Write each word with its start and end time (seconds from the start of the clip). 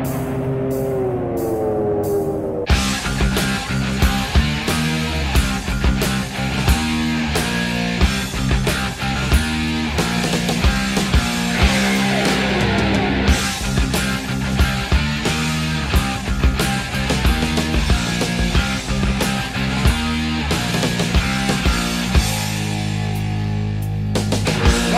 Want 0.00 0.08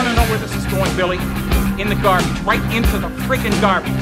to 0.08 0.14
know 0.14 0.22
where 0.30 0.38
this 0.38 0.54
is 0.54 0.64
going, 0.66 0.94
Billy? 0.96 1.18
In 1.80 1.88
the 1.88 1.98
garbage, 2.02 2.40
right 2.42 2.62
into 2.72 2.98
the 2.98 3.08
freaking 3.26 3.60
garbage. 3.60 4.01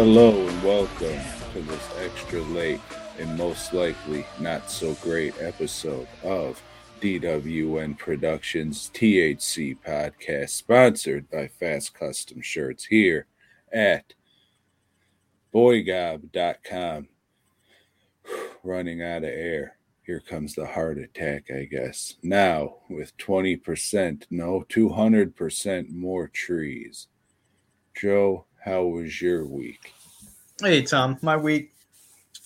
Hello 0.00 0.49
this 1.80 1.98
extra 2.04 2.40
late 2.42 2.80
and 3.18 3.36
most 3.36 3.72
likely 3.72 4.26
not 4.38 4.70
so 4.70 4.94
great 4.94 5.34
episode 5.40 6.06
of 6.22 6.62
DWN 7.00 7.96
Productions 7.98 8.90
THC 8.92 9.76
podcast, 9.78 10.50
sponsored 10.50 11.30
by 11.30 11.48
Fast 11.48 11.94
Custom 11.94 12.42
Shirts 12.42 12.84
here 12.84 13.26
at 13.72 14.14
boygob.com. 15.54 17.08
Running 18.62 19.02
out 19.02 19.24
of 19.24 19.30
air. 19.30 19.76
Here 20.02 20.20
comes 20.20 20.54
the 20.54 20.66
heart 20.66 20.98
attack, 20.98 21.50
I 21.50 21.64
guess. 21.64 22.16
Now, 22.22 22.76
with 22.88 23.16
20%, 23.16 24.24
no, 24.30 24.64
200% 24.68 25.90
more 25.90 26.28
trees. 26.28 27.06
Joe, 27.94 28.46
how 28.64 28.84
was 28.84 29.22
your 29.22 29.46
week? 29.46 29.94
Hey 30.62 30.82
Tom, 30.82 31.16
my 31.22 31.38
week 31.38 31.72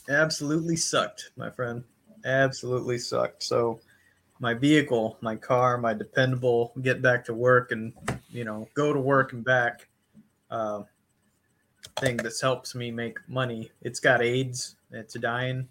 absolutely 0.08 0.76
sucked, 0.76 1.32
my 1.36 1.50
friend. 1.50 1.82
Absolutely 2.24 2.96
sucked. 2.96 3.42
So 3.42 3.80
my 4.38 4.54
vehicle, 4.54 5.18
my 5.20 5.34
car, 5.34 5.78
my 5.78 5.94
dependable 5.94 6.72
get 6.80 7.02
back 7.02 7.24
to 7.24 7.34
work 7.34 7.72
and 7.72 7.92
you 8.30 8.44
know 8.44 8.68
go 8.74 8.92
to 8.92 9.00
work 9.00 9.32
and 9.32 9.44
back 9.44 9.88
uh, 10.48 10.82
thing 11.98 12.16
that 12.18 12.34
helps 12.40 12.76
me 12.76 12.92
make 12.92 13.18
money. 13.28 13.72
It's 13.82 13.98
got 13.98 14.22
AIDS. 14.22 14.76
It's 14.92 15.14
dying. 15.14 15.66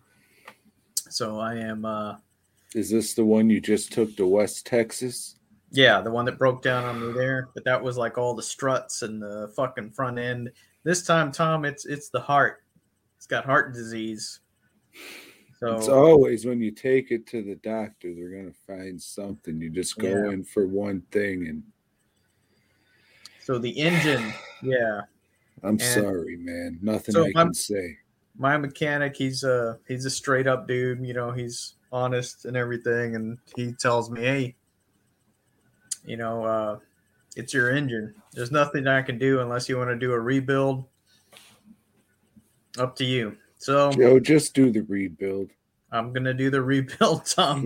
So 1.10 1.40
I 1.40 1.56
am 1.56 1.86
uh 1.86 2.18
Is 2.76 2.90
this 2.90 3.14
the 3.14 3.24
one 3.24 3.50
you 3.50 3.62
just 3.62 3.94
took 3.94 4.18
to 4.18 4.28
West 4.28 4.66
Texas? 4.66 5.36
yeah, 5.72 6.02
the 6.02 6.12
one 6.12 6.26
that 6.26 6.38
broke 6.38 6.62
down 6.62 6.84
on 6.84 7.00
me 7.00 7.14
there. 7.14 7.48
But 7.54 7.64
that 7.64 7.82
was 7.82 7.98
like 7.98 8.18
all 8.18 8.36
the 8.36 8.44
struts 8.44 9.02
and 9.02 9.22
the 9.22 9.52
fucking 9.56 9.92
front 9.92 10.20
end. 10.20 10.52
This 10.84 11.06
time, 11.06 11.32
Tom, 11.32 11.66
it's 11.66 11.86
it's 11.86 12.10
the 12.10 12.20
heart. 12.20 12.64
It's 13.18 13.28
got 13.28 13.46
heart 13.46 13.74
disease. 13.74 14.40
So 15.60 15.78
It's 15.78 15.88
always 15.88 16.46
when 16.46 16.60
you 16.60 16.72
take 16.72 17.12
it 17.12 17.26
to 17.28 17.42
the 17.42 17.56
doctor, 17.56 18.14
they're 18.14 18.30
gonna 18.30 18.52
find 18.68 19.02
something. 19.02 19.62
You 19.62 19.70
just 19.70 19.98
go 19.98 20.10
Yeah. 20.10 20.32
in 20.32 20.44
for 20.44 20.68
one 20.68 21.02
thing, 21.12 21.48
and 21.48 21.64
So 23.40 23.58
the 23.58 23.70
engine, 23.72 24.34
yeah. 24.62 25.02
I'm 25.64 25.70
And- 25.72 25.82
sorry, 25.82 26.36
man. 26.38 26.80
Nothing 26.82 27.14
So 27.14 27.22
I 27.24 27.32
I'm- 27.36 27.48
can 27.48 27.54
say. 27.54 27.98
My 28.36 28.58
mechanic, 28.58 29.16
he's 29.16 29.44
a 29.44 29.80
he's 29.88 30.06
a 30.06 30.10
straight 30.10 30.48
up 30.48 30.68
dude. 30.68 31.06
You 31.06 31.14
know, 31.14 31.32
he's 31.32 31.76
honest 31.92 32.46
and 32.46 32.58
everything, 32.58 33.16
and 33.16 33.38
he 33.56 33.74
tells 33.74 34.10
me, 34.10 34.22
"Hey, 34.22 34.56
you 36.04 36.18
know, 36.18 36.44
uh, 36.44 36.80
it's 37.36 37.54
your 37.54 37.72
engine. 37.72 38.14
There's 38.34 38.52
nothing 38.52 38.88
I 38.88 39.02
can 39.02 39.18
do 39.18 39.40
unless 39.42 39.68
you 39.68 39.78
want 39.78 39.90
to 39.90 39.96
do 39.96 40.14
a 40.14 40.20
rebuild. 40.20 40.86
Up 42.78 42.96
to 42.98 43.06
you." 43.06 43.38
So 43.58 43.92
Joe, 43.92 44.20
just 44.20 44.54
do 44.54 44.72
the 44.72 44.82
rebuild. 44.82 45.50
I'm 45.92 46.12
gonna 46.12 46.34
do 46.34 46.50
the 46.50 46.62
rebuild, 46.74 47.26
Tom. 47.26 47.64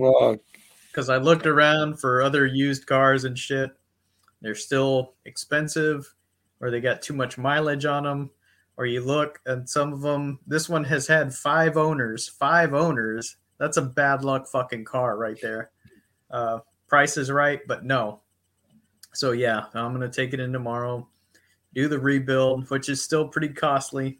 Because 0.91 1.09
I 1.09 1.17
looked 1.17 1.47
around 1.47 1.99
for 1.99 2.21
other 2.21 2.45
used 2.45 2.85
cars 2.85 3.23
and 3.23 3.37
shit. 3.37 3.71
They're 4.41 4.55
still 4.55 5.13
expensive, 5.25 6.13
or 6.59 6.69
they 6.69 6.81
got 6.81 7.01
too 7.01 7.13
much 7.13 7.37
mileage 7.37 7.85
on 7.85 8.03
them. 8.03 8.29
Or 8.77 8.85
you 8.85 9.01
look 9.01 9.39
and 9.47 9.67
some 9.67 9.91
of 9.91 10.01
them. 10.01 10.39
This 10.45 10.69
one 10.69 10.83
has 10.83 11.07
had 11.07 11.33
five 11.33 11.77
owners. 11.77 12.27
Five 12.27 12.75
owners. 12.75 13.37
That's 13.57 13.77
a 13.77 13.81
bad 13.81 14.23
luck 14.23 14.47
fucking 14.47 14.85
car 14.85 15.17
right 15.17 15.37
there. 15.41 15.71
Uh, 16.29 16.59
price 16.87 17.17
is 17.17 17.31
right, 17.31 17.61
but 17.67 17.85
no. 17.85 18.21
So 19.17 19.31
yeah, 19.31 19.65
I'm 19.73 19.93
gonna 19.93 20.09
take 20.09 20.33
it 20.35 20.39
in 20.39 20.53
tomorrow, 20.53 21.07
do 21.73 21.87
the 21.87 21.97
rebuild, 21.99 22.69
which 22.69 22.87
is 22.87 23.03
still 23.03 23.27
pretty 23.27 23.49
costly, 23.49 24.19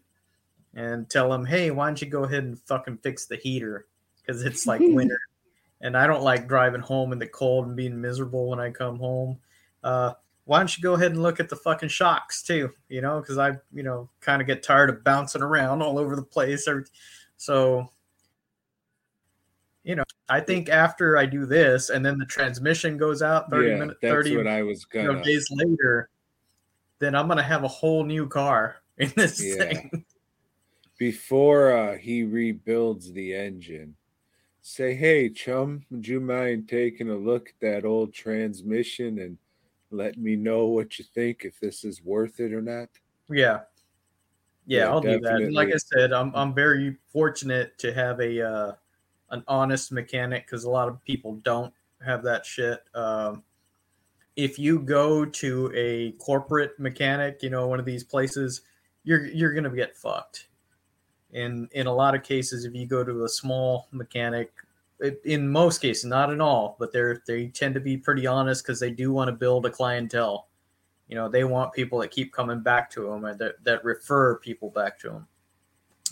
and 0.73 1.07
tell 1.07 1.29
them, 1.29 1.45
hey, 1.45 1.69
why 1.69 1.85
don't 1.85 2.01
you 2.01 2.07
go 2.07 2.23
ahead 2.23 2.43
and 2.43 2.59
fucking 2.61 2.97
fix 2.97 3.27
the 3.27 3.35
heater 3.35 3.85
because 4.25 4.43
it's 4.43 4.65
like 4.65 4.81
winter 4.83 5.19
and 5.81 5.95
I 5.95 6.07
don't 6.07 6.23
like 6.23 6.47
driving 6.47 6.81
home 6.81 7.13
in 7.13 7.19
the 7.19 7.27
cold 7.27 7.67
and 7.67 7.75
being 7.75 8.01
miserable 8.01 8.49
when 8.49 8.59
I 8.59 8.71
come 8.71 8.97
home. 8.97 9.37
Uh, 9.83 10.13
why 10.45 10.57
don't 10.57 10.75
you 10.75 10.81
go 10.81 10.95
ahead 10.95 11.11
and 11.11 11.21
look 11.21 11.39
at 11.39 11.49
the 11.49 11.55
fucking 11.55 11.89
shocks 11.89 12.41
too? 12.41 12.71
You 12.89 13.01
know, 13.01 13.19
because 13.19 13.37
I, 13.37 13.51
you 13.71 13.83
know, 13.83 14.09
kind 14.19 14.41
of 14.41 14.47
get 14.47 14.63
tired 14.63 14.89
of 14.89 15.03
bouncing 15.03 15.43
around 15.43 15.83
all 15.83 15.99
over 15.99 16.15
the 16.15 16.23
place. 16.23 16.67
Every- 16.67 16.85
So, 17.35 17.91
you 19.87 19.95
know, 19.95 20.03
I 20.27 20.41
think 20.41 20.67
after 20.67 21.17
I 21.17 21.25
do 21.25 21.45
this 21.45 21.89
and 21.89 22.05
then 22.05 22.17
the 22.17 22.25
transmission 22.25 22.97
goes 22.97 23.21
out 23.21 23.49
30 23.49 23.69
yeah, 23.69 23.77
minutes, 23.77 23.99
30 24.01 24.35
what 24.35 24.47
I 24.47 24.61
was 24.61 24.83
gonna. 24.83 25.13
know, 25.13 25.23
days 25.23 25.47
later, 25.49 26.09
then 26.99 27.15
I'm 27.15 27.29
gonna 27.29 27.41
have 27.41 27.63
a 27.63 27.69
whole 27.69 28.03
new 28.03 28.27
car 28.27 28.75
in 28.97 29.13
this 29.15 29.55
Yeah. 29.55 29.63
thing. 29.63 30.05
Before 30.97 31.71
uh, 31.71 31.97
he 31.97 32.23
rebuilds 32.23 33.13
the 33.13 33.33
engine, 33.33 33.95
say, 34.61 34.93
"Hey, 34.93 35.29
chum, 35.29 35.85
would 35.89 36.05
you 36.05 36.19
mind 36.19 36.67
taking 36.67 37.09
a 37.09 37.15
look 37.15 37.49
at 37.49 37.59
that 37.61 37.85
old 37.85 38.13
transmission 38.13 39.19
and 39.19 39.37
let 39.89 40.17
me 40.17 40.35
know 40.35 40.65
what 40.65 40.99
you 40.99 41.05
think 41.05 41.45
if 41.45 41.59
this 41.61 41.85
is 41.85 42.03
worth 42.03 42.41
it 42.41 42.51
or 42.51 42.61
not?" 42.61 42.89
Yeah. 43.29 43.61
Yeah, 44.65 44.79
Yeah, 44.79 44.89
I'll 44.89 44.99
do 44.99 45.21
that. 45.21 45.43
And 45.43 45.53
like 45.53 45.71
I 45.73 45.77
said, 45.77 46.11
I'm 46.11 46.35
I'm 46.35 46.53
very 46.53 46.97
fortunate 47.13 47.77
to 47.77 47.93
have 47.93 48.19
a 48.19 48.41
uh, 48.41 48.71
an 49.29 49.43
honest 49.47 49.91
mechanic 49.91 50.45
because 50.45 50.63
a 50.63 50.69
lot 50.69 50.87
of 50.87 51.03
people 51.03 51.35
don't 51.43 51.73
have 52.05 52.23
that 52.23 52.45
shit. 52.45 52.83
Um, 52.93 53.43
if 54.35 54.59
you 54.59 54.79
go 54.79 55.25
to 55.25 55.71
a 55.75 56.11
corporate 56.13 56.79
mechanic, 56.79 57.41
you 57.41 57.49
know, 57.49 57.67
one 57.67 57.79
of 57.79 57.85
these 57.85 58.03
places, 58.03 58.61
you're 59.03 59.25
you're 59.25 59.53
gonna 59.53 59.69
get 59.75 59.97
fucked. 59.97 60.47
In 61.31 61.67
in 61.71 61.87
a 61.87 61.93
lot 61.93 62.15
of 62.15 62.23
cases, 62.23 62.65
if 62.65 62.73
you 62.73 62.85
go 62.85 63.03
to 63.03 63.23
a 63.23 63.29
small 63.29 63.87
mechanic, 63.91 64.51
it, 64.99 65.21
in 65.25 65.49
most 65.49 65.79
cases, 65.79 66.05
not 66.05 66.31
in 66.31 66.39
all, 66.39 66.75
but 66.79 66.93
they're 66.93 67.21
they 67.27 67.47
tend 67.47 67.73
to 67.73 67.79
be 67.79 67.97
pretty 67.97 68.27
honest 68.27 68.63
because 68.63 68.79
they 68.79 68.91
do 68.91 69.11
want 69.11 69.27
to 69.27 69.33
build 69.33 69.65
a 69.65 69.69
clientele. 69.71 70.47
You 71.07 71.15
know, 71.15 71.29
they 71.29 71.43
want 71.43 71.73
people 71.73 71.99
that 71.99 72.11
keep 72.11 72.33
coming 72.33 72.61
back 72.61 72.89
to 72.91 73.03
them 73.03 73.23
and 73.25 73.39
that, 73.39 73.63
that 73.63 73.83
refer 73.85 74.35
people 74.35 74.69
back 74.69 74.99
to 74.99 75.09
them. 75.09 75.27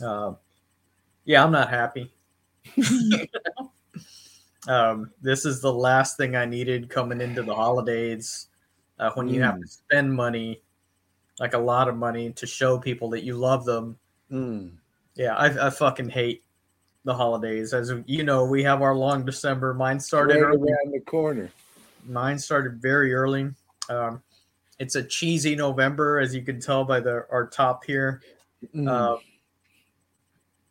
Uh, 0.02 0.34
yeah, 1.26 1.44
I'm 1.44 1.52
not 1.52 1.70
happy. 1.70 2.14
Um, 4.68 5.12
this 5.22 5.46
is 5.46 5.62
the 5.62 5.72
last 5.72 6.18
thing 6.18 6.36
I 6.36 6.46
needed 6.46 6.90
coming 6.90 7.22
into 7.22 7.44
the 7.44 7.54
holidays 7.54 8.48
uh, 8.98 9.12
when 9.14 9.28
you 9.28 9.40
have 9.44 9.56
Mm. 9.56 9.62
to 9.62 9.68
spend 9.68 10.12
money, 10.12 10.64
like 11.40 11.54
a 11.54 11.58
lot 11.60 11.88
of 11.88 11.96
money, 11.96 12.32
to 12.32 12.48
show 12.48 12.80
people 12.80 13.08
that 13.12 13.24
you 13.24 13.36
love 13.36 13.64
them. 13.66 13.96
Mm. 14.32 14.72
Yeah, 15.14 15.36
I, 15.36 15.68
I 15.68 15.70
fucking 15.70 16.10
hate 16.10 16.44
the 17.04 17.14
holidays. 17.14 17.74
As 17.76 17.94
you 18.08 18.24
know, 18.24 18.44
we 18.44 18.64
have 18.64 18.82
our 18.82 18.96
long 18.96 19.24
December. 19.24 19.76
Mine 19.76 20.00
started 20.00 20.34
Right 20.34 20.42
early. 20.42 20.72
around 20.72 20.94
the 20.94 21.02
corner. 21.02 21.52
Mine 22.04 22.40
started 22.40 22.82
very 22.82 23.14
early. 23.14 23.52
Um, 23.88 24.24
it's 24.80 24.96
a 24.96 25.04
cheesy 25.04 25.56
November, 25.56 26.18
as 26.20 26.34
you 26.34 26.42
can 26.42 26.60
tell 26.60 26.84
by 26.84 27.00
the 27.02 27.28
our 27.32 27.46
top 27.46 27.86
here. 27.86 28.20
Mm. 28.74 28.90
Uh, 28.90 29.18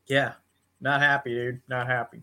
yeah, 0.07 0.33
not 0.81 1.01
happy, 1.01 1.35
dude. 1.35 1.61
Not 1.69 1.87
happy. 1.87 2.23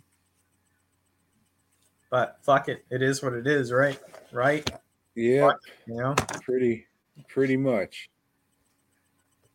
But 2.09 2.38
fuck 2.44 2.68
it, 2.68 2.86
it 2.89 3.01
is 3.01 3.24
what 3.24 3.33
it 3.33 3.48
is, 3.48 3.71
right? 3.71 4.00
Right? 4.31 4.69
yeah, 5.15 5.51
You 5.88 5.95
know? 5.95 6.15
pretty, 6.44 6.86
pretty 7.30 7.57
much. 7.57 8.09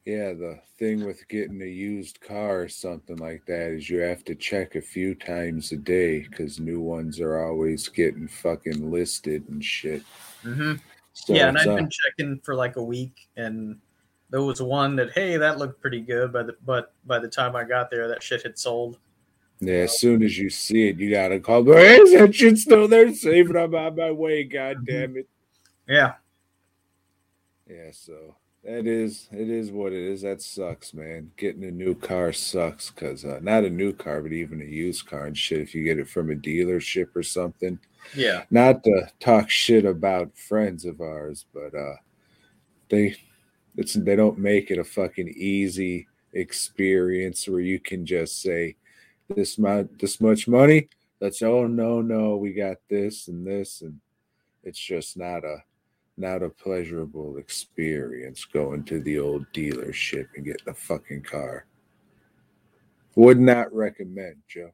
Yeah, 0.06 0.32
the 0.32 0.60
thing 0.78 1.04
with 1.04 1.26
getting 1.28 1.60
a 1.60 1.66
used 1.66 2.20
car 2.20 2.62
or 2.62 2.68
something 2.68 3.16
like 3.16 3.44
that 3.46 3.72
is 3.72 3.90
you 3.90 3.98
have 3.98 4.24
to 4.24 4.36
check 4.36 4.76
a 4.76 4.80
few 4.80 5.14
times 5.16 5.72
a 5.72 5.76
day 5.76 6.20
because 6.20 6.60
new 6.60 6.80
ones 6.80 7.20
are 7.20 7.44
always 7.44 7.88
getting 7.88 8.28
fucking 8.28 8.90
listed 8.90 9.44
and 9.48 9.64
shit. 9.64 10.02
Mm-hmm. 10.44 10.74
So 11.12 11.34
yeah, 11.34 11.48
and 11.48 11.58
I've 11.58 11.76
been 11.76 11.90
checking 11.90 12.38
for 12.44 12.54
like 12.54 12.76
a 12.76 12.82
week, 12.82 13.28
and 13.36 13.78
there 14.30 14.42
was 14.42 14.60
one 14.60 14.96
that 14.96 15.12
hey, 15.12 15.36
that 15.36 15.58
looked 15.58 15.80
pretty 15.80 16.00
good, 16.00 16.32
but 16.32 16.46
the, 16.48 16.56
but 16.64 16.92
by 17.06 17.18
the 17.18 17.28
time 17.28 17.54
I 17.54 17.64
got 17.64 17.90
there, 17.90 18.08
that 18.08 18.22
shit 18.22 18.42
had 18.42 18.58
sold. 18.58 18.98
Yeah, 19.60 19.84
as 19.84 19.98
soon 19.98 20.22
as 20.22 20.36
you 20.36 20.50
see 20.50 20.88
it, 20.88 20.98
you 20.98 21.10
gotta 21.10 21.40
call. 21.40 21.62
But 21.62 21.78
is 21.78 22.12
that 22.12 22.34
shit 22.34 22.58
still 22.58 22.88
there? 22.88 23.12
Save 23.14 23.50
it. 23.50 23.56
I'm 23.56 23.74
on 23.74 23.96
my 23.96 24.10
way. 24.10 24.44
God 24.44 24.84
damn 24.84 25.16
it. 25.16 25.28
Yeah, 25.88 26.14
Yeah, 27.68 27.90
so 27.92 28.34
that 28.64 28.86
is 28.86 29.28
it 29.30 29.48
is 29.48 29.70
what 29.70 29.92
it 29.92 30.02
is. 30.02 30.22
That 30.22 30.42
sucks, 30.42 30.92
man. 30.92 31.30
Getting 31.36 31.64
a 31.64 31.70
new 31.70 31.94
car 31.94 32.32
sucks 32.32 32.90
because 32.90 33.24
uh, 33.24 33.38
not 33.40 33.64
a 33.64 33.70
new 33.70 33.92
car, 33.92 34.20
but 34.20 34.32
even 34.32 34.60
a 34.60 34.64
used 34.64 35.06
car 35.06 35.26
and 35.26 35.38
shit. 35.38 35.60
If 35.60 35.74
you 35.74 35.84
get 35.84 35.98
it 35.98 36.08
from 36.08 36.30
a 36.30 36.34
dealership 36.34 37.14
or 37.14 37.22
something, 37.22 37.78
yeah, 38.14 38.42
not 38.50 38.82
to 38.84 39.08
talk 39.20 39.48
shit 39.48 39.84
about 39.84 40.36
friends 40.36 40.84
of 40.84 41.00
ours, 41.00 41.46
but 41.54 41.74
uh, 41.74 41.94
they 42.88 43.16
it's 43.76 43.94
they 43.94 44.16
don't 44.16 44.38
make 44.38 44.70
it 44.70 44.78
a 44.78 44.84
fucking 44.84 45.28
easy 45.36 46.06
experience 46.32 47.48
where 47.48 47.60
you 47.60 47.78
can 47.78 48.04
just 48.04 48.40
say 48.42 48.76
this 49.28 49.58
much 49.58 49.86
this 49.98 50.20
much 50.20 50.48
money. 50.48 50.88
Let's 51.20 51.42
oh 51.42 51.66
no 51.66 52.00
no 52.00 52.36
we 52.36 52.52
got 52.52 52.76
this 52.88 53.28
and 53.28 53.46
this 53.46 53.82
and 53.82 54.00
it's 54.62 54.78
just 54.78 55.16
not 55.16 55.44
a 55.44 55.58
not 56.18 56.42
a 56.42 56.48
pleasurable 56.48 57.36
experience 57.36 58.44
going 58.44 58.84
to 58.84 59.00
the 59.00 59.18
old 59.18 59.46
dealership 59.52 60.28
and 60.34 60.44
getting 60.44 60.68
a 60.68 60.74
fucking 60.74 61.22
car. 61.22 61.66
Would 63.16 63.38
not 63.38 63.72
recommend, 63.74 64.36
Joe. 64.48 64.70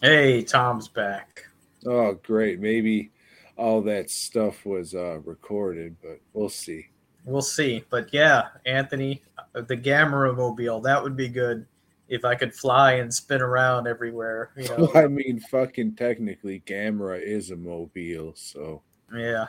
Hey, 0.00 0.42
Tom's 0.42 0.88
back. 0.88 1.44
Oh, 1.86 2.14
great. 2.14 2.60
Maybe 2.60 3.10
all 3.56 3.82
that 3.82 4.10
stuff 4.10 4.64
was 4.64 4.94
uh, 4.94 5.18
recorded, 5.24 5.96
but 6.02 6.20
we'll 6.32 6.48
see. 6.48 6.86
We'll 7.28 7.42
see. 7.42 7.84
But 7.90 8.12
yeah, 8.12 8.48
Anthony, 8.64 9.22
the 9.52 9.76
Gamera 9.76 10.34
mobile, 10.34 10.80
that 10.80 11.02
would 11.02 11.14
be 11.16 11.28
good 11.28 11.66
if 12.08 12.24
I 12.24 12.34
could 12.34 12.54
fly 12.54 12.94
and 12.94 13.12
spin 13.12 13.42
around 13.42 13.86
everywhere. 13.86 14.50
You 14.56 14.64
know, 14.68 14.76
Well, 14.94 15.04
I 15.04 15.08
mean, 15.08 15.38
fucking 15.38 15.96
technically, 15.96 16.62
Gamera 16.66 17.20
is 17.22 17.50
a 17.50 17.56
mobile, 17.56 18.32
so 18.34 18.80
yeah. 19.14 19.46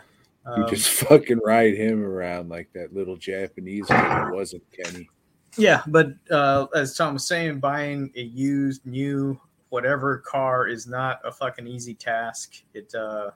you 0.58 0.64
Um, 0.64 0.70
just 0.70 0.90
fucking 1.08 1.40
ride 1.46 1.76
him 1.76 2.04
around 2.04 2.50
like 2.50 2.70
that 2.74 2.94
little 2.94 3.16
Japanese 3.16 3.86
guy 3.88 4.26
that 4.26 4.34
wasn't 4.34 4.64
Kenny. 4.72 5.10
yeah, 5.58 5.82
but 5.88 6.10
uh, 6.30 6.68
as 6.76 6.98
Tom 6.98 7.14
was 7.14 7.26
saying, 7.26 7.62
buying 7.62 8.12
a 8.18 8.22
used, 8.22 8.86
new, 8.86 9.40
whatever 9.70 10.18
car 10.18 10.68
is 10.68 10.86
not 10.86 11.22
a 11.24 11.32
fucking 11.32 11.66
easy 11.66 11.94
task. 11.94 12.62
It, 12.74 12.94
uh, 12.94 13.32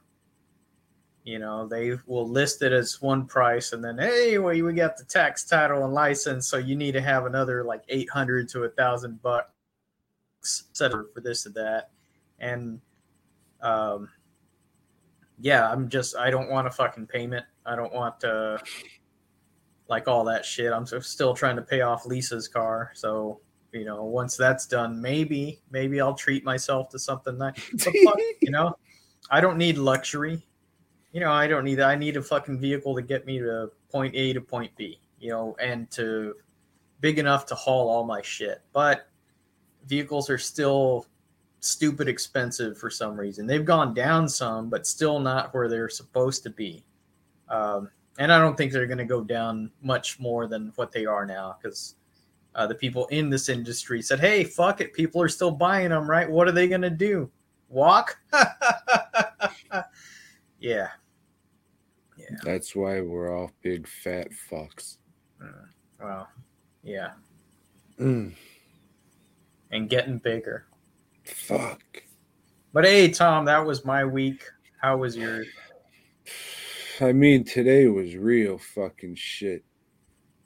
you 1.23 1.39
know, 1.39 1.67
they 1.67 1.97
will 2.05 2.27
list 2.27 2.61
it 2.61 2.73
as 2.73 3.01
one 3.01 3.25
price, 3.25 3.71
and 3.73 3.83
then 3.83 3.97
hey, 3.97 4.37
well, 4.37 4.59
we 4.59 4.73
got 4.73 4.97
the 4.97 5.05
tax, 5.05 5.45
title, 5.45 5.85
and 5.85 5.93
license, 5.93 6.47
so 6.47 6.57
you 6.57 6.75
need 6.75 6.93
to 6.93 7.01
have 7.01 7.25
another 7.25 7.63
like 7.63 7.83
eight 7.89 8.09
hundred 8.09 8.49
to 8.49 8.63
a 8.63 8.69
thousand 8.69 9.21
bucks 9.21 9.49
set 10.73 10.91
for 10.91 11.21
this 11.21 11.47
or 11.47 11.51
that, 11.51 11.91
and 12.39 12.81
um, 13.61 14.09
yeah, 15.39 15.69
I'm 15.71 15.89
just 15.89 16.15
I 16.17 16.29
don't 16.29 16.49
want 16.49 16.67
a 16.67 16.71
fucking 16.71 17.07
payment. 17.07 17.45
I 17.65 17.75
don't 17.75 17.93
want 17.93 18.23
uh 18.23 18.57
like 19.87 20.07
all 20.07 20.25
that 20.25 20.45
shit. 20.45 20.73
I'm 20.73 20.85
still 20.85 21.33
trying 21.33 21.55
to 21.55 21.61
pay 21.61 21.81
off 21.81 22.05
Lisa's 22.05 22.47
car, 22.47 22.91
so 22.95 23.39
you 23.71 23.85
know, 23.85 24.03
once 24.03 24.37
that's 24.37 24.67
done, 24.67 25.01
maybe 25.01 25.61
maybe 25.71 25.99
I'll 25.99 26.13
treat 26.13 26.43
myself 26.43 26.89
to 26.89 26.99
something 26.99 27.37
nice. 27.37 27.59
But 27.71 27.93
fuck, 28.03 28.19
you 28.41 28.51
know, 28.51 28.77
I 29.31 29.41
don't 29.41 29.57
need 29.57 29.77
luxury. 29.77 30.45
You 31.13 31.19
know, 31.19 31.31
I 31.31 31.47
don't 31.47 31.63
need 31.63 31.75
that. 31.75 31.89
I 31.89 31.95
need 31.95 32.17
a 32.17 32.21
fucking 32.21 32.59
vehicle 32.59 32.95
to 32.95 33.01
get 33.01 33.25
me 33.25 33.39
to 33.39 33.71
point 33.91 34.15
A 34.15 34.33
to 34.33 34.41
point 34.41 34.75
B, 34.75 34.99
you 35.19 35.29
know, 35.29 35.55
and 35.61 35.89
to 35.91 36.35
big 36.99 37.19
enough 37.19 37.45
to 37.47 37.55
haul 37.55 37.89
all 37.89 38.03
my 38.03 38.21
shit. 38.21 38.61
But 38.73 39.07
vehicles 39.85 40.29
are 40.29 40.37
still 40.37 41.05
stupid 41.59 42.07
expensive 42.07 42.77
for 42.77 42.89
some 42.89 43.17
reason. 43.17 43.47
They've 43.47 43.63
gone 43.63 43.93
down 43.93 44.27
some, 44.27 44.69
but 44.69 44.87
still 44.87 45.19
not 45.19 45.53
where 45.53 45.69
they're 45.69 45.89
supposed 45.89 46.43
to 46.43 46.49
be. 46.49 46.83
Um, 47.47 47.89
and 48.19 48.31
I 48.31 48.39
don't 48.39 48.57
think 48.57 48.71
they're 48.71 48.87
going 48.87 48.97
to 48.97 49.05
go 49.05 49.23
down 49.23 49.71
much 49.81 50.19
more 50.19 50.47
than 50.47 50.71
what 50.75 50.91
they 50.91 51.05
are 51.05 51.25
now 51.25 51.57
because 51.61 51.95
uh, 52.55 52.67
the 52.67 52.75
people 52.75 53.07
in 53.07 53.29
this 53.29 53.49
industry 53.49 54.01
said, 54.01 54.19
"Hey, 54.19 54.43
fuck 54.43 54.81
it, 54.81 54.93
people 54.93 55.21
are 55.21 55.29
still 55.29 55.51
buying 55.51 55.89
them, 55.89 56.09
right? 56.09 56.29
What 56.29 56.47
are 56.47 56.51
they 56.51 56.67
going 56.67 56.81
to 56.81 56.89
do? 56.89 57.29
Walk?" 57.69 58.17
yeah, 60.59 60.89
yeah. 62.33 62.39
That's 62.43 62.75
why 62.75 63.01
we're 63.01 63.35
all 63.35 63.51
big 63.61 63.87
fat 63.87 64.29
fucks. 64.51 64.97
Well, 65.99 66.27
yeah, 66.83 67.11
Mm, 67.99 68.33
and 69.71 69.89
getting 69.89 70.17
bigger. 70.17 70.65
fuck. 71.23 71.81
But 72.73 72.85
hey, 72.85 73.09
Tom, 73.09 73.45
that 73.45 73.65
was 73.65 73.85
my 73.85 74.03
week. 74.03 74.43
How 74.81 74.97
was 74.97 75.15
yours? 75.15 75.47
I 76.99 77.11
mean, 77.13 77.43
today 77.43 77.87
was 77.87 78.15
real 78.15 78.57
fucking 78.57 79.15
shit. 79.15 79.63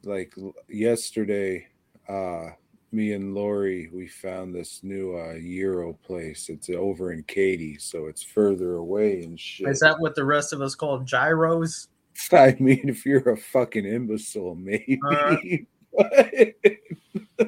Like 0.03 0.33
yesterday, 0.69 1.67
uh, 2.07 2.49
me 2.97 3.13
and 3.13 3.35
Lori, 3.35 3.89
we 3.93 4.07
found 4.07 4.55
this 4.55 4.83
new 4.83 5.15
uh, 5.15 5.33
Euro 5.35 5.93
place. 5.93 6.49
It's 6.49 6.67
over 6.71 7.13
in 7.13 7.21
Katy, 7.23 7.77
so 7.77 8.07
it's 8.07 8.23
further 8.23 8.77
away 8.77 9.21
and 9.21 9.39
shit. 9.39 9.69
Is 9.69 9.79
that 9.81 9.99
what 9.99 10.15
the 10.15 10.25
rest 10.25 10.51
of 10.51 10.61
us 10.61 10.73
call 10.73 10.99
gyros? 11.01 11.89
I 12.31 12.57
mean, 12.59 12.89
if 12.89 13.05
you're 13.05 13.29
a 13.29 13.37
fucking 13.37 13.85
imbecile, 13.85 14.55
maybe. 14.55 14.99
Uh. 15.09 15.37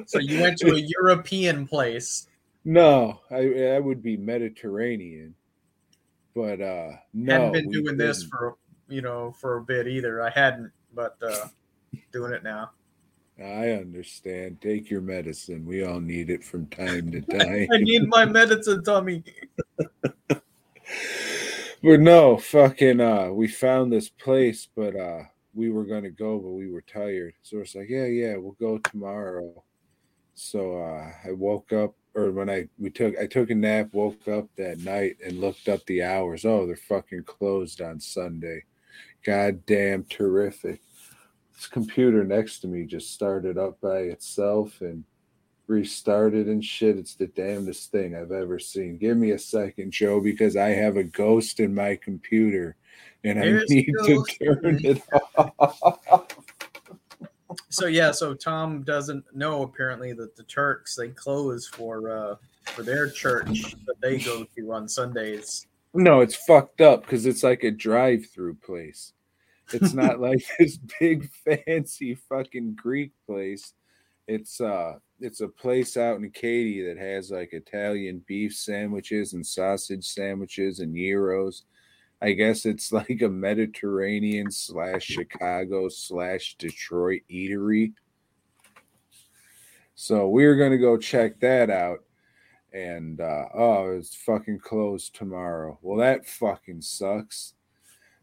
So 0.06 0.18
you 0.18 0.40
went 0.40 0.56
to 0.58 0.74
a 0.74 0.78
European 0.78 1.66
place. 1.66 2.26
no, 2.64 3.20
I 3.30 3.74
I 3.74 3.78
would 3.78 4.02
be 4.02 4.16
Mediterranean, 4.16 5.34
but 6.34 6.60
uh, 6.60 6.92
no, 7.12 7.32
hadn't 7.32 7.52
been 7.52 7.70
doing 7.70 7.96
this 7.96 8.24
for 8.24 8.56
you 8.88 9.02
know 9.02 9.32
for 9.40 9.58
a 9.58 9.62
bit 9.62 9.86
either. 9.86 10.22
I 10.22 10.30
hadn't, 10.30 10.72
but 10.94 11.16
uh, 11.22 11.46
doing 12.12 12.32
it 12.32 12.42
now. 12.42 12.70
I 13.42 13.70
understand. 13.70 14.60
Take 14.60 14.90
your 14.90 15.00
medicine. 15.00 15.64
We 15.64 15.84
all 15.84 16.00
need 16.00 16.30
it 16.30 16.44
from 16.44 16.66
time 16.66 17.10
to 17.12 17.20
time. 17.38 17.68
I 17.72 17.78
need 17.78 18.08
my 18.08 18.24
medicine, 18.26 18.82
Tommy. 18.84 19.24
But 21.82 22.00
no, 22.00 22.36
fucking 22.36 23.00
uh 23.00 23.30
we 23.32 23.48
found 23.48 23.90
this 23.90 24.08
place, 24.10 24.68
but 24.76 24.94
uh 24.94 25.22
we 25.54 25.70
were 25.70 25.84
gonna 25.84 26.10
go, 26.10 26.38
but 26.38 26.50
we 26.50 26.70
were 26.70 26.82
tired. 26.82 27.34
So 27.42 27.58
it's 27.58 27.74
like, 27.74 27.88
yeah, 27.88 28.04
yeah, 28.04 28.36
we'll 28.36 28.56
go 28.60 28.78
tomorrow. 28.78 29.64
So 30.34 30.78
uh 30.82 31.10
I 31.26 31.32
woke 31.32 31.72
up 31.72 31.94
or 32.14 32.32
when 32.32 32.50
I 32.50 32.68
we 32.78 32.90
took 32.90 33.16
I 33.18 33.26
took 33.26 33.48
a 33.50 33.54
nap, 33.54 33.94
woke 33.94 34.28
up 34.28 34.48
that 34.56 34.80
night 34.80 35.16
and 35.24 35.40
looked 35.40 35.68
up 35.68 35.84
the 35.86 36.02
hours. 36.02 36.44
Oh, 36.44 36.66
they're 36.66 36.76
fucking 36.76 37.24
closed 37.24 37.80
on 37.80 37.98
Sunday. 37.98 38.64
God 39.24 39.64
damn 39.64 40.04
terrific. 40.04 40.82
This 41.60 41.66
computer 41.66 42.24
next 42.24 42.60
to 42.60 42.68
me 42.68 42.86
just 42.86 43.12
started 43.12 43.58
up 43.58 43.78
by 43.82 43.98
itself 43.98 44.80
and 44.80 45.04
restarted 45.66 46.46
and 46.46 46.64
shit. 46.64 46.96
It's 46.96 47.16
the 47.16 47.26
damnedest 47.26 47.92
thing 47.92 48.16
I've 48.16 48.32
ever 48.32 48.58
seen. 48.58 48.96
Give 48.96 49.18
me 49.18 49.32
a 49.32 49.38
second, 49.38 49.90
Joe, 49.90 50.22
because 50.22 50.56
I 50.56 50.70
have 50.70 50.96
a 50.96 51.04
ghost 51.04 51.60
in 51.60 51.74
my 51.74 51.96
computer 51.96 52.76
and 53.24 53.38
I 53.38 53.42
There's 53.42 53.70
a 53.70 53.74
need 53.74 53.92
to 54.04 54.24
turn 54.42 54.80
it 54.82 55.02
off. 55.36 56.34
So 57.68 57.88
yeah, 57.88 58.12
so 58.12 58.32
Tom 58.32 58.82
doesn't 58.82 59.22
know 59.36 59.62
apparently 59.62 60.14
that 60.14 60.36
the 60.36 60.44
Turks 60.44 60.96
they 60.96 61.08
close 61.08 61.66
for 61.66 62.10
uh, 62.10 62.36
for 62.72 62.82
their 62.82 63.10
church 63.10 63.74
that 63.84 64.00
they 64.00 64.16
go 64.16 64.46
to 64.56 64.72
on 64.72 64.88
Sundays. 64.88 65.66
No, 65.92 66.20
it's 66.20 66.36
fucked 66.36 66.80
up 66.80 67.02
because 67.02 67.26
it's 67.26 67.42
like 67.42 67.64
a 67.64 67.70
drive-through 67.70 68.54
place. 68.54 69.12
It's 69.72 69.94
not 69.94 70.20
like 70.20 70.44
this 70.58 70.78
big 70.98 71.28
fancy 71.66 72.14
fucking 72.14 72.74
Greek 72.74 73.12
place. 73.26 73.74
It's 74.26 74.60
uh 74.60 74.94
it's 75.20 75.40
a 75.40 75.48
place 75.48 75.96
out 75.96 76.18
in 76.18 76.30
Katy 76.30 76.82
that 76.86 76.98
has 76.98 77.30
like 77.30 77.52
Italian 77.52 78.22
beef 78.26 78.54
sandwiches 78.54 79.32
and 79.32 79.44
sausage 79.44 80.06
sandwiches 80.06 80.80
and 80.80 80.94
gyros. 80.94 81.64
I 82.22 82.32
guess 82.32 82.66
it's 82.66 82.92
like 82.92 83.22
a 83.22 83.28
Mediterranean 83.28 84.50
slash 84.50 85.04
Chicago 85.04 85.88
slash 85.88 86.56
Detroit 86.58 87.22
eatery. 87.30 87.92
So 89.94 90.28
we're 90.28 90.56
gonna 90.56 90.78
go 90.78 90.96
check 90.96 91.40
that 91.40 91.70
out. 91.70 92.04
And 92.72 93.20
uh 93.20 93.46
oh, 93.52 93.90
it's 93.90 94.14
fucking 94.14 94.60
closed 94.60 95.14
tomorrow. 95.14 95.78
Well, 95.82 95.98
that 95.98 96.26
fucking 96.26 96.82
sucks. 96.82 97.54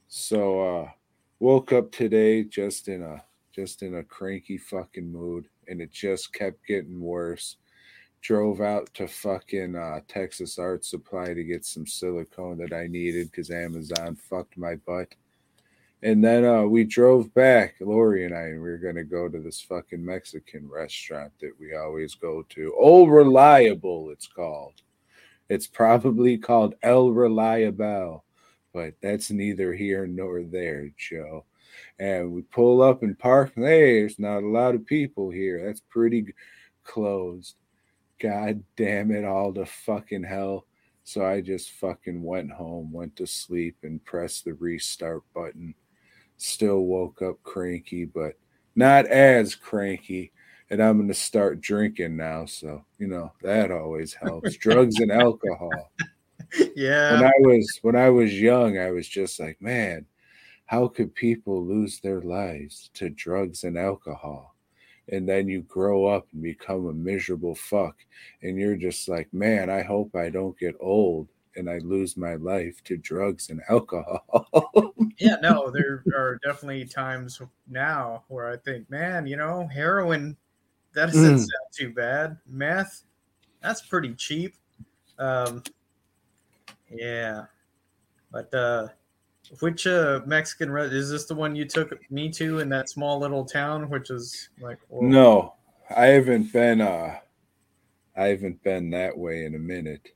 So 0.07 0.61
uh 0.61 0.89
woke 1.39 1.71
up 1.71 1.91
today 1.91 2.43
just 2.43 2.87
in 2.87 3.03
a 3.03 3.23
just 3.53 3.81
in 3.81 3.95
a 3.95 4.03
cranky 4.03 4.57
fucking 4.57 5.11
mood 5.11 5.47
and 5.67 5.81
it 5.81 5.91
just 5.91 6.33
kept 6.33 6.65
getting 6.65 7.01
worse. 7.01 7.57
Drove 8.21 8.61
out 8.61 8.93
to 8.95 9.07
fucking 9.07 9.75
uh, 9.75 10.01
texas 10.07 10.57
art 10.57 10.83
supply 10.83 11.33
to 11.33 11.43
get 11.43 11.65
some 11.65 11.85
silicone 11.85 12.57
that 12.57 12.73
i 12.73 12.87
needed 12.87 13.29
because 13.29 13.51
amazon 13.51 14.15
fucked 14.15 14.57
my 14.57 14.75
butt. 14.75 15.13
And 16.03 16.23
then 16.23 16.45
uh, 16.45 16.61
we 16.61 16.83
drove 16.83 17.33
back. 17.33 17.75
Lori 17.79 18.25
and 18.25 18.35
i 18.35 18.41
and 18.41 18.61
we 18.61 18.69
were 18.69 18.77
going 18.77 18.95
to 18.95 19.03
go 19.03 19.29
to 19.29 19.39
this 19.39 19.61
fucking 19.61 20.03
mexican 20.03 20.67
restaurant 20.67 21.31
that 21.41 21.53
we 21.59 21.75
always 21.75 22.15
go 22.15 22.43
to. 22.49 22.73
Old 22.79 23.11
reliable 23.11 24.09
it's 24.09 24.27
called. 24.27 24.81
It's 25.49 25.67
probably 25.67 26.37
called 26.37 26.75
el 26.83 27.11
reliable 27.11 28.25
but 28.77 28.93
that's 29.01 29.31
neither 29.31 29.73
here 29.73 30.05
nor 30.05 30.43
there, 30.43 30.91
Joe. 30.95 31.45
And 31.97 32.31
we 32.31 32.43
pull 32.43 32.83
up 32.83 33.01
and 33.01 33.17
park. 33.17 33.53
And, 33.55 33.65
hey, 33.65 34.01
there's 34.01 34.19
not 34.19 34.43
a 34.43 34.47
lot 34.47 34.75
of 34.75 34.85
people 34.85 35.31
here. 35.31 35.65
That's 35.65 35.79
pretty 35.79 36.35
closed. 36.83 37.55
God 38.21 38.63
damn 38.75 39.09
it, 39.09 39.25
all 39.25 39.51
to 39.55 39.65
fucking 39.65 40.25
hell. 40.25 40.67
So 41.05 41.25
I 41.25 41.41
just 41.41 41.71
fucking 41.71 42.21
went 42.21 42.51
home, 42.51 42.91
went 42.91 43.15
to 43.15 43.25
sleep, 43.25 43.77
and 43.81 44.05
pressed 44.05 44.45
the 44.45 44.53
restart 44.53 45.23
button. 45.33 45.73
Still 46.37 46.81
woke 46.81 47.23
up 47.23 47.41
cranky, 47.41 48.05
but 48.05 48.33
not 48.75 49.07
as 49.07 49.55
cranky. 49.55 50.33
And 50.69 50.83
I'm 50.83 50.97
going 50.97 51.07
to 51.07 51.15
start 51.15 51.61
drinking 51.61 52.15
now. 52.15 52.45
So, 52.45 52.85
you 52.99 53.07
know, 53.07 53.31
that 53.41 53.71
always 53.71 54.13
helps. 54.13 54.55
Drugs 54.57 54.99
and 54.99 55.11
alcohol 55.11 55.89
yeah. 56.75 57.13
when 57.13 57.23
I 57.23 57.33
was 57.39 57.79
when 57.81 57.95
I 57.95 58.09
was 58.09 58.39
young, 58.39 58.77
I 58.77 58.91
was 58.91 59.07
just 59.07 59.39
like, 59.39 59.61
man, 59.61 60.05
how 60.65 60.87
could 60.87 61.13
people 61.15 61.65
lose 61.65 61.99
their 61.99 62.21
lives 62.21 62.89
to 62.95 63.09
drugs 63.09 63.63
and 63.63 63.77
alcohol? 63.77 64.55
And 65.09 65.27
then 65.27 65.47
you 65.47 65.61
grow 65.61 66.05
up 66.05 66.27
and 66.33 66.43
become 66.43 66.87
a 66.87 66.93
miserable 66.93 67.55
fuck, 67.55 67.95
and 68.41 68.57
you're 68.59 68.75
just 68.75 69.07
like, 69.07 69.33
man, 69.33 69.69
I 69.69 69.81
hope 69.81 70.15
I 70.15 70.29
don't 70.29 70.57
get 70.59 70.75
old 70.79 71.29
and 71.57 71.69
I 71.69 71.79
lose 71.79 72.15
my 72.15 72.35
life 72.35 72.83
to 72.83 72.97
drugs 72.97 73.49
and 73.49 73.61
alcohol. 73.67 74.93
yeah, 75.17 75.37
no, 75.41 75.71
there 75.71 76.03
are 76.15 76.39
definitely 76.43 76.85
times 76.85 77.41
now 77.67 78.23
where 78.27 78.49
I 78.49 78.57
think, 78.57 78.89
man, 78.91 79.25
you 79.25 79.37
know, 79.37 79.67
heroin 79.67 80.37
that 80.93 81.07
doesn't 81.07 81.35
mm. 81.35 81.37
sound 81.37 81.49
too 81.73 81.93
bad. 81.93 82.37
Meth, 82.47 83.03
that's 83.61 83.81
pretty 83.81 84.13
cheap. 84.13 84.55
Um, 85.19 85.63
yeah, 86.91 87.45
but 88.31 88.53
uh, 88.53 88.87
which 89.59 89.87
uh 89.87 90.21
Mexican 90.25 90.69
re- 90.69 90.85
is 90.87 91.09
this? 91.09 91.25
The 91.25 91.35
one 91.35 91.55
you 91.55 91.65
took 91.65 91.93
me 92.11 92.29
to 92.31 92.59
in 92.59 92.69
that 92.69 92.89
small 92.89 93.19
little 93.19 93.45
town, 93.45 93.89
which 93.89 94.09
is 94.09 94.49
like 94.59 94.79
no, 94.91 95.53
I 95.95 96.07
haven't 96.07 96.51
been. 96.51 96.81
uh 96.81 97.19
I 98.15 98.29
haven't 98.29 98.63
been 98.63 98.89
that 98.91 99.15
way 99.15 99.45
in 99.45 99.53
a 99.53 99.59
minute. 99.59 100.09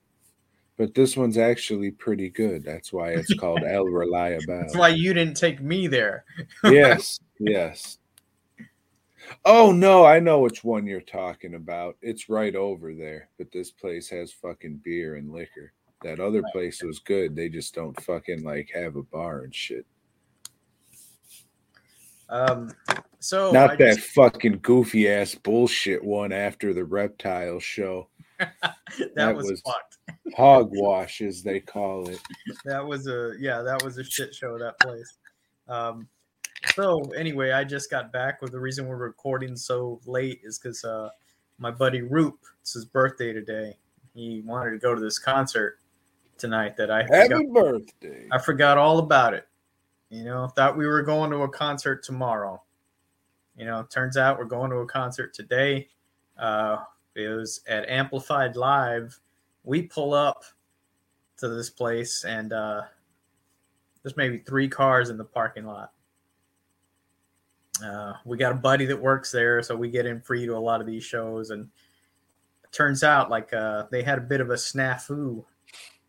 But 0.76 0.96
this 0.96 1.16
one's 1.16 1.38
actually 1.38 1.92
pretty 1.92 2.30
good. 2.30 2.64
That's 2.64 2.92
why 2.92 3.10
it's 3.12 3.34
called 3.36 3.62
El 3.68 3.86
Reliable. 3.86 4.46
That's 4.48 4.76
why 4.76 4.90
you 4.90 5.14
didn't 5.14 5.38
take 5.38 5.62
me 5.62 5.86
there. 5.86 6.26
yes, 6.64 7.20
yes. 7.40 8.00
Oh 9.46 9.72
no, 9.72 10.04
I 10.04 10.20
know 10.20 10.40
which 10.40 10.64
one 10.64 10.88
you're 10.88 11.00
talking 11.00 11.54
about. 11.54 11.98
It's 12.02 12.30
right 12.30 12.56
over 12.56 12.96
there, 12.96 13.30
but 13.38 13.52
this 13.52 13.70
place 13.70 14.10
has 14.10 14.34
fucking 14.34 14.82
beer 14.84 15.16
and 15.16 15.32
liquor. 15.32 15.74
That 16.04 16.20
other 16.20 16.44
place 16.52 16.82
was 16.84 17.00
good. 17.00 17.36
They 17.36 17.50
just 17.50 17.76
don't 17.76 18.00
fucking 18.02 18.44
like 18.44 18.72
have 18.74 18.96
a 18.96 19.04
bar 19.04 19.42
and 19.42 19.54
shit. 19.54 19.86
Um, 22.30 22.72
so 23.20 23.52
not 23.52 23.72
I 23.72 23.76
that 23.76 23.96
just... 23.98 24.10
fucking 24.12 24.60
goofy 24.62 25.10
ass 25.10 25.36
bullshit 25.36 26.04
one 26.04 26.32
after 26.32 26.74
the 26.74 26.86
reptile 26.86 27.60
show. 27.60 28.08
that, 28.40 28.76
that, 29.16 29.36
was, 29.36 29.46
was 29.46 29.62
hogwash, 30.36 31.22
as 31.22 31.44
they 31.44 31.60
call 31.60 32.10
it. 32.10 32.20
That 32.66 32.86
was 32.86 33.08
a 33.08 33.34
yeah, 33.40 33.62
that 33.62 33.84
was 33.84 33.98
a 33.98 34.04
shit 34.04 34.34
show. 34.34 34.58
That 34.58 34.80
place. 34.80 35.18
Um, 35.68 36.08
so 36.74 37.02
anyway, 37.18 37.52
I 37.52 37.64
just 37.64 37.92
got 37.92 38.12
back. 38.12 38.42
With 38.42 38.52
the 38.52 38.60
reason 38.60 38.88
we're 38.88 38.96
recording 38.96 39.56
so 39.56 40.00
late 40.06 40.40
is 40.44 40.58
because 40.58 40.84
uh, 40.84 41.10
my 41.60 41.70
buddy 41.70 42.02
Roop, 42.02 42.40
it's 42.62 42.74
his 42.74 42.86
birthday 42.86 43.34
today. 43.34 43.78
He 44.14 44.42
wanted 44.46 44.72
to 44.72 44.78
go 44.78 44.96
to 44.96 45.02
this 45.02 45.20
concert, 45.20 45.80
tonight 46.42 46.76
that 46.76 46.92
I 46.92 47.04
happy 47.04 47.36
forgot, 47.36 47.54
birthday. 47.54 48.28
I 48.32 48.40
forgot 48.40 48.78
all 48.78 49.00
about 49.00 49.34
it. 49.34 49.48
You 50.10 50.26
know, 50.26 50.48
thought 50.48 50.76
we 50.76 50.88
were 50.88 51.04
going 51.04 51.32
to 51.32 51.44
a 51.44 51.50
concert 51.50 52.04
tomorrow. 52.04 52.62
You 53.56 53.66
know, 53.66 53.86
turns 53.90 54.18
out 54.18 54.40
we're 54.40 54.46
going 54.46 54.72
to 54.72 54.78
a 54.78 54.86
concert 54.86 55.34
today. 55.34 55.88
Uh, 56.38 56.78
it 57.16 57.30
was 57.30 57.62
at 57.68 57.88
Amplified 57.88 58.56
Live. 58.56 59.18
We 59.64 59.84
pull 59.84 60.14
up 60.14 60.44
to 61.38 61.48
this 61.48 61.70
place, 61.70 62.26
and 62.26 62.52
uh, 62.52 62.82
there's 64.02 64.18
maybe 64.18 64.40
three 64.40 64.68
cars 64.68 65.10
in 65.10 65.18
the 65.18 65.24
parking 65.24 65.66
lot. 65.66 65.92
Uh, 67.86 68.14
we 68.26 68.38
got 68.38 68.52
a 68.52 68.56
buddy 68.56 68.86
that 68.86 69.00
works 69.00 69.32
there, 69.32 69.62
so 69.62 69.76
we 69.76 69.90
get 69.90 70.06
in 70.06 70.20
free 70.22 70.46
to 70.46 70.56
a 70.56 70.58
lot 70.58 70.82
of 70.82 70.88
these 70.88 71.04
shows. 71.04 71.52
And 71.52 71.70
turns 72.72 73.04
out, 73.04 73.30
like, 73.30 73.54
uh, 73.54 73.86
they 73.92 74.04
had 74.04 74.18
a 74.18 74.22
bit 74.22 74.42
of 74.42 74.50
a 74.50 74.56
snafu 74.56 75.44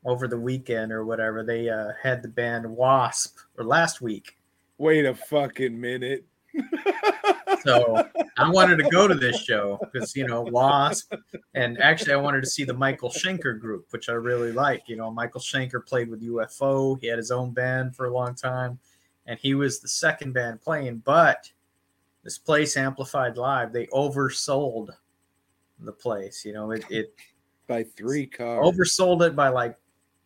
over 0.05 0.27
the 0.27 0.39
weekend 0.39 0.93
or 0.93 1.05
whatever. 1.05 1.43
They 1.43 1.69
uh, 1.69 1.93
had 2.03 2.23
the 2.23 2.29
band 2.29 2.67
Wasp 2.67 3.39
or 3.57 3.65
last 3.65 4.01
week. 4.01 4.39
Wait 4.79 5.05
a 5.05 5.15
fucking 5.15 5.81
minute. 5.81 6.25
so 7.63 8.05
I 8.37 8.51
wanted 8.51 8.77
to 8.79 8.91
go 8.91 9.07
to 9.07 9.15
this 9.15 9.43
show 9.43 9.79
because 9.93 10.15
you 10.17 10.27
know 10.27 10.43
Wasp, 10.43 11.15
and 11.55 11.81
actually 11.81 12.13
I 12.13 12.17
wanted 12.17 12.43
to 12.43 12.51
see 12.51 12.65
the 12.65 12.75
Michael 12.75 13.11
Schenker 13.11 13.59
group, 13.59 13.87
which 13.91 14.09
I 14.09 14.13
really 14.13 14.53
like. 14.53 14.83
You 14.87 14.97
know, 14.97 15.11
Michael 15.11 15.41
Schenker 15.41 15.85
played 15.87 16.11
with 16.11 16.23
UFO. 16.23 17.01
He 17.01 17.07
had 17.07 17.19
his 17.19 17.31
own 17.31 17.53
band 17.53 17.97
for 17.97 18.07
a 18.07 18.13
long 18.13 18.35
time, 18.35 18.79
and 19.27 19.39
he 19.39 19.55
was 19.55 19.81
the 19.81 19.89
second 19.89 20.33
band 20.33 20.61
playing. 20.61 20.99
But 20.99 21.51
this 22.25 22.39
place 22.39 22.77
amplified 22.77 23.37
live, 23.37 23.73
they 23.73 23.87
oversold 23.87 24.91
the 25.79 25.93
place. 25.93 26.45
You 26.45 26.53
know, 26.53 26.71
it, 26.73 26.85
it 26.91 27.15
by 27.67 27.85
three 27.85 28.27
cars 28.27 28.67
oversold 28.67 29.27
it 29.27 29.37
by 29.37 29.49
like 29.49 29.77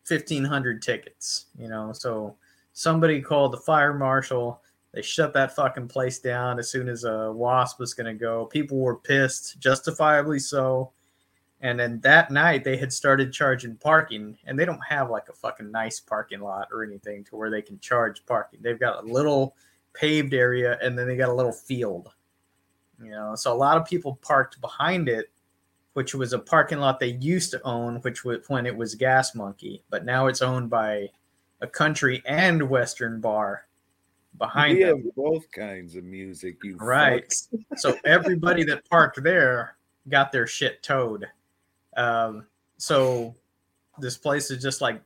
1500 0.07 0.81
tickets, 0.81 1.45
you 1.57 1.67
know. 1.67 1.91
So 1.93 2.35
somebody 2.73 3.21
called 3.21 3.53
the 3.53 3.57
fire 3.57 3.93
marshal. 3.93 4.61
They 4.93 5.01
shut 5.01 5.33
that 5.33 5.55
fucking 5.55 5.89
place 5.89 6.19
down 6.19 6.59
as 6.59 6.69
soon 6.69 6.87
as 6.87 7.03
a 7.03 7.31
wasp 7.31 7.79
was 7.79 7.93
going 7.93 8.07
to 8.07 8.19
go. 8.19 8.45
People 8.45 8.79
were 8.79 8.95
pissed, 8.95 9.59
justifiably 9.59 10.39
so. 10.39 10.91
And 11.61 11.79
then 11.79 11.99
that 12.01 12.31
night 12.31 12.63
they 12.63 12.77
had 12.77 12.93
started 12.93 13.33
charging 13.33 13.75
parking, 13.75 14.37
and 14.45 14.57
they 14.57 14.65
don't 14.65 14.83
have 14.87 15.09
like 15.09 15.27
a 15.29 15.33
fucking 15.33 15.71
nice 15.71 15.99
parking 15.99 16.39
lot 16.39 16.67
or 16.71 16.83
anything 16.83 17.23
to 17.25 17.35
where 17.35 17.49
they 17.49 17.61
can 17.61 17.79
charge 17.79 18.25
parking. 18.25 18.59
They've 18.61 18.79
got 18.79 19.03
a 19.03 19.07
little 19.07 19.55
paved 19.93 20.33
area, 20.33 20.77
and 20.81 20.97
then 20.97 21.07
they 21.07 21.17
got 21.17 21.29
a 21.29 21.33
little 21.33 21.51
field. 21.51 22.09
You 23.03 23.11
know, 23.11 23.35
so 23.35 23.53
a 23.53 23.55
lot 23.55 23.77
of 23.77 23.85
people 23.85 24.19
parked 24.21 24.59
behind 24.61 25.09
it 25.09 25.31
which 25.97 26.13
was 26.13 26.31
a 26.31 26.37
parking 26.37 26.77
lot 26.77 26.99
they 26.99 27.13
used 27.13 27.49
to 27.49 27.59
own, 27.63 27.95
which 28.01 28.23
was 28.23 28.47
when 28.49 28.67
it 28.67 28.77
was 28.77 28.93
Gas 28.93 29.33
Monkey, 29.33 29.81
but 29.89 30.05
now 30.05 30.27
it's 30.27 30.43
owned 30.43 30.69
by 30.69 31.09
a 31.59 31.65
country 31.65 32.21
and 32.27 32.69
western 32.69 33.19
bar 33.19 33.65
behind 34.37 34.77
we 34.77 34.83
them. 34.83 35.01
have 35.01 35.15
both 35.15 35.51
kinds 35.51 35.95
of 35.95 36.03
music, 36.03 36.57
you 36.63 36.77
right. 36.77 37.33
so 37.77 37.97
everybody 38.05 38.63
that 38.65 38.87
parked 38.87 39.23
there 39.23 39.75
got 40.07 40.31
their 40.31 40.45
shit 40.45 40.83
towed. 40.83 41.25
Um, 41.95 42.45
so 42.77 43.33
this 43.97 44.19
place 44.19 44.51
is 44.51 44.61
just 44.61 44.81
like 44.81 45.01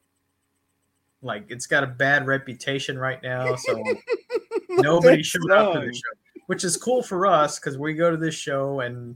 like 1.22 1.46
it's 1.48 1.68
got 1.68 1.86
a 1.86 1.88
bad 1.88 2.28
reputation 2.28 3.00
right 3.00 3.24
now. 3.24 3.56
So 3.56 3.82
nobody 4.70 5.24
showed 5.24 5.52
up 5.52 5.72
to 5.76 5.80
the 5.88 5.94
show, 5.94 6.42
which 6.48 6.66
is 6.66 6.76
cool 6.76 7.02
for 7.02 7.28
us 7.28 7.60
because 7.60 7.78
we 7.78 7.94
go 7.94 8.12
to 8.12 8.18
this 8.18 8.36
show 8.36 8.82
and 8.82 9.16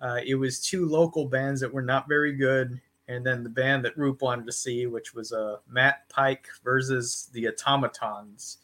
uh, 0.00 0.20
it 0.24 0.36
was 0.36 0.60
two 0.60 0.86
local 0.86 1.26
bands 1.26 1.60
that 1.60 1.72
were 1.72 1.82
not 1.82 2.08
very 2.08 2.32
good, 2.32 2.80
and 3.08 3.24
then 3.24 3.42
the 3.42 3.50
band 3.50 3.84
that 3.84 3.96
Roop 3.96 4.22
wanted 4.22 4.46
to 4.46 4.52
see, 4.52 4.86
which 4.86 5.14
was 5.14 5.32
uh, 5.32 5.56
Matt 5.68 6.08
Pike 6.08 6.46
versus 6.62 7.28
the 7.32 7.48
Automatons. 7.48 8.58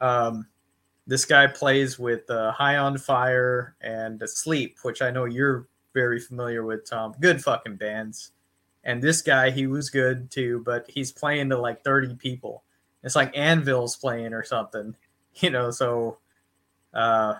Um, 0.00 0.46
this 1.06 1.24
guy 1.24 1.46
plays 1.46 1.98
with 1.98 2.28
uh, 2.30 2.52
High 2.52 2.76
on 2.76 2.98
Fire 2.98 3.76
and 3.80 4.22
Sleep, 4.28 4.78
which 4.82 5.02
I 5.02 5.10
know 5.10 5.24
you're 5.24 5.68
very 5.94 6.20
familiar 6.20 6.64
with, 6.64 6.88
Tom. 6.88 7.14
Good 7.20 7.42
fucking 7.42 7.76
bands. 7.76 8.32
And 8.84 9.02
this 9.02 9.22
guy, 9.22 9.50
he 9.50 9.66
was 9.66 9.90
good 9.90 10.30
too, 10.30 10.62
but 10.64 10.88
he's 10.88 11.10
playing 11.10 11.50
to 11.50 11.58
like 11.58 11.82
30 11.82 12.14
people. 12.14 12.62
It's 13.02 13.16
like 13.16 13.36
Anvil's 13.36 13.96
playing 13.96 14.32
or 14.32 14.44
something, 14.44 14.94
you 15.36 15.50
know. 15.50 15.70
So 15.70 16.18
uh, 16.94 17.34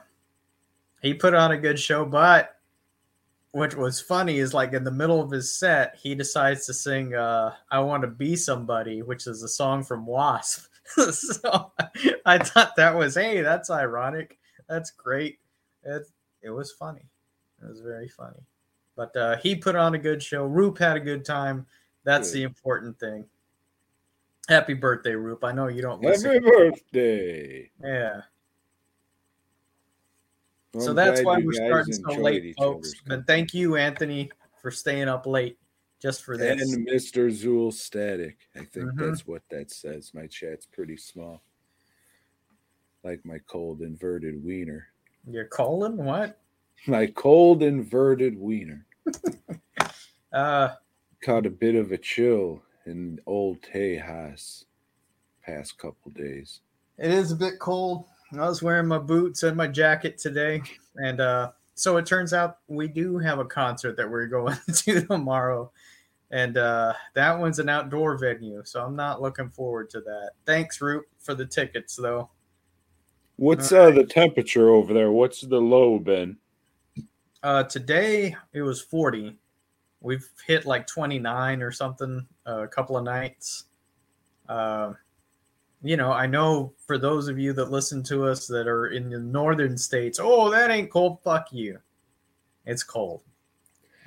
he 1.02 1.14
put 1.14 1.34
on 1.34 1.52
a 1.52 1.56
good 1.56 1.78
show, 1.78 2.04
but 2.04 2.55
what 3.56 3.74
was 3.74 4.02
funny 4.02 4.36
is 4.38 4.52
like 4.52 4.74
in 4.74 4.84
the 4.84 4.90
middle 4.90 5.18
of 5.18 5.30
his 5.30 5.56
set, 5.56 5.96
he 5.98 6.14
decides 6.14 6.66
to 6.66 6.74
sing 6.74 7.14
uh, 7.14 7.54
"I 7.70 7.80
Want 7.80 8.02
to 8.02 8.08
Be 8.08 8.36
Somebody," 8.36 9.00
which 9.00 9.26
is 9.26 9.42
a 9.42 9.48
song 9.48 9.82
from 9.82 10.04
Wasp. 10.04 10.66
so 11.10 11.72
I 12.26 12.36
thought 12.36 12.76
that 12.76 12.94
was 12.94 13.14
hey, 13.14 13.40
that's 13.40 13.70
ironic. 13.70 14.38
That's 14.68 14.90
great. 14.90 15.38
It 15.84 16.06
it 16.42 16.50
was 16.50 16.70
funny. 16.70 17.08
It 17.62 17.66
was 17.66 17.80
very 17.80 18.08
funny. 18.08 18.44
But 18.94 19.16
uh, 19.16 19.38
he 19.38 19.56
put 19.56 19.74
on 19.74 19.94
a 19.94 19.98
good 19.98 20.22
show. 20.22 20.44
Roop 20.44 20.76
had 20.76 20.98
a 20.98 21.00
good 21.00 21.24
time. 21.24 21.66
That's 22.04 22.30
the 22.32 22.42
important 22.42 23.00
thing. 23.00 23.24
Happy 24.50 24.74
birthday, 24.74 25.14
Roop. 25.14 25.42
I 25.44 25.52
know 25.52 25.68
you 25.68 25.80
don't 25.80 26.04
Happy 26.04 26.18
listen. 26.18 26.42
birthday. 26.42 27.70
Yeah. 27.82 28.20
Well, 30.76 30.84
so 30.84 30.90
I'm 30.90 30.96
that's 30.96 31.22
why 31.22 31.38
we're 31.38 31.52
starting 31.54 31.94
so 31.94 32.12
late, 32.20 32.54
folks. 32.58 32.88
other's 32.88 33.02
And 33.08 33.26
thank 33.26 33.54
you, 33.54 33.76
Anthony, 33.76 34.30
for 34.60 34.70
staying 34.70 35.08
up 35.08 35.26
late 35.26 35.58
just 36.02 36.22
for 36.22 36.36
this. 36.36 36.60
And 36.74 36.86
Mr. 36.86 37.30
Zool 37.30 37.72
Static. 37.72 38.36
I 38.54 38.58
think 38.64 38.90
Mhm. 38.92 38.98
that's 38.98 39.26
what 39.26 39.42
that 39.48 39.70
says. 39.70 40.12
My 40.12 40.26
chat's 40.26 40.66
pretty 40.66 40.98
small. 40.98 41.42
Like 43.02 43.24
my 43.24 43.38
cold 43.46 43.80
inverted 43.80 44.44
wiener. 44.44 44.88
You're 45.26 45.46
calling 45.46 45.96
what? 45.96 46.38
My 46.86 47.06
cold 47.06 47.62
inverted 47.62 48.38
wiener. 48.38 48.86
Uh, 50.32 50.74
Caught 51.22 51.46
a 51.46 51.50
bit 51.50 51.76
of 51.76 51.92
a 51.92 51.96
chill 51.96 52.62
in 52.84 53.18
old 53.24 53.62
Tejas 53.62 54.64
past 55.42 55.78
couple 55.78 56.10
days. 56.10 56.60
it 56.98 57.10
is 57.10 57.32
a 57.32 57.36
bit 57.36 57.58
cold. 57.58 58.04
I 58.40 58.48
was 58.48 58.62
wearing 58.62 58.86
my 58.86 58.98
boots 58.98 59.42
and 59.42 59.56
my 59.56 59.66
jacket 59.66 60.18
today, 60.18 60.62
and 60.96 61.20
uh, 61.20 61.52
so 61.74 61.96
it 61.96 62.06
turns 62.06 62.32
out 62.32 62.58
we 62.68 62.88
do 62.88 63.18
have 63.18 63.38
a 63.38 63.44
concert 63.44 63.96
that 63.96 64.10
we're 64.10 64.26
going 64.26 64.56
to 64.72 65.06
tomorrow, 65.06 65.70
and 66.30 66.56
uh, 66.56 66.92
that 67.14 67.38
one's 67.38 67.58
an 67.58 67.68
outdoor 67.68 68.18
venue, 68.18 68.62
so 68.64 68.84
I'm 68.84 68.96
not 68.96 69.22
looking 69.22 69.50
forward 69.50 69.90
to 69.90 70.00
that. 70.00 70.32
Thanks, 70.44 70.80
Root, 70.80 71.04
for 71.18 71.34
the 71.34 71.46
tickets, 71.46 71.96
though. 71.96 72.30
What's 73.36 73.70
uh, 73.70 73.90
the 73.90 74.04
temperature 74.04 74.70
over 74.70 74.94
there? 74.94 75.12
What's 75.12 75.42
the 75.42 75.60
low 75.60 75.98
been? 75.98 76.38
Uh, 77.42 77.64
today 77.64 78.34
it 78.52 78.62
was 78.62 78.80
40. 78.80 79.38
We've 80.00 80.26
hit 80.46 80.64
like 80.64 80.86
29 80.86 81.62
or 81.62 81.70
something 81.70 82.26
uh, 82.46 82.62
a 82.62 82.68
couple 82.68 82.96
of 82.96 83.04
nights. 83.04 83.64
Uh, 84.48 84.94
you 85.82 85.96
know, 85.96 86.12
I 86.12 86.26
know 86.26 86.72
for 86.86 86.98
those 86.98 87.28
of 87.28 87.38
you 87.38 87.52
that 87.54 87.70
listen 87.70 88.02
to 88.04 88.24
us 88.26 88.46
that 88.46 88.66
are 88.66 88.88
in 88.88 89.10
the 89.10 89.18
northern 89.18 89.76
states, 89.76 90.18
oh, 90.22 90.50
that 90.50 90.70
ain't 90.70 90.90
cold. 90.90 91.18
Fuck 91.22 91.52
you. 91.52 91.78
It's 92.64 92.82
cold. 92.82 93.22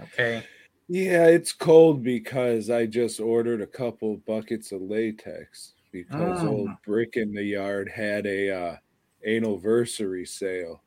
Okay. 0.01 0.43
Yeah, 0.88 1.27
it's 1.27 1.53
cold 1.53 2.03
because 2.03 2.70
I 2.70 2.85
just 2.87 3.20
ordered 3.20 3.61
a 3.61 3.67
couple 3.67 4.17
buckets 4.25 4.72
of 4.72 4.81
latex 4.81 5.74
because 5.91 6.44
Mm. 6.44 6.50
old 6.50 6.70
Brick 6.85 7.15
in 7.15 7.33
the 7.33 7.44
Yard 7.44 7.89
had 7.89 8.25
a 8.25 8.50
uh, 8.50 8.75
anniversary 9.25 10.25
sale, 10.25 10.81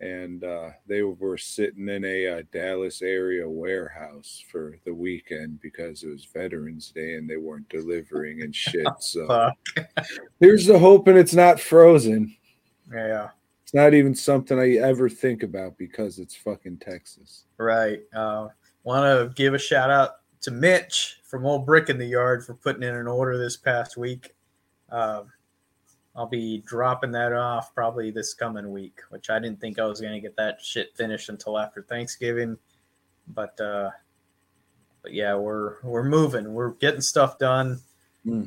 and 0.00 0.44
uh, 0.44 0.70
they 0.86 1.02
were 1.02 1.38
sitting 1.38 1.88
in 1.88 2.04
a 2.04 2.26
uh, 2.26 2.42
Dallas 2.52 3.00
area 3.00 3.48
warehouse 3.48 4.42
for 4.50 4.76
the 4.84 4.92
weekend 4.92 5.60
because 5.60 6.02
it 6.02 6.08
was 6.08 6.24
Veterans 6.24 6.90
Day 6.90 7.14
and 7.14 7.28
they 7.28 7.36
weren't 7.36 7.68
delivering 7.68 8.42
and 8.42 8.54
shit. 8.54 8.86
So 9.00 9.50
here's 10.40 10.66
the 10.66 10.78
hoping 10.78 11.16
it's 11.16 11.34
not 11.34 11.60
frozen. 11.60 12.36
Yeah. 12.92 13.30
It's 13.62 13.74
not 13.74 13.94
even 13.94 14.14
something 14.14 14.58
I 14.58 14.76
ever 14.76 15.08
think 15.08 15.42
about 15.42 15.78
because 15.78 16.18
it's 16.18 16.34
fucking 16.34 16.78
Texas. 16.78 17.44
Right. 17.56 18.00
Uh, 18.14 18.48
Want 18.84 19.04
to 19.04 19.34
give 19.34 19.54
a 19.54 19.58
shout 19.58 19.90
out 19.90 20.16
to 20.42 20.50
Mitch 20.50 21.20
from 21.24 21.46
Old 21.46 21.64
Brick 21.64 21.88
in 21.88 21.96
the 21.96 22.04
Yard 22.04 22.44
for 22.44 22.52
putting 22.54 22.82
in 22.82 22.94
an 22.94 23.06
order 23.06 23.38
this 23.38 23.56
past 23.56 23.96
week. 23.96 24.34
Um, 24.90 25.32
I'll 26.16 26.26
be 26.26 26.58
dropping 26.58 27.12
that 27.12 27.32
off 27.32 27.74
probably 27.74 28.10
this 28.10 28.34
coming 28.34 28.70
week, 28.70 29.00
which 29.10 29.30
I 29.30 29.38
didn't 29.40 29.60
think 29.60 29.78
I 29.78 29.86
was 29.86 30.00
going 30.00 30.12
to 30.12 30.20
get 30.20 30.36
that 30.36 30.60
shit 30.62 30.96
finished 30.96 31.28
until 31.28 31.58
after 31.58 31.82
Thanksgiving. 31.82 32.56
But 33.26 33.60
uh, 33.60 33.90
but 35.02 35.12
yeah, 35.12 35.34
we're 35.34 35.80
we're 35.82 36.04
moving. 36.04 36.52
We're 36.52 36.72
getting 36.72 37.00
stuff 37.00 37.38
done. 37.38 37.80
Hmm. 38.24 38.44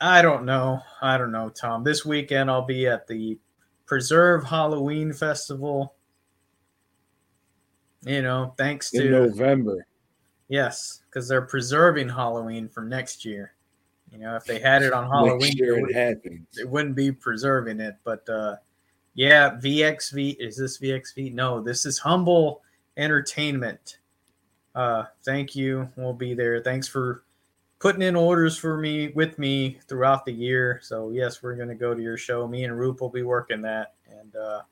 I 0.00 0.22
don't 0.22 0.44
know. 0.44 0.80
I 1.00 1.18
don't 1.18 1.32
know, 1.32 1.50
Tom. 1.50 1.84
This 1.84 2.04
weekend 2.04 2.50
I'll 2.50 2.64
be 2.64 2.86
at 2.86 3.06
the 3.06 3.38
Preserve 3.86 4.44
Halloween 4.44 5.12
Festival. 5.12 5.94
You 8.02 8.22
know, 8.22 8.54
thanks 8.56 8.94
In 8.94 9.02
to 9.02 9.10
November. 9.10 9.86
Yes, 10.48 11.00
because 11.06 11.28
they're 11.28 11.42
preserving 11.42 12.08
Halloween 12.08 12.68
for 12.68 12.82
next 12.82 13.24
year. 13.24 13.52
You 14.12 14.18
know, 14.18 14.34
if 14.36 14.44
they 14.44 14.58
had 14.58 14.82
it 14.82 14.92
on 14.92 15.08
Halloween, 15.08 15.38
Next 15.38 15.60
it, 15.60 15.68
it 15.68 15.80
would, 15.82 15.94
happens. 15.94 16.58
it 16.58 16.68
wouldn't 16.68 16.96
be 16.96 17.12
preserving 17.12 17.80
it. 17.80 17.96
But 18.04 18.28
uh, 18.28 18.56
yeah, 19.14 19.50
VXV 19.50 20.36
is 20.40 20.56
this 20.56 20.78
VXV? 20.78 21.32
No, 21.32 21.60
this 21.60 21.86
is 21.86 21.98
Humble 21.98 22.62
Entertainment. 22.96 23.98
Uh, 24.74 25.04
thank 25.24 25.54
you. 25.54 25.88
We'll 25.96 26.12
be 26.12 26.34
there. 26.34 26.60
Thanks 26.62 26.88
for 26.88 27.22
putting 27.78 28.02
in 28.02 28.14
orders 28.16 28.56
for 28.56 28.76
me 28.76 29.08
with 29.08 29.38
me 29.38 29.78
throughout 29.88 30.24
the 30.24 30.32
year. 30.32 30.80
So 30.82 31.10
yes, 31.10 31.42
we're 31.42 31.54
gonna 31.56 31.74
go 31.74 31.94
to 31.94 32.02
your 32.02 32.16
show. 32.16 32.46
Me 32.46 32.64
and 32.64 32.78
Roop 32.78 33.00
will 33.00 33.10
be 33.10 33.22
working 33.22 33.60
that, 33.62 33.94
and 34.10 34.34
uh, 34.36 34.62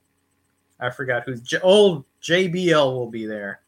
I 0.81 0.91
forgot 0.91 1.23
who's 1.25 1.41
J- 1.43 1.61
old 1.63 2.05
JBL 2.23 2.93
will 2.93 3.11
be 3.11 3.25
there. 3.27 3.61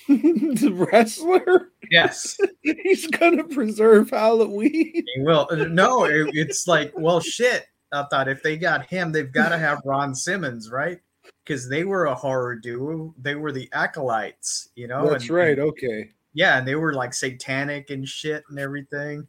the 0.08 0.72
wrestler? 0.72 1.72
Yes. 1.90 2.38
He's 2.62 3.06
gonna 3.08 3.44
preserve 3.44 4.10
Halloween. 4.10 4.92
He 4.94 5.04
will. 5.18 5.48
Uh, 5.50 5.56
No, 5.64 6.04
it, 6.04 6.30
it's 6.34 6.66
like, 6.66 6.92
well, 6.96 7.20
shit. 7.20 7.66
I 7.92 8.04
thought 8.10 8.28
if 8.28 8.42
they 8.42 8.56
got 8.56 8.86
him, 8.86 9.12
they've 9.12 9.32
got 9.32 9.48
to 9.48 9.58
have 9.58 9.80
Ron 9.84 10.14
Simmons, 10.14 10.70
right? 10.70 11.00
Because 11.44 11.68
they 11.68 11.84
were 11.84 12.04
a 12.06 12.14
horror 12.14 12.54
duo. 12.54 13.14
They 13.18 13.34
were 13.34 13.50
the 13.52 13.68
acolytes, 13.72 14.68
you 14.76 14.86
know. 14.88 15.08
That's 15.08 15.24
and- 15.24 15.30
right. 15.32 15.58
Okay. 15.58 16.10
Yeah, 16.34 16.58
and 16.58 16.68
they 16.68 16.74
were 16.74 16.92
like 16.92 17.14
satanic 17.14 17.90
and 17.90 18.06
shit 18.06 18.44
and 18.50 18.58
everything. 18.58 19.26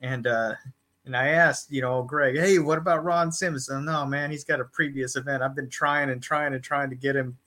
And 0.00 0.26
uh 0.26 0.54
and 1.04 1.16
I 1.16 1.28
asked, 1.28 1.72
you 1.72 1.80
know, 1.80 2.02
Greg, 2.02 2.36
hey, 2.36 2.58
what 2.58 2.78
about 2.78 3.04
Ron 3.04 3.32
Simmons? 3.32 3.68
And 3.68 3.86
no, 3.86 4.04
man, 4.04 4.30
he's 4.30 4.44
got 4.44 4.60
a 4.60 4.64
previous 4.64 5.16
event. 5.16 5.42
I've 5.42 5.54
been 5.54 5.70
trying 5.70 6.10
and 6.10 6.22
trying 6.22 6.52
and 6.54 6.62
trying 6.62 6.90
to 6.90 6.96
get 6.96 7.16
him. 7.16 7.38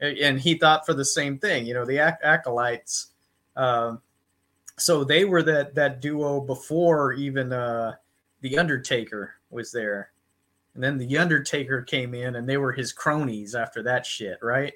And 0.00 0.40
he 0.40 0.54
thought 0.54 0.86
for 0.86 0.94
the 0.94 1.04
same 1.04 1.38
thing, 1.38 1.66
you 1.66 1.74
know, 1.74 1.84
the 1.84 1.98
ac- 1.98 2.22
acolytes. 2.22 3.08
Um, 3.56 4.00
so 4.78 5.04
they 5.04 5.24
were 5.24 5.42
that 5.42 5.74
that 5.74 6.00
duo 6.00 6.40
before 6.40 7.12
even 7.12 7.52
uh, 7.52 7.96
the 8.40 8.58
Undertaker 8.58 9.34
was 9.50 9.70
there, 9.72 10.12
and 10.74 10.82
then 10.82 10.96
the 10.96 11.18
Undertaker 11.18 11.82
came 11.82 12.14
in, 12.14 12.36
and 12.36 12.48
they 12.48 12.56
were 12.56 12.72
his 12.72 12.92
cronies 12.92 13.54
after 13.54 13.82
that 13.82 14.06
shit, 14.06 14.38
right? 14.42 14.72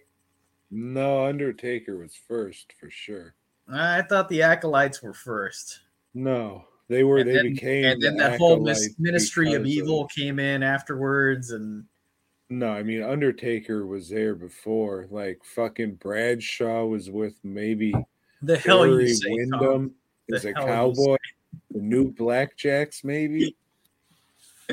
No, 0.71 1.27
Undertaker 1.27 1.97
was 1.97 2.15
first 2.15 2.75
for 2.79 2.91
sure. 2.91 3.35
I 3.73 4.03
thought 4.03 4.29
the 4.29 4.43
acolytes 4.43 5.03
were 5.03 5.15
first. 5.15 5.81
No, 6.13 6.65
they 6.89 7.05
were. 7.05 7.19
and 7.19 7.29
they 7.29 7.35
then, 7.35 7.55
became. 7.55 7.85
and 7.85 8.03
then 8.03 8.17
the 8.17 8.25
that 8.25 8.39
whole 8.39 8.61
ministry 8.99 9.55
of 9.55 9.67
evil 9.67 10.07
came 10.07 10.39
in 10.39 10.63
afterwards 10.63 11.51
and 11.53 11.85
No, 12.51 12.71
I 12.71 12.83
mean 12.83 13.03
Undertaker 13.03 13.87
was 13.87 14.09
there 14.09 14.35
before. 14.35 15.07
Like 15.11 15.41
fucking 15.45 15.95
Bradshaw 15.95 16.85
was 16.85 17.11
with 17.11 17.35
maybe 17.43 17.95
the 18.43 18.59
hell 18.59 18.87
you 18.87 18.93
Barry 18.93 19.15
say 19.15 19.29
Tom. 19.29 19.61
Windham 19.61 19.95
The 20.29 20.37
as 20.37 20.45
a 20.45 20.53
cowboy. 20.53 21.17
The 21.71 21.81
new 21.81 22.13
Blackjacks 22.13 23.03
maybe. 23.05 23.57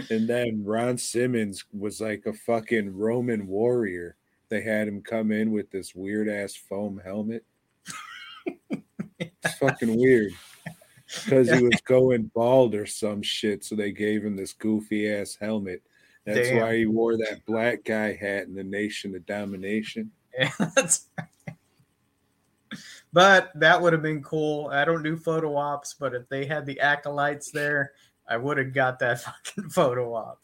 and 0.09 0.27
then 0.27 0.63
Ron 0.63 0.97
Simmons 0.97 1.65
was 1.73 2.01
like 2.01 2.25
a 2.25 2.33
fucking 2.33 2.95
Roman 2.95 3.47
warrior. 3.47 4.15
They 4.49 4.61
had 4.61 4.87
him 4.87 5.01
come 5.01 5.31
in 5.31 5.51
with 5.51 5.71
this 5.71 5.95
weird 5.95 6.27
ass 6.27 6.55
foam 6.55 7.01
helmet. 7.03 7.45
It's 9.19 9.55
fucking 9.59 9.97
weird. 9.97 10.33
Because 11.25 11.51
he 11.51 11.61
was 11.61 11.81
going 11.83 12.31
bald 12.33 12.73
or 12.73 12.85
some 12.85 13.21
shit, 13.21 13.65
so 13.65 13.75
they 13.75 13.91
gave 13.91 14.23
him 14.23 14.37
this 14.37 14.53
goofy 14.53 15.09
ass 15.09 15.35
helmet. 15.35 15.83
That's 16.25 16.49
Damn. 16.49 16.61
why 16.61 16.77
he 16.77 16.85
wore 16.85 17.17
that 17.17 17.45
black 17.45 17.83
guy 17.83 18.13
hat 18.13 18.43
in 18.47 18.53
the 18.53 18.63
Nation 18.63 19.15
of 19.15 19.25
Domination. 19.25 20.11
Yeah, 20.37 20.49
that's- 20.59 21.09
But 23.11 23.51
that 23.55 23.81
would 23.81 23.91
have 23.91 24.01
been 24.01 24.23
cool. 24.23 24.69
I 24.71 24.85
don't 24.85 25.03
do 25.03 25.17
photo 25.17 25.57
ops, 25.57 25.93
but 25.99 26.13
if 26.15 26.29
they 26.29 26.45
had 26.45 26.65
the 26.65 26.79
acolytes 26.79 27.51
there, 27.51 27.91
I 28.29 28.37
would 28.37 28.57
have 28.57 28.73
got 28.73 28.97
that 28.99 29.19
fucking 29.45 29.69
photo 29.71 30.13
op. 30.15 30.39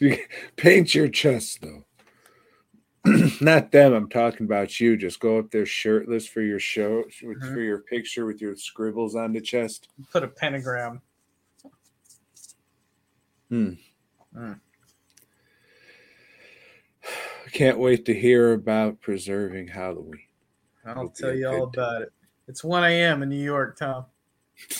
Paint 0.56 0.94
your 0.94 1.08
chest 1.08 1.60
though. 1.62 1.84
Not 3.40 3.72
them. 3.72 3.92
I'm 3.92 4.08
talking 4.08 4.46
about 4.46 4.78
you. 4.78 4.96
Just 4.96 5.18
go 5.18 5.38
up 5.38 5.50
there 5.50 5.66
shirtless 5.66 6.28
for 6.28 6.42
your 6.42 6.60
show, 6.60 6.98
with- 7.24 7.40
Mhm. 7.42 7.54
for 7.54 7.60
your 7.60 7.78
picture 7.78 8.24
with 8.26 8.40
your 8.40 8.54
scribbles 8.54 9.16
on 9.16 9.32
the 9.32 9.40
chest. 9.40 9.88
Put 10.12 10.22
a 10.22 10.28
pentagram. 10.28 11.00
Mm. 14.36 14.60
I 17.04 17.48
can't 17.52 17.78
wait 17.78 18.04
to 18.06 18.14
hear 18.14 18.52
about 18.52 19.00
preserving 19.00 19.68
Halloween. 19.68 20.20
I'll 20.84 20.94
Hope 20.94 21.14
tell 21.14 21.34
you 21.34 21.48
all 21.48 21.66
good 21.66 21.72
day. 21.76 21.82
about 21.82 22.02
it. 22.02 22.12
It's 22.48 22.64
1 22.64 22.84
a.m. 22.84 23.22
in 23.22 23.28
New 23.28 23.42
York, 23.42 23.78
Tom. 23.78 24.06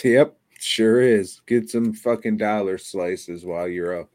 Yep, 0.03 0.37
sure 0.59 1.01
is. 1.01 1.41
Get 1.47 1.71
some 1.71 1.93
fucking 1.93 2.37
dollar 2.37 2.79
slices 2.79 3.45
while 3.45 3.69
you're 3.69 4.01
up. 4.01 4.11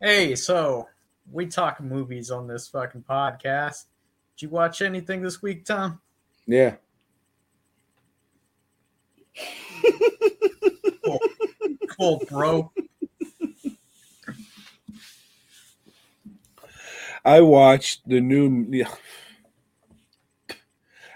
Hey, 0.00 0.34
so 0.34 0.88
we 1.30 1.46
talk 1.46 1.80
movies 1.80 2.30
on 2.30 2.46
this 2.46 2.68
fucking 2.68 3.04
podcast. 3.08 3.84
Did 4.36 4.42
you 4.46 4.48
watch 4.48 4.82
anything 4.82 5.20
this 5.22 5.42
week, 5.42 5.64
Tom? 5.64 6.00
Yeah. 6.46 6.76
Cool, 11.98 12.22
bro. 12.28 12.72
I 17.24 17.40
watched 17.40 18.08
the 18.08 18.20
new. 18.20 18.84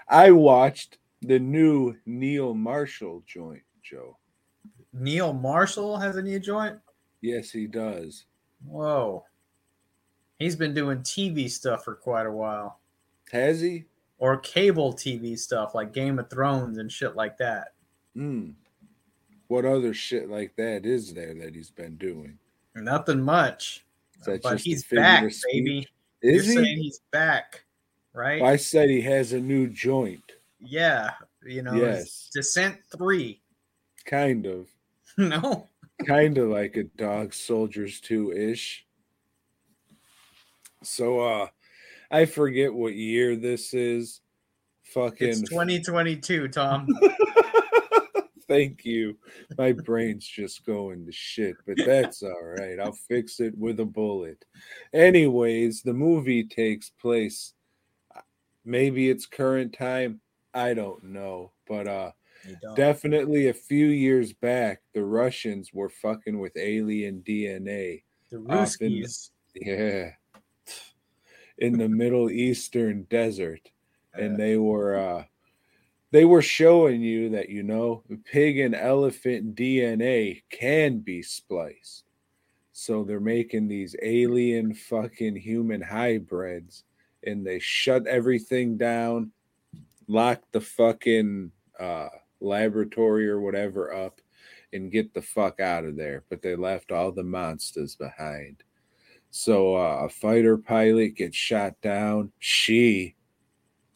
I 0.07 0.31
watched 0.31 0.97
the 1.21 1.39
new 1.39 1.95
Neil 2.05 2.53
Marshall 2.53 3.23
joint, 3.25 3.63
Joe. 3.81 4.17
Neil 4.93 5.33
Marshall 5.33 5.97
has 5.97 6.15
a 6.15 6.21
new 6.21 6.39
joint. 6.39 6.79
Yes, 7.21 7.49
he 7.49 7.67
does. 7.67 8.25
Whoa. 8.65 9.25
He's 10.37 10.55
been 10.55 10.73
doing 10.73 10.99
TV 10.99 11.49
stuff 11.49 11.83
for 11.83 11.95
quite 11.95 12.25
a 12.27 12.31
while. 12.31 12.79
Has 13.31 13.61
he? 13.61 13.85
Or 14.17 14.37
cable 14.37 14.93
TV 14.93 15.37
stuff 15.37 15.75
like 15.75 15.93
Game 15.93 16.19
of 16.19 16.29
Thrones 16.29 16.77
and 16.77 16.91
shit 16.91 17.15
like 17.15 17.37
that. 17.37 17.73
Hmm. 18.15 18.51
What 19.47 19.65
other 19.65 19.93
shit 19.93 20.29
like 20.29 20.55
that 20.55 20.85
is 20.85 21.13
there 21.13 21.33
that 21.35 21.55
he's 21.55 21.71
been 21.71 21.97
doing? 21.97 22.37
Nothing 22.75 23.21
much. 23.21 23.85
But 24.25 24.59
he's 24.59 24.83
back, 24.85 25.31
baby. 25.51 25.87
Is 26.25 26.47
You're 26.47 26.61
he? 26.61 26.65
saying 26.65 26.77
he's 26.81 26.99
back, 27.11 27.63
right? 28.13 28.41
I 28.41 28.55
said 28.55 28.89
he 28.89 29.01
has 29.01 29.33
a 29.33 29.39
new 29.39 29.67
joint. 29.67 30.23
Yeah. 30.59 31.11
You 31.45 31.61
know, 31.61 31.75
Yes. 31.75 32.29
Descent 32.33 32.77
3. 32.97 33.39
Kind 34.05 34.45
of. 34.47 34.67
no. 35.17 35.67
kind 36.05 36.37
of 36.37 36.49
like 36.49 36.75
a 36.77 36.83
dog 36.83 37.33
soldiers 37.33 38.01
2 38.01 38.33
ish 38.33 38.85
so 40.83 41.21
uh 41.21 41.47
i 42.11 42.25
forget 42.25 42.73
what 42.73 42.93
year 42.93 43.37
this 43.37 43.73
is 43.73 44.19
fucking 44.83 45.29
It's 45.29 45.49
2022, 45.49 46.49
Tom. 46.49 46.85
thank 48.47 48.85
you. 48.85 49.17
My 49.57 49.71
brain's 49.71 50.27
just 50.27 50.65
going 50.65 51.05
to 51.05 51.11
shit 51.11 51.55
but 51.65 51.77
that's 51.85 52.23
all 52.23 52.43
right. 52.59 52.79
I'll 52.79 52.91
fix 52.93 53.39
it 53.39 53.57
with 53.57 53.79
a 53.79 53.85
bullet. 53.85 54.43
Anyways 54.93 55.81
the 55.81 55.93
movie 55.93 56.43
takes 56.43 56.89
place 56.89 57.53
maybe 58.67 59.09
it's 59.11 59.27
current 59.27 59.71
time 59.77 60.19
i 60.55 60.73
don't 60.73 61.03
know 61.03 61.51
but 61.67 61.87
uh 61.87 62.11
definitely 62.75 63.47
a 63.49 63.53
few 63.53 63.87
years 63.87 64.33
back 64.33 64.81
the 64.95 65.03
russians 65.03 65.69
were 65.71 65.89
fucking 65.89 66.39
with 66.39 66.51
alien 66.57 67.21
dna 67.27 68.01
the 68.31 68.37
off 68.49 68.75
in 68.81 68.91
the- 68.93 69.01
Ruskies. 69.03 69.29
yeah. 69.53 70.09
In 71.59 71.77
the 71.77 71.87
middle 71.87 72.31
eastern 72.31 73.03
desert 73.09 73.61
and 74.15 74.35
they 74.35 74.57
were 74.57 74.95
uh 74.95 75.23
they 76.11 76.25
were 76.25 76.41
showing 76.41 77.01
you 77.01 77.29
that 77.29 77.49
you 77.49 77.63
know 77.63 78.03
pig 78.25 78.59
and 78.59 78.75
elephant 78.75 79.55
dna 79.55 80.41
can 80.49 80.99
be 80.99 81.21
spliced. 81.21 82.03
So 82.71 83.03
they're 83.03 83.19
making 83.19 83.67
these 83.67 83.95
alien 84.01 84.73
fucking 84.73 85.35
human 85.37 85.81
hybrids 85.81 86.83
and 87.23 87.45
they 87.45 87.59
shut 87.59 88.05
everything 88.07 88.77
down 88.77 89.31
lock 90.07 90.41
the 90.51 90.61
fucking 90.61 91.51
uh 91.79 92.09
laboratory 92.39 93.27
or 93.27 93.41
whatever 93.41 93.93
up 93.93 94.21
and 94.73 94.91
get 94.91 95.13
the 95.13 95.21
fuck 95.21 95.59
out 95.59 95.85
of 95.85 95.95
there. 95.95 96.23
But 96.29 96.41
they 96.41 96.55
left 96.55 96.91
all 96.91 97.11
the 97.11 97.23
monsters 97.23 97.95
behind. 97.95 98.63
So 99.31 99.75
uh, 99.75 100.05
a 100.05 100.09
fighter 100.09 100.57
pilot 100.57 101.15
gets 101.15 101.35
shot 101.35 101.79
down. 101.81 102.31
She 102.39 103.15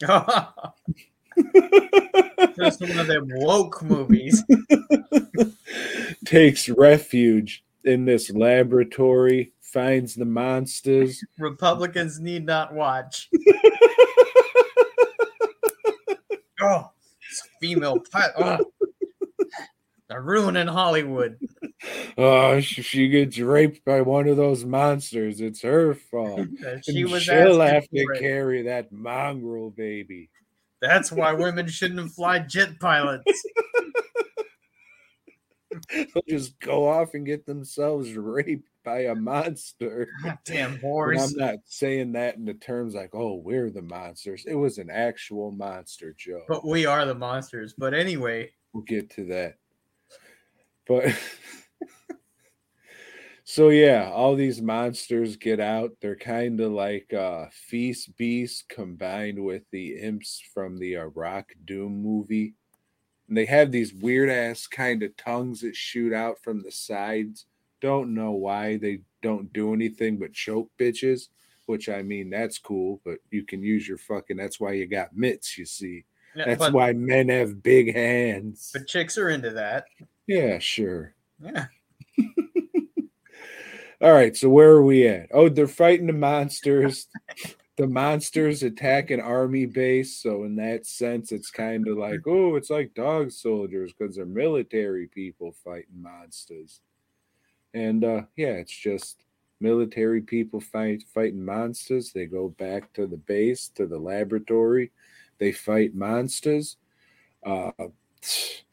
Just 2.56 2.80
one 2.80 2.98
of 2.98 3.06
them 3.06 3.26
woke 3.30 3.82
movies. 3.82 4.42
takes 6.24 6.68
refuge 6.68 7.64
in 7.84 8.04
this 8.04 8.30
laboratory, 8.30 9.52
finds 9.60 10.14
the 10.14 10.24
monsters. 10.24 11.22
Republicans 11.38 12.20
need 12.20 12.44
not 12.46 12.74
watch. 12.74 13.28
oh, 16.60 16.90
female 17.60 17.98
pilot. 18.12 18.34
Oh. 18.38 18.58
They're 20.08 20.22
ruining 20.22 20.66
Hollywood. 20.66 21.38
Oh, 22.18 22.58
she, 22.60 22.82
she 22.82 23.08
gets 23.08 23.38
raped 23.38 23.84
by 23.84 24.00
one 24.00 24.26
of 24.26 24.36
those 24.36 24.64
monsters. 24.64 25.40
It's 25.40 25.62
her 25.62 25.94
fault. 25.94 26.48
She 26.82 27.02
And 27.02 27.10
was 27.12 27.22
she'll 27.22 27.60
have 27.60 27.88
to 27.88 28.06
carry 28.18 28.62
that 28.62 28.90
mongrel 28.90 29.70
baby. 29.70 30.28
That's 30.80 31.12
why 31.12 31.32
women 31.32 31.68
shouldn't 31.68 32.10
fly 32.12 32.40
jet 32.40 32.80
pilots. 32.80 33.24
They'll 35.92 36.22
just 36.28 36.58
go 36.60 36.88
off 36.88 37.14
and 37.14 37.24
get 37.26 37.46
themselves 37.46 38.12
raped 38.14 38.68
by 38.84 39.04
a 39.04 39.14
monster. 39.14 40.08
Damn 40.44 40.78
whores. 40.78 41.20
I'm 41.20 41.36
not 41.36 41.58
saying 41.66 42.12
that 42.12 42.36
in 42.36 42.44
the 42.44 42.54
terms 42.54 42.94
like, 42.94 43.14
oh, 43.14 43.34
we're 43.34 43.70
the 43.70 43.82
monsters. 43.82 44.44
It 44.46 44.54
was 44.54 44.78
an 44.78 44.90
actual 44.90 45.52
monster, 45.52 46.14
Joe. 46.16 46.42
But 46.48 46.66
we 46.66 46.86
are 46.86 47.04
the 47.04 47.14
monsters. 47.14 47.74
But 47.76 47.94
anyway, 47.94 48.50
We'll 48.72 48.84
get 48.84 49.10
to 49.10 49.24
that. 49.26 49.56
But 50.86 51.04
so 53.50 53.70
yeah, 53.70 54.08
all 54.14 54.36
these 54.36 54.62
monsters 54.62 55.34
get 55.34 55.58
out. 55.58 55.90
They're 56.00 56.14
kind 56.14 56.60
of 56.60 56.70
like 56.70 57.12
uh 57.12 57.46
Feast 57.50 58.16
Beast 58.16 58.68
combined 58.68 59.44
with 59.44 59.64
the 59.72 59.96
imps 59.96 60.40
from 60.54 60.78
the 60.78 60.98
uh, 60.98 61.06
Rock 61.06 61.48
Doom 61.64 62.00
movie. 62.00 62.54
And 63.26 63.36
they 63.36 63.46
have 63.46 63.72
these 63.72 63.92
weird 63.92 64.30
ass 64.30 64.68
kind 64.68 65.02
of 65.02 65.16
tongues 65.16 65.62
that 65.62 65.74
shoot 65.74 66.12
out 66.12 66.38
from 66.44 66.62
the 66.62 66.70
sides. 66.70 67.46
Don't 67.80 68.14
know 68.14 68.30
why 68.30 68.76
they 68.76 69.00
don't 69.20 69.52
do 69.52 69.74
anything 69.74 70.18
but 70.18 70.32
choke 70.32 70.70
bitches, 70.78 71.30
which 71.66 71.88
I 71.88 72.02
mean 72.02 72.30
that's 72.30 72.60
cool, 72.60 73.00
but 73.04 73.18
you 73.32 73.42
can 73.44 73.64
use 73.64 73.88
your 73.88 73.98
fucking 73.98 74.36
that's 74.36 74.60
why 74.60 74.74
you 74.74 74.86
got 74.86 75.16
mitts, 75.16 75.58
you 75.58 75.64
see. 75.66 76.04
yeah, 76.36 76.44
That's 76.44 76.60
but, 76.60 76.72
why 76.72 76.92
men 76.92 77.28
have 77.30 77.64
big 77.64 77.96
hands. 77.96 78.70
but 78.72 78.86
chicks 78.86 79.18
are 79.18 79.28
into 79.28 79.50
that. 79.50 79.86
Yeah, 80.28 80.60
sure. 80.60 81.16
Yeah. 81.42 81.66
All 84.02 84.12
right, 84.12 84.34
so 84.34 84.48
where 84.48 84.70
are 84.70 84.82
we 84.82 85.06
at? 85.06 85.28
Oh, 85.30 85.50
they're 85.50 85.66
fighting 85.68 86.06
the 86.06 86.14
monsters. 86.14 87.06
the 87.76 87.86
monsters 87.86 88.62
attack 88.62 89.10
an 89.10 89.20
army 89.20 89.66
base, 89.66 90.16
so 90.16 90.44
in 90.44 90.56
that 90.56 90.86
sense, 90.86 91.32
it's 91.32 91.50
kind 91.50 91.86
of 91.86 91.98
like, 91.98 92.20
oh, 92.26 92.56
it's 92.56 92.70
like 92.70 92.94
dog 92.94 93.30
soldiers 93.30 93.92
because 93.92 94.16
they're 94.16 94.24
military 94.24 95.06
people 95.06 95.52
fighting 95.64 96.00
monsters. 96.00 96.80
And 97.74 98.04
uh 98.04 98.22
yeah, 98.36 98.52
it's 98.52 98.76
just 98.76 99.24
military 99.60 100.22
people 100.22 100.60
fight 100.60 101.04
fighting 101.14 101.44
monsters. 101.44 102.12
They 102.12 102.26
go 102.26 102.48
back 102.48 102.92
to 102.94 103.06
the 103.06 103.18
base, 103.18 103.68
to 103.76 103.86
the 103.86 103.98
laboratory. 103.98 104.92
They 105.38 105.52
fight 105.52 105.94
monsters. 105.94 106.78
Uh 107.44 107.70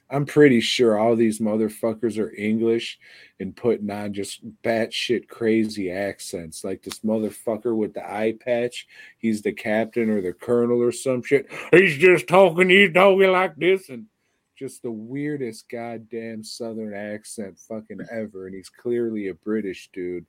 I'm 0.09 0.25
pretty 0.25 0.61
sure 0.61 0.97
all 0.97 1.15
these 1.15 1.39
motherfuckers 1.39 2.17
are 2.17 2.33
English 2.35 2.97
and 3.39 3.55
putting 3.55 3.89
on 3.91 4.13
just 4.13 4.41
batshit 4.63 5.27
crazy 5.27 5.91
accents. 5.91 6.63
Like 6.63 6.81
this 6.83 6.99
motherfucker 6.99 7.75
with 7.75 7.93
the 7.93 8.09
eye 8.09 8.35
patch, 8.39 8.87
he's 9.17 9.41
the 9.41 9.51
captain 9.51 10.09
or 10.09 10.21
the 10.21 10.33
colonel 10.33 10.81
or 10.81 10.91
some 10.93 11.21
shit. 11.23 11.47
He's 11.71 11.97
just 11.97 12.27
talking, 12.27 12.69
he's 12.69 12.93
talking 12.93 13.31
like 13.31 13.55
this, 13.57 13.89
and 13.89 14.05
just 14.55 14.81
the 14.81 14.91
weirdest 14.91 15.69
goddamn 15.69 16.43
southern 16.43 16.93
accent 16.93 17.59
fucking 17.59 17.99
ever. 18.11 18.47
And 18.47 18.55
he's 18.55 18.69
clearly 18.69 19.27
a 19.27 19.33
British 19.33 19.89
dude. 19.93 20.25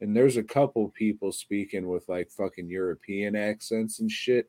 And 0.00 0.16
there's 0.16 0.36
a 0.36 0.44
couple 0.44 0.88
people 0.90 1.32
speaking 1.32 1.88
with 1.88 2.08
like 2.08 2.30
fucking 2.30 2.68
European 2.70 3.34
accents 3.34 3.98
and 3.98 4.10
shit. 4.10 4.48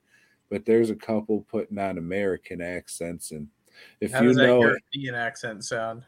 but 0.49 0.65
there's 0.65 0.89
a 0.89 0.95
couple 0.95 1.45
putting 1.49 1.77
on 1.77 1.97
American 1.97 2.61
accents, 2.61 3.31
and 3.31 3.47
if 4.01 4.11
How 4.11 4.21
you 4.21 4.27
does 4.29 4.37
that 4.37 4.47
know 4.47 4.61
European 4.61 5.15
accent 5.15 5.63
sound? 5.65 6.03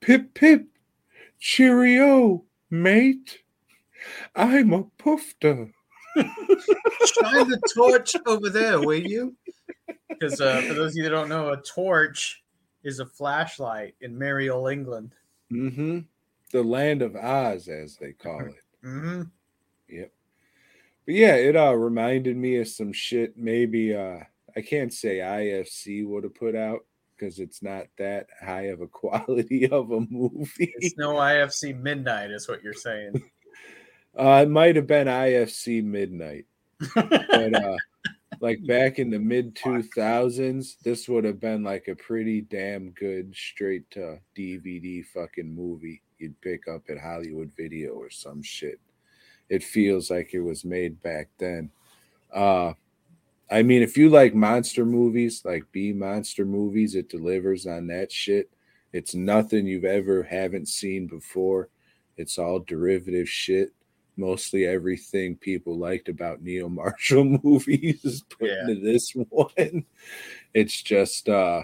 pip 0.00 0.34
pip, 0.34 0.66
cheerio, 1.38 2.44
mate, 2.70 3.38
I'm 4.34 4.72
a 4.72 4.84
poofter. 4.84 5.72
Shine 6.16 7.48
the 7.48 7.62
torch 7.74 8.16
over 8.26 8.48
there, 8.50 8.80
will 8.80 8.94
you? 8.94 9.36
Because 10.08 10.40
uh, 10.40 10.60
for 10.62 10.74
those 10.74 10.92
of 10.92 10.96
you 10.96 11.02
that 11.04 11.10
don't 11.10 11.28
know, 11.28 11.50
a 11.50 11.62
torch 11.62 12.42
is 12.84 13.00
a 13.00 13.06
flashlight 13.06 13.94
in 14.00 14.16
merry 14.18 14.50
old 14.50 14.70
England. 14.70 15.14
Mm-hmm. 15.52 16.00
The 16.52 16.62
land 16.62 17.02
of 17.02 17.16
Oz, 17.16 17.68
as 17.68 17.96
they 17.96 18.12
call 18.12 18.40
it. 18.40 18.54
hmm 18.82 19.22
Yep. 19.88 20.12
But 21.06 21.14
yeah, 21.14 21.34
it 21.34 21.56
uh 21.56 21.74
reminded 21.74 22.36
me 22.36 22.56
of 22.56 22.68
some 22.68 22.92
shit 22.92 23.36
maybe 23.36 23.94
uh 23.94 24.20
I 24.56 24.60
can't 24.60 24.92
say 24.92 25.18
IFC 25.18 26.06
would 26.06 26.24
have 26.24 26.34
put 26.34 26.54
out 26.54 26.84
because 27.22 27.38
it's 27.38 27.62
not 27.62 27.86
that 27.98 28.26
high 28.40 28.66
of 28.66 28.80
a 28.80 28.86
quality 28.88 29.68
of 29.68 29.90
a 29.92 30.00
movie. 30.00 30.74
It's 30.76 30.96
no 30.96 31.14
IFC 31.14 31.78
midnight, 31.80 32.30
is 32.30 32.48
what 32.48 32.62
you're 32.62 32.72
saying. 32.72 33.22
Uh 34.14 34.42
it 34.42 34.50
might 34.50 34.76
have 34.76 34.86
been 34.86 35.06
IFC 35.06 35.82
Midnight. 35.82 36.44
But 36.94 37.54
uh 37.64 37.76
like 38.40 38.58
back 38.66 38.98
in 38.98 39.08
the 39.08 39.18
mid 39.18 39.54
2000s, 39.54 40.78
this 40.80 41.08
would 41.08 41.24
have 41.24 41.40
been 41.40 41.62
like 41.62 41.88
a 41.88 41.94
pretty 41.94 42.42
damn 42.42 42.90
good 42.90 43.34
straight 43.34 43.90
to 43.92 44.18
DVD 44.36 45.02
fucking 45.06 45.54
movie 45.54 46.02
you'd 46.18 46.38
pick 46.42 46.68
up 46.68 46.82
at 46.90 46.98
Hollywood 46.98 47.50
Video 47.56 47.92
or 47.92 48.10
some 48.10 48.42
shit. 48.42 48.78
It 49.48 49.64
feels 49.64 50.10
like 50.10 50.34
it 50.34 50.40
was 50.40 50.62
made 50.62 51.02
back 51.02 51.28
then. 51.38 51.70
Uh 52.30 52.74
I 53.52 53.62
mean, 53.62 53.82
if 53.82 53.98
you 53.98 54.08
like 54.08 54.34
monster 54.34 54.84
movies, 54.86 55.42
like 55.44 55.64
B 55.72 55.92
monster 55.92 56.44
movies, 56.46 56.94
it 56.94 57.10
delivers 57.10 57.66
on 57.66 57.86
that 57.88 58.10
shit. 58.10 58.50
It's 58.92 59.14
nothing 59.14 59.66
you've 59.66 59.84
ever 59.84 60.22
haven't 60.22 60.68
seen 60.68 61.06
before. 61.06 61.68
It's 62.16 62.38
all 62.38 62.60
derivative 62.60 63.28
shit. 63.28 63.72
Mostly 64.16 64.66
everything 64.66 65.36
people 65.36 65.78
liked 65.78 66.08
about 66.08 66.42
Neil 66.42 66.68
Marshall 66.82 67.24
movies 67.42 68.04
is 68.04 68.22
put 68.22 68.48
Yeah. 68.48 68.68
into 68.68 68.80
this 68.80 69.12
one. 69.12 69.84
It's 70.54 70.82
just 70.82 71.28
uh 71.28 71.62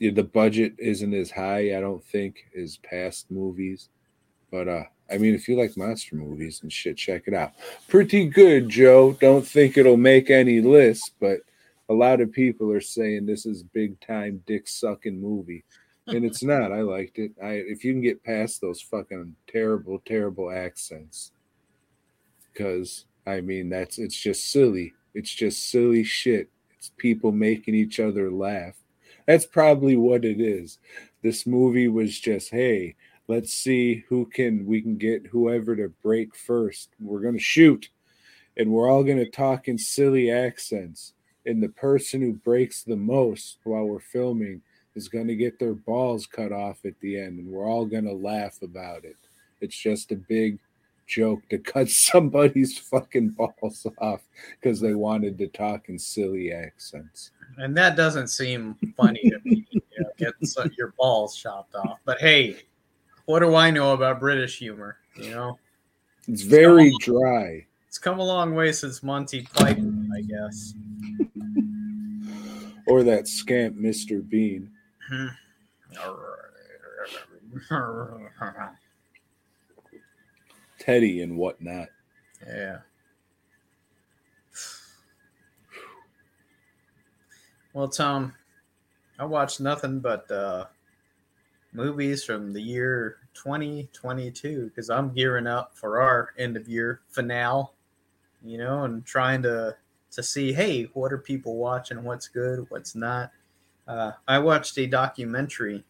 the 0.00 0.22
budget 0.22 0.74
isn't 0.78 1.14
as 1.14 1.30
high, 1.30 1.76
I 1.76 1.80
don't 1.80 2.02
think, 2.04 2.46
as 2.58 2.78
past 2.78 3.30
movies. 3.30 3.88
But 4.50 4.68
uh 4.68 4.84
I 5.12 5.18
mean, 5.18 5.34
if 5.34 5.48
you 5.48 5.56
like 5.56 5.76
monster 5.76 6.16
movies 6.16 6.60
and 6.62 6.72
shit, 6.72 6.96
check 6.96 7.24
it 7.26 7.34
out. 7.34 7.52
Pretty 7.88 8.26
good, 8.26 8.68
Joe. 8.68 9.12
Don't 9.20 9.46
think 9.46 9.76
it'll 9.76 9.96
make 9.96 10.30
any 10.30 10.60
list, 10.60 11.12
but 11.20 11.40
a 11.88 11.94
lot 11.94 12.20
of 12.20 12.32
people 12.32 12.72
are 12.72 12.80
saying 12.80 13.26
this 13.26 13.44
is 13.44 13.62
big 13.62 14.00
time 14.00 14.42
dick 14.46 14.66
sucking 14.66 15.20
movie. 15.20 15.64
And 16.06 16.24
it's 16.24 16.42
not. 16.42 16.72
I 16.72 16.80
liked 16.80 17.18
it. 17.18 17.32
I 17.42 17.52
if 17.52 17.84
you 17.84 17.92
can 17.92 18.02
get 18.02 18.24
past 18.24 18.60
those 18.60 18.80
fucking 18.80 19.36
terrible, 19.46 20.02
terrible 20.04 20.50
accents. 20.50 21.32
Cause 22.56 23.06
I 23.26 23.40
mean 23.40 23.68
that's 23.68 23.98
it's 23.98 24.16
just 24.16 24.50
silly. 24.50 24.94
It's 25.14 25.30
just 25.30 25.70
silly 25.70 26.02
shit. 26.02 26.48
It's 26.76 26.90
people 26.96 27.30
making 27.30 27.74
each 27.74 28.00
other 28.00 28.30
laugh. 28.30 28.74
That's 29.26 29.46
probably 29.46 29.96
what 29.96 30.24
it 30.24 30.40
is. 30.40 30.78
This 31.22 31.46
movie 31.46 31.86
was 31.86 32.18
just, 32.18 32.50
hey, 32.50 32.96
let's 33.28 33.52
see 33.52 34.04
who 34.08 34.26
can 34.26 34.66
we 34.66 34.80
can 34.80 34.96
get 34.96 35.26
whoever 35.26 35.76
to 35.76 35.88
break 36.02 36.34
first. 36.34 36.90
We're 37.00 37.20
gonna 37.20 37.38
shoot, 37.38 37.88
and 38.56 38.70
we're 38.70 38.90
all 38.90 39.04
gonna 39.04 39.28
talk 39.28 39.68
in 39.68 39.78
silly 39.78 40.30
accents. 40.30 41.14
And 41.44 41.62
the 41.62 41.70
person 41.70 42.20
who 42.20 42.34
breaks 42.34 42.82
the 42.82 42.96
most 42.96 43.58
while 43.64 43.84
we're 43.84 44.00
filming 44.00 44.62
is 44.94 45.08
gonna 45.08 45.34
get 45.34 45.58
their 45.58 45.74
balls 45.74 46.26
cut 46.26 46.52
off 46.52 46.84
at 46.84 46.98
the 47.00 47.18
end, 47.18 47.38
and 47.38 47.48
we're 47.48 47.68
all 47.68 47.86
gonna 47.86 48.12
laugh 48.12 48.62
about 48.62 49.04
it. 49.04 49.16
It's 49.60 49.76
just 49.76 50.12
a 50.12 50.16
big 50.16 50.58
joke 51.06 51.48
to 51.50 51.58
cut 51.72 51.88
somebody's 51.88 52.78
fucking 52.78 53.30
balls 53.30 53.86
off 53.98 54.20
because 54.60 54.80
they 54.80 54.94
wanted 54.94 55.38
to 55.38 55.48
talk 55.48 55.88
in 55.88 55.98
silly 55.98 56.52
accents. 56.52 57.30
And 57.58 57.76
that 57.76 57.96
doesn't 57.96 58.28
seem 58.28 58.76
funny 58.96 59.20
to 59.30 59.38
me, 59.44 59.66
you 59.70 59.80
know, 59.98 60.08
getting 60.18 60.72
your 60.76 60.94
balls 60.98 61.36
chopped 61.36 61.74
off. 61.74 61.98
But 62.04 62.18
hey, 62.18 62.56
what 63.26 63.40
do 63.40 63.54
I 63.54 63.70
know 63.70 63.92
about 63.92 64.20
British 64.20 64.58
humor? 64.58 64.96
You 65.16 65.30
know, 65.30 65.58
It's 66.28 66.42
very 66.42 66.92
dry. 67.00 67.66
it's 67.88 67.98
come 67.98 68.18
a 68.18 68.24
long 68.24 68.54
way 68.54 68.72
since 68.72 69.02
Monty 69.02 69.42
Python, 69.54 70.08
I 70.16 70.22
guess. 70.22 70.74
Or 72.88 73.04
that 73.04 73.28
scamp 73.28 73.76
Mr. 73.76 74.28
Bean. 74.28 74.68
Teddy 80.78 81.22
and 81.22 81.36
whatnot. 81.36 81.88
Yeah. 82.46 82.78
Well, 87.72 87.88
Tom, 87.88 88.34
I 89.18 89.24
watched 89.24 89.60
nothing 89.60 90.00
but 90.00 90.30
uh, 90.30 90.66
movies 91.72 92.24
from 92.24 92.52
the 92.52 92.60
year 92.60 93.18
2022 93.34 94.66
because 94.66 94.90
I'm 94.90 95.12
gearing 95.12 95.46
up 95.46 95.76
for 95.76 96.00
our 96.00 96.30
end 96.38 96.56
of 96.56 96.68
year 96.68 97.00
finale, 97.08 97.64
you 98.44 98.58
know, 98.58 98.84
and 98.84 99.04
trying 99.04 99.42
to 99.42 99.76
to 100.12 100.22
see, 100.22 100.52
hey, 100.52 100.84
what 100.92 101.12
are 101.12 101.18
people 101.18 101.56
watching? 101.56 102.04
What's 102.04 102.28
good? 102.28 102.66
What's 102.68 102.94
not? 102.94 103.30
Uh, 103.88 104.12
I 104.28 104.38
watched 104.38 104.78
a 104.78 104.86
documentary 104.86 105.84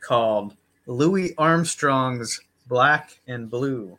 called 0.00 0.56
Louis 0.86 1.34
Armstrong's 1.36 2.40
Black 2.66 3.20
and 3.26 3.50
Blue. 3.50 3.98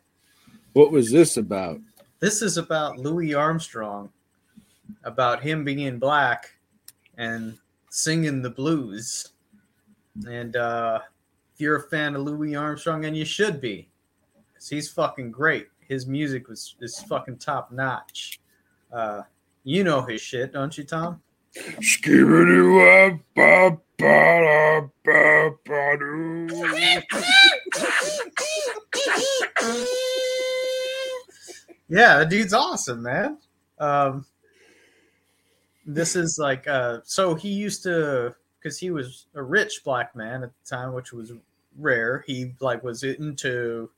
What 0.72 0.90
was 0.90 1.10
this 1.10 1.36
about? 1.36 1.80
This 2.18 2.42
is 2.42 2.56
about 2.56 2.98
Louis 2.98 3.32
Armstrong, 3.32 4.10
about 5.04 5.42
him 5.42 5.64
being 5.64 5.98
black 5.98 6.54
and 7.16 7.56
singing 7.90 8.42
the 8.42 8.50
blues. 8.50 9.28
And 10.26 10.56
uh, 10.56 11.00
if 11.54 11.60
you're 11.60 11.76
a 11.76 11.88
fan 11.88 12.14
of 12.14 12.22
Louis 12.22 12.54
Armstrong, 12.54 13.04
and 13.04 13.16
you 13.16 13.24
should 13.24 13.60
be, 13.60 13.88
because 14.52 14.68
he's 14.68 14.90
fucking 14.90 15.30
great. 15.30 15.68
His 15.88 16.06
music 16.06 16.48
was 16.48 16.76
is 16.80 17.00
fucking 17.08 17.38
top 17.38 17.72
notch. 17.72 18.38
Uh, 18.92 19.22
you 19.64 19.84
know 19.84 20.02
his 20.02 20.20
shit, 20.20 20.52
don't 20.52 20.76
you, 20.76 20.84
Tom? 20.84 21.22
Yeah, 31.90 32.20
the 32.20 32.26
dude's 32.30 32.52
awesome, 32.52 33.02
man. 33.02 33.38
Um, 33.80 34.24
this 35.84 36.14
is 36.14 36.38
like 36.40 36.68
uh, 36.68 37.00
so 37.04 37.34
he 37.34 37.48
used 37.48 37.82
to 37.82 38.36
because 38.60 38.78
he 38.78 38.90
was 38.90 39.26
a 39.34 39.42
rich 39.42 39.82
black 39.84 40.14
man 40.14 40.42
at 40.42 40.50
the 40.50 40.68
time, 40.68 40.92
which 40.92 41.12
was 41.12 41.32
rare. 41.78 42.24
He 42.26 42.54
like 42.60 42.82
was 42.82 43.02
into 43.02 43.90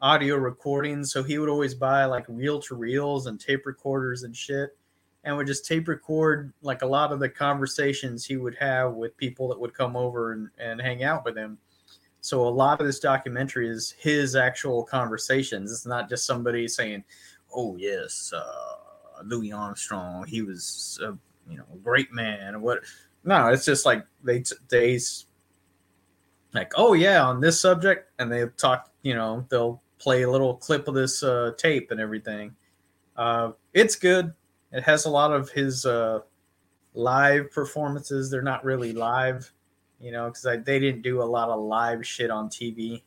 audio 0.00 0.36
recordings, 0.36 1.12
so 1.12 1.22
he 1.22 1.38
would 1.38 1.48
always 1.48 1.74
buy 1.74 2.04
like 2.04 2.24
reel 2.28 2.60
to 2.62 2.74
reels 2.74 3.26
and 3.26 3.40
tape 3.40 3.66
recorders 3.66 4.22
and 4.22 4.34
shit, 4.34 4.76
and 5.24 5.36
would 5.36 5.46
just 5.46 5.66
tape 5.66 5.88
record 5.88 6.52
like 6.62 6.82
a 6.82 6.86
lot 6.86 7.12
of 7.12 7.20
the 7.20 7.28
conversations 7.28 8.24
he 8.24 8.36
would 8.36 8.54
have 8.56 8.94
with 8.94 9.16
people 9.16 9.48
that 9.48 9.60
would 9.60 9.74
come 9.74 9.96
over 9.96 10.32
and, 10.32 10.48
and 10.58 10.80
hang 10.80 11.04
out 11.04 11.24
with 11.24 11.36
him. 11.36 11.58
So 12.20 12.46
a 12.46 12.48
lot 12.48 12.80
of 12.80 12.86
this 12.86 12.98
documentary 12.98 13.68
is 13.68 13.92
his 13.98 14.34
actual 14.34 14.82
conversations. 14.82 15.70
It's 15.70 15.86
not 15.86 16.08
just 16.08 16.26
somebody 16.26 16.66
saying, 16.66 17.04
"Oh 17.54 17.76
yes, 17.76 18.32
uh, 18.34 19.22
Louis 19.24 19.52
Armstrong, 19.52 20.26
he 20.26 20.42
was 20.42 20.98
a 21.02 21.16
you 21.48 21.56
know 21.58 21.66
a 21.72 21.76
great 21.76 22.12
man." 22.12 22.60
What? 22.60 22.80
No, 23.26 23.48
it's 23.48 23.64
just 23.64 23.84
like 23.84 24.06
they 24.24 24.44
they 24.68 24.98
like, 26.54 26.72
"Oh 26.76 26.94
yeah, 26.94 27.22
on 27.22 27.40
this 27.40 27.60
subject," 27.60 28.10
and 28.18 28.32
they 28.32 28.46
talk. 28.56 28.90
You 29.02 29.14
know, 29.14 29.44
they'll 29.50 29.82
play 29.98 30.22
a 30.22 30.30
little 30.30 30.54
clip 30.54 30.88
of 30.88 30.94
this 30.94 31.22
uh, 31.22 31.52
tape 31.58 31.90
and 31.90 32.00
everything. 32.00 32.54
Uh, 33.16 33.52
it's 33.74 33.96
good. 33.96 34.32
It 34.72 34.82
has 34.84 35.06
a 35.06 35.10
lot 35.10 35.32
of 35.32 35.50
his 35.50 35.84
uh, 35.84 36.20
live 36.94 37.50
performances. 37.50 38.30
They're 38.30 38.42
not 38.42 38.64
really 38.64 38.92
live, 38.92 39.52
you 40.00 40.12
know, 40.12 40.28
because 40.28 40.42
they 40.42 40.78
didn't 40.78 41.02
do 41.02 41.22
a 41.22 41.24
lot 41.24 41.48
of 41.48 41.60
live 41.60 42.06
shit 42.06 42.30
on 42.30 42.48
TV 42.48 43.02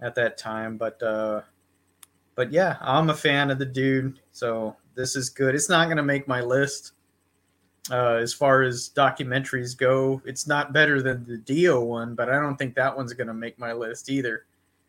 at 0.00 0.14
that 0.14 0.38
time. 0.38 0.76
But 0.76 1.02
uh, 1.02 1.42
but 2.36 2.52
yeah, 2.52 2.76
I'm 2.80 3.10
a 3.10 3.14
fan 3.14 3.50
of 3.50 3.58
the 3.58 3.66
dude, 3.66 4.20
so 4.30 4.76
this 4.94 5.16
is 5.16 5.28
good. 5.28 5.54
It's 5.56 5.68
not 5.68 5.88
gonna 5.88 6.02
make 6.02 6.28
my 6.28 6.40
list. 6.40 6.92
Uh, 7.90 8.14
as 8.14 8.32
far 8.34 8.62
as 8.62 8.90
documentaries 8.94 9.76
go, 9.76 10.20
it's 10.24 10.46
not 10.46 10.72
better 10.72 11.00
than 11.02 11.24
the 11.24 11.38
Dio 11.38 11.82
one, 11.82 12.14
but 12.14 12.28
I 12.28 12.34
don't 12.40 12.56
think 12.56 12.74
that 12.74 12.94
one's 12.96 13.12
gonna 13.14 13.34
make 13.34 13.58
my 13.58 13.72
list 13.72 14.10
either. 14.10 14.44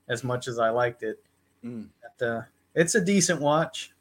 As 0.09 0.23
much 0.23 0.47
as 0.47 0.59
I 0.59 0.69
liked 0.69 1.03
it, 1.03 1.23
Mm. 1.63 1.87
but, 2.01 2.25
uh, 2.25 2.41
it's 2.75 2.95
a 2.95 3.01
decent 3.05 3.39
watch. 3.39 3.93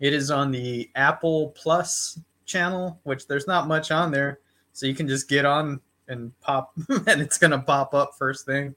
It 0.00 0.12
is 0.12 0.30
on 0.30 0.50
the 0.52 0.90
Apple 0.94 1.50
Plus 1.50 2.18
channel, 2.46 2.98
which 3.02 3.26
there's 3.26 3.46
not 3.46 3.68
much 3.68 3.90
on 3.90 4.10
there, 4.10 4.40
so 4.72 4.86
you 4.86 4.94
can 4.94 5.06
just 5.08 5.28
get 5.28 5.44
on 5.44 5.80
and 6.08 6.38
pop, 6.40 6.72
and 7.06 7.20
it's 7.20 7.36
gonna 7.38 7.60
pop 7.60 7.94
up 7.94 8.14
first 8.18 8.46
thing. 8.46 8.74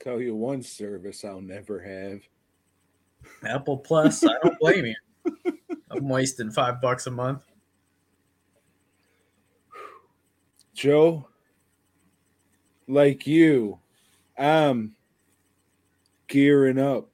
Tell 0.00 0.20
you 0.20 0.34
one 0.34 0.62
service 0.62 1.24
I'll 1.24 1.40
never 1.40 1.78
have. 1.80 2.22
Apple 3.44 3.76
Plus. 3.76 4.24
I 4.24 4.34
don't 4.42 4.58
blame 4.58 4.86
you. 4.86 4.94
I'm 5.90 6.08
wasting 6.08 6.50
five 6.50 6.80
bucks 6.80 7.06
a 7.06 7.10
month. 7.10 7.42
Joe, 10.74 11.28
like 12.86 13.26
you, 13.26 13.78
I'm 14.38 14.94
gearing 16.28 16.78
up 16.78 17.10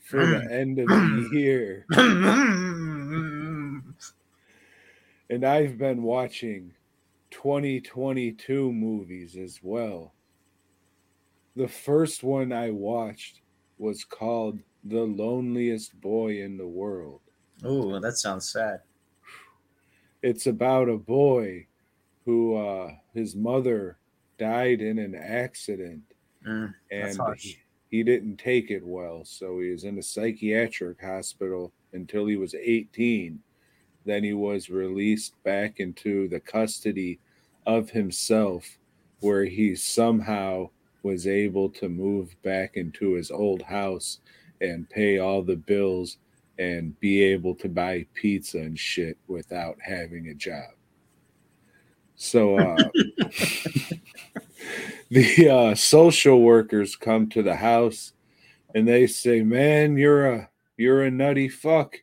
for 0.00 0.24
the 0.24 0.36
mm. 0.36 0.52
end 0.52 0.78
of 0.78 0.88
the 0.88 1.28
year. 1.32 1.86
And 5.30 5.44
I've 5.44 5.78
been 5.78 6.02
watching 6.02 6.72
2022 7.30 8.72
movies 8.72 9.36
as 9.36 9.58
well. 9.62 10.12
The 11.56 11.66
first 11.66 12.22
one 12.22 12.52
I 12.52 12.70
watched 12.70 13.40
was 13.78 14.04
called 14.04 14.60
The 14.84 15.02
Loneliest 15.02 16.00
Boy 16.00 16.42
in 16.42 16.56
the 16.56 16.68
World. 16.68 17.23
Oh, 17.64 17.98
that 18.00 18.16
sounds 18.18 18.48
sad. 18.50 18.82
It's 20.22 20.46
about 20.46 20.88
a 20.88 20.96
boy 20.96 21.66
who 22.24 22.56
uh, 22.56 22.96
his 23.12 23.36
mother 23.36 23.98
died 24.38 24.80
in 24.80 24.98
an 24.98 25.14
accident 25.14 26.02
Mm, 26.46 26.74
and 26.90 27.20
he, 27.38 27.58
he 27.90 28.02
didn't 28.02 28.36
take 28.36 28.70
it 28.70 28.84
well. 28.84 29.24
So 29.24 29.60
he 29.60 29.70
was 29.70 29.84
in 29.84 29.98
a 29.98 30.02
psychiatric 30.02 31.00
hospital 31.00 31.72
until 31.92 32.26
he 32.26 32.36
was 32.36 32.54
18. 32.54 33.42
Then 34.04 34.24
he 34.24 34.34
was 34.34 34.68
released 34.70 35.42
back 35.42 35.80
into 35.80 36.28
the 36.28 36.40
custody 36.40 37.20
of 37.66 37.90
himself, 37.90 38.78
where 39.20 39.44
he 39.46 39.74
somehow 39.74 40.70
was 41.02 41.26
able 41.26 41.70
to 41.70 41.88
move 41.88 42.36
back 42.42 42.76
into 42.76 43.12
his 43.14 43.30
old 43.30 43.62
house 43.62 44.20
and 44.60 44.88
pay 44.90 45.18
all 45.18 45.42
the 45.42 45.56
bills 45.56 46.18
and 46.58 46.98
be 47.00 47.22
able 47.22 47.54
to 47.56 47.68
buy 47.68 48.06
pizza 48.14 48.58
and 48.58 48.78
shit 48.78 49.18
without 49.26 49.76
having 49.80 50.28
a 50.28 50.34
job. 50.34 50.70
So, 52.16 52.58
uh, 52.58 52.76
the 55.10 55.48
uh, 55.50 55.74
social 55.74 56.40
workers 56.40 56.96
come 56.96 57.28
to 57.30 57.42
the 57.42 57.56
house 57.56 58.12
and 58.74 58.86
they 58.86 59.06
say, 59.06 59.42
"Man, 59.42 59.96
you're 59.96 60.26
a 60.26 60.50
you're 60.76 61.02
a 61.02 61.10
nutty 61.10 61.48
fuck. 61.48 61.96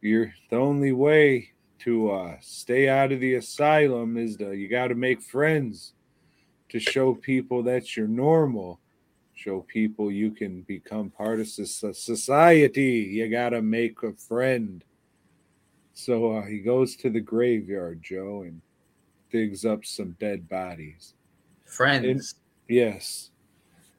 You're 0.00 0.32
the 0.50 0.56
only 0.56 0.92
way 0.92 1.50
to 1.80 2.10
uh, 2.10 2.36
stay 2.40 2.88
out 2.88 3.12
of 3.12 3.20
the 3.20 3.34
asylum 3.34 4.16
is 4.16 4.36
to 4.36 4.52
you 4.52 4.68
got 4.68 4.88
to 4.88 4.94
make 4.94 5.22
friends 5.22 5.94
to 6.68 6.78
show 6.78 7.14
people 7.14 7.64
that 7.64 7.96
you're 7.96 8.08
normal." 8.08 8.80
Show 9.36 9.60
people 9.68 10.10
you 10.10 10.30
can 10.30 10.62
become 10.62 11.10
part 11.10 11.40
of 11.40 11.46
soc- 11.46 11.94
society. 11.94 13.06
You 13.12 13.28
got 13.28 13.50
to 13.50 13.60
make 13.60 14.02
a 14.02 14.12
friend. 14.12 14.82
So 15.92 16.36
uh, 16.36 16.46
he 16.46 16.60
goes 16.60 16.96
to 16.96 17.10
the 17.10 17.20
graveyard, 17.20 18.02
Joe, 18.02 18.42
and 18.42 18.62
digs 19.30 19.66
up 19.66 19.84
some 19.84 20.16
dead 20.18 20.48
bodies. 20.48 21.14
Friends. 21.66 22.36
Yes. 22.66 23.30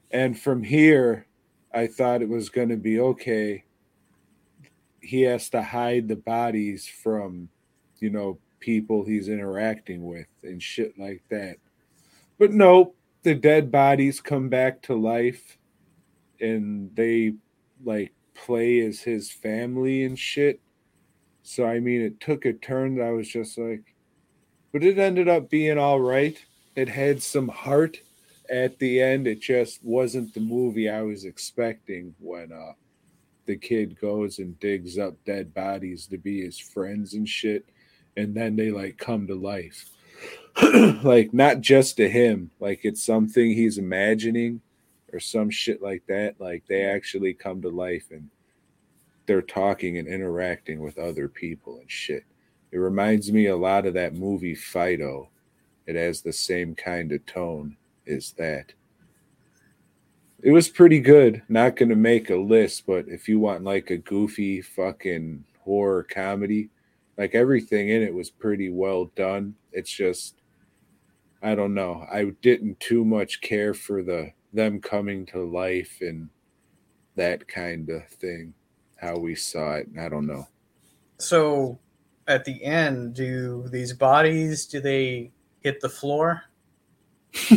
And 0.10 0.40
from 0.40 0.64
here, 0.64 1.28
I 1.74 1.86
thought 1.86 2.24
it 2.24 2.30
was 2.30 2.50
going 2.50 2.70
to 2.70 2.78
be 2.78 3.00
okay. 3.00 3.64
He 5.02 5.22
has 5.22 5.50
to 5.52 5.62
hide 5.62 6.08
the 6.08 6.16
bodies 6.16 6.88
from, 6.88 7.50
you 8.00 8.10
know, 8.10 8.40
people 8.60 9.06
he's 9.06 9.30
interacting 9.30 10.04
with 10.04 10.28
and 10.42 10.62
shit 10.62 10.98
like 10.98 11.22
that. 11.30 11.58
But 12.40 12.52
nope, 12.52 12.96
the 13.28 13.36
dead 13.36 13.70
bodies 13.70 14.22
come 14.22 14.48
back 14.48 14.82
to 14.82 14.96
life 14.96 15.58
and 16.40 16.90
they 16.96 17.34
like 17.84 18.14
play 18.34 18.80
as 18.80 19.02
his 19.02 19.30
family 19.30 20.06
and 20.06 20.18
shit. 20.18 20.62
So, 21.44 21.66
I 21.66 21.82
mean, 21.82 22.00
it 22.00 22.22
took 22.22 22.46
a 22.46 22.54
turn 22.54 22.96
that 22.96 23.08
I 23.08 23.12
was 23.12 23.28
just 23.28 23.58
like, 23.58 23.94
but 24.72 24.82
it 24.82 24.98
ended 24.98 25.28
up 25.28 25.50
being 25.50 25.78
all 25.78 26.00
right. 26.00 26.42
It 26.78 26.88
had 26.88 27.22
some 27.22 27.50
heart 27.50 27.98
at 28.50 28.80
the 28.80 29.02
end. 29.02 29.28
It 29.28 29.42
just 29.42 29.84
wasn't 29.84 30.34
the 30.34 30.40
movie 30.40 30.90
I 30.90 31.02
was 31.02 31.26
expecting 31.26 32.16
when 32.20 32.54
uh 32.54 32.76
the 33.46 33.58
kid 33.58 34.00
goes 34.00 34.40
and 34.40 34.58
digs 34.62 34.98
up 34.98 35.16
dead 35.26 35.54
bodies 35.54 36.08
to 36.08 36.18
be 36.18 36.46
his 36.46 36.58
friends 36.58 37.14
and 37.14 37.28
shit, 37.28 37.68
and 38.16 38.34
then 38.34 38.56
they 38.56 38.72
like 38.72 38.98
come 38.98 39.28
to 39.28 39.36
life. 39.36 39.90
like 41.04 41.34
not 41.34 41.62
just 41.62 41.98
to 41.98 42.10
him, 42.10 42.52
like 42.60 42.82
it's 42.84 43.04
something 43.04 43.52
he's 43.52 43.78
imagining 43.78 44.62
or 45.14 45.20
some 45.20 45.50
shit 45.50 45.82
like 45.82 46.04
that. 46.08 46.36
Like 46.40 46.64
they 46.68 46.84
actually 46.84 47.34
come 47.34 47.62
to 47.62 47.70
life 47.70 48.06
and 48.12 48.30
they're 49.26 49.42
talking 49.42 49.98
and 49.98 50.08
interacting 50.08 50.80
with 50.80 50.98
other 50.98 51.28
people 51.28 51.78
and 51.80 51.92
shit. 51.92 52.24
It 52.72 52.78
reminds 52.78 53.32
me 53.32 53.48
a 53.48 53.56
lot 53.56 53.86
of 53.86 53.94
that 53.94 54.16
movie 54.16 54.56
Fido. 54.56 55.30
It 55.86 55.96
has 55.96 56.22
the 56.22 56.34
same 56.34 56.76
kind 56.76 57.12
of 57.12 57.26
tone 57.26 57.78
as 58.08 58.32
that. 58.34 58.74
It 60.42 60.52
was 60.52 60.70
pretty 60.70 61.00
good. 61.00 61.42
Not 61.50 61.76
going 61.76 61.90
to 61.90 61.96
make 61.96 62.30
a 62.30 62.36
list, 62.36 62.86
but 62.86 63.08
if 63.08 63.28
you 63.28 63.40
want 63.40 63.64
like 63.64 63.90
a 63.90 63.98
goofy 63.98 64.62
fucking 64.62 65.44
horror 65.64 66.04
comedy, 66.04 66.70
like 67.18 67.34
everything 67.36 67.90
in 67.90 68.04
it 68.04 68.14
was 68.14 68.30
pretty 68.30 68.70
well 68.70 69.06
done. 69.16 69.56
It's 69.72 69.92
just 69.92 70.36
I 71.42 71.56
don't 71.56 71.74
know. 71.74 72.06
I 72.12 72.32
didn't 72.42 72.80
too 72.80 73.06
much 73.06 73.42
care 73.42 73.74
for 73.74 74.04
the 74.04 74.32
them 74.54 74.80
coming 74.82 75.26
to 75.28 75.44
life 75.44 75.98
and 76.02 76.30
that 77.16 77.48
kind 77.48 77.90
of 77.90 78.08
thing. 78.08 78.54
How 78.96 79.18
we 79.18 79.36
saw 79.36 79.74
it. 79.76 79.88
I 80.00 80.10
don't 80.10 80.26
know. 80.26 80.48
So 81.20 81.80
at 82.28 82.46
the 82.46 82.64
end, 82.64 83.14
do 83.14 83.68
these 83.70 83.94
bodies 83.94 84.66
do 84.66 84.80
they 84.82 85.32
hit 85.60 85.82
the 85.82 85.90
floor? 85.90 86.44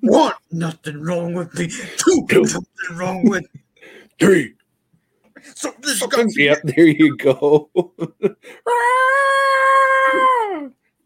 One, 0.00 0.32
nothing 0.50 1.00
wrong 1.02 1.34
with 1.34 1.54
me. 1.56 1.68
Two, 1.68 2.26
Two. 2.28 2.44
something 2.46 2.96
wrong 2.96 3.28
with 3.28 3.46
Three. 4.18 4.54
something's 5.54 6.00
got 6.00 6.26
Yep, 6.36 6.62
there 6.64 6.86
you 6.86 7.16
go. 7.16 7.70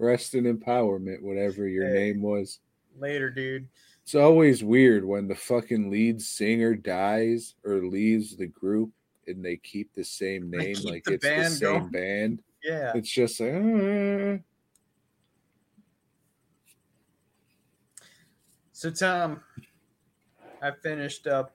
Rest 0.01 0.35
in 0.35 0.45
empowerment, 0.45 1.21
whatever 1.21 1.69
your 1.69 1.87
Hey. 1.87 2.13
name 2.13 2.23
was. 2.23 2.61
later, 2.99 3.31
dude. 3.31 3.69
It's 4.03 4.15
always 4.15 4.65
weird 4.65 5.05
when 5.05 5.29
the 5.29 5.35
fucking 5.35 5.91
lead 5.91 6.21
singer 6.21 6.75
dies 6.75 7.55
or 7.65 7.85
leaves 7.87 8.37
the 8.37 8.47
group 8.47 8.91
and 9.27 9.45
they 9.45 9.57
keep 9.59 9.93
the 9.95 10.03
same 10.05 10.51
name, 10.51 10.77
like 10.85 11.05
the 11.05 11.13
it's 11.15 11.25
the 11.25 11.45
same 11.51 11.61
going. 11.61 11.91
band. 11.91 12.43
Yeah. 12.65 12.93
It's 12.97 13.09
just 13.11 13.39
like, 13.41 13.53
"Ah." 13.55 14.39
So 18.73 18.91
Tom, 18.91 19.43
I 20.63 20.71
finished 20.73 21.27
up 21.27 21.55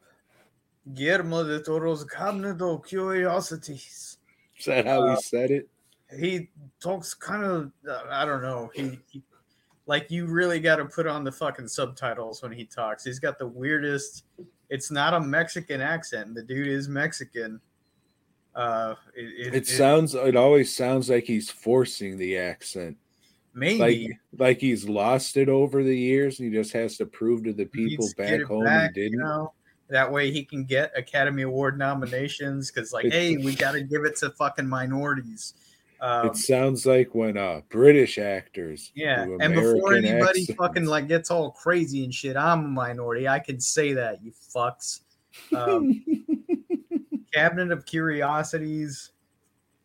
Guillermo 0.94 1.44
de 1.44 1.62
Toro's 1.62 2.04
Cabinet 2.06 2.62
of 2.62 2.86
Curiosities. 2.86 4.18
is 4.58 4.66
that 4.66 4.86
how 4.86 5.02
Uh, 5.04 5.16
he 5.16 5.22
said 5.22 5.52
it? 5.52 5.70
He 6.18 6.50
talks 6.82 7.14
kind 7.14 7.44
of 7.44 7.72
I 8.10 8.26
don't 8.26 8.42
know. 8.42 8.72
He, 8.74 9.00
he 9.10 9.24
like 9.88 10.10
you 10.10 10.26
really 10.26 10.60
got 10.60 10.78
to 10.78 10.86
put 10.86 11.08
on 11.08 11.24
the 11.24 11.32
fucking 11.32 11.68
subtitles 11.68 12.42
when 12.42 12.52
he 12.52 12.66
talks. 12.66 13.04
He's 13.04 13.20
got 13.20 13.38
the 13.38 13.48
weirdest. 13.48 14.26
It's 14.70 14.90
not 14.90 15.14
a 15.14 15.20
Mexican 15.20 15.82
accent. 15.82 16.34
The 16.34 16.44
dude 16.44 16.68
is 16.68 16.90
Mexican. 16.90 17.60
Uh, 18.56 18.96
it, 19.16 19.54
It 19.54 19.68
sounds. 19.68 20.16
It 20.16 20.36
always 20.36 20.76
sounds 20.76 21.10
like 21.10 21.26
he's 21.26 21.50
forcing 21.50 22.18
the 22.18 22.38
accent, 22.38 22.98
maybe 23.54 23.80
like 23.80 24.20
like 24.38 24.60
he's 24.60 24.88
lost 24.88 25.38
it 25.38 25.50
over 25.50 25.84
the 25.84 25.98
years, 25.98 26.40
and 26.40 26.52
he 26.52 26.58
just 26.58 26.74
has 26.74 26.98
to 26.98 27.06
prove 27.06 27.44
to 27.44 27.54
the 27.54 27.66
people 27.66 28.06
needs 28.06 28.14
to 28.14 28.24
get 28.24 28.40
back 28.40 28.48
home 28.48 28.64
back, 28.64 28.92
he 28.96 29.02
didn't. 29.02 29.20
You 29.20 29.26
know? 29.26 29.54
That 29.90 30.12
way 30.12 30.32
he 30.32 30.44
can 30.44 30.64
get 30.64 30.92
Academy 30.98 31.44
Award 31.44 31.78
nominations 31.78 32.72
because, 32.72 32.92
like, 32.92 33.06
hey, 33.06 33.38
we 33.38 33.54
got 33.54 33.74
to 33.74 33.82
give 33.82 34.04
it 34.04 34.16
to 34.18 34.32
fucking 34.32 34.68
minorities. 34.68 35.54
Um, 36.02 36.28
it 36.28 36.36
sounds 36.36 36.86
like 36.86 37.16
when 37.16 37.38
uh 37.38 37.62
British 37.70 38.18
actors, 38.18 38.92
Yeah, 38.96 39.24
and 39.40 39.54
before 39.56 39.94
anybody 39.94 40.42
accents. 40.42 40.54
fucking 40.56 40.86
like 40.86 41.08
gets 41.08 41.32
all 41.32 41.52
crazy 41.52 42.04
and 42.04 42.14
shit, 42.14 42.36
I'm 42.38 42.66
a 42.66 42.68
minority. 42.68 43.28
I 43.28 43.40
can 43.40 43.60
say 43.60 43.94
that, 43.94 44.24
you 44.24 44.32
fucks. 44.56 45.02
Um, 45.56 46.04
Cabinet 47.34 47.72
of 47.72 47.86
Curiosities, 47.86 49.12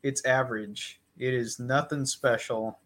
it's 0.02 0.24
average. 0.24 1.00
It 1.18 1.34
is 1.34 1.58
nothing 1.58 2.06
special. 2.06 2.78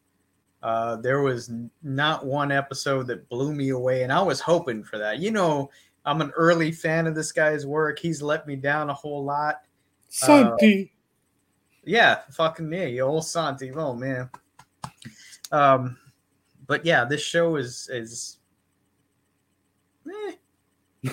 Uh, 0.63 0.97
there 0.97 1.21
was 1.21 1.51
not 1.83 2.25
one 2.25 2.51
episode 2.51 3.07
that 3.09 3.29
blew 3.29 3.55
me 3.55 3.69
away, 3.71 4.03
and 4.03 4.13
I 4.13 4.23
was 4.23 4.41
hoping 4.41 4.83
for 4.83 4.97
that. 4.99 5.19
You 5.19 5.31
know, 5.31 5.71
I'm 6.07 6.21
an 6.23 6.31
early 6.37 6.73
fan 6.73 7.07
of 7.07 7.15
this 7.15 7.33
guy's 7.33 7.67
work. 7.67 7.99
He's 7.99 8.23
let 8.23 8.47
me 8.47 8.57
down 8.57 8.89
a 8.89 8.95
whole 8.95 9.23
lot. 9.25 9.57
Santi. 10.09 10.94
Yeah, 11.87 12.21
fucking 12.33 12.73
yeah, 12.73 12.87
you 12.87 13.03
old 13.03 13.27
Santi. 13.27 13.71
Oh 13.73 13.95
man. 13.95 14.29
Um, 15.53 15.97
but 16.67 16.85
yeah, 16.85 17.05
this 17.05 17.23
show 17.23 17.57
is 17.57 17.89
is. 17.93 18.39
Eh, 20.09 20.33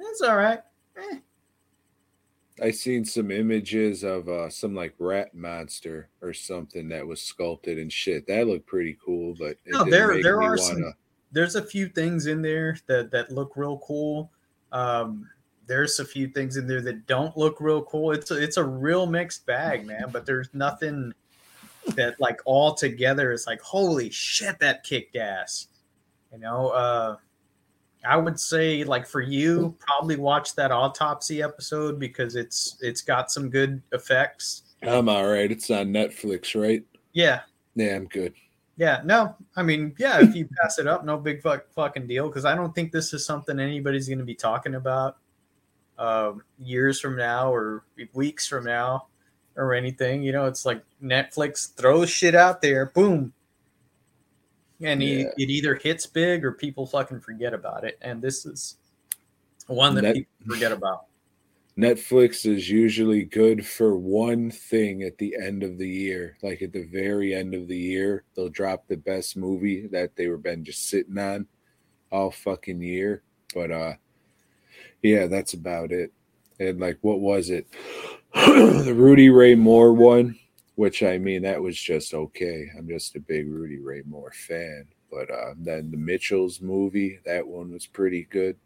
it's 0.00 0.20
all 0.22 0.36
right. 0.36 0.60
Eh. 0.96 1.18
I 2.62 2.70
seen 2.70 3.04
some 3.04 3.30
images 3.30 4.02
of 4.02 4.28
uh, 4.28 4.48
some 4.48 4.74
like 4.74 4.94
rat 4.98 5.34
monster 5.34 6.08
or 6.22 6.32
something 6.32 6.88
that 6.88 7.06
was 7.06 7.20
sculpted 7.20 7.78
and 7.78 7.92
shit. 7.92 8.26
That 8.26 8.46
looked 8.46 8.66
pretty 8.66 8.96
cool, 9.04 9.34
but 9.38 9.58
No, 9.66 9.84
there- 9.84 10.22
there 10.22 10.42
are 10.42 10.56
some- 10.56 10.80
wanna- 10.82 10.96
There's 11.32 11.54
a 11.56 11.62
few 11.62 11.88
things 11.88 12.26
in 12.26 12.40
there 12.40 12.78
that 12.86 13.10
that 13.10 13.30
look 13.30 13.56
real 13.56 13.78
cool. 13.80 14.30
Um, 14.72 15.28
there's 15.66 15.98
a 15.98 16.04
few 16.04 16.28
things 16.28 16.56
in 16.56 16.66
there 16.66 16.80
that 16.82 17.06
don't 17.06 17.36
look 17.36 17.60
real 17.60 17.82
cool. 17.82 18.12
It's 18.12 18.30
a, 18.30 18.42
it's 18.42 18.56
a 18.56 18.64
real 18.64 19.06
mixed 19.06 19.46
bag, 19.46 19.86
man. 19.86 20.06
But 20.12 20.26
there's 20.26 20.48
nothing 20.52 21.12
that 21.94 22.20
like 22.20 22.40
all 22.44 22.74
together 22.74 23.32
is 23.32 23.46
like 23.46 23.60
holy 23.60 24.10
shit 24.10 24.58
that 24.60 24.84
kicked 24.84 25.16
ass. 25.16 25.68
You 26.32 26.38
know, 26.38 26.68
uh, 26.68 27.16
I 28.06 28.16
would 28.16 28.38
say 28.38 28.84
like 28.84 29.06
for 29.06 29.20
you, 29.20 29.74
probably 29.80 30.16
watch 30.16 30.54
that 30.54 30.70
autopsy 30.70 31.42
episode 31.42 31.98
because 31.98 32.36
it's 32.36 32.76
it's 32.80 33.02
got 33.02 33.30
some 33.30 33.50
good 33.50 33.82
effects. 33.92 34.62
I'm 34.82 35.08
all 35.08 35.26
right. 35.26 35.50
It's 35.50 35.70
on 35.70 35.88
Netflix, 35.88 36.60
right? 36.60 36.84
Yeah, 37.12 37.40
Yeah, 37.74 37.96
I'm 37.96 38.06
good. 38.06 38.34
Yeah, 38.78 39.00
no, 39.06 39.34
I 39.56 39.62
mean, 39.62 39.94
yeah, 39.98 40.20
if 40.20 40.36
you 40.36 40.46
pass 40.60 40.78
it 40.78 40.86
up, 40.86 41.02
no 41.02 41.16
big 41.16 41.40
fuck, 41.40 41.72
fucking 41.72 42.06
deal. 42.06 42.28
Because 42.28 42.44
I 42.44 42.54
don't 42.54 42.74
think 42.74 42.92
this 42.92 43.14
is 43.14 43.24
something 43.24 43.58
anybody's 43.58 44.06
going 44.06 44.18
to 44.18 44.24
be 44.24 44.34
talking 44.34 44.74
about 44.74 45.16
um, 45.98 46.42
years 46.58 47.00
from 47.00 47.16
now 47.16 47.52
or 47.52 47.84
weeks 48.12 48.46
from 48.46 48.64
now 48.64 49.06
or 49.56 49.74
anything. 49.74 50.22
You 50.22 50.32
know, 50.32 50.46
it's 50.46 50.64
like 50.66 50.82
Netflix 51.02 51.74
throws 51.74 52.10
shit 52.10 52.34
out 52.34 52.60
there, 52.60 52.86
boom, 52.86 53.32
and 54.80 55.02
Yeah. 55.02 55.30
it 55.36 55.50
either 55.50 55.74
hits 55.74 56.06
big 56.06 56.44
or 56.44 56.52
people 56.52 56.86
fucking 56.86 57.20
forget 57.20 57.54
about 57.54 57.84
it. 57.84 57.98
And 58.02 58.20
this 58.20 58.44
is 58.46 58.76
one 59.66 59.94
that 59.94 60.02
Net- 60.02 60.14
people 60.16 60.32
forget 60.54 60.72
about. 60.72 61.06
Netflix 61.78 62.46
is 62.50 62.70
usually 62.70 63.22
good 63.22 63.66
for 63.66 63.98
one 63.98 64.50
thing 64.50 65.02
at 65.02 65.18
the 65.18 65.36
end 65.38 65.62
of 65.62 65.76
the 65.76 65.88
year. 65.88 66.38
Like 66.42 66.62
at 66.62 66.72
the 66.72 66.86
very 66.86 67.34
end 67.34 67.54
of 67.54 67.68
the 67.68 67.76
year, 67.76 68.24
they'll 68.34 68.48
drop 68.48 68.88
the 68.88 68.96
best 68.96 69.36
movie 69.36 69.86
that 69.88 70.16
they 70.16 70.28
were 70.28 70.38
been 70.38 70.64
just 70.64 70.88
sitting 70.88 71.18
on 71.18 71.46
all 72.10 72.30
fucking 72.30 72.80
year. 72.80 73.22
But 73.54 73.70
uh 73.70 73.92
yeah, 75.02 75.26
that's 75.26 75.54
about 75.54 75.92
it. 75.92 76.12
And 76.58 76.80
like 76.80 76.98
what 77.02 77.20
was 77.20 77.50
it? 77.50 77.66
the 78.34 78.94
Rudy 78.94 79.30
Ray 79.30 79.54
Moore 79.54 79.92
one, 79.92 80.38
which 80.74 81.02
I 81.02 81.18
mean 81.18 81.42
that 81.42 81.62
was 81.62 81.78
just 81.78 82.14
okay. 82.14 82.68
I'm 82.76 82.88
just 82.88 83.16
a 83.16 83.20
big 83.20 83.48
Rudy 83.48 83.78
Ray 83.78 84.02
Moore 84.06 84.32
fan. 84.32 84.86
But 85.10 85.30
uh 85.30 85.54
then 85.58 85.90
the 85.90 85.96
Mitchells 85.96 86.60
movie, 86.60 87.20
that 87.24 87.46
one 87.46 87.72
was 87.72 87.86
pretty 87.86 88.26
good. 88.30 88.56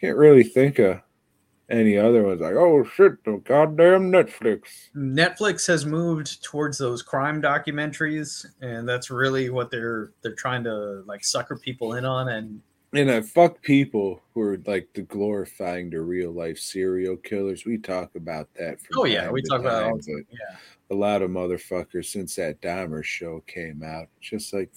Can't 0.00 0.16
really 0.16 0.44
think 0.44 0.78
of 0.78 1.00
any 1.70 1.98
other 1.98 2.22
ones 2.22 2.40
like 2.40 2.54
oh 2.54 2.82
shit 2.82 3.22
the 3.24 3.36
goddamn 3.44 4.10
netflix 4.10 4.60
Netflix 4.96 5.66
has 5.66 5.84
moved 5.84 6.42
towards 6.42 6.78
those 6.78 7.02
crime 7.02 7.42
documentaries, 7.42 8.46
and 8.62 8.88
that's 8.88 9.10
really 9.10 9.50
what 9.50 9.70
they're 9.70 10.12
they're 10.22 10.34
trying 10.34 10.64
to 10.64 11.02
like 11.06 11.24
sucker 11.24 11.56
people 11.56 11.94
in 11.94 12.04
on. 12.04 12.30
And 12.30 12.60
and 12.94 13.10
i 13.10 13.20
fuck 13.20 13.60
people 13.62 14.22
who 14.32 14.40
are 14.40 14.60
like 14.66 14.88
the 14.94 15.02
glorifying 15.02 15.90
the 15.90 16.00
real 16.00 16.30
life 16.30 16.58
serial 16.58 17.16
killers 17.16 17.64
we 17.64 17.76
talk 17.78 18.14
about 18.14 18.48
that 18.54 18.78
oh 18.96 19.04
yeah, 19.04 19.30
we 19.30 19.42
talk 19.42 19.60
about 19.60 19.82
it 19.82 19.86
all 19.86 19.98
time, 19.98 20.00
the 20.06 20.12
time. 20.12 20.26
Yeah, 20.30 20.56
a 20.90 20.94
lot 20.94 21.22
of 21.22 21.30
motherfuckers 21.30 22.06
since 22.06 22.36
that 22.36 22.60
dahmer 22.60 23.04
show 23.04 23.42
came 23.46 23.82
out 23.82 24.08
just 24.20 24.52
like 24.52 24.70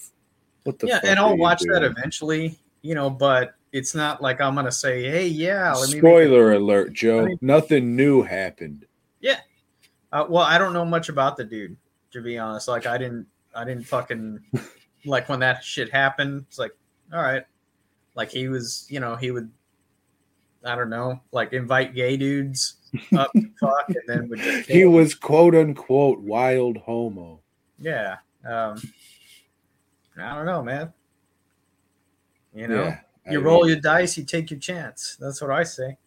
what 0.63 0.77
the 0.79 0.87
yeah, 0.87 0.99
and 1.03 1.19
I'll 1.19 1.37
watch 1.37 1.61
that 1.61 1.83
eventually, 1.83 2.59
you 2.83 2.93
know. 2.93 3.09
But 3.09 3.55
it's 3.71 3.95
not 3.95 4.21
like 4.21 4.41
I'm 4.41 4.53
gonna 4.53 4.71
say, 4.71 5.03
hey, 5.03 5.27
yeah, 5.27 5.73
let 5.73 5.89
me. 5.89 5.97
spoiler 5.97 6.53
alert 6.53 6.93
joe 6.93 7.21
I 7.21 7.25
mean- 7.25 7.39
nothing 7.41 7.95
new 7.95 8.21
happened 8.21 8.85
Yeah. 9.21 9.39
Uh, 10.11 10.25
well, 10.27 10.43
I 10.43 10.57
don't 10.57 10.73
know 10.73 10.85
much 10.85 11.07
about 11.09 11.37
the 11.37 11.45
dude 11.45 11.77
to 12.11 12.21
be 12.21 12.37
honest. 12.37 12.67
Like, 12.67 12.85
I 12.85 12.97
didn't, 12.97 13.25
I 13.55 13.63
didn't 13.63 13.85
fucking 13.85 14.39
like 15.05 15.29
when 15.29 15.39
that 15.39 15.63
shit 15.63 15.89
happened. 15.91 16.45
It's 16.47 16.59
like, 16.59 16.71
all 17.13 17.21
right, 17.21 17.43
like 18.15 18.31
he 18.31 18.47
was, 18.47 18.85
you 18.89 18.99
know, 18.99 19.15
he 19.15 19.31
would, 19.31 19.49
I 20.63 20.75
don't 20.75 20.89
know, 20.89 21.21
like 21.31 21.53
invite 21.53 21.95
gay 21.95 22.17
dudes 22.17 22.75
up 23.15 23.31
to 23.33 23.49
fuck, 23.59 23.89
and 23.89 24.01
then 24.07 24.29
would 24.29 24.39
just 24.39 24.69
he 24.69 24.85
was 24.85 25.15
quote 25.15 25.55
unquote 25.55 26.19
wild 26.19 26.77
homo 26.77 27.39
Yeah. 27.79 28.17
Um, 28.45 28.81
I 30.17 30.35
don't 30.35 30.45
know, 30.45 30.61
man. 30.63 30.93
You 32.53 32.67
know, 32.67 32.83
Yeah, 32.83 32.99
I 33.27 33.31
you 33.31 33.39
roll 33.39 33.61
mean- 33.61 33.69
your 33.71 33.79
dice, 33.79 34.17
you 34.17 34.23
take 34.25 34.51
your 34.51 34.59
chance. 34.59 35.15
That's 35.19 35.41
what 35.41 35.51
I 35.51 35.63
say. 35.63 35.97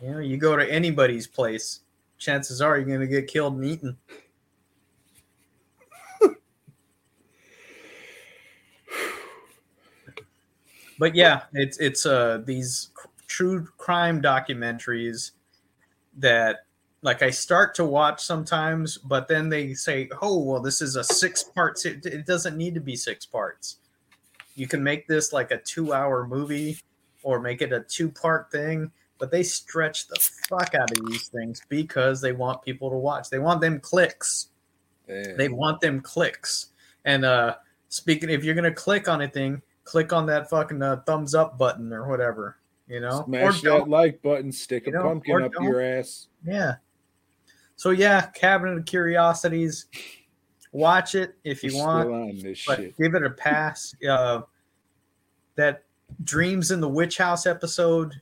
You 0.00 0.10
know, 0.12 0.18
you 0.18 0.36
go 0.36 0.56
to 0.56 0.68
anybody's 0.68 1.26
place, 1.26 1.80
chances 2.18 2.60
are 2.60 2.76
you're 2.76 2.86
going 2.86 3.00
to 3.00 3.06
get 3.06 3.28
killed 3.28 3.54
and 3.54 3.64
eaten. 3.64 3.96
But 11.02 11.16
yeah, 11.16 11.42
it's 11.52 11.78
it's 11.78 12.06
uh 12.06 12.42
these 12.44 12.90
true 13.26 13.66
crime 13.76 14.22
documentaries 14.22 15.32
that 16.18 16.58
like 17.02 17.24
I 17.24 17.30
start 17.30 17.74
to 17.74 17.84
watch 17.84 18.22
sometimes, 18.22 18.98
but 18.98 19.26
then 19.26 19.48
they 19.48 19.74
say, 19.74 20.08
"Oh, 20.20 20.38
well, 20.38 20.60
this 20.60 20.80
is 20.80 20.94
a 20.94 21.02
six 21.02 21.42
parts. 21.42 21.86
It 21.86 22.06
it 22.06 22.24
doesn't 22.24 22.56
need 22.56 22.74
to 22.74 22.80
be 22.80 22.94
six 22.94 23.26
parts. 23.26 23.78
You 24.54 24.68
can 24.68 24.80
make 24.80 25.08
this 25.08 25.32
like 25.32 25.50
a 25.50 25.58
two 25.58 25.92
hour 25.92 26.24
movie, 26.24 26.78
or 27.24 27.40
make 27.40 27.62
it 27.62 27.72
a 27.72 27.80
two 27.80 28.08
part 28.08 28.52
thing. 28.52 28.92
But 29.18 29.32
they 29.32 29.42
stretch 29.42 30.06
the 30.06 30.20
fuck 30.48 30.76
out 30.76 30.92
of 30.92 31.04
these 31.08 31.26
things 31.26 31.62
because 31.68 32.20
they 32.20 32.30
want 32.30 32.62
people 32.62 32.90
to 32.90 32.96
watch. 32.96 33.28
They 33.28 33.40
want 33.40 33.60
them 33.60 33.80
clicks. 33.80 34.50
Damn. 35.08 35.36
They 35.36 35.48
want 35.48 35.80
them 35.80 36.00
clicks. 36.00 36.68
And 37.04 37.24
uh 37.24 37.56
speaking, 37.88 38.30
if 38.30 38.44
you're 38.44 38.54
gonna 38.54 38.72
click 38.72 39.08
on 39.08 39.20
a 39.22 39.26
thing, 39.26 39.62
click 39.84 40.12
on 40.12 40.26
that 40.26 40.48
fucking 40.48 40.82
uh, 40.82 41.02
thumbs 41.06 41.34
up 41.34 41.58
button 41.58 41.92
or 41.92 42.08
whatever. 42.08 42.58
You 42.88 43.00
know, 43.00 43.24
Smash 43.26 43.62
that 43.62 43.88
like 43.88 44.20
button, 44.22 44.52
stick 44.52 44.86
a 44.86 44.90
know, 44.90 45.02
pumpkin 45.02 45.42
up 45.42 45.52
don't. 45.52 45.64
your 45.64 45.80
ass. 45.80 46.28
Yeah. 46.44 46.74
So 47.76 47.90
yeah, 47.90 48.26
Cabinet 48.26 48.78
of 48.78 48.84
Curiosities. 48.84 49.86
Watch 50.72 51.14
it 51.14 51.34
if 51.44 51.62
you 51.62 51.76
We're 51.76 51.84
want, 51.84 52.06
still 52.06 52.14
on 52.14 52.38
this 52.38 52.64
but 52.66 52.78
shit. 52.78 52.96
give 52.98 53.14
it 53.14 53.24
a 53.24 53.30
pass. 53.30 53.94
Uh, 54.08 54.42
that 55.54 55.84
Dreams 56.24 56.70
in 56.70 56.80
the 56.80 56.88
Witch 56.88 57.18
House 57.18 57.46
episode 57.46 58.14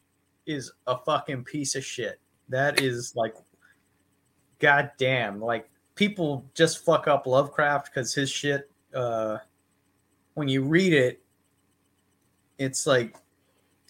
is 0.47 0.73
a 0.87 0.99
fucking 0.99 1.45
piece 1.45 1.75
of 1.77 1.85
shit. 1.85 2.19
That 2.49 2.81
is 2.81 3.15
like, 3.15 3.35
goddamn, 4.59 5.41
like 5.41 5.71
people 5.95 6.45
just 6.55 6.85
fuck 6.85 7.07
up 7.07 7.27
Lovecraft 7.27 7.87
because 7.93 8.13
his 8.15 8.31
shit. 8.31 8.71
Uh, 8.95 9.39
when 10.35 10.49
you 10.49 10.63
read 10.63 10.93
it, 10.93 11.23
it's 12.61 12.87
like 12.87 13.17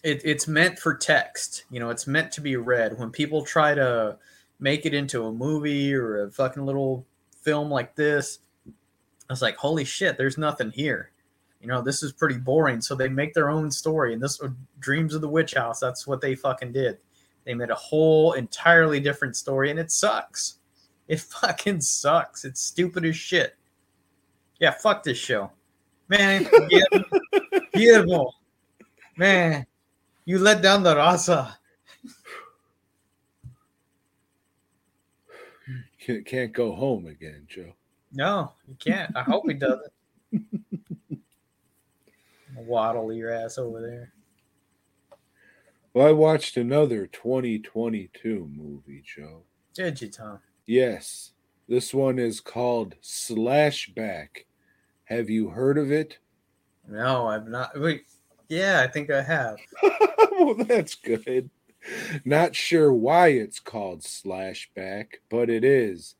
it, 0.03 0.21
it's 0.23 0.47
meant 0.47 0.79
for 0.79 0.95
text. 0.95 1.65
You 1.69 1.79
know, 1.79 1.89
it's 1.89 2.07
meant 2.07 2.31
to 2.33 2.41
be 2.41 2.55
read. 2.55 2.97
When 2.97 3.11
people 3.11 3.43
try 3.43 3.75
to 3.75 4.17
make 4.59 4.85
it 4.85 4.93
into 4.93 5.25
a 5.25 5.31
movie 5.31 5.93
or 5.93 6.23
a 6.23 6.31
fucking 6.31 6.65
little 6.65 7.05
film 7.43 7.69
like 7.69 7.95
this, 7.95 8.39
I 8.67 9.33
was 9.33 9.41
like, 9.41 9.57
holy 9.57 9.85
shit, 9.85 10.17
there's 10.17 10.37
nothing 10.37 10.71
here. 10.71 11.11
You 11.59 11.67
know, 11.67 11.81
this 11.81 12.01
is 12.01 12.11
pretty 12.13 12.37
boring. 12.37 12.81
So 12.81 12.95
they 12.95 13.09
make 13.09 13.33
their 13.33 13.49
own 13.49 13.69
story. 13.69 14.13
And 14.13 14.23
this 14.23 14.41
uh, 14.41 14.49
Dreams 14.79 15.13
of 15.13 15.21
the 15.21 15.29
Witch 15.29 15.53
House, 15.53 15.79
that's 15.79 16.07
what 16.07 16.21
they 16.21 16.33
fucking 16.33 16.71
did. 16.71 16.97
They 17.45 17.53
made 17.53 17.69
a 17.69 17.75
whole 17.75 18.33
entirely 18.33 18.99
different 18.99 19.35
story 19.35 19.69
and 19.69 19.79
it 19.79 19.91
sucks. 19.91 20.55
It 21.07 21.19
fucking 21.19 21.81
sucks. 21.81 22.45
It's 22.45 22.61
stupid 22.61 23.05
as 23.05 23.15
shit. 23.15 23.55
Yeah, 24.59 24.71
fuck 24.71 25.03
this 25.03 25.17
show. 25.17 25.51
Man, 26.07 26.47
Guillermo, 26.69 27.05
Guillermo, 27.73 28.31
man, 29.21 29.65
you 30.25 30.39
let 30.39 30.63
down 30.63 30.81
the 30.81 30.95
raza. 30.95 31.53
Can't- 35.99 36.25
Can't 36.25 36.51
go 36.51 36.73
home 36.73 37.05
again, 37.05 37.45
Joe. 37.47 37.73
No, 38.11 38.53
you 38.67 38.75
can't. 38.75 39.15
I 39.15 39.21
hope 39.21 39.43
he 39.47 39.53
doesn't. 39.53 39.93
Waddle 42.55 43.13
your 43.13 43.29
ass 43.31 43.59
over 43.59 43.79
there. 43.79 44.11
Well, 45.93 46.07
I 46.07 46.11
watched 46.11 46.57
another 46.57 47.05
2022 47.05 48.49
movie, 48.51 49.03
Joe. 49.05 49.43
Did 49.75 50.01
you, 50.01 50.09
Tom? 50.09 50.39
Yes, 50.65 51.31
this 51.69 51.93
one 51.93 52.17
is 52.17 52.41
called 52.41 52.95
Slash/Back. 53.01 54.45
Have 55.05 55.29
you 55.29 55.49
heard 55.49 55.77
of 55.77 55.91
it? 55.91 56.17
No, 56.87 57.27
I've 57.27 57.47
not. 57.47 57.79
Wait, 57.79 58.05
yeah, 58.51 58.81
I 58.81 58.87
think 58.87 59.09
I 59.09 59.21
have. 59.21 59.59
well, 60.39 60.55
that's 60.55 60.95
good. 60.95 61.49
Not 62.25 62.53
sure 62.53 62.91
why 62.91 63.29
it's 63.29 63.61
called 63.61 64.03
Slash/Back, 64.03 65.21
but 65.29 65.49
it 65.49 65.63
is. 65.63 66.15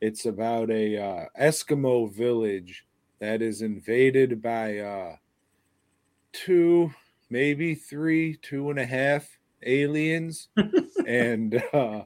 It's 0.00 0.24
about 0.24 0.70
a 0.70 0.96
uh, 0.96 1.24
Eskimo 1.38 2.10
village 2.10 2.86
that 3.18 3.42
is 3.42 3.60
invaded 3.60 4.40
by 4.40 4.78
uh, 4.78 5.16
two, 6.32 6.94
maybe 7.28 7.74
three, 7.74 8.36
two 8.40 8.70
and 8.70 8.78
a 8.78 8.86
half 8.86 9.28
aliens, 9.62 10.48
and 11.06 11.62
uh, 11.74 12.04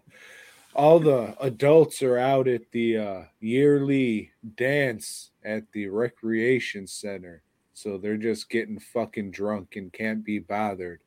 all 0.75 0.99
the 0.99 1.37
adults 1.41 2.03
are 2.03 2.19
out 2.19 2.49
at 2.49 2.73
the 2.73 2.97
uh, 2.97 3.23
yearly 3.39 4.33
dance 4.57 5.31
at 5.45 5.71
the 5.71 5.87
recreation 5.87 6.89
center. 6.89 7.43
So 7.81 7.97
they're 7.97 8.19
just 8.19 8.51
getting 8.51 8.79
fucking 8.79 9.31
drunk 9.31 9.77
and 9.77 9.91
can't 9.91 10.23
be 10.23 10.39
bothered. 10.39 11.01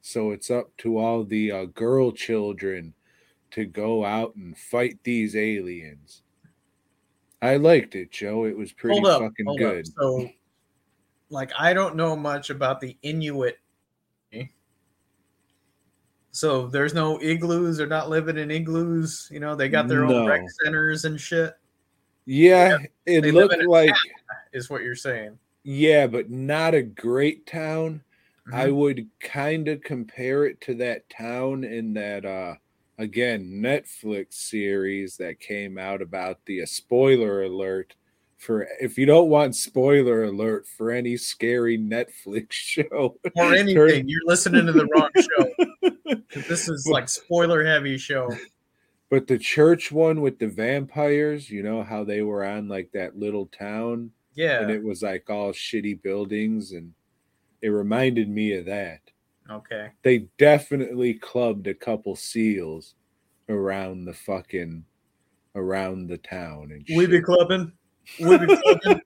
So 0.00 0.32
it's 0.32 0.50
up 0.50 0.76
to 0.78 0.98
all 0.98 1.22
the 1.22 1.52
uh, 1.52 1.64
girl 1.66 2.10
children 2.10 2.92
to 3.52 3.64
go 3.64 4.04
out 4.04 4.34
and 4.34 4.58
fight 4.58 4.98
these 5.04 5.36
aliens. 5.36 6.22
I 7.40 7.56
liked 7.56 7.94
it, 7.94 8.10
Joe. 8.10 8.46
It 8.46 8.56
was 8.56 8.72
pretty 8.72 9.00
up, 9.06 9.22
fucking 9.22 9.46
hold 9.46 9.58
good. 9.58 9.86
Up. 9.86 9.94
So, 9.96 10.28
like, 11.30 11.52
I 11.56 11.72
don't 11.72 11.94
know 11.94 12.16
much 12.16 12.50
about 12.50 12.80
the 12.80 12.96
Inuit. 13.02 13.58
So 16.30 16.66
there's 16.68 16.94
no 16.94 17.20
igloos. 17.20 17.78
They're 17.78 17.86
not 17.86 18.10
living 18.10 18.38
in 18.38 18.50
igloos. 18.50 19.28
You 19.32 19.40
know, 19.40 19.56
they 19.56 19.68
got 19.68 19.88
their 19.88 20.04
No. 20.04 20.22
own 20.22 20.28
rec 20.28 20.42
centers 20.62 21.04
and 21.04 21.18
shit. 21.20 21.54
Yeah, 22.26 22.76
it 23.06 23.22
they 23.22 23.32
looked 23.32 23.60
like 23.66 23.94
Is 24.52 24.68
what 24.68 24.82
you're 24.82 24.94
saying? 24.94 25.38
Yeah, 25.64 26.06
but 26.06 26.30
not 26.30 26.74
a 26.74 26.82
great 26.82 27.46
town. 27.46 28.02
I 28.52 28.68
Mhm. 28.68 28.76
would 28.76 29.10
kind 29.20 29.68
of 29.68 29.82
compare 29.82 30.46
it 30.46 30.60
to 30.62 30.74
that 30.76 31.08
town 31.10 31.64
in 31.64 31.92
that 31.94 32.24
uh 32.24 32.54
again 32.96 33.60
Netflix 33.62 34.34
series 34.34 35.16
that 35.18 35.38
came 35.40 35.76
out 35.78 36.00
about 36.02 36.44
the 36.46 36.62
uh, 36.62 36.66
spoiler 36.66 37.42
alert 37.42 37.94
for 38.38 38.66
if 38.80 38.96
you 38.96 39.04
don't 39.06 39.28
want 39.28 39.54
spoiler 39.54 40.24
alert 40.24 40.66
for 40.66 40.90
any 40.90 41.16
scary 41.16 41.76
Netflix 41.78 42.52
show 42.52 43.18
or 43.34 43.52
anything. 43.54 44.08
You're 44.08 44.24
listening 44.24 44.64
to 44.66 44.72
the 44.72 44.86
wrong 44.86 45.10
show. 45.14 46.42
This 46.48 46.68
is 46.68 46.86
like 46.86 47.08
spoiler 47.08 47.64
heavy 47.64 47.98
show. 47.98 48.30
but 49.10 49.26
the 49.26 49.38
church 49.38 49.92
one 49.92 50.20
with 50.22 50.38
the 50.38 50.48
vampires, 50.48 51.50
you 51.50 51.62
know 51.62 51.82
how 51.82 52.04
they 52.04 52.22
were 52.22 52.44
on 52.44 52.68
like 52.68 52.90
that 52.92 53.16
little 53.18 53.46
town 53.46 54.12
Yeah. 54.38 54.60
and 54.62 54.70
it 54.70 54.82
was 54.82 55.02
like 55.02 55.28
all 55.28 55.52
shitty 55.52 56.00
buildings 56.00 56.70
and 56.72 56.94
it 57.60 57.70
reminded 57.70 58.28
me 58.28 58.52
of 58.54 58.66
that. 58.66 59.00
okay. 59.50 59.90
they 60.02 60.28
definitely 60.38 61.14
clubbed 61.14 61.66
a 61.66 61.74
couple 61.74 62.14
seals 62.14 62.94
around 63.48 64.04
the 64.04 64.12
fucking 64.14 64.84
around 65.56 66.06
the 66.06 66.18
town 66.18 66.70
and 66.70 66.86
We 66.96 67.06
be 67.06 67.16
shit. 67.16 67.24
clubbing. 67.24 67.72
We 68.20 68.38
be 68.38 68.46
clubbing. 68.56 69.00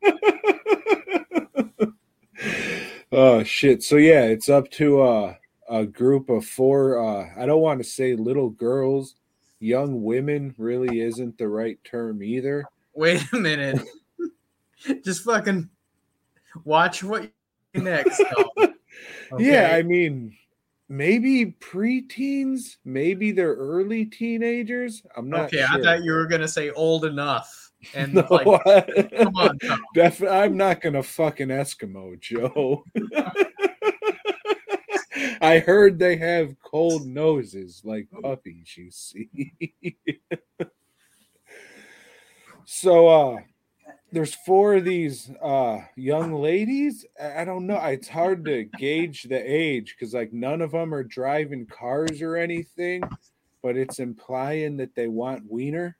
oh 3.12 3.42
shit 3.42 3.82
so 3.82 3.96
yeah 3.96 4.22
it's 4.24 4.48
up 4.48 4.70
to 4.72 5.00
uh, 5.02 5.34
a 5.68 5.84
group 5.86 6.28
of 6.28 6.44
four 6.44 6.98
uh 6.98 7.28
i 7.36 7.46
don't 7.46 7.60
want 7.60 7.78
to 7.80 7.84
say 7.88 8.14
little 8.16 8.50
girls 8.50 9.14
young 9.60 10.02
women 10.02 10.54
really 10.58 11.00
isn't 11.00 11.36
the 11.38 11.48
right 11.48 11.78
term 11.84 12.22
either 12.22 12.64
Wait 12.94 13.22
a 13.32 13.36
minute. 13.38 13.80
Just 15.04 15.24
fucking 15.24 15.68
watch 16.64 17.02
what 17.02 17.30
you 17.74 17.82
next. 17.82 18.22
dog. 18.58 18.70
yeah 19.38 19.70
i 19.74 19.82
mean 19.82 20.36
maybe 20.88 21.46
preteens 21.60 22.76
maybe 22.84 23.32
they're 23.32 23.54
early 23.54 24.04
teenagers 24.04 25.02
i'm 25.16 25.30
not 25.30 25.46
okay. 25.46 25.64
sure. 25.64 25.80
I 25.80 25.82
thought 25.82 26.04
you 26.04 26.12
were 26.12 26.26
gonna 26.26 26.46
say 26.48 26.70
old 26.70 27.04
enough. 27.06 27.70
And 27.94 28.14
No, 28.14 28.26
like, 28.30 28.46
I- 28.46 29.08
come 29.24 29.36
on, 29.36 29.58
Tom. 29.58 29.80
Def- 29.94 30.22
I'm 30.22 30.56
not 30.56 30.80
gonna 30.80 31.02
fucking 31.02 31.48
Eskimo, 31.48 32.20
Joe. 32.20 32.84
I 35.40 35.58
heard 35.58 35.98
they 35.98 36.16
have 36.16 36.54
cold 36.62 37.06
noses 37.06 37.82
like 37.84 38.08
puppies, 38.22 38.76
you 38.76 38.90
see. 38.90 39.30
so 42.64 43.08
uh 43.08 43.40
there's 44.12 44.34
four 44.34 44.74
of 44.76 44.84
these 44.84 45.30
uh 45.42 45.78
young 45.96 46.34
ladies. 46.34 47.04
I 47.20 47.44
don't 47.44 47.66
know. 47.66 47.78
It's 47.84 48.08
hard 48.08 48.44
to 48.44 48.64
gauge 48.78 49.24
the 49.24 49.38
age 49.38 49.96
because 49.98 50.14
like 50.14 50.32
none 50.32 50.60
of 50.60 50.72
them 50.72 50.94
are 50.94 51.02
driving 51.02 51.66
cars 51.66 52.20
or 52.22 52.36
anything, 52.36 53.02
but 53.62 53.76
it's 53.76 53.98
implying 53.98 54.76
that 54.76 54.94
they 54.94 55.08
want 55.08 55.50
wiener. 55.50 55.96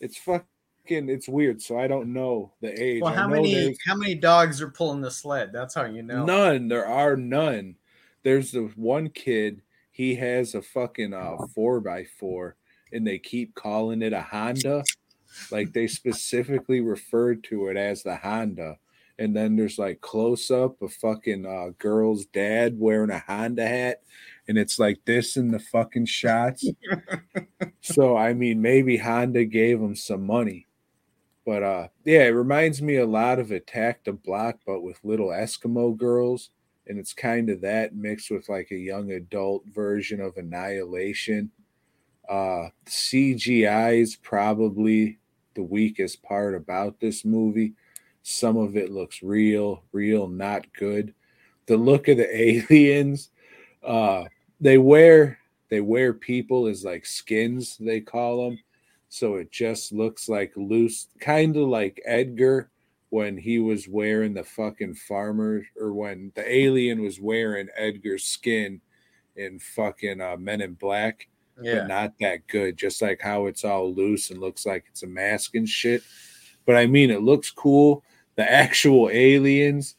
It's 0.00 0.16
fucking 0.16 0.46
it's 0.88 1.28
weird, 1.28 1.60
so 1.60 1.78
I 1.78 1.86
don't 1.86 2.12
know 2.12 2.52
the 2.62 2.72
age. 2.82 3.02
Well, 3.02 3.12
how 3.12 3.28
many 3.28 3.54
there's- 3.54 3.76
how 3.86 3.94
many 3.94 4.14
dogs 4.14 4.62
are 4.62 4.70
pulling 4.70 5.02
the 5.02 5.10
sled? 5.10 5.52
That's 5.52 5.74
how 5.74 5.84
you 5.84 6.02
know. 6.02 6.24
None. 6.24 6.68
There 6.68 6.86
are 6.86 7.14
none. 7.16 7.76
There's 8.22 8.52
the 8.52 8.72
one 8.76 9.10
kid. 9.10 9.60
He 9.92 10.14
has 10.14 10.54
a 10.54 10.62
fucking 10.62 11.12
uh 11.12 11.36
four 11.54 11.80
by 11.80 12.04
four, 12.04 12.56
and 12.92 13.06
they 13.06 13.18
keep 13.18 13.54
calling 13.54 14.00
it 14.00 14.12
a 14.12 14.22
Honda. 14.22 14.82
Like 15.50 15.72
they 15.72 15.86
specifically 15.86 16.80
referred 16.80 17.44
to 17.44 17.68
it 17.68 17.76
as 17.76 18.02
the 18.02 18.16
Honda. 18.16 18.78
And 19.18 19.34
then 19.34 19.56
there's 19.56 19.78
like 19.78 20.00
close 20.00 20.50
up 20.50 20.80
of 20.80 20.92
fucking 20.92 21.44
uh, 21.44 21.72
girl's 21.78 22.26
dad 22.26 22.78
wearing 22.78 23.10
a 23.10 23.18
Honda 23.18 23.66
hat, 23.66 24.02
and 24.46 24.56
it's 24.56 24.78
like 24.78 25.04
this 25.04 25.36
in 25.36 25.50
the 25.50 25.58
fucking 25.58 26.06
shots. 26.06 26.64
so 27.80 28.16
I 28.16 28.32
mean, 28.32 28.62
maybe 28.62 28.96
Honda 28.96 29.44
gave 29.44 29.80
him 29.80 29.96
some 29.96 30.24
money. 30.24 30.68
But 31.48 31.62
uh 31.62 31.88
yeah, 32.04 32.24
it 32.24 32.34
reminds 32.34 32.82
me 32.82 32.96
a 32.96 33.06
lot 33.06 33.38
of 33.38 33.50
Attack 33.50 34.04
the 34.04 34.12
Block, 34.12 34.58
but 34.66 34.82
with 34.82 35.02
little 35.02 35.28
Eskimo 35.28 35.96
girls. 35.96 36.50
And 36.86 36.98
it's 36.98 37.14
kind 37.14 37.48
of 37.50 37.62
that 37.62 37.94
mixed 37.96 38.30
with 38.30 38.48
like 38.50 38.68
a 38.70 38.76
young 38.76 39.12
adult 39.12 39.64
version 39.66 40.20
of 40.20 40.36
Annihilation. 40.36 41.50
Uh 42.28 42.68
CGI 42.86 44.00
is 44.00 44.14
probably 44.14 45.18
the 45.58 45.64
weakest 45.64 46.22
part 46.22 46.54
about 46.54 47.00
this 47.00 47.24
movie. 47.24 47.74
Some 48.22 48.56
of 48.56 48.76
it 48.76 48.90
looks 48.90 49.22
real, 49.22 49.82
real 49.92 50.28
not 50.28 50.72
good. 50.72 51.12
The 51.66 51.76
look 51.76 52.08
of 52.08 52.16
the 52.16 52.40
aliens, 52.72 53.30
uh 53.82 54.24
they 54.60 54.78
wear 54.78 55.38
they 55.68 55.80
wear 55.80 56.14
people 56.14 56.66
as 56.66 56.84
like 56.84 57.04
skins, 57.04 57.76
they 57.78 58.00
call 58.00 58.48
them 58.48 58.58
so 59.08 59.36
it 59.36 59.50
just 59.50 59.92
looks 59.92 60.28
like 60.28 60.52
loose 60.56 61.08
kind 61.20 61.56
of 61.56 61.68
like 61.68 62.00
edgar 62.04 62.70
when 63.10 63.38
he 63.38 63.58
was 63.58 63.88
wearing 63.88 64.34
the 64.34 64.44
fucking 64.44 64.94
farmer 64.94 65.62
or 65.80 65.92
when 65.92 66.30
the 66.34 66.54
alien 66.54 67.02
was 67.02 67.20
wearing 67.20 67.68
edgar's 67.76 68.24
skin 68.24 68.80
in 69.36 69.58
fucking 69.58 70.20
uh, 70.20 70.36
men 70.36 70.60
in 70.60 70.74
black 70.74 71.26
Yeah. 71.60 71.80
but 71.80 71.88
not 71.88 72.14
that 72.20 72.46
good 72.46 72.76
just 72.76 73.02
like 73.02 73.20
how 73.20 73.46
it's 73.46 73.64
all 73.64 73.92
loose 73.92 74.30
and 74.30 74.40
looks 74.40 74.64
like 74.66 74.84
it's 74.88 75.02
a 75.02 75.06
mask 75.06 75.54
and 75.54 75.68
shit. 75.68 76.02
But 76.66 76.76
i 76.76 76.86
mean 76.86 77.10
it 77.10 77.22
looks 77.22 77.50
cool. 77.50 78.04
The 78.36 78.50
actual 78.50 79.10
aliens 79.10 79.96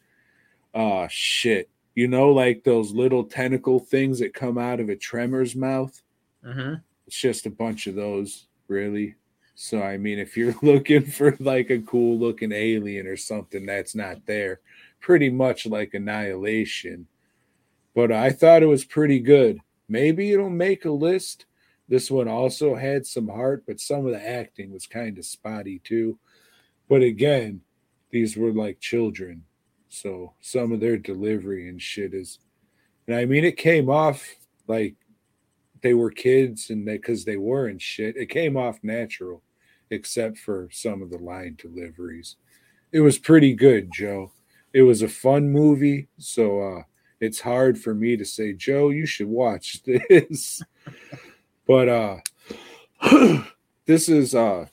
oh 0.74 1.08
shit. 1.10 1.70
You 1.96 2.08
know 2.08 2.32
like 2.32 2.64
those 2.64 2.92
little 2.92 3.24
tentacle 3.24 3.80
things 3.80 4.20
that 4.20 4.34
come 4.34 4.58
out 4.58 4.80
of 4.80 4.90
a 4.90 4.96
tremor's 4.96 5.56
mouth? 5.56 6.02
Hmm 6.46 6.76
it's 7.10 7.20
just 7.20 7.48
a 7.48 7.50
bunch 7.50 7.88
of 7.88 7.96
those 7.96 8.46
really. 8.68 9.16
So 9.56 9.82
i 9.82 9.98
mean 9.98 10.20
if 10.20 10.38
you're 10.38 10.54
looking 10.62 11.04
for 11.06 11.36
like 11.40 11.72
a 11.72 11.80
cool 11.80 12.20
looking 12.20 12.52
alien 12.52 13.08
or 13.08 13.18
something 13.18 13.66
that's 13.66 13.96
not 13.96 14.26
there 14.28 14.62
pretty 15.00 15.30
much 15.32 15.66
like 15.66 15.96
annihilation. 15.96 17.08
But 17.96 18.12
i 18.12 18.30
thought 18.30 18.62
it 18.62 18.68
was 18.68 18.86
pretty 18.86 19.20
good. 19.20 19.60
Maybe 19.88 20.32
it'll 20.32 20.52
make 20.52 20.86
a 20.86 20.92
list 20.92 21.46
this 21.90 22.10
one 22.10 22.28
also 22.28 22.76
had 22.76 23.06
some 23.06 23.28
heart 23.28 23.64
but 23.68 23.80
some 23.80 24.06
of 24.06 24.14
the 24.14 24.30
acting 24.30 24.72
was 24.72 24.88
kind 24.88 25.18
of 25.18 25.26
spotty 25.26 25.80
too. 25.84 26.18
But 26.88 27.02
again 27.02 27.62
these 28.12 28.38
were 28.38 28.54
like 28.54 28.80
children 28.80 29.44
so 29.90 30.34
some 30.42 30.72
of 30.72 30.80
their 30.80 30.98
delivery 30.98 31.68
and 31.68 31.82
shit 31.82 32.14
is 32.14 32.40
and 33.08 33.16
i 33.16 33.26
mean 33.26 33.44
it 33.44 33.58
came 33.58 33.90
off 33.90 34.24
like 34.68 34.96
they 35.82 35.94
were 35.94 36.12
kids 36.12 36.70
and 36.70 36.88
they 36.88 36.98
because 36.98 37.26
they 37.26 37.38
were 37.38 37.68
and 37.68 37.82
shit. 37.82 38.18
It 38.18 38.28
came 38.28 38.58
off 38.58 38.80
natural 38.84 39.42
except 39.92 40.38
for 40.38 40.70
some 40.72 41.02
of 41.02 41.10
the 41.10 41.18
line 41.18 41.58
deliveries. 41.58 42.36
It 42.92 43.00
was 43.00 43.18
pretty 43.18 43.54
good 43.54 43.90
joe. 43.92 44.32
It 44.74 44.84
was 44.84 45.02
a 45.02 45.08
fun 45.08 45.52
movie 45.52 46.08
so 46.18 46.62
uh 46.62 46.84
it's 47.20 47.42
hard 47.42 47.78
for 47.78 47.94
me 47.94 48.16
to 48.16 48.24
say 48.24 48.54
joe 48.54 48.92
you 48.92 49.06
should 49.06 49.28
watch 49.28 49.82
this 50.10 50.62
but 51.70 51.88
uh 51.88 52.18
this 53.86 54.10
is 54.10 54.34
uh 54.36 54.66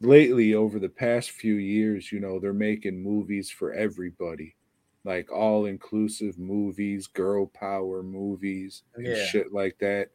lately 0.00 0.52
over 0.54 0.78
the 0.80 0.88
past 0.88 1.30
few 1.30 1.54
years 1.54 2.10
you 2.10 2.18
know 2.20 2.38
they're 2.40 2.52
making 2.52 3.00
movies 3.02 3.48
for 3.50 3.72
everybody 3.72 4.54
like 5.04 5.32
all 5.32 5.66
inclusive 5.66 6.38
movies, 6.38 7.06
girl 7.08 7.46
power 7.46 8.02
movies, 8.02 8.82
and 8.94 9.06
Yeah. 9.06 9.24
shit 9.24 9.52
like 9.52 9.76
that. 9.78 10.10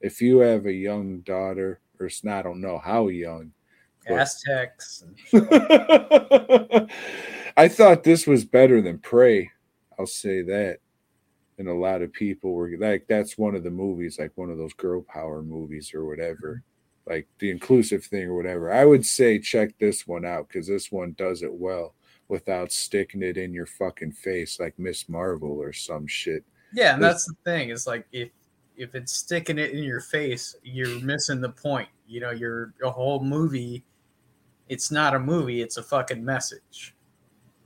If 0.00 0.22
you 0.22 0.38
have 0.38 0.64
a 0.66 0.72
young 0.72 1.20
daughter, 1.20 1.80
or 1.98 2.08
I 2.26 2.40
don't 2.42 2.60
know 2.62 2.78
how 2.78 3.08
young, 3.08 3.52
but- 4.08 4.20
Aztecs. 4.20 5.04
I 7.56 7.68
thought 7.68 8.02
this 8.02 8.26
was 8.26 8.44
better 8.46 8.80
than 8.80 8.98
Prey. 8.98 9.50
I'll 9.98 10.06
say 10.06 10.40
that. 10.42 10.78
And 11.60 11.68
a 11.68 11.74
lot 11.74 12.00
of 12.00 12.10
people 12.10 12.54
were 12.54 12.70
like, 12.78 13.06
that's 13.06 13.36
one 13.36 13.54
of 13.54 13.62
the 13.62 13.70
movies, 13.70 14.18
like 14.18 14.32
one 14.34 14.48
of 14.48 14.56
those 14.56 14.72
girl 14.72 15.02
power 15.02 15.42
movies 15.42 15.92
or 15.92 16.06
whatever, 16.06 16.62
mm-hmm. 16.64 17.12
like 17.12 17.28
the 17.38 17.50
inclusive 17.50 18.02
thing 18.02 18.28
or 18.28 18.34
whatever. 18.34 18.72
I 18.72 18.86
would 18.86 19.04
say 19.04 19.38
check 19.38 19.78
this 19.78 20.06
one 20.06 20.24
out 20.24 20.48
because 20.48 20.66
this 20.66 20.90
one 20.90 21.14
does 21.18 21.42
it 21.42 21.52
well 21.52 21.94
without 22.28 22.72
sticking 22.72 23.22
it 23.22 23.36
in 23.36 23.52
your 23.52 23.66
fucking 23.66 24.12
face 24.12 24.58
like 24.58 24.78
Miss 24.78 25.06
Marvel 25.06 25.50
or 25.50 25.74
some 25.74 26.06
shit. 26.06 26.44
Yeah, 26.72 26.94
and 26.94 27.04
that's 27.04 27.26
the 27.26 27.34
thing. 27.44 27.68
It's 27.68 27.86
like 27.86 28.06
if 28.10 28.30
if 28.78 28.94
it's 28.94 29.12
sticking 29.12 29.58
it 29.58 29.72
in 29.72 29.84
your 29.84 30.00
face, 30.00 30.56
you're 30.62 30.98
missing 31.00 31.42
the 31.42 31.50
point. 31.50 31.90
You 32.08 32.20
know, 32.20 32.30
you're 32.30 32.72
a 32.82 32.90
whole 32.90 33.22
movie. 33.22 33.84
It's 34.70 34.90
not 34.90 35.14
a 35.14 35.18
movie. 35.18 35.60
It's 35.60 35.76
a 35.76 35.82
fucking 35.82 36.24
message. 36.24 36.94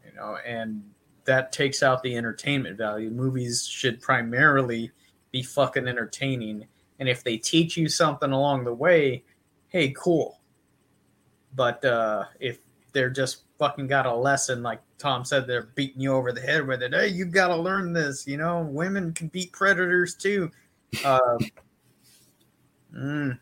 You 0.04 0.16
know, 0.16 0.38
and 0.44 0.82
that 1.24 1.52
takes 1.52 1.82
out 1.82 2.02
the 2.02 2.16
entertainment 2.16 2.76
value. 2.76 3.10
Movies 3.10 3.66
should 3.66 4.00
primarily 4.00 4.90
be 5.30 5.42
fucking 5.42 5.88
entertaining, 5.88 6.66
and 6.98 7.08
if 7.08 7.24
they 7.24 7.36
teach 7.36 7.76
you 7.76 7.88
something 7.88 8.32
along 8.32 8.64
the 8.64 8.74
way, 8.74 9.24
hey, 9.68 9.92
cool. 9.96 10.40
But 11.54 11.84
uh, 11.84 12.24
if 12.40 12.58
they're 12.92 13.10
just 13.10 13.42
fucking 13.58 13.86
got 13.86 14.06
a 14.06 14.14
lesson, 14.14 14.62
like 14.62 14.80
Tom 14.98 15.24
said, 15.24 15.46
they're 15.46 15.70
beating 15.74 16.00
you 16.00 16.12
over 16.12 16.32
the 16.32 16.40
head 16.40 16.66
with 16.66 16.82
it. 16.82 16.92
Hey, 16.92 17.08
you 17.08 17.24
got 17.24 17.48
to 17.48 17.56
learn 17.56 17.92
this. 17.92 18.26
You 18.26 18.36
know, 18.36 18.62
women 18.62 19.12
can 19.12 19.28
beat 19.28 19.52
predators 19.52 20.14
too. 20.14 20.50
Uh, 21.04 21.38
mm, 22.96 23.38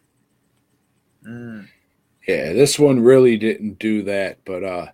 mm. 1.26 1.68
Yeah, 2.26 2.52
this 2.52 2.78
one 2.78 3.00
really 3.00 3.36
didn't 3.36 3.78
do 3.78 4.02
that, 4.04 4.38
but 4.44 4.62
uh 4.62 4.86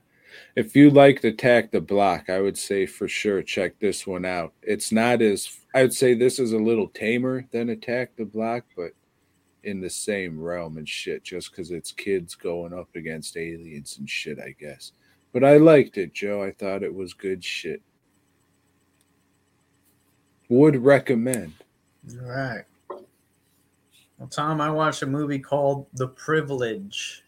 if 0.59 0.75
you 0.75 0.91
liked 0.91 1.25
Attack 1.25 1.71
the 1.71 1.81
Block, 1.81 2.29
I 2.29 2.41
would 2.41 2.59
say 2.59 2.85
for 2.85 3.07
sure 3.07 3.45
check 3.45 3.79
this 3.79 4.09
one 4.09 4.25
out. 4.25 4.53
It's 4.61 4.91
not 4.91 5.23
as 5.23 5.61
I 5.73 5.83
would 5.83 5.95
say 5.95 6.15
this 6.15 6.41
is 6.41 6.53
a 6.53 6.59
little 6.59 6.89
tamer 6.89 7.47
than 7.53 7.69
Attack 7.69 8.17
the 8.17 8.25
Block, 8.25 8.65
but 8.77 8.91
in 9.63 9.81
the 9.81 9.89
same 9.89 10.41
realm 10.41 10.77
and 10.77 10.89
shit, 10.89 11.23
just 11.23 11.53
because 11.53 11.71
it's 11.71 11.93
kids 11.93 12.35
going 12.35 12.75
up 12.75 12.89
against 12.97 13.37
aliens 13.37 13.99
and 13.99 14.11
shit, 14.11 14.41
I 14.41 14.57
guess. 14.59 14.91
But 15.33 15.45
I 15.45 15.59
liked 15.59 15.97
it, 15.97 16.13
Joe. 16.13 16.43
I 16.43 16.51
thought 16.51 16.83
it 16.83 16.93
was 16.93 17.15
good 17.15 17.45
shit. 17.45 17.81
Would 20.49 20.75
recommend. 20.75 21.53
All 22.21 22.27
right. 22.27 22.65
Well, 24.19 24.29
Tom, 24.29 24.61
I 24.61 24.71
watched 24.71 25.03
a 25.03 25.07
movie 25.07 25.39
called 25.39 25.87
The 25.93 26.09
Privilege. 26.09 27.23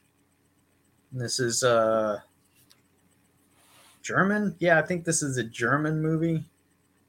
This 1.13 1.39
is 1.39 1.63
uh 1.63 2.19
German. 4.03 4.55
Yeah, 4.59 4.79
I 4.79 4.83
think 4.83 5.05
this 5.05 5.23
is 5.23 5.37
a 5.37 5.45
German 5.45 6.01
movie. 6.01 6.45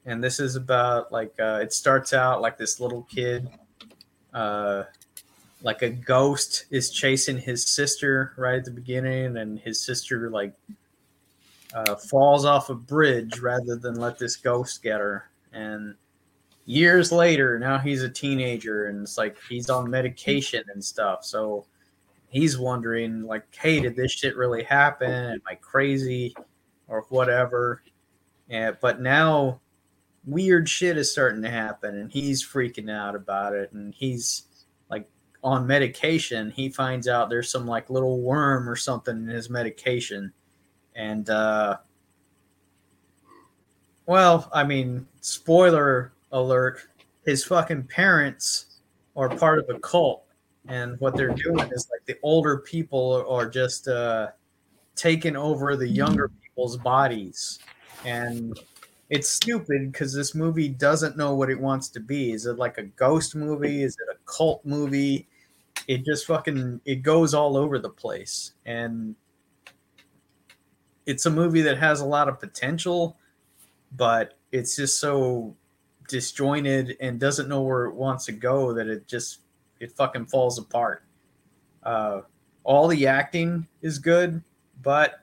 And 0.06 0.24
this 0.24 0.40
is 0.40 0.56
about 0.56 1.12
like 1.12 1.34
uh 1.40 1.60
it 1.62 1.74
starts 1.74 2.14
out 2.14 2.42
like 2.42 2.58
this 2.58 2.80
little 2.80 3.04
kid 3.04 3.48
uh 4.34 4.84
like 5.64 5.82
a 5.82 5.90
ghost 5.90 6.66
is 6.72 6.90
chasing 6.90 7.38
his 7.38 7.68
sister 7.68 8.34
right 8.38 8.56
at 8.56 8.66
the 8.66 8.72
beginning 8.72 9.38
and 9.38 9.60
his 9.60 9.80
sister 9.82 10.30
like 10.30 10.54
uh, 11.74 11.96
falls 11.96 12.46
off 12.46 12.70
a 12.70 12.76
bridge 12.76 13.40
rather 13.40 13.76
than 13.76 13.96
let 13.96 14.18
this 14.18 14.36
ghost 14.36 14.84
get 14.84 15.00
her 15.00 15.30
and 15.54 15.96
years 16.66 17.12
later 17.12 17.60
now 17.60 17.78
he's 17.78 18.04
a 18.04 18.10
teenager 18.10 18.88
and 18.88 19.04
it's 19.04 19.18
like 19.18 19.38
he's 19.50 19.70
on 19.70 19.90
medication 19.90 20.64
and 20.74 20.84
stuff 20.84 21.24
so 21.24 21.66
he's 22.30 22.58
wondering 22.58 23.24
like 23.24 23.44
hey 23.56 23.80
did 23.80 23.96
this 23.96 24.12
shit 24.12 24.36
really 24.36 24.64
happen 24.64 25.12
am 25.12 25.42
i 25.48 25.56
crazy 25.56 26.34
or 26.92 27.06
whatever. 27.10 27.82
And 28.50 28.78
but 28.80 29.02
now 29.02 29.62
weird 30.26 30.70
shit 30.70 30.98
is 30.98 31.12
starting 31.12 31.42
to 31.42 31.50
happen 31.50 31.96
and 31.96 32.12
he's 32.12 32.46
freaking 32.46 32.92
out 32.92 33.16
about 33.16 33.54
it 33.54 33.72
and 33.72 33.96
he's 33.96 34.44
like 34.90 35.10
on 35.44 35.66
medication. 35.66 36.52
He 36.52 36.70
finds 36.70 37.08
out 37.08 37.30
there's 37.30 37.50
some 37.50 37.66
like 37.66 37.90
little 37.90 38.22
worm 38.22 38.70
or 38.70 38.76
something 38.76 39.18
in 39.18 39.28
his 39.28 39.50
medication 39.50 40.32
and 40.96 41.30
uh 41.30 41.78
well 44.06 44.50
i 44.54 44.64
mean 44.64 45.08
spoiler 45.22 46.12
alert 46.32 46.88
his 47.26 47.44
fucking 47.44 47.84
parents 47.84 48.80
are 49.16 49.30
part 49.30 49.60
of 49.60 49.70
a 49.70 49.80
cult 49.80 50.24
and 50.68 51.00
what 51.00 51.16
they're 51.16 51.34
doing 51.34 51.70
is 51.72 51.88
like 51.92 52.06
the 52.06 52.18
older 52.24 52.58
people 52.58 53.26
are 53.30 53.50
just 53.50 53.88
uh 53.88 54.28
taking 54.96 55.36
over 55.36 55.76
the 55.76 55.88
younger 55.88 56.30
people's 56.62 56.78
bodies. 56.78 57.60
And 58.06 58.60
it's 59.10 59.30
stupid 59.30 59.92
because 59.92 60.14
this 60.14 60.36
movie 60.36 60.70
doesn't 60.70 61.18
know 61.18 61.34
what 61.34 61.50
it 61.50 61.60
wants 61.60 61.90
to 61.90 62.00
be. 62.00 62.32
Is 62.32 62.46
it 62.46 62.58
like 62.58 62.78
a 62.78 62.84
ghost 62.84 63.36
movie? 63.36 63.84
Is 63.84 63.96
it 63.96 64.16
a 64.16 64.32
cult 64.32 64.64
movie? 64.64 65.28
It 65.88 66.06
just 66.06 66.28
fucking 66.28 66.82
it 66.86 67.02
goes 67.02 67.34
all 67.34 67.58
over 67.58 67.80
the 67.80 67.90
place. 67.90 68.54
And 68.66 69.16
it's 71.08 71.26
a 71.26 71.32
movie 71.32 71.62
that 71.62 71.80
has 71.80 72.02
a 72.02 72.06
lot 72.06 72.30
of 72.30 72.40
potential 72.40 73.18
but 73.98 74.38
it's 74.54 74.78
just 74.78 75.00
so 75.02 75.54
disjointed 76.08 76.96
and 77.02 77.20
doesn't 77.20 77.50
know 77.50 77.62
where 77.62 77.86
it 77.86 77.96
wants 77.96 78.24
to 78.26 78.32
go 78.32 78.72
that 78.74 78.88
it 78.88 79.06
just 79.06 79.40
it 79.82 79.92
fucking 79.94 80.28
falls 80.28 80.60
apart. 80.60 81.04
Uh 81.84 82.22
all 82.64 82.88
the 82.88 83.08
acting 83.08 83.68
is 83.82 83.98
good 83.98 84.42
but 84.82 85.22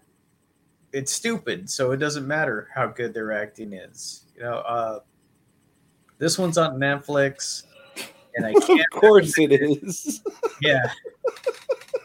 it's 0.93 1.13
stupid 1.13 1.69
so 1.69 1.91
it 1.93 1.99
doesn't 1.99 2.27
matter 2.27 2.69
how 2.75 2.87
good 2.87 3.13
their 3.13 3.31
acting 3.33 3.73
is 3.73 4.25
you 4.35 4.43
know 4.43 4.57
uh 4.59 5.01
this 6.19 6.39
one's 6.39 6.57
on 6.59 6.79
netflix 6.79 7.65
and 8.37 8.47
i 8.47 8.53
can't 8.67 8.81
Of 8.95 9.01
course 9.01 9.39
it 9.39 9.53
is. 9.53 10.23
yeah. 10.63 10.91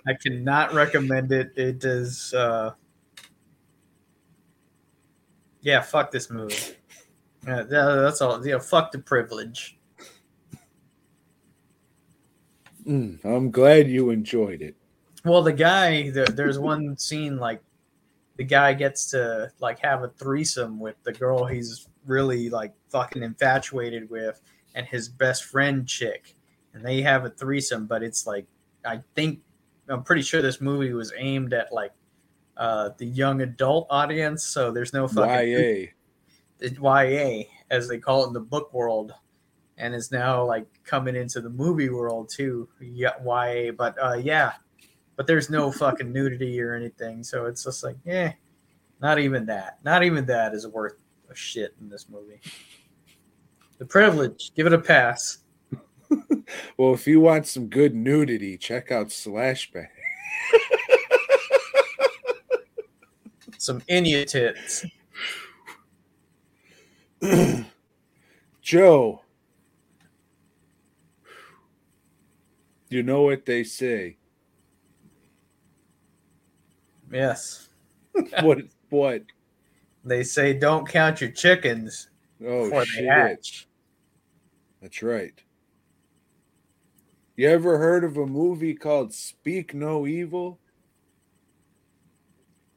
I 0.06 0.14
cannot 0.16 0.74
recommend 0.74 1.32
it. 1.32 1.54
It 1.56 1.84
is 1.86 2.34
uh 2.34 2.72
yeah 5.62 5.82
fuck 5.82 6.12
this 6.12 6.30
movie. 6.30 6.56
Yeah, 7.48 7.64
that- 7.64 7.70
that's 8.02 8.22
all 8.22 8.46
yeah 8.46 8.60
fuck 8.60 8.92
the 8.92 9.00
privilege. 9.00 9.78
Mm, 12.86 13.24
I'm 13.24 13.50
glad 13.50 13.88
you 13.90 14.10
enjoyed 14.10 14.62
it. 14.62 14.76
well 15.24 15.42
the 15.42 15.54
guy 15.54 16.10
the, 16.10 16.26
there's 16.26 16.60
one 16.60 16.98
scene 16.98 17.38
like 17.38 17.62
the 18.38 18.44
guy 18.44 18.74
gets 18.74 19.12
to 19.12 19.52
like 19.60 19.80
have 19.80 20.04
a 20.04 20.10
threesome 20.10 20.80
with 20.80 20.96
the 21.04 21.14
girl 21.14 21.46
he's 21.46 21.88
really 22.06 22.50
like 22.50 22.74
fucking 22.90 23.24
infatuated 23.24 24.10
with 24.10 24.42
and 24.76 24.86
his 24.88 25.08
best 25.08 25.46
friend 25.46 25.88
chick 25.88 26.36
and 26.74 26.84
they 26.84 27.02
have 27.02 27.26
a 27.26 27.30
threesome 27.30 27.86
but 27.86 28.04
it's 28.04 28.26
like 28.26 28.46
i 28.86 29.00
think 29.16 29.40
i'm 29.88 30.04
pretty 30.04 30.22
sure 30.22 30.42
this 30.42 30.60
movie 30.60 30.94
was 30.94 31.14
aimed 31.18 31.54
at 31.54 31.72
like 31.72 31.92
uh 32.58 32.90
the 32.98 33.06
young 33.06 33.42
adult 33.42 33.88
audience 33.90 34.44
so 34.44 34.72
there's 34.72 34.94
no 34.94 35.08
fucking 35.08 35.50
YA. 35.50 35.86
it's 36.60 36.80
YA 36.80 37.44
as 37.74 37.88
they 37.88 37.98
call 37.98 38.24
it 38.24 38.28
in 38.28 38.34
the 38.34 38.40
book 38.40 38.72
world, 38.72 39.14
and 39.78 39.96
is 39.96 40.12
now 40.12 40.46
like 40.46 40.68
coming 40.84 41.16
into 41.16 41.42
the 41.42 41.50
movie 41.50 41.90
world 41.90 42.30
too. 42.30 42.70
Yeah, 42.80 43.14
YA, 43.26 43.72
but 43.72 43.98
uh, 44.02 44.14
yeah, 44.14 44.54
but 45.16 45.28
there's 45.28 45.50
no 45.50 45.72
fucking 45.72 46.12
nudity 46.12 46.60
or 46.62 46.74
anything, 46.74 47.24
so 47.24 47.46
it's 47.46 47.64
just 47.64 47.84
like, 47.84 47.98
eh, 48.06 48.32
not 49.02 49.20
even 49.20 49.46
that. 49.46 49.80
Not 49.84 50.04
even 50.04 50.26
that 50.26 50.54
is 50.54 50.68
worth 50.68 51.02
a 51.30 51.36
shit 51.36 51.76
in 51.82 51.90
this 51.90 52.10
movie. 52.10 52.40
The 53.78 53.86
privilege, 53.86 54.52
give 54.56 54.68
it 54.68 54.74
a 54.74 54.80
pass. 54.80 55.40
Well, 56.78 56.94
if 56.94 57.08
you 57.08 57.22
want 57.22 57.48
some 57.48 57.68
good 57.68 57.96
nudity, 57.96 58.58
check 58.58 58.92
out 58.92 59.12
Slash/Back. 59.12 59.92
Some 63.58 63.80
Inya 63.82 64.26
tits. 64.26 64.86
Joe, 68.62 69.22
you 72.90 73.04
know 73.04 73.22
what 73.22 73.46
they 73.46 73.64
say. 73.64 74.18
Yes, 77.14 77.70
what? 78.42 78.60
What? 78.90 79.24
they 80.06 80.24
say 80.24 80.54
don't 80.54 80.88
count 80.88 81.22
your 81.22 81.32
chickens 81.32 82.10
Oh 82.46 82.84
shit! 82.84 83.66
That's 84.82 85.02
right. 85.02 85.34
You 87.36 87.50
ever 87.50 87.78
heard 87.78 88.04
of 88.04 88.18
a 88.18 88.26
movie 88.26 88.74
called 88.76 89.14
Speak 89.14 89.74
No 89.74 90.06
Evil? 90.06 90.60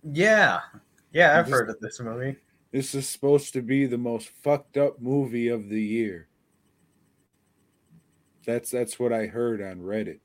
Yeah, 0.02 0.60
yeah, 1.12 1.38
I've 1.38 1.46
Just- 1.46 1.58
heard 1.58 1.70
of 1.70 1.80
this 1.80 2.00
movie. 2.00 2.36
This 2.72 2.94
is 2.94 3.08
supposed 3.08 3.52
to 3.54 3.62
be 3.62 3.86
the 3.86 3.98
most 3.98 4.28
fucked 4.28 4.76
up 4.76 5.00
movie 5.00 5.48
of 5.48 5.68
the 5.68 5.80
year. 5.80 6.28
That's 8.44 8.70
that's 8.70 8.98
what 8.98 9.12
I 9.12 9.26
heard 9.26 9.60
on 9.62 9.80
Reddit. 9.80 10.20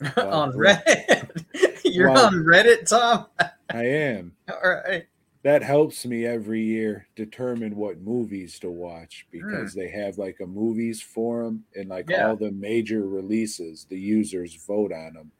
on 0.16 0.52
Reddit. 0.52 1.44
You're 1.96 2.10
Wow. 2.10 2.26
on 2.26 2.34
Reddit, 2.44 2.86
Tom? 2.88 3.26
I 3.70 3.84
am. 3.84 4.32
All 4.48 4.70
right. 4.70 5.06
That 5.44 5.62
helps 5.62 6.04
me 6.04 6.26
every 6.26 6.60
year 6.62 7.06
determine 7.16 7.76
what 7.76 8.00
movies 8.00 8.58
to 8.58 8.70
watch 8.70 9.26
because 9.30 9.72
they 9.74 9.88
have 9.88 10.18
like 10.18 10.40
a 10.40 10.46
movies 10.46 11.00
forum 11.00 11.64
and 11.74 11.88
like 11.88 12.10
Yeah. 12.10 12.26
all 12.26 12.36
the 12.36 12.50
major 12.50 13.08
releases, 13.08 13.84
the 13.84 13.98
users 13.98 14.54
vote 14.66 14.92
on 14.92 15.14
them. 15.14 15.30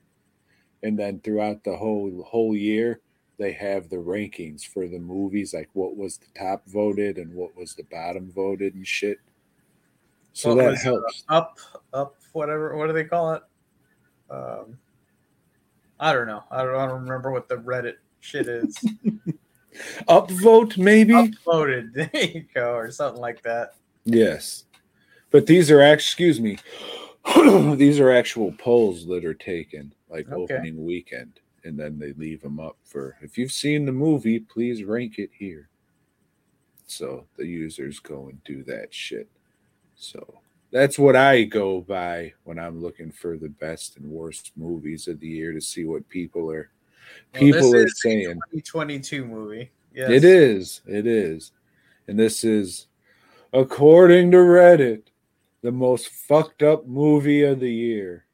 And 0.83 0.97
then 0.99 1.21
throughout 1.21 1.65
the 1.65 1.77
whole 1.77 2.23
whole 2.23 2.55
year, 2.55 3.01
they 3.39 3.53
have 3.53 3.89
the 3.91 3.97
rankings 3.97 4.65
for 4.65 4.87
the 4.87 5.01
movies, 5.01 5.53
like 5.53 5.69
what 5.73 5.97
was 5.97 6.19
the 6.19 6.39
top 6.39 6.65
voted 6.69 7.19
and 7.19 7.35
what 7.35 7.57
was 7.57 7.75
the 7.75 7.83
bottom 7.85 8.31
voted 8.31 8.75
and 8.75 8.87
shit. 8.87 9.19
So 10.33 10.51
What 10.55 10.59
that 10.63 10.71
was, 10.71 10.81
uh, 10.81 10.85
helps. 10.85 11.25
Up, 11.29 11.59
up, 11.93 12.17
whatever. 12.33 12.77
What 12.77 12.87
do 12.87 12.93
they 12.93 13.05
call 13.05 13.33
it? 13.35 13.43
Um, 14.31 14.79
I 15.99 16.13
don't 16.13 16.27
know. 16.27 16.45
I 16.51 16.63
don't, 16.63 16.75
I 16.77 16.87
don't 16.87 17.03
remember 17.03 17.31
what 17.31 17.49
the 17.49 17.57
Reddit 17.57 17.95
shit 18.21 18.49
is. 18.49 18.77
Upvote, 20.09 20.79
maybe? 20.79 21.15
Uploaded. 21.15 21.93
There 21.95 22.11
you 22.27 22.45
go, 22.55 22.75
or 22.75 22.91
something 22.91 23.21
like 23.21 23.43
that. 23.43 23.75
Yes. 24.05 24.65
But 25.31 25.47
these 25.47 25.71
are 25.71 25.81
act 25.83 26.01
excuse 26.03 26.41
me. 26.41 26.59
these 27.77 27.99
are 28.01 28.13
actual 28.13 28.53
polls 28.53 29.07
that 29.07 29.25
are 29.25 29.35
taken 29.35 29.93
like 30.09 30.31
Okay. 30.31 30.55
opening 30.55 30.85
weekend 30.85 31.41
and 31.65 31.77
then 31.79 31.99
they 31.99 32.13
leave 32.13 32.41
them 32.41 32.61
up 32.61 32.77
for 32.85 33.17
if 33.21 33.37
you've 33.37 33.51
seen 33.51 33.85
the 33.85 33.93
movie, 33.93 34.39
please 34.39 34.85
rank 34.85 35.19
it 35.19 35.31
here. 35.37 35.69
So 36.87 37.27
the 37.37 37.45
users 37.47 37.99
go 37.99 38.29
and 38.29 38.43
do 38.45 38.63
that 38.65 38.95
shit. 38.95 39.29
So 39.97 40.41
that's 40.71 40.99
what 40.99 41.17
I 41.17 41.45
go 41.45 41.81
by 41.81 42.33
when 42.45 42.59
I'm 42.59 42.83
looking 42.83 43.11
for 43.11 43.37
the 43.37 43.49
best 43.49 43.97
and 43.97 44.11
worst 44.11 44.53
movies 44.57 45.09
of 45.09 45.21
the 45.21 45.29
year 45.29 45.53
to 45.53 45.61
see 45.61 45.85
what 45.85 46.09
people 46.09 46.51
are 46.51 46.71
Well, 47.33 47.41
people 47.43 47.75
are 47.77 47.89
saying. 47.89 48.25
2022 48.53 49.25
movie. 49.25 49.71
Yes. 49.95 50.11
It 50.11 50.25
is. 50.25 50.81
It 50.87 51.07
is. 51.07 51.53
And 52.09 52.19
this 52.19 52.45
is, 52.45 52.87
according 53.53 54.31
to 54.33 54.39
Reddit, 54.39 55.03
the 55.63 55.73
most 55.73 56.09
fucked 56.09 56.63
up 56.63 56.87
movie 56.87 57.43
of 57.43 57.61
the 57.61 57.73
year. 57.73 58.25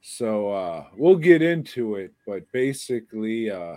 So 0.00 0.50
uh 0.50 0.86
we'll 0.96 1.16
get 1.16 1.42
into 1.42 1.96
it, 1.96 2.12
but 2.26 2.50
basically 2.52 3.50
uh 3.50 3.76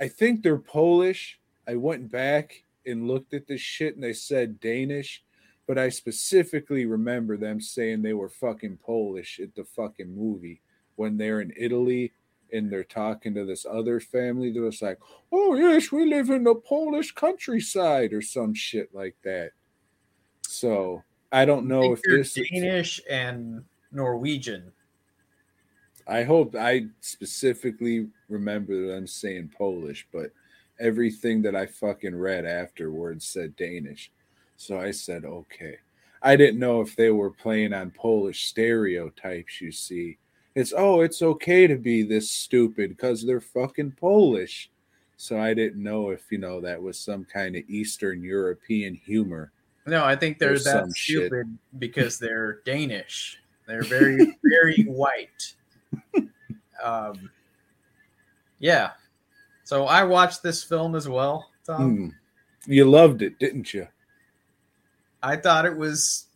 I 0.00 0.08
think 0.08 0.42
they're 0.42 0.58
Polish. 0.58 1.40
I 1.66 1.76
went 1.76 2.10
back 2.10 2.62
and 2.86 3.08
looked 3.08 3.32
at 3.34 3.46
this 3.46 3.60
shit 3.60 3.94
and 3.94 4.04
they 4.04 4.12
said 4.12 4.60
Danish, 4.60 5.23
but 5.66 5.78
I 5.78 5.88
specifically 5.88 6.86
remember 6.86 7.36
them 7.36 7.60
saying 7.60 8.02
they 8.02 8.12
were 8.12 8.28
fucking 8.28 8.78
Polish 8.78 9.40
at 9.42 9.54
the 9.54 9.64
fucking 9.64 10.14
movie 10.14 10.60
when 10.96 11.16
they're 11.16 11.40
in 11.40 11.52
Italy 11.56 12.12
and 12.52 12.70
they're 12.70 12.84
talking 12.84 13.34
to 13.34 13.44
this 13.44 13.66
other 13.68 13.98
family 13.98 14.52
that 14.52 14.60
was 14.60 14.82
like, 14.82 14.98
"Oh 15.32 15.54
yes, 15.54 15.90
we 15.90 16.04
live 16.04 16.30
in 16.30 16.44
the 16.44 16.54
Polish 16.54 17.12
countryside" 17.12 18.12
or 18.12 18.22
some 18.22 18.54
shit 18.54 18.94
like 18.94 19.16
that. 19.24 19.50
So 20.46 21.02
I 21.32 21.44
don't 21.44 21.66
know 21.66 21.82
think 21.82 21.98
if 21.98 22.34
this. 22.34 22.48
Danish 22.50 23.00
and 23.10 23.64
Norwegian. 23.90 24.70
I 26.06 26.22
hope 26.22 26.54
I 26.54 26.86
specifically 27.00 28.08
remember 28.28 28.86
them 28.86 29.06
saying 29.06 29.52
Polish, 29.56 30.06
but 30.12 30.30
everything 30.78 31.40
that 31.42 31.56
I 31.56 31.66
fucking 31.66 32.14
read 32.14 32.44
afterwards 32.44 33.26
said 33.26 33.56
Danish. 33.56 34.12
So 34.56 34.78
I 34.78 34.90
said, 34.90 35.24
okay. 35.24 35.78
I 36.22 36.36
didn't 36.36 36.58
know 36.58 36.80
if 36.80 36.96
they 36.96 37.10
were 37.10 37.30
playing 37.30 37.74
on 37.74 37.90
Polish 37.90 38.46
stereotypes, 38.46 39.60
you 39.60 39.70
see. 39.70 40.18
It's, 40.54 40.72
oh, 40.76 41.00
it's 41.00 41.20
okay 41.20 41.66
to 41.66 41.76
be 41.76 42.02
this 42.02 42.30
stupid 42.30 42.90
because 42.90 43.24
they're 43.24 43.40
fucking 43.40 43.92
Polish. 43.92 44.70
So 45.16 45.38
I 45.38 45.52
didn't 45.54 45.82
know 45.82 46.10
if, 46.10 46.30
you 46.30 46.38
know, 46.38 46.60
that 46.60 46.80
was 46.80 46.98
some 46.98 47.24
kind 47.24 47.56
of 47.56 47.68
Eastern 47.68 48.22
European 48.22 48.94
humor. 48.94 49.52
No, 49.86 50.04
I 50.04 50.16
think 50.16 50.38
they're 50.38 50.54
that 50.54 50.62
some 50.62 50.92
shit. 50.94 51.26
stupid 51.26 51.58
because 51.78 52.18
they're 52.18 52.60
Danish. 52.64 53.38
They're 53.66 53.82
very, 53.82 54.38
very 54.44 54.82
white. 54.86 55.54
Um, 56.82 57.30
yeah. 58.58 58.90
So 59.64 59.86
I 59.86 60.04
watched 60.04 60.42
this 60.42 60.62
film 60.62 60.94
as 60.94 61.08
well, 61.08 61.50
Tom. 61.66 61.96
Hmm. 61.96 62.08
You 62.66 62.86
loved 62.86 63.22
it, 63.22 63.38
didn't 63.38 63.74
you? 63.74 63.86
I 65.24 65.36
thought 65.36 65.64
it 65.64 65.76
was 65.76 66.26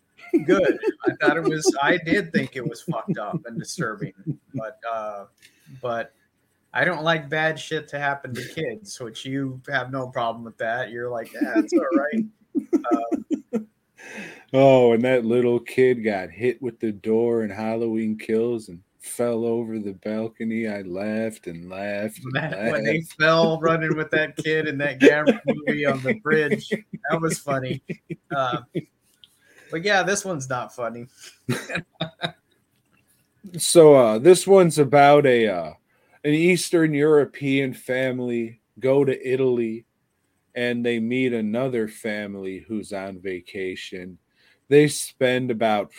good. 0.46 0.78
I 1.06 1.12
thought 1.20 1.36
it 1.36 1.44
was. 1.44 1.76
I 1.82 1.98
did 1.98 2.32
think 2.32 2.56
it 2.56 2.66
was 2.66 2.82
fucked 2.82 3.18
up 3.18 3.38
and 3.44 3.58
disturbing, 3.58 4.14
but 4.54 4.80
uh, 4.90 5.26
but 5.82 6.14
I 6.72 6.84
don't 6.84 7.02
like 7.02 7.28
bad 7.28 7.58
shit 7.58 7.88
to 7.88 7.98
happen 7.98 8.34
to 8.34 8.48
kids. 8.48 8.98
Which 8.98 9.26
you 9.26 9.60
have 9.68 9.92
no 9.92 10.08
problem 10.08 10.42
with 10.42 10.56
that. 10.58 10.90
You're 10.90 11.10
like, 11.10 11.32
yeah, 11.34 11.52
it's 11.56 11.72
all 11.72 11.86
right. 11.96 12.24
Oh, 14.54 14.92
and 14.92 15.02
that 15.02 15.26
little 15.26 15.60
kid 15.60 16.02
got 16.02 16.30
hit 16.30 16.62
with 16.62 16.80
the 16.80 16.90
door 16.90 17.44
in 17.44 17.50
Halloween 17.50 18.16
Kills 18.16 18.70
and 18.70 18.80
fell 18.98 19.44
over 19.44 19.78
the 19.78 19.92
balcony. 19.92 20.68
I 20.68 20.82
laughed 20.82 21.46
and 21.46 21.70
laughed. 21.70 22.20
And 22.24 22.34
That, 22.34 22.72
when 22.72 22.84
they 22.84 23.02
fell 23.18 23.60
running 23.60 23.96
with 23.96 24.10
that 24.10 24.36
kid 24.36 24.66
in 24.66 24.78
that 24.78 24.98
Gamera 24.98 25.40
movie 25.46 25.86
on 25.86 26.02
the 26.02 26.14
bridge, 26.14 26.68
that 26.68 27.20
was 27.20 27.38
funny. 27.38 27.82
Uh, 28.34 28.58
but 29.70 29.84
yeah, 29.84 30.02
this 30.02 30.24
one's 30.24 30.48
not 30.48 30.74
funny. 30.74 31.06
So 33.56 33.94
uh, 33.94 34.18
this 34.18 34.46
one's 34.46 34.78
about 34.78 35.24
a 35.24 35.48
uh, 35.48 35.72
an 36.24 36.34
Eastern 36.34 36.92
European 36.92 37.72
family 37.72 38.60
go 38.78 39.04
to 39.04 39.32
Italy, 39.32 39.86
and 40.54 40.84
they 40.84 40.98
meet 40.98 41.32
another 41.32 41.88
family 41.88 42.64
who's 42.68 42.92
on 42.92 43.20
vacation. 43.20 44.18
They 44.68 44.88
spend 44.88 45.50
about 45.50 45.92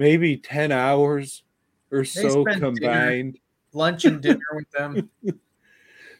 maybe 0.00 0.36
ten 0.36 0.72
hours 0.72 1.44
or 1.92 2.04
so 2.04 2.42
spend 2.42 2.46
dinner. 2.46 2.60
combined. 2.60 3.38
Lunch 3.72 4.04
and 4.04 4.20
dinner 4.20 4.40
with 4.54 4.70
them. 4.72 5.10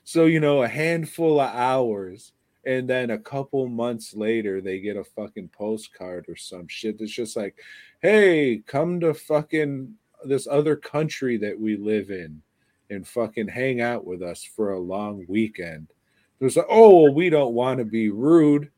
So, 0.03 0.25
you 0.25 0.41
know, 0.41 0.63
a 0.63 0.69
handful 0.69 1.39
of 1.39 1.55
hours, 1.55 2.33
and 2.65 2.89
then 2.89 3.11
a 3.11 3.19
couple 3.19 3.69
months 3.69 4.15
later, 4.15 4.61
they 4.61 4.81
get 4.81 4.97
a 4.97 5.05
fucking 5.05 5.51
postcard 5.51 6.25
or 6.27 6.35
some 6.35 6.67
shit 6.67 6.99
that's 6.99 7.13
just 7.13 7.37
like, 7.37 7.55
hey, 8.01 8.63
come 8.67 8.99
to 9.01 9.15
fucking 9.15 9.95
this 10.25 10.49
other 10.51 10.75
country 10.75 11.37
that 11.37 11.61
we 11.61 11.77
live 11.77 12.11
in 12.11 12.43
and 12.89 13.07
fucking 13.07 13.47
hang 13.47 13.83
out 13.83 14.05
with 14.05 14.21
us 14.23 14.43
for 14.43 14.73
a 14.73 14.81
long 14.81 15.25
weekend. 15.29 15.87
There's 16.41 16.57
like, 16.57 16.67
oh, 16.69 17.05
well, 17.05 17.15
we 17.15 17.31
don't 17.31 17.55
want 17.55 17.79
to 17.79 17.85
be 17.85 18.09
rude, 18.11 18.71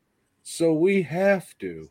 so 0.43 0.73
we 0.73 1.01
have 1.01 1.57
to. 1.59 1.89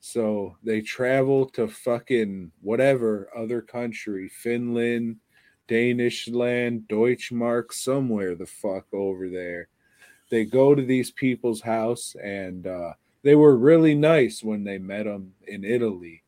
So 0.00 0.56
they 0.62 0.80
travel 0.80 1.46
to 1.50 1.68
fucking 1.68 2.52
whatever 2.62 3.28
other 3.36 3.60
country, 3.60 4.28
Finland, 4.28 5.16
Danish 5.68 6.26
land, 6.26 6.84
Deutschmark, 6.88 7.72
somewhere 7.72 8.34
the 8.34 8.46
fuck 8.46 8.86
over 8.92 9.28
there. 9.28 9.68
They 10.30 10.46
go 10.46 10.74
to 10.74 10.82
these 10.82 11.10
people's 11.10 11.60
house 11.60 12.16
and 12.22 12.66
uh, 12.66 12.94
they 13.22 13.34
were 13.34 13.56
really 13.56 13.94
nice 13.94 14.42
when 14.42 14.64
they 14.64 14.78
met 14.78 15.04
them 15.04 15.34
in 15.46 15.64
Italy, 15.64 16.22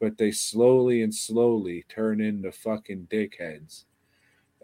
but 0.00 0.16
they 0.16 0.32
slowly 0.32 1.02
and 1.02 1.14
slowly 1.14 1.84
turn 1.88 2.22
into 2.22 2.50
fucking 2.50 3.08
dickheads. 3.10 3.84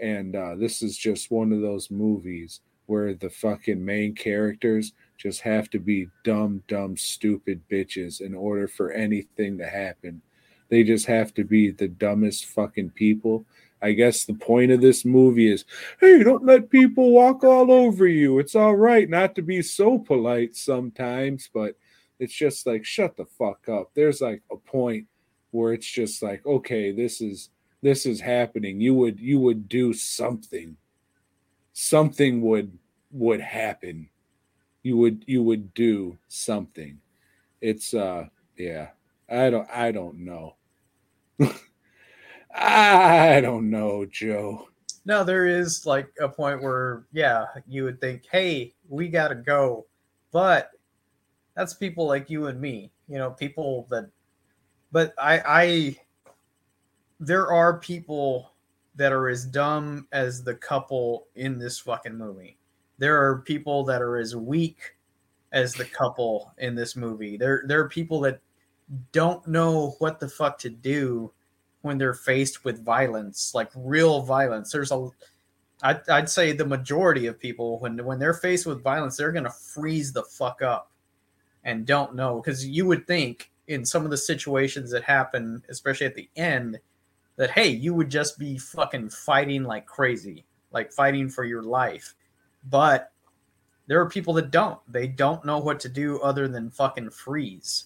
And 0.01 0.35
uh, 0.35 0.55
this 0.57 0.83
is 0.83 0.97
just 0.97 1.31
one 1.31 1.53
of 1.53 1.61
those 1.61 1.91
movies 1.91 2.61
where 2.87 3.13
the 3.13 3.31
fucking 3.31 3.85
main 3.85 4.15
characters 4.15 4.93
just 5.17 5.41
have 5.41 5.71
to 5.71 5.79
be 5.79 6.09
dumb, 6.25 6.63
dumb, 6.69 6.97
stupid 6.97 7.63
bitches 7.71 8.21
in 8.21 8.35
order 8.35 8.69
for 8.69 8.93
anything 8.93 9.59
to 9.59 9.67
happen. 9.67 10.21
They 10.69 10.83
just 10.83 11.07
have 11.07 11.33
to 11.35 11.45
be 11.45 11.71
the 11.71 11.89
dumbest 11.89 12.47
fucking 12.47 12.91
people. 12.91 13.47
I 13.83 13.93
guess 13.93 14.25
the 14.25 14.35
point 14.35 14.73
of 14.73 14.81
this 14.81 15.05
movie 15.05 15.51
is 15.51 15.65
hey, 16.01 16.23
don't 16.23 16.45
let 16.45 16.71
people 16.71 17.11
walk 17.11 17.45
all 17.45 17.71
over 17.71 18.07
you. 18.07 18.39
It's 18.39 18.55
all 18.55 18.75
right 18.75 19.09
not 19.09 19.35
to 19.37 19.43
be 19.43 19.63
so 19.63 19.99
polite 19.99 20.57
sometimes, 20.57 21.49
but 21.53 21.77
it's 22.19 22.35
just 22.35 22.67
like 22.67 22.85
shut 22.85 23.17
the 23.17 23.27
fuck 23.27 23.69
up. 23.69 23.91
There's 23.95 24.21
like 24.21 24.43
a 24.51 24.57
point 24.57 25.07
where 25.51 25.73
it's 25.73 25.91
just 25.91 26.23
like 26.23 26.45
okay, 26.47 26.91
this 26.91 27.21
is 27.21 27.51
this 27.83 28.07
is 28.07 28.21
happening. 28.21 28.81
You 28.81 28.95
would 28.95 29.21
you 29.21 29.39
would 29.41 29.69
do 29.69 29.93
something. 29.93 30.77
Something 31.75 32.41
would 32.41 32.79
would 33.13 33.41
happen. 33.41 34.09
You 34.87 34.97
would 34.99 35.25
you 35.27 35.43
would 35.43 35.75
do 35.75 36.17
something. 36.29 37.01
It's 37.61 37.93
uh 37.93 38.29
yeah. 38.57 38.91
I 39.29 39.51
don't 39.51 39.69
I 39.69 39.91
don't 39.91 40.19
know. 40.19 40.55
I 42.55 43.41
don't 43.41 43.69
know, 43.69 44.07
Joe. 44.07 44.69
No, 45.05 45.25
there 45.25 45.49
is 45.49 45.87
like 45.87 46.09
a 46.21 46.29
point 46.29 46.63
where, 46.63 47.05
yeah, 47.13 47.47
you 47.67 47.83
would 47.83 48.01
think, 48.01 48.27
hey, 48.31 48.75
we 48.89 49.09
got 49.09 49.29
to 49.29 49.35
go. 49.35 49.87
But 50.31 50.71
that's 51.57 51.75
people 51.75 52.07
like 52.07 52.31
you 52.31 52.47
and 52.47 52.61
me, 52.61 52.93
you 53.09 53.19
know, 53.19 53.33
people 53.33 53.89
that, 53.91 54.09
but 54.93 55.15
I, 55.19 55.43
I, 55.47 55.97
there 57.19 57.53
are 57.53 57.81
people 57.81 58.53
that 58.95 59.13
are 59.13 59.29
as 59.29 59.47
dumb 59.47 60.07
as 60.13 60.45
the 60.45 60.55
couple 60.55 61.27
in 61.35 61.59
this 61.59 61.81
fucking 61.81 62.17
movie. 62.17 62.59
There 62.99 63.23
are 63.23 63.39
people 63.41 63.85
that 63.85 64.03
are 64.03 64.17
as 64.17 64.35
weak 64.35 64.97
as 65.53 65.75
the 65.75 65.85
couple 65.85 66.53
in 66.59 66.75
this 66.75 66.97
movie. 66.97 67.37
There, 67.37 67.65
there 67.67 67.81
are 67.81 67.89
people 67.89 68.21
that 68.21 68.41
don't 69.13 69.47
know 69.47 69.97
what 69.99 70.21
the 70.21 70.29
fuck 70.29 70.59
to 70.61 70.71
do 70.71 71.33
when 71.83 71.99
they're 71.99 72.15
faced 72.15 72.65
with 72.65 72.85
violence, 72.85 73.53
like 73.55 73.71
real 73.75 74.23
violence. 74.23 74.73
There's 74.73 74.93
a 74.93 75.09
I'd, 75.83 76.09
I'd 76.09 76.31
say 76.31 76.53
the 76.53 76.67
majority 76.67 77.27
of 77.27 77.39
people 77.39 77.79
when 77.81 78.05
when 78.05 78.19
they're 78.19 78.35
faced 78.35 78.67
with 78.67 78.83
violence, 78.83 79.17
they're 79.17 79.33
gonna 79.33 79.51
freeze 79.51 80.13
the 80.13 80.25
fuck 80.25 80.63
up 80.63 80.91
and 81.65 81.87
don't 81.87 82.15
know 82.15 82.41
because 82.41 82.67
you 82.67 82.87
would 82.87 83.07
think 83.07 83.51
in 83.69 83.85
some 83.85 84.05
of 84.05 84.11
the 84.11 84.17
situations 84.17 84.91
that 84.91 85.03
happen, 85.03 85.63
especially 85.69 86.07
at 86.07 86.15
the 86.15 86.29
end, 86.37 86.79
that 87.37 87.51
hey, 87.51 87.69
you 87.69 87.95
would 87.95 88.11
just 88.11 88.39
be 88.39 88.59
fucking 88.59 89.11
fighting 89.11 89.65
like 89.65 89.87
crazy, 89.87 90.45
like 90.73 90.93
fighting 90.93 91.29
for 91.29 91.45
your 91.45 91.63
life. 91.63 92.15
But 92.69 93.13
there 93.87 94.01
are 94.01 94.09
people 94.09 94.35
that 94.35 94.51
don't. 94.51 94.81
They 94.91 95.07
don't 95.07 95.45
know 95.45 95.59
what 95.59 95.81
to 95.81 95.89
do 95.89 96.21
other 96.21 96.49
than 96.49 96.71
fucking 96.71 97.11
freeze. 97.11 97.85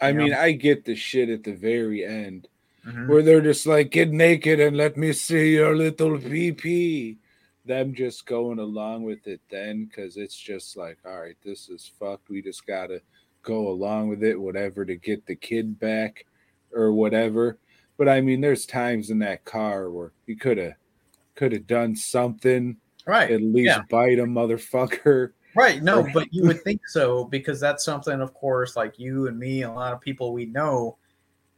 I 0.00 0.12
know? 0.12 0.24
mean, 0.24 0.34
I 0.34 0.52
get 0.52 0.84
the 0.84 0.94
shit 0.94 1.28
at 1.28 1.44
the 1.44 1.54
very 1.54 2.04
end 2.04 2.48
Mhm. 2.86 3.08
where 3.08 3.22
they're 3.22 3.40
just 3.40 3.66
like, 3.66 3.90
get 3.90 4.10
naked 4.10 4.60
and 4.60 4.76
let 4.76 4.96
me 4.96 5.12
see 5.12 5.54
your 5.54 5.76
little 5.76 6.18
pee 6.18 7.18
Them 7.66 7.94
just 7.94 8.24
going 8.26 8.58
along 8.58 9.02
with 9.02 9.26
it 9.26 9.40
then 9.50 9.84
because 9.84 10.16
it's 10.16 10.36
just 10.36 10.76
like, 10.76 10.98
all 11.04 11.20
right, 11.20 11.36
this 11.44 11.68
is 11.68 11.92
fucked. 11.98 12.30
We 12.30 12.40
just 12.40 12.66
got 12.66 12.86
to 12.86 13.02
go 13.42 13.68
along 13.68 14.08
with 14.08 14.24
it, 14.24 14.40
whatever, 14.40 14.84
to 14.86 14.96
get 14.96 15.26
the 15.26 15.36
kid 15.36 15.78
back 15.78 16.24
or 16.72 16.92
whatever. 16.92 17.58
But 17.98 18.08
I 18.08 18.22
mean, 18.22 18.40
there's 18.40 18.64
times 18.64 19.10
in 19.10 19.18
that 19.18 19.44
car 19.44 19.90
where 19.90 20.12
you 20.26 20.36
could 20.36 20.56
have 20.56 20.74
could 21.34 21.52
have 21.52 21.66
done 21.66 21.94
something, 21.94 22.76
Right. 23.06 23.30
at 23.30 23.42
least 23.42 23.66
yeah. 23.66 23.82
bite 23.90 24.18
a 24.18 24.24
motherfucker. 24.24 25.32
Right. 25.56 25.82
No, 25.82 26.06
but 26.14 26.32
you 26.32 26.42
would 26.46 26.62
think 26.62 26.86
so 26.88 27.24
because 27.24 27.58
that's 27.60 27.84
something, 27.84 28.20
of 28.20 28.34
course, 28.34 28.76
like 28.76 28.98
you 28.98 29.26
and 29.26 29.38
me, 29.38 29.62
a 29.62 29.72
lot 29.72 29.92
of 29.92 30.00
people 30.00 30.32
we 30.32 30.46
know 30.46 30.96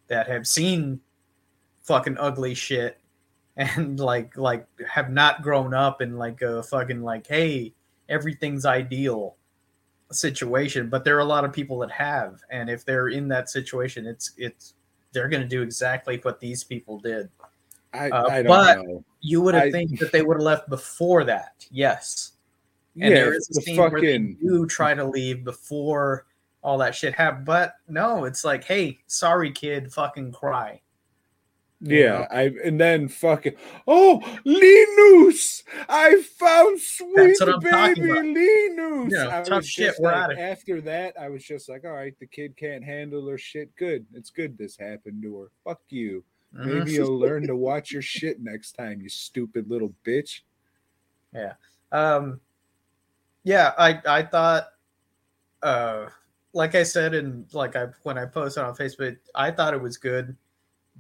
that 0.09 0.29
have 0.29 0.47
seen 0.47 1.01
fucking 1.83 2.17
ugly 2.19 2.55
shit 2.55 2.99
and 3.57 4.01
like 4.01 4.37
like 4.37 4.67
have 4.89 5.11
not 5.11 5.43
grown 5.43 5.75
up 5.75 6.01
in 6.01 6.17
like 6.17 6.41
a 6.43 6.63
fucking 6.63 7.03
like 7.03 7.27
hey 7.27 7.73
everything's 8.09 8.65
ideal 8.65 9.37
situation 10.11 10.89
but 10.89 11.05
there 11.05 11.17
are 11.17 11.21
a 11.21 11.25
lot 11.25 11.45
of 11.45 11.53
people 11.53 11.79
that 11.79 11.91
have 11.91 12.41
and 12.51 12.71
if 12.71 12.85
they're 12.85 13.09
in 13.09 13.29
that 13.29 13.49
situation 13.51 14.07
it's 14.07 14.33
it's 14.37 14.75
they're 15.13 15.29
going 15.29 15.43
to 15.43 15.49
do 15.49 15.63
exactly 15.63 16.19
what 16.23 16.41
these 16.41 16.65
people 16.65 16.99
did 16.99 17.29
I, 17.93 18.11
Uh, 18.11 18.29
I 18.29 18.43
don't 18.43 18.47
but- 18.49 18.85
know. 18.85 19.05
you 19.21 19.41
would 19.43 19.55
have 19.55 19.71
think 19.73 19.99
that 20.01 20.13
they 20.13 20.23
would 20.23 20.37
have 20.39 20.43
left 20.45 20.69
before 20.69 21.25
that 21.25 21.67
yes 21.71 22.33
and 22.95 23.05
yeah, 23.05 23.21
there 23.21 23.35
is 23.35 23.49
a 23.51 23.55
the 23.55 23.61
scene 23.63 23.77
where 23.77 24.01
they 24.01 24.19
do 24.19 24.67
try 24.67 24.93
to 24.95 25.05
leave 25.05 25.45
before 25.45 26.27
all 26.63 26.79
that 26.79 26.95
shit 26.95 27.15
happened. 27.15 27.47
But 27.47 27.75
no, 27.89 28.25
it's 28.27 28.45
like, 28.45 28.65
hey, 28.65 29.01
sorry, 29.07 29.51
kid, 29.51 29.93
fucking 29.93 30.33
cry. 30.33 30.81
Yeah. 31.81 32.29
I 32.31 32.53
and 32.63 32.79
then 32.81 33.09
fucking 33.09 33.55
oh 33.89 34.21
Linus, 34.45 35.65
I 35.89 36.23
found 36.39 36.79
sweet 36.81 37.13
That's 37.17 37.41
what 37.41 37.55
I'm 37.55 37.61
baby 37.61 37.71
talking 37.73 38.05
about. 38.11 38.25
Linus. 38.25 39.15
I 39.29 39.43
tough 39.43 39.65
shit, 39.65 39.95
we're 39.99 40.13
like, 40.13 40.17
outta 40.25 40.37
here. 40.37 40.47
after 40.47 40.81
that, 40.83 41.15
I 41.19 41.29
was 41.29 41.43
just 41.43 41.69
like, 41.69 41.85
all 41.85 41.93
right, 41.93 42.15
the 42.21 42.27
kid 42.27 42.57
can't 42.57 42.85
handle 42.85 43.27
her 43.27 43.39
shit. 43.39 43.75
Good, 43.77 44.07
it's 44.13 44.31
good 44.31 44.57
this 44.57 44.77
happened 44.77 45.23
to 45.23 45.41
her. 45.41 45.51
Fuck 45.65 45.81
you. 45.89 46.23
Mhm. 46.55 46.67
Maybe 46.67 46.93
you'll 46.93 47.19
learn 47.19 47.47
to 47.47 47.57
watch 47.57 47.91
your 47.93 48.03
shit 48.03 48.41
next 48.41 48.73
time, 48.73 49.01
you 49.01 49.09
stupid 49.09 49.71
little 49.71 49.95
bitch. 50.05 50.41
Yeah. 51.35 51.55
Um, 51.93 52.41
yeah, 53.45 53.73
I 53.79 54.01
I 54.07 54.23
thought, 54.23 54.69
uh, 55.63 56.07
like 56.53 56.75
I 56.75 56.83
said, 56.83 57.15
and 57.15 57.47
like 57.55 57.75
I 57.77 57.87
when 58.03 58.19
I 58.19 58.27
posted 58.27 58.63
on 58.65 58.75
Facebook, 58.77 59.17
I 59.35 59.51
thought 59.51 59.75
it 59.75 59.81
was 59.81 59.97
good, 59.97 60.37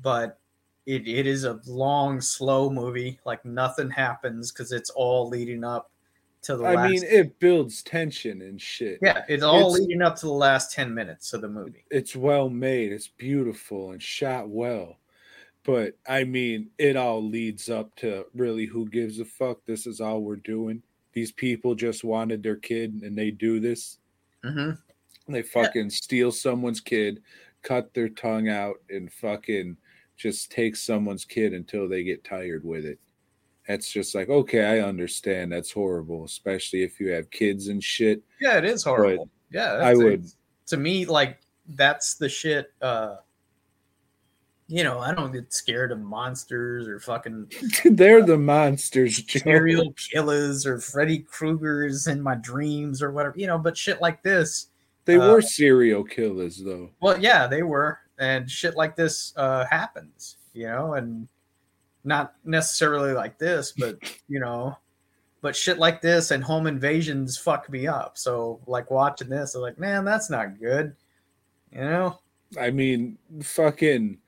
but 0.01 0.39
it, 0.87 1.07
it 1.07 1.27
is 1.27 1.45
a 1.45 1.61
long, 1.67 2.21
slow 2.21 2.71
movie. 2.71 3.21
Like 3.25 3.45
nothing 3.45 3.91
happens 3.91 4.51
because 4.53 4.73
it's 4.73 4.91
all 4.91 5.29
leading 5.29 5.63
up 5.65 5.91
to 6.43 6.57
the 6.57 6.65
I 6.65 6.75
last. 6.75 6.91
mean, 6.91 7.05
it 7.05 7.39
builds 7.39 7.83
tension 7.85 8.43
and 8.43 8.61
shit. 8.61 8.99
yeah, 9.03 9.25
it's 9.29 9.45
all 9.45 9.75
it's- 9.75 9.81
leading 9.81 10.03
up 10.03 10.17
to 10.17 10.27
the 10.27 10.33
last 10.33 10.73
ten 10.73 10.93
minutes 10.93 11.33
of 11.35 11.41
the 11.43 11.49
movie. 11.49 11.85
it's 11.91 12.17
well 12.17 12.49
made 12.49 12.91
it's 12.91 13.07
beautiful 13.09 13.93
and 13.93 14.03
shot 14.03 14.49
well 14.49 14.97
but 15.65 15.97
i 16.09 16.25
mean 16.25 16.69
it 16.79 16.97
all 16.97 17.23
leads 17.23 17.69
up 17.71 17.95
to 17.97 18.25
really 18.35 18.67
who 18.67 18.89
gives 18.89 19.21
a 19.21 19.25
fuck 19.25 19.59
this 19.67 19.87
is 19.87 20.01
all 20.01 20.21
we're 20.21 20.37
doing 20.37 20.83
these 21.13 21.31
people 21.33 21.75
just 21.75 22.05
wanted 22.05 22.43
their 22.43 22.57
kid 22.57 23.01
and 23.03 23.17
they 23.17 23.31
do 23.31 23.61
this 23.61 23.99
Mm-hmm. 24.45 25.33
they 25.33 25.43
fucking 25.43 25.89
steal 25.91 26.33
someone's 26.33 26.81
kid 26.81 27.23
cut 27.63 27.95
their 27.95 28.09
tongue 28.09 28.49
out 28.49 28.77
and 28.91 29.13
fucking 29.13 29.77
just 30.17 30.51
take 30.51 30.75
someone's 30.75 31.25
kid 31.25 31.53
until 31.55 31.89
they 31.89 32.03
get 32.03 32.25
tired 32.25 32.65
with 32.65 32.85
it 32.85 32.99
that's 33.69 33.93
just 33.93 34.17
like 34.17 34.29
okay 34.29 34.65
i 34.65 34.81
understand 34.81 35.53
that's 35.53 35.71
horrible 35.71 36.25
especially 36.25 36.83
if 36.83 36.99
you 36.99 37.09
have 37.11 37.31
kids 37.31 37.69
and 37.69 37.85
shit 37.85 38.21
Yeah, 38.41 38.59
it 38.59 38.65
is 38.65 38.83
horrible. 38.83 39.29
yeah, 39.53 39.75
I 39.75 39.95
would- 39.95 40.27
To 40.67 40.77
me, 40.77 41.07
like 41.07 41.39
that's 41.77 42.15
the 42.15 42.29
shit. 42.29 42.73
uh 42.81 43.17
You 44.73 44.85
know, 44.85 45.01
I 45.01 45.13
don't 45.13 45.33
get 45.33 45.53
scared 45.53 45.93
of 45.93 46.01
monsters 46.01 46.89
or 46.89 46.99
fucking 46.99 47.53
they're 47.85 48.25
the 48.25 48.39
monsters 48.39 49.23
serial 49.31 49.93
killers 49.93 50.65
or 50.65 50.79
Freddy 50.81 51.19
Krueger's 51.19 52.07
in 52.07 52.23
my 52.23 52.37
dreams 52.37 53.03
or 53.03 53.13
whatever. 53.13 53.35
You 53.39 53.49
know, 53.49 53.59
but 53.59 53.77
shit 53.77 54.01
like 54.01 54.23
this. 54.23 54.69
They 55.05 55.17
Uh, 55.17 55.31
were 55.31 55.43
serial 55.43 56.05
killers, 56.05 56.57
though. 56.57 56.89
Well, 57.03 57.21
yeah, 57.21 57.47
they 57.47 57.63
were, 57.63 57.99
and 58.19 58.51
shit 58.51 58.75
like 58.75 58.97
this 58.97 59.35
uh 59.37 59.67
happens. 59.67 60.39
You 60.55 60.69
know, 60.69 60.95
and 60.95 61.29
not 62.05 62.35
necessarily 62.47 63.13
like 63.13 63.39
this, 63.39 63.73
but 63.73 63.99
you 64.29 64.41
know. 64.41 64.79
But 65.43 65.55
shit 65.55 65.77
like 65.77 66.01
this 66.01 66.31
and 66.31 66.43
home 66.43 66.67
invasions 66.67 67.37
fuck 67.37 67.69
me 67.69 67.87
up. 67.87 68.17
So, 68.17 68.59
like 68.67 68.91
watching 68.91 69.29
this, 69.29 69.55
I'm 69.55 69.61
like, 69.61 69.79
man, 69.79 70.07
that's 70.07 70.31
not 70.31 70.59
good. 70.59 70.97
You 71.73 71.81
know, 71.81 72.21
I 72.59 72.71
mean, 72.71 73.19
fucking, 73.43 74.19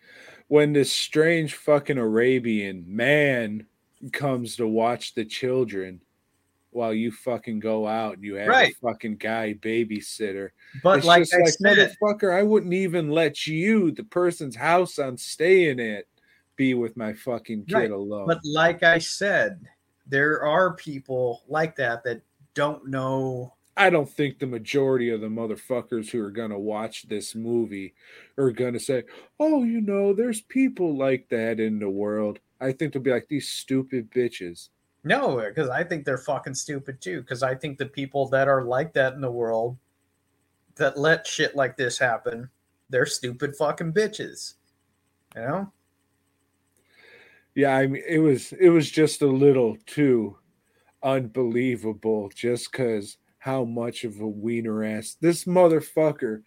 when 0.48 0.72
this 0.72 0.92
strange 0.92 1.54
fucking 1.54 1.98
Arabian 1.98 2.84
man 2.86 3.66
comes 4.12 4.56
to 4.56 4.66
watch 4.66 5.14
the 5.14 5.24
children 5.24 6.00
while 6.70 6.92
you 6.92 7.12
fucking 7.12 7.60
go 7.60 7.86
out 7.86 8.14
and 8.14 8.24
you 8.24 8.34
have 8.34 8.48
Right. 8.48 8.74
a 8.82 8.86
fucking 8.86 9.16
guy 9.16 9.54
babysitter. 9.54 10.50
But 10.82 10.98
it's 10.98 11.06
like 11.06 11.22
just 11.22 11.34
I 11.34 11.38
like, 11.38 11.54
said, 11.54 11.96
motherfucker, 12.02 12.36
I 12.36 12.42
wouldn't 12.42 12.74
even 12.74 13.10
let 13.10 13.46
you, 13.46 13.92
the 13.92 14.04
person's 14.04 14.56
house 14.56 14.98
I'm 14.98 15.16
staying 15.16 15.80
at, 15.80 16.04
be 16.56 16.74
with 16.74 16.96
my 16.96 17.12
fucking 17.12 17.66
kid 17.66 17.74
Right, 17.74 17.90
alone. 17.90 18.26
but 18.26 18.40
like 18.44 18.82
I 18.82 18.98
said, 18.98 19.60
there 20.06 20.44
are 20.44 20.74
people 20.74 21.44
like 21.48 21.76
that 21.76 22.04
that 22.04 22.22
don't 22.54 22.88
know. 22.88 23.54
I 23.76 23.90
don't 23.90 24.08
think 24.08 24.38
the 24.38 24.46
majority 24.46 25.10
of 25.10 25.20
the 25.20 25.28
motherfuckers 25.28 26.10
who 26.10 26.20
are 26.20 26.30
gonna 26.30 26.58
watch 26.58 27.08
this 27.08 27.34
movie 27.34 27.94
are 28.38 28.52
gonna 28.52 28.80
say, 28.80 29.04
"Oh, 29.40 29.64
you 29.64 29.80
know, 29.80 30.12
there's 30.12 30.42
people 30.42 30.96
like 30.96 31.28
that 31.30 31.58
in 31.58 31.78
the 31.78 31.90
world." 31.90 32.38
I 32.60 32.72
think 32.72 32.92
they'll 32.92 33.02
be 33.02 33.10
like 33.10 33.28
these 33.28 33.48
stupid 33.48 34.10
bitches. 34.10 34.68
No, 35.02 35.36
because 35.36 35.68
I 35.68 35.84
think 35.84 36.04
they're 36.04 36.18
fucking 36.18 36.54
stupid 36.54 37.00
too. 37.00 37.20
Because 37.20 37.42
I 37.42 37.54
think 37.54 37.78
the 37.78 37.86
people 37.86 38.28
that 38.28 38.48
are 38.48 38.62
like 38.62 38.92
that 38.94 39.14
in 39.14 39.20
the 39.20 39.30
world 39.30 39.76
that 40.76 40.98
let 40.98 41.26
shit 41.26 41.54
like 41.54 41.76
this 41.76 41.98
happen, 41.98 42.48
they're 42.90 43.06
stupid 43.06 43.54
fucking 43.56 43.92
bitches. 43.92 44.54
You 45.36 45.42
know? 45.42 45.72
Yeah, 47.54 47.76
I 47.76 47.86
mean, 47.86 48.02
it 48.06 48.18
was 48.18 48.52
it 48.54 48.70
was 48.70 48.90
just 48.90 49.22
a 49.22 49.26
little 49.26 49.76
too 49.86 50.38
unbelievable, 51.02 52.30
just 52.34 52.72
because 52.72 53.18
how 53.44 53.62
much 53.62 54.04
of 54.04 54.20
a 54.20 54.26
wiener 54.26 54.82
ass 54.82 55.18
this 55.20 55.44
motherfucker, 55.44 56.42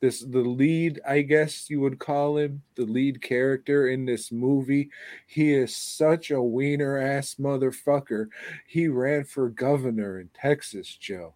this 0.00 0.18
the 0.18 0.40
lead, 0.40 1.00
I 1.06 1.20
guess 1.20 1.70
you 1.70 1.78
would 1.78 2.00
call 2.00 2.38
him, 2.38 2.62
the 2.74 2.86
lead 2.86 3.22
character 3.22 3.86
in 3.86 4.04
this 4.04 4.32
movie. 4.32 4.90
He 5.28 5.54
is 5.54 5.76
such 5.76 6.32
a 6.32 6.42
wiener 6.42 6.98
ass 6.98 7.36
motherfucker. 7.38 8.30
He 8.66 8.88
ran 8.88 9.22
for 9.22 9.48
governor 9.48 10.18
in 10.18 10.28
Texas, 10.34 10.96
Joe. 10.96 11.34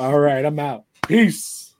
All 0.00 0.18
right, 0.18 0.44
I'm 0.44 0.58
out. 0.58 0.86
Peace. 1.06 1.76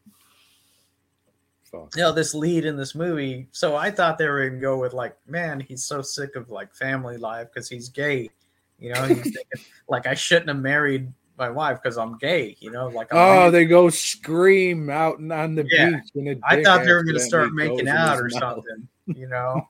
Fuck. 1.65 1.89
You 1.97 2.03
know, 2.03 2.13
this 2.13 2.37
lead 2.37 2.65
in 2.65 2.77
this 2.77 2.95
movie. 2.95 3.49
So 3.51 3.75
I 3.75 3.91
thought 3.91 4.17
they 4.17 4.29
were 4.29 4.49
gonna 4.49 4.61
go 4.61 4.79
with 4.79 4.93
like, 4.93 5.17
man, 5.27 5.59
he's 5.59 5.83
so 5.83 6.03
sick 6.03 6.37
of 6.37 6.51
like 6.51 6.73
family 6.73 7.17
life 7.17 7.49
because 7.53 7.69
he's 7.69 7.89
gay. 7.89 8.31
You 8.79 8.93
know, 8.93 9.03
he's 9.07 9.23
thinking, 9.23 9.67
like 9.89 10.07
I 10.07 10.15
shouldn't 10.15 10.51
have 10.51 10.59
married 10.59 11.13
my 11.39 11.51
wife 11.51 11.81
because 11.83 11.99
I'm 11.99 12.17
gay. 12.19 12.57
You 12.61 12.71
know, 12.71 12.89
like 12.89 13.13
I'm 13.13 13.19
Oh, 13.19 13.41
weird. 13.43 13.55
they 13.55 13.65
go 13.67 13.89
scream 13.91 14.89
out 14.91 15.17
on 15.19 15.55
the 15.55 15.67
Yeah. 15.71 15.91
beach. 15.91 16.11
And 16.15 16.43
I 16.45 16.63
thought 16.63 16.85
they 16.85 16.93
were 16.93 17.03
going 17.05 17.15
to 17.17 17.21
start 17.21 17.53
making 17.53 17.89
out 17.89 18.19
or 18.19 18.25
mouth. 18.25 18.33
something. 18.33 18.89
You 19.15 19.29
know, 19.29 19.69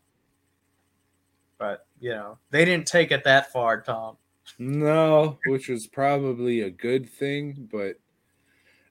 but 1.59 1.87
you 2.01 2.11
know 2.11 2.39
they 2.51 2.65
didn't 2.65 2.87
take 2.87 3.11
it 3.11 3.25
that 3.25 3.53
far, 3.53 3.81
Tom. 3.83 4.17
No, 4.59 5.39
which 5.47 5.69
was 5.69 5.87
probably 5.87 6.61
a 6.63 6.71
good 6.71 7.09
thing, 7.09 7.69
but 7.71 7.97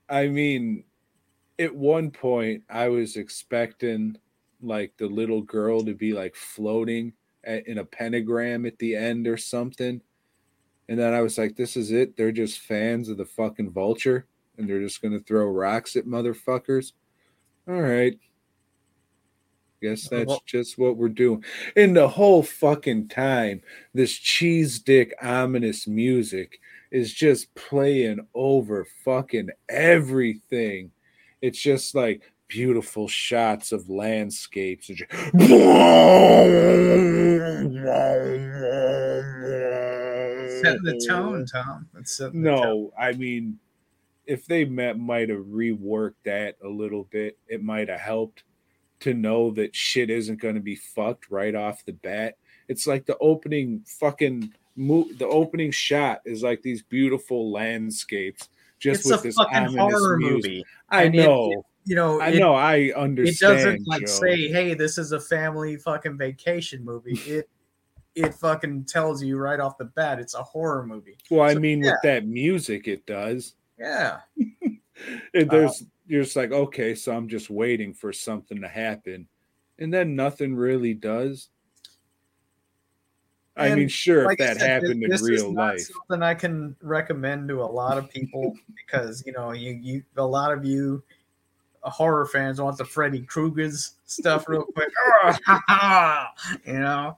I 0.08 0.28
mean, 0.28 0.84
at 1.58 1.74
one 1.74 2.10
point 2.10 2.62
I 2.68 2.88
was 2.88 3.16
expecting 3.16 4.18
like 4.62 4.92
the 4.98 5.06
little 5.06 5.42
girl 5.42 5.82
to 5.82 5.94
be 5.94 6.12
like 6.12 6.34
floating 6.36 7.12
at, 7.44 7.66
in 7.66 7.78
a 7.78 7.84
pentagram 7.84 8.66
at 8.66 8.78
the 8.78 8.94
end 8.94 9.26
or 9.26 9.36
something. 9.36 10.00
And 10.88 10.98
then 10.98 11.14
I 11.14 11.20
was 11.20 11.36
like, 11.38 11.56
this 11.56 11.76
is 11.76 11.90
it. 11.90 12.16
They're 12.16 12.32
just 12.32 12.60
fans 12.60 13.08
of 13.08 13.16
the 13.16 13.24
fucking 13.24 13.70
vulture 13.72 14.26
and 14.56 14.68
they're 14.68 14.80
just 14.80 15.02
going 15.02 15.12
to 15.12 15.20
throw 15.24 15.46
rocks 15.46 15.96
at 15.96 16.06
motherfuckers. 16.06 16.92
All 17.68 17.80
right. 17.80 18.18
Guess 19.82 20.08
that's 20.08 20.28
Well- 20.28 20.42
just 20.46 20.78
what 20.78 20.96
we're 20.96 21.08
doing. 21.08 21.44
And 21.74 21.96
the 21.96 22.08
whole 22.08 22.42
fucking 22.42 23.08
time, 23.08 23.62
this 23.92 24.12
cheese 24.12 24.78
dick 24.78 25.12
ominous 25.20 25.86
music 25.86 26.60
is 26.90 27.12
just 27.12 27.54
playing 27.54 28.20
over 28.32 28.86
fucking 29.04 29.50
everything. 29.68 30.92
It's 31.42 31.60
just 31.60 31.94
like 31.94 32.22
beautiful 32.48 33.08
shots 33.08 33.72
of 33.72 33.90
landscapes. 33.90 34.88
and 34.88 34.98
Setting 40.62 40.82
the 40.82 41.06
tone, 41.06 41.44
mm-hmm. 41.44 41.56
Tom. 41.70 41.88
It's 41.98 42.16
setting 42.16 42.42
the 42.42 42.50
tone. 42.50 42.60
No, 42.62 42.92
I 42.98 43.12
mean, 43.12 43.58
if 44.26 44.46
they 44.46 44.64
met, 44.64 44.98
might 44.98 45.28
have 45.28 45.44
reworked 45.44 46.14
that 46.24 46.56
a 46.64 46.68
little 46.68 47.04
bit, 47.04 47.38
it 47.48 47.62
might 47.62 47.88
have 47.88 48.00
helped 48.00 48.44
to 49.00 49.14
know 49.14 49.50
that 49.52 49.74
shit 49.76 50.10
isn't 50.10 50.40
going 50.40 50.54
to 50.54 50.60
be 50.60 50.74
fucked 50.74 51.30
right 51.30 51.54
off 51.54 51.84
the 51.84 51.92
bat. 51.92 52.36
It's 52.68 52.86
like 52.86 53.06
the 53.06 53.16
opening 53.18 53.82
fucking 53.86 54.52
mo- 54.74 55.08
the 55.18 55.26
opening 55.26 55.70
shot 55.70 56.22
is 56.24 56.42
like 56.42 56.62
these 56.62 56.82
beautiful 56.82 57.50
landscapes 57.52 58.48
just 58.78 59.00
It's 59.02 59.10
with 59.10 59.20
a 59.20 59.22
this 59.24 59.34
fucking 59.36 59.76
horror 59.76 60.16
music. 60.18 60.32
movie. 60.50 60.64
I 60.90 61.04
and 61.04 61.14
it- 61.14 61.18
know, 61.24 61.64
You 61.84 61.94
know, 61.94 62.20
I 62.20 62.28
it, 62.30 62.38
know, 62.40 62.54
I 62.54 62.92
understand. 62.96 63.52
it 63.52 63.62
doesn't 63.62 63.86
like 63.86 64.00
Joe. 64.00 64.06
say, 64.06 64.48
"Hey, 64.48 64.74
this 64.74 64.98
is 64.98 65.12
a 65.12 65.20
family 65.20 65.76
fucking 65.76 66.18
vacation 66.18 66.84
movie." 66.84 67.20
It 67.26 67.48
it 68.16 68.34
fucking 68.34 68.84
tells 68.86 69.22
you 69.22 69.36
right 69.36 69.60
off 69.60 69.78
the 69.78 69.84
bat 69.84 70.18
it's 70.18 70.34
a 70.34 70.42
horror 70.42 70.84
movie. 70.84 71.18
Well, 71.30 71.48
I 71.48 71.54
mean, 71.54 71.82
yeah. 71.82 71.92
with 71.92 72.00
that 72.02 72.26
music, 72.26 72.88
it 72.88 73.06
does. 73.06 73.54
Yeah, 73.78 74.20
there's 75.34 75.84
you're 76.06 76.22
just 76.22 76.36
like 76.36 76.52
okay 76.52 76.94
so 76.94 77.14
i'm 77.14 77.28
just 77.28 77.50
waiting 77.50 77.92
for 77.92 78.12
something 78.12 78.60
to 78.60 78.68
happen 78.68 79.26
and 79.78 79.92
then 79.92 80.16
nothing 80.16 80.54
really 80.54 80.94
does 80.94 81.48
i 83.56 83.74
mean 83.74 83.88
sure 83.88 84.24
like 84.24 84.40
if 84.40 84.46
that 84.46 84.58
said, 84.58 84.70
happened 84.70 85.02
in 85.02 85.10
this 85.10 85.22
is 85.22 85.28
real 85.28 85.52
life 85.52 85.80
something 85.80 86.22
I 86.22 86.34
can 86.34 86.76
recommend 86.82 87.48
to 87.48 87.62
a 87.62 87.64
lot 87.64 87.98
of 87.98 88.10
people 88.10 88.54
because 88.86 89.22
you 89.26 89.32
know 89.32 89.52
you 89.52 89.78
you 89.82 90.02
a 90.16 90.22
lot 90.22 90.52
of 90.52 90.64
you 90.64 91.02
uh, 91.82 91.90
horror 91.90 92.26
fans 92.26 92.60
want 92.60 92.76
the 92.76 92.84
Freddy 92.84 93.22
Krueger's 93.22 93.94
stuff 94.04 94.48
real 94.48 94.64
quick. 94.64 94.88
you 96.66 96.80
know, 96.80 97.16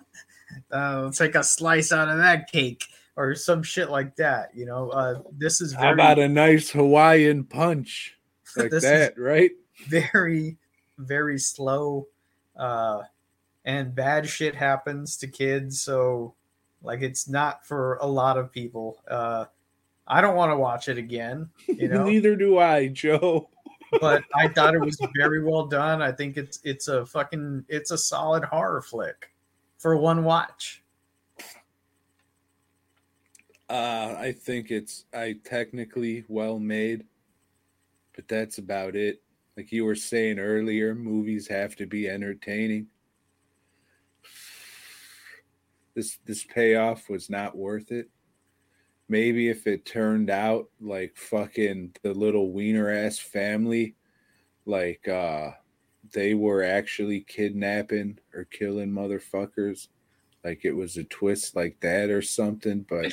uh, 0.70 1.10
take 1.10 1.34
a 1.34 1.42
slice 1.42 1.92
out 1.92 2.08
of 2.08 2.18
that 2.18 2.50
cake 2.50 2.84
or 3.18 3.34
some 3.34 3.62
shit 3.62 3.90
like 3.90 4.14
that. 4.16 4.54
You 4.54 4.64
know, 4.64 4.90
uh, 4.90 5.22
this 5.36 5.60
is 5.60 5.74
how 5.74 5.92
about 5.92 6.18
a 6.18 6.28
nice 6.28 6.70
hawaiian 6.70 7.44
punch 7.44 8.16
like 8.56 8.70
that 8.70 9.14
right? 9.18 9.50
very 9.86 10.56
very 10.98 11.38
slow 11.38 12.08
uh 12.56 13.02
and 13.64 13.94
bad 13.94 14.28
shit 14.28 14.54
happens 14.54 15.16
to 15.16 15.28
kids 15.28 15.80
so 15.80 16.34
like 16.82 17.02
it's 17.02 17.28
not 17.28 17.64
for 17.64 17.98
a 18.00 18.06
lot 18.06 18.36
of 18.36 18.50
people. 18.50 19.00
Uh 19.08 19.44
i 20.06 20.20
don't 20.20 20.34
want 20.34 20.50
to 20.50 20.56
watch 20.56 20.88
it 20.88 20.98
again 20.98 21.48
you 21.68 21.86
know? 21.92 22.04
Neither 22.04 22.34
do 22.34 22.58
i 22.58 22.88
joe. 22.88 23.48
But 24.00 24.24
i 24.34 24.48
thought 24.48 24.74
it 24.74 24.80
was 24.80 24.98
very 25.16 25.42
well 25.44 25.66
done. 25.66 26.02
I 26.02 26.12
think 26.12 26.36
it's 26.36 26.60
it's 26.64 26.88
a 26.88 27.06
fucking 27.06 27.64
it's 27.68 27.90
a 27.90 27.98
solid 27.98 28.44
horror 28.44 28.82
flick 28.82 29.30
for 29.78 29.96
one 29.96 30.24
watch. 30.24 30.82
Uh 33.70 34.14
i 34.18 34.32
think 34.32 34.70
it's 34.70 35.04
i 35.12 35.36
technically 35.44 36.24
well 36.28 36.58
made 36.58 37.04
but 38.18 38.26
that's 38.26 38.58
about 38.58 38.96
it. 38.96 39.22
Like 39.56 39.70
you 39.70 39.84
were 39.84 39.94
saying 39.94 40.40
earlier 40.40 40.92
movies 40.92 41.46
have 41.46 41.76
to 41.76 41.86
be 41.86 42.08
entertaining. 42.08 42.88
This 45.94 46.18
this 46.24 46.42
payoff 46.42 47.08
was 47.08 47.30
not 47.30 47.56
worth 47.56 47.92
it. 47.92 48.10
Maybe 49.08 49.48
if 49.48 49.68
it 49.68 49.86
turned 49.86 50.30
out 50.30 50.66
like 50.80 51.16
fucking 51.16 51.94
the 52.02 52.12
little 52.12 52.50
wiener 52.50 52.90
ass 52.90 53.20
family 53.20 53.94
like 54.66 55.06
uh 55.06 55.52
they 56.12 56.34
were 56.34 56.62
actually 56.62 57.20
kidnapping 57.20 58.18
or 58.34 58.44
killing 58.44 58.90
motherfuckers 58.90 59.88
like 60.44 60.64
it 60.64 60.72
was 60.72 60.96
a 60.96 61.04
twist 61.04 61.56
like 61.56 61.78
that 61.80 62.10
or 62.10 62.22
something 62.22 62.84
but 62.88 63.12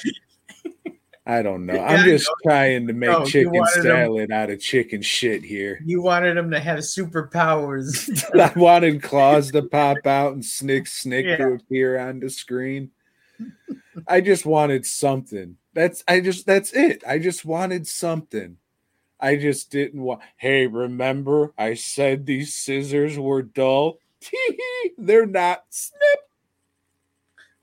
i 1.25 1.41
don't 1.41 1.65
know 1.65 1.79
i'm 1.79 1.99
Yeah, 1.99 2.05
just 2.05 2.29
trying 2.43 2.87
to 2.87 2.93
make 2.93 3.11
No, 3.11 3.25
chicken 3.25 3.65
salad 3.81 4.31
out 4.31 4.49
of 4.49 4.59
chicken 4.59 5.01
shit 5.01 5.43
here 5.43 5.79
you 5.85 6.01
wanted 6.01 6.37
them 6.37 6.51
to 6.51 6.59
have 6.59 6.79
superpowers 6.79 8.23
I 8.39 8.57
wanted 8.57 9.01
claws 9.01 9.51
to 9.51 9.61
pop 9.71 10.05
out 10.05 10.33
and 10.33 10.45
Snick 10.45 10.87
Snick 10.87 11.37
to 11.37 11.53
appear 11.53 11.99
on 11.99 12.19
the 12.19 12.29
screen. 12.29 12.91
I 14.07 14.21
just 14.21 14.45
wanted 14.45 14.85
something. 14.85 15.57
That's 15.73 16.03
I 16.07 16.19
just 16.19 16.45
that's 16.45 16.73
it. 16.73 17.03
I 17.07 17.19
just 17.19 17.45
wanted 17.45 17.87
something. 17.87 18.57
I 19.19 19.35
just 19.37 19.71
didn't 19.71 20.01
want. 20.01 20.21
Hey, 20.37 20.67
remember 20.67 21.53
I 21.57 21.73
said 21.75 22.25
these 22.25 22.55
scissors 22.55 23.17
were 23.17 23.41
dull? 23.41 23.99
They're 24.97 25.25
not. 25.25 25.63
Snip. 25.69 26.01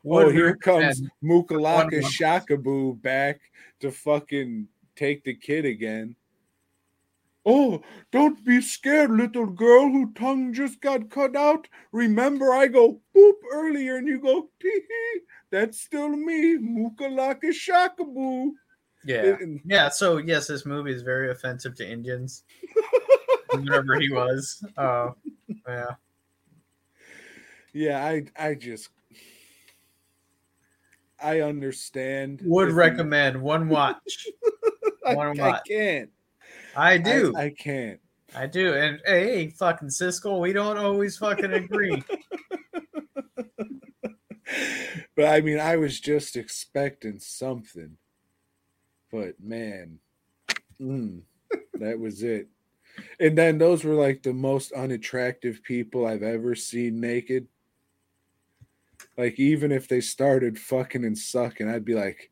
Oh, 0.04 0.28
here 0.30 0.56
comes 0.56 1.02
Mukalaka 1.22 2.02
Shakaboo 2.02 3.00
back 3.00 3.40
to 3.80 3.92
fucking 3.92 4.66
take 4.96 5.24
the 5.24 5.34
kid 5.34 5.64
again. 5.64 6.16
Oh, 7.44 7.82
don't 8.12 8.44
be 8.44 8.60
scared, 8.60 9.10
little 9.10 9.46
girl 9.46 9.90
who 9.90 10.12
tongue 10.12 10.52
just 10.52 10.80
got 10.80 11.10
cut 11.10 11.34
out. 11.34 11.66
Remember, 11.90 12.52
I 12.52 12.68
go 12.68 13.00
boop 13.16 13.34
earlier 13.52 13.96
and 13.96 14.06
you 14.06 14.20
go 14.20 14.48
tee 14.60 14.68
hee. 14.70 15.20
That's 15.50 15.80
still 15.80 16.10
me, 16.10 16.56
Mukalaka 16.56 17.50
Shakaboo. 17.50 18.52
Yeah 19.04 19.36
And- 19.40 19.60
Yeah, 19.64 19.88
so 19.88 20.18
yes, 20.18 20.46
this 20.46 20.64
movie 20.66 20.92
is 20.92 21.02
very 21.02 21.30
offensive 21.30 21.74
to 21.76 21.88
Indians. 21.88 22.44
Whatever 23.50 24.00
he 24.00 24.10
was. 24.10 24.64
Uh, 24.76 25.10
yeah. 25.68 25.86
Yeah, 27.74 28.04
I 28.04 28.24
I 28.38 28.54
just 28.54 28.88
I 31.22 31.40
understand. 31.40 32.40
Would 32.44 32.68
if 32.68 32.72
you- 32.72 32.76
recommend 32.76 33.40
one 33.40 33.68
watch. 33.68 34.26
I, 35.06 35.14
one 35.14 35.38
I 35.40 35.48
watch. 35.48 35.62
can't. 35.68 36.10
I 36.76 36.92
I, 36.92 36.98
do. 36.98 37.34
I, 37.36 37.42
I 37.44 37.50
can't. 37.50 38.00
I 38.34 38.46
do. 38.46 38.74
And 38.74 39.00
hey, 39.04 39.48
fucking 39.50 39.88
Siskel, 39.88 40.40
we 40.40 40.52
don't 40.54 40.78
always 40.78 41.16
fucking 41.18 41.52
agree. 41.52 42.02
but 45.16 45.26
I 45.26 45.40
mean, 45.40 45.58
I 45.60 45.76
was 45.76 46.00
just 46.00 46.36
expecting 46.36 47.18
something. 47.18 47.96
But 49.12 49.34
man, 49.38 49.98
mm, 50.80 51.20
that 51.74 51.98
was 52.00 52.22
it. 52.22 52.48
And 53.20 53.36
then 53.36 53.58
those 53.58 53.84
were 53.84 53.94
like 53.94 54.22
the 54.22 54.32
most 54.32 54.72
unattractive 54.72 55.62
people 55.62 56.06
I've 56.06 56.22
ever 56.22 56.54
seen 56.54 57.00
naked. 57.00 57.46
Like 59.18 59.38
even 59.38 59.70
if 59.70 59.86
they 59.86 60.00
started 60.00 60.58
fucking 60.58 61.04
and 61.04 61.16
sucking, 61.16 61.68
I'd 61.68 61.84
be 61.84 61.94
like, 61.94 62.30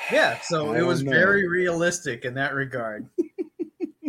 Yeah, 0.12 0.38
so 0.40 0.72
it 0.72 0.82
was 0.82 1.04
know. 1.04 1.10
very 1.10 1.46
realistic 1.46 2.24
in 2.24 2.34
that 2.34 2.54
regard. 2.54 3.06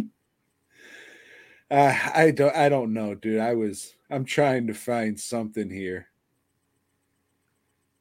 uh, 1.72 1.97
I 2.15 2.32
don't, 2.32 2.55
I 2.55 2.69
don't 2.69 2.93
know, 2.93 3.13
dude. 3.13 3.39
I 3.39 3.53
was, 3.53 3.93
I'm 4.09 4.26
trying 4.26 4.67
to 4.67 4.74
find 4.74 5.19
something 5.19 5.69
here. 5.69 6.07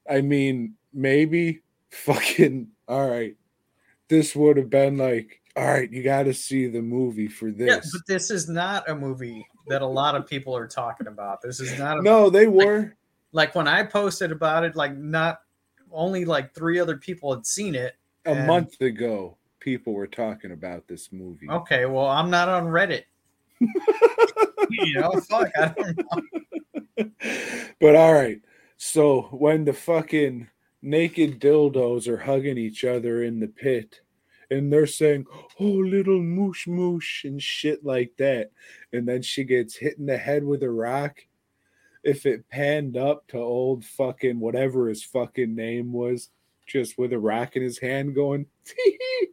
I 0.08 0.22
mean, 0.22 0.74
maybe 0.92 1.60
fucking 1.90 2.68
all 2.90 3.08
right. 3.08 3.36
This 4.08 4.34
would 4.34 4.56
have 4.56 4.68
been 4.70 4.96
like, 4.98 5.40
all 5.56 5.64
right, 5.66 5.90
you 5.90 6.02
got 6.02 6.24
to 6.24 6.34
see 6.34 6.66
the 6.66 6.82
movie 6.82 7.28
for 7.28 7.48
Yeah, 7.48 7.76
this. 7.76 7.92
but 7.92 8.02
this 8.06 8.30
is 8.30 8.48
not 8.48 8.88
a 8.90 8.94
movie 8.94 9.46
that 9.68 9.82
a 9.82 9.86
lot 9.86 10.14
of 10.16 10.26
people 10.26 10.56
are 10.56 10.66
talking 10.66 11.06
about. 11.06 11.40
This 11.42 11.60
is 11.60 11.78
not 11.78 11.98
a 11.98 12.02
no, 12.02 12.28
they 12.30 12.46
were. 12.48 12.96
like 13.32 13.54
when 13.54 13.68
I 13.68 13.84
posted 13.84 14.32
about 14.32 14.64
it, 14.64 14.74
like 14.74 14.96
not 14.96 15.42
only 15.92 16.24
like 16.24 16.54
three 16.54 16.78
other 16.80 16.96
people 16.96 17.32
had 17.34 17.46
seen 17.46 17.74
it. 17.74 17.94
A 18.26 18.30
And- 18.32 18.46
month 18.46 18.80
ago, 18.80 19.36
people 19.60 19.92
were 19.92 20.06
talking 20.08 20.50
about 20.52 20.88
this 20.88 21.12
movie. 21.12 21.48
Okay, 21.48 21.86
well, 21.86 22.06
I'm 22.06 22.30
not 22.30 22.48
on 22.48 22.64
Reddit. 22.66 23.04
you 23.60 24.94
know, 25.00 25.12
fuck, 25.28 25.50
I 25.58 25.74
don't 25.76 25.98
know. 26.98 27.10
but 27.80 27.94
all 27.96 28.12
right. 28.12 28.40
So 28.76 29.22
when 29.32 29.64
the 29.64 29.72
fucking 29.72 30.48
naked 30.82 31.40
dildos 31.40 32.08
are 32.08 32.18
hugging 32.18 32.58
each 32.58 32.84
other 32.84 33.22
in 33.22 33.40
the 33.40 33.48
pit 33.48 34.00
and 34.50 34.72
they're 34.72 34.86
saying, 34.86 35.26
Oh, 35.58 35.64
little 35.64 36.20
moosh 36.20 36.66
moosh 36.66 37.24
and 37.24 37.40
shit 37.40 37.84
like 37.84 38.12
that. 38.18 38.50
And 38.92 39.06
then 39.06 39.22
she 39.22 39.44
gets 39.44 39.76
hit 39.76 39.98
in 39.98 40.06
the 40.06 40.18
head 40.18 40.44
with 40.44 40.62
a 40.62 40.70
rock. 40.70 41.18
If 42.02 42.26
it 42.26 42.48
panned 42.48 42.96
up 42.96 43.26
to 43.28 43.38
old 43.38 43.84
fucking 43.84 44.40
whatever 44.40 44.88
his 44.88 45.04
fucking 45.04 45.54
name 45.54 45.92
was, 45.92 46.30
just 46.66 46.98
with 46.98 47.12
a 47.12 47.18
rock 47.18 47.56
in 47.56 47.62
his 47.62 47.78
hand 47.78 48.14
going, 48.14 48.46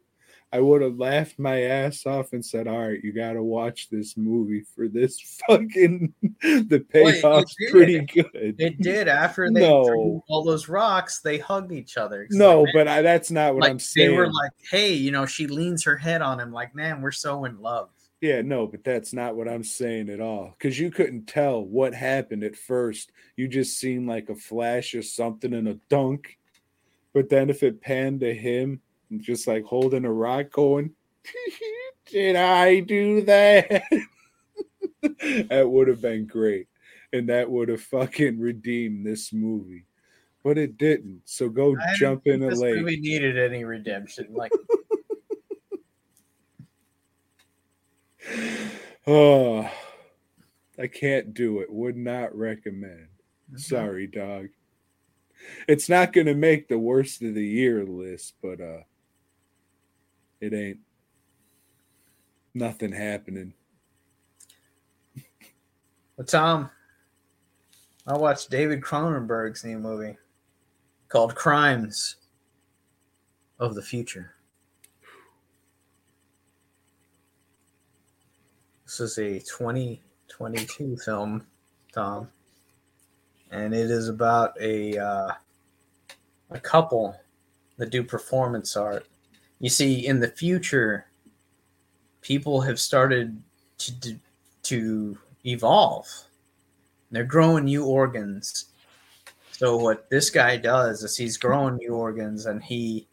I 0.58 0.60
would 0.60 0.82
have 0.82 0.97
laughed 0.97 1.38
my 1.38 1.62
ass 1.66 2.08
off 2.08 2.34
and 2.34 2.43
said, 2.43 2.68
All 2.68 2.88
right, 2.88 2.99
you 3.03 3.14
got 3.14 3.34
to 3.34 3.43
watch 3.43 3.89
this 3.91 4.18
movie 4.18 4.64
for 4.76 4.88
this 4.88 5.20
fucking. 5.47 6.12
The 6.41 6.84
payoff's 6.91 7.55
pretty 7.70 7.99
good. 8.08 8.55
It 8.58 8.82
did 8.82 9.08
after 9.08 9.51
they 9.51 9.60
No. 9.60 9.84
threw 9.86 10.24
all 10.28 10.43
those 10.43 10.68
rocks, 10.68 11.20
they 11.20 11.38
hugged 11.38 11.72
each 11.72 11.95
other. 11.95 12.24
It's 12.24 12.36
No, 12.36 12.64
like, 12.64 12.74
but 12.74 12.88
I, 12.88 13.03
that's 13.03 13.30
not 13.30 13.53
what 13.53 13.62
like 13.62 13.70
I'm 13.70 13.78
saying. 13.78 14.10
they 14.10 14.18
were 14.18 14.32
like, 14.34 14.51
hey, 14.72 14.93
you 14.93 15.12
know, 15.12 15.28
she 15.28 15.45
leans 15.45 15.84
her 15.84 15.95
head 15.95 16.24
on 16.24 16.39
him, 16.39 16.51
like, 16.51 16.74
man, 16.74 17.01
we're 17.03 17.12
so 17.12 17.45
in 17.45 17.60
love. 17.62 17.89
yeah, 18.20 18.41
no, 18.41 18.66
but 18.66 18.84
that's 18.84 19.14
not 19.14 19.36
what 19.36 19.47
I'm 19.47 19.64
saying 19.64 20.10
at 20.10 20.20
all. 20.20 20.55
Because 20.58 20.80
you 20.80 20.89
couldn't 20.89 21.28
tell 21.28 21.64
what 21.64 21.93
happened 21.93 22.43
at 22.43 22.55
first. 22.55 23.12
You 23.36 23.47
just 23.47 23.78
seen 23.80 24.08
like 24.08 24.30
a 24.30 24.36
flash 24.36 24.95
or 24.95 25.03
something 25.03 25.53
and 25.53 25.68
a 25.68 25.76
dunk. 25.88 26.39
But 27.14 27.30
then 27.30 27.51
if 27.51 27.62
it 27.62 27.80
panned 27.80 28.22
to 28.22 28.34
him, 28.34 28.82
just 29.18 29.47
like 29.47 29.64
holding 29.64 30.05
a 30.05 30.12
rock, 30.12 30.51
going, 30.51 30.91
"Did 32.12 32.36
I 32.36 32.82
do 32.82 33.22
that?" 33.22 33.84
that 35.49 35.70
would 35.70 35.88
have 35.88 36.01
been 36.01 36.26
great, 36.26 36.68
and 37.14 37.30
that 37.30 37.49
would 37.49 37.70
have 37.70 37.82
fucking 37.82 38.39
redeemed 38.39 39.05
this 39.05 39.32
movie. 39.34 39.86
But 40.43 40.58
it 40.58 40.78
didn't. 40.78 41.22
So 41.26 41.49
go 41.49 41.76
jump 41.95 42.28
in 42.28 42.43
a 42.43 42.49
lake. 42.49 42.84
We 42.86 42.97
needed 42.99 43.38
any 43.38 43.66
redemption. 43.66 44.28
Like, 44.32 44.51
Oh, 49.05 49.70
I 50.80 50.88
can't 50.88 51.34
do 51.34 51.60
it. 51.62 51.72
Would 51.72 51.97
not 51.97 52.38
recommend. 52.38 53.08
Mm-hmm. 53.49 53.58
Sorry, 53.58 54.08
dog. 54.08 54.49
It's 55.68 55.88
not 55.88 56.14
going 56.14 56.28
to 56.28 56.36
make 56.36 56.68
the 56.68 56.78
worst 56.78 57.22
of 57.22 57.34
the 57.34 57.45
year 57.45 57.86
list, 57.86 58.34
but 58.41 58.60
uh 58.60 58.82
it 60.40 60.54
ain't 60.54 60.80
nothing 62.54 62.92
happening. 62.92 63.54
Well, 66.16 66.26
Tom, 66.26 66.70
I 68.08 68.18
watched 68.18 68.50
David 68.50 68.82
Cronenberg's 68.82 69.64
new 69.64 69.78
movie 69.78 70.18
called 71.10 71.36
Crimes 71.36 72.16
of 73.60 73.76
the 73.76 73.82
Future. 73.82 74.34
This 78.86 79.00
is 79.00 79.18
a 79.18 79.40
2022 79.40 80.98
film, 80.98 81.46
Tom, 81.94 82.30
and 83.52 83.74
it 83.74 83.92
is 83.92 84.08
about 84.08 84.54
a 84.62 84.98
uh, 84.98 85.32
a 86.50 86.60
couple 86.60 87.20
that 87.78 87.90
do 87.90 88.02
performance 88.04 88.78
art. 88.78 89.06
You 89.60 89.70
see, 89.70 90.05
in 90.05 90.20
the 90.20 90.28
future, 90.28 91.08
people 92.22 92.62
have 92.62 92.80
started 92.80 93.41
to 93.80 94.20
to 94.64 95.18
evolve. 95.45 96.08
They're 97.12 97.24
growing 97.24 97.66
new 97.66 97.86
organs. 97.86 98.66
So 99.51 99.78
what 99.78 100.10
this 100.10 100.30
guy 100.30 100.58
does 100.58 101.03
is 101.03 101.18
he's 101.18 101.38
growing 101.38 101.78
new 101.78 101.95
organs, 101.95 102.45
and 102.45 102.64
he 102.64 103.08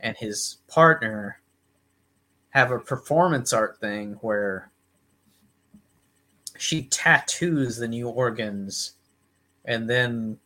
and 0.00 0.16
his 0.16 0.58
partner 0.68 1.40
have 2.50 2.70
a 2.70 2.78
performance 2.78 3.52
art 3.52 3.78
thing 3.80 4.18
where 4.20 4.70
she 6.58 6.82
tattoos 6.84 7.76
the 7.76 7.88
new 7.88 8.08
organs 8.08 8.92
and 9.64 9.88
then 9.88 10.38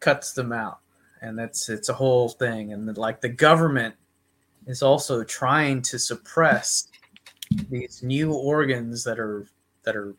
cuts 0.00 0.32
them 0.32 0.52
out 0.52 0.80
and 1.22 1.38
that's 1.38 1.68
it's 1.68 1.88
a 1.88 1.94
whole 1.94 2.28
thing 2.28 2.72
and 2.72 2.96
like 2.98 3.20
the 3.20 3.28
government 3.28 3.94
is 4.66 4.82
also 4.82 5.24
trying 5.24 5.82
to 5.82 5.98
suppress 5.98 6.88
these 7.70 8.02
new 8.02 8.32
organs 8.32 9.04
that 9.04 9.18
are 9.18 9.46
that 9.82 9.96
are 9.96 10.14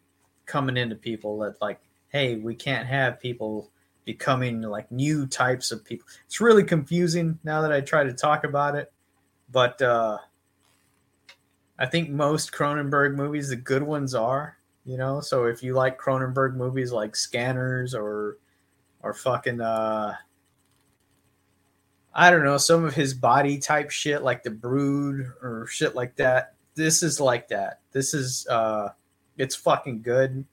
coming 0.45 0.77
into 0.77 0.95
people 0.95 1.39
that 1.39 1.61
like 1.61 1.79
hey 2.09 2.35
we 2.35 2.53
can't 2.53 2.87
have 2.87 3.19
people 3.19 3.71
becoming 4.05 4.61
like 4.61 4.91
new 4.91 5.25
types 5.25 5.71
of 5.71 5.83
people. 5.85 6.05
It's 6.25 6.41
really 6.41 6.63
confusing 6.63 7.39
now 7.43 7.61
that 7.61 7.71
i 7.71 7.81
try 7.81 8.03
to 8.03 8.13
talk 8.13 8.43
about 8.43 8.75
it 8.75 8.91
but 9.51 9.81
uh 9.81 10.17
i 11.79 11.85
think 11.85 12.09
most 12.09 12.51
cronenberg 12.51 13.15
movies 13.15 13.49
the 13.49 13.55
good 13.55 13.83
ones 13.83 14.13
are 14.13 14.57
you 14.85 14.97
know? 14.97 15.21
So 15.21 15.45
if 15.45 15.63
you 15.63 15.73
like 15.73 15.99
cronenberg 15.99 16.55
movies 16.55 16.91
like 16.91 17.15
scanners 17.15 17.95
or 17.95 18.37
or 19.01 19.13
fucking 19.13 19.61
uh 19.61 20.15
i 22.15 22.29
don't 22.29 22.43
know 22.43 22.57
some 22.57 22.83
of 22.83 22.93
his 22.93 23.13
body 23.13 23.57
type 23.57 23.89
shit 23.89 24.23
like 24.23 24.43
the 24.43 24.51
brood 24.51 25.31
or 25.41 25.65
shit 25.67 25.95
like 25.95 26.15
that. 26.15 26.55
This 26.75 27.03
is 27.03 27.19
like 27.19 27.47
that. 27.49 27.81
This 27.91 28.13
is 28.13 28.47
uh 28.47 28.89
it's 29.37 29.55
fucking 29.55 30.01
good. 30.01 30.45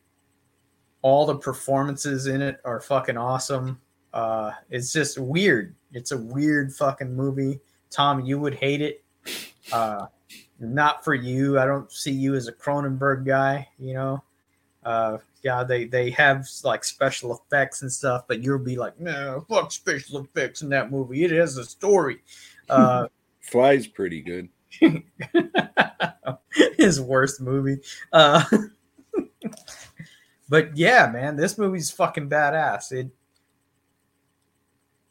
All 1.03 1.27
the 1.27 1.37
performances 1.37 2.27
in 2.27 2.43
it 2.43 2.61
are 2.65 2.81
fucking 2.81 3.17
awesome. 3.17 3.81
Uh 4.13 4.53
it's 4.71 4.93
just 4.93 5.19
weird. 5.19 5.75
It's 5.93 6.13
a 6.13 6.19
weird 6.19 6.73
fucking 6.75 7.15
movie. 7.15 7.61
Tom 7.91 8.21
you 8.21 8.39
would 8.39 8.55
hate 8.55 8.83
it. 8.83 9.05
Uh 9.73 10.07
not 10.59 11.05
for 11.05 11.15
you. 11.15 11.59
I 11.59 11.65
don't 11.65 11.91
see 11.91 12.13
you 12.13 12.35
as 12.35 12.49
a 12.49 12.53
cronenberg 12.53 13.27
guy 13.27 13.69
you 13.79 13.95
know? 13.95 14.23
Uh 14.85 15.19
yeah 15.43 15.65
they 15.65 15.85
they 15.85 16.11
have 16.11 16.47
like 16.65 16.85
special 16.85 17.35
effects 17.35 17.83
and 17.83 17.93
stuff 17.93 18.25
but 18.29 18.43
you'll 18.43 18.59
be 18.59 18.77
like 18.77 18.99
no 19.01 19.45
fuck 19.49 19.73
special 19.73 20.21
effects 20.21 20.63
in 20.63 20.69
that 20.69 20.91
movie 20.91 21.25
it 21.25 21.31
has 21.31 21.57
a 21.57 21.65
story 21.65 22.23
uh 22.69 23.07
Fly's 23.41 23.87
pretty 23.87 24.23
good. 24.23 24.49
his 26.77 27.01
worst 27.01 27.41
movie. 27.41 27.79
Uh, 28.13 28.45
but 30.49 30.77
yeah, 30.77 31.11
man, 31.13 31.37
this 31.37 31.59
movie's 31.59 31.91
fucking 31.91 32.29
badass. 32.29 32.93
It 32.93 33.11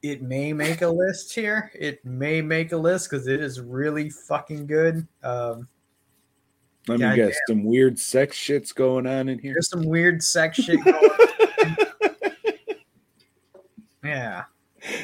it 0.01 0.22
may 0.22 0.53
make 0.53 0.81
a 0.81 0.88
list 0.88 1.35
here. 1.35 1.72
It 1.76 2.06
may 2.06 2.41
make 2.41 2.72
a 2.72 2.77
list 2.77 3.10
because 3.10 3.27
it 3.27 3.41
is 3.41 3.60
really 3.60 4.10
fucking 4.10 4.65
good. 4.68 5.06
Um, 5.22 5.68
Let 6.90 6.99
me 6.99 7.06
God 7.06 7.16
guess, 7.16 7.38
some 7.48 7.64
weird 7.64 7.98
sex 7.99 8.36
shit's 8.36 8.72
going 8.74 9.07
on 9.07 9.30
in 9.30 9.40
here. 9.40 9.53
there's 9.53 9.70
some 9.70 9.84
weird 9.84 10.22
sex 10.24 10.57
shit. 10.57 10.80
Going 10.84 10.95
on. 10.95 11.78
Yeah, 14.03 14.44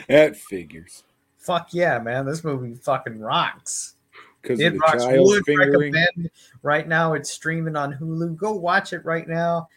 That 0.08 0.36
figures. 0.38 1.04
fuck 1.38 1.70
yeah, 1.74 2.00
man. 2.00 2.26
This 2.26 2.44
movie 2.44 2.76
fucking 2.76 3.20
rocks. 3.20 3.96
Because 4.42 4.60
It 4.60 4.78
rocks. 4.80 5.04
Would 5.08 5.46
fingering. 5.46 5.94
recommend. 5.94 6.30
Right 6.64 6.88
now, 6.88 7.14
it's 7.14 7.30
streaming 7.30 7.76
on 7.76 7.94
Hulu. 7.94 8.38
Go 8.38 8.54
watch 8.54 8.94
it 8.94 9.04
right 9.04 9.28
now. 9.28 9.68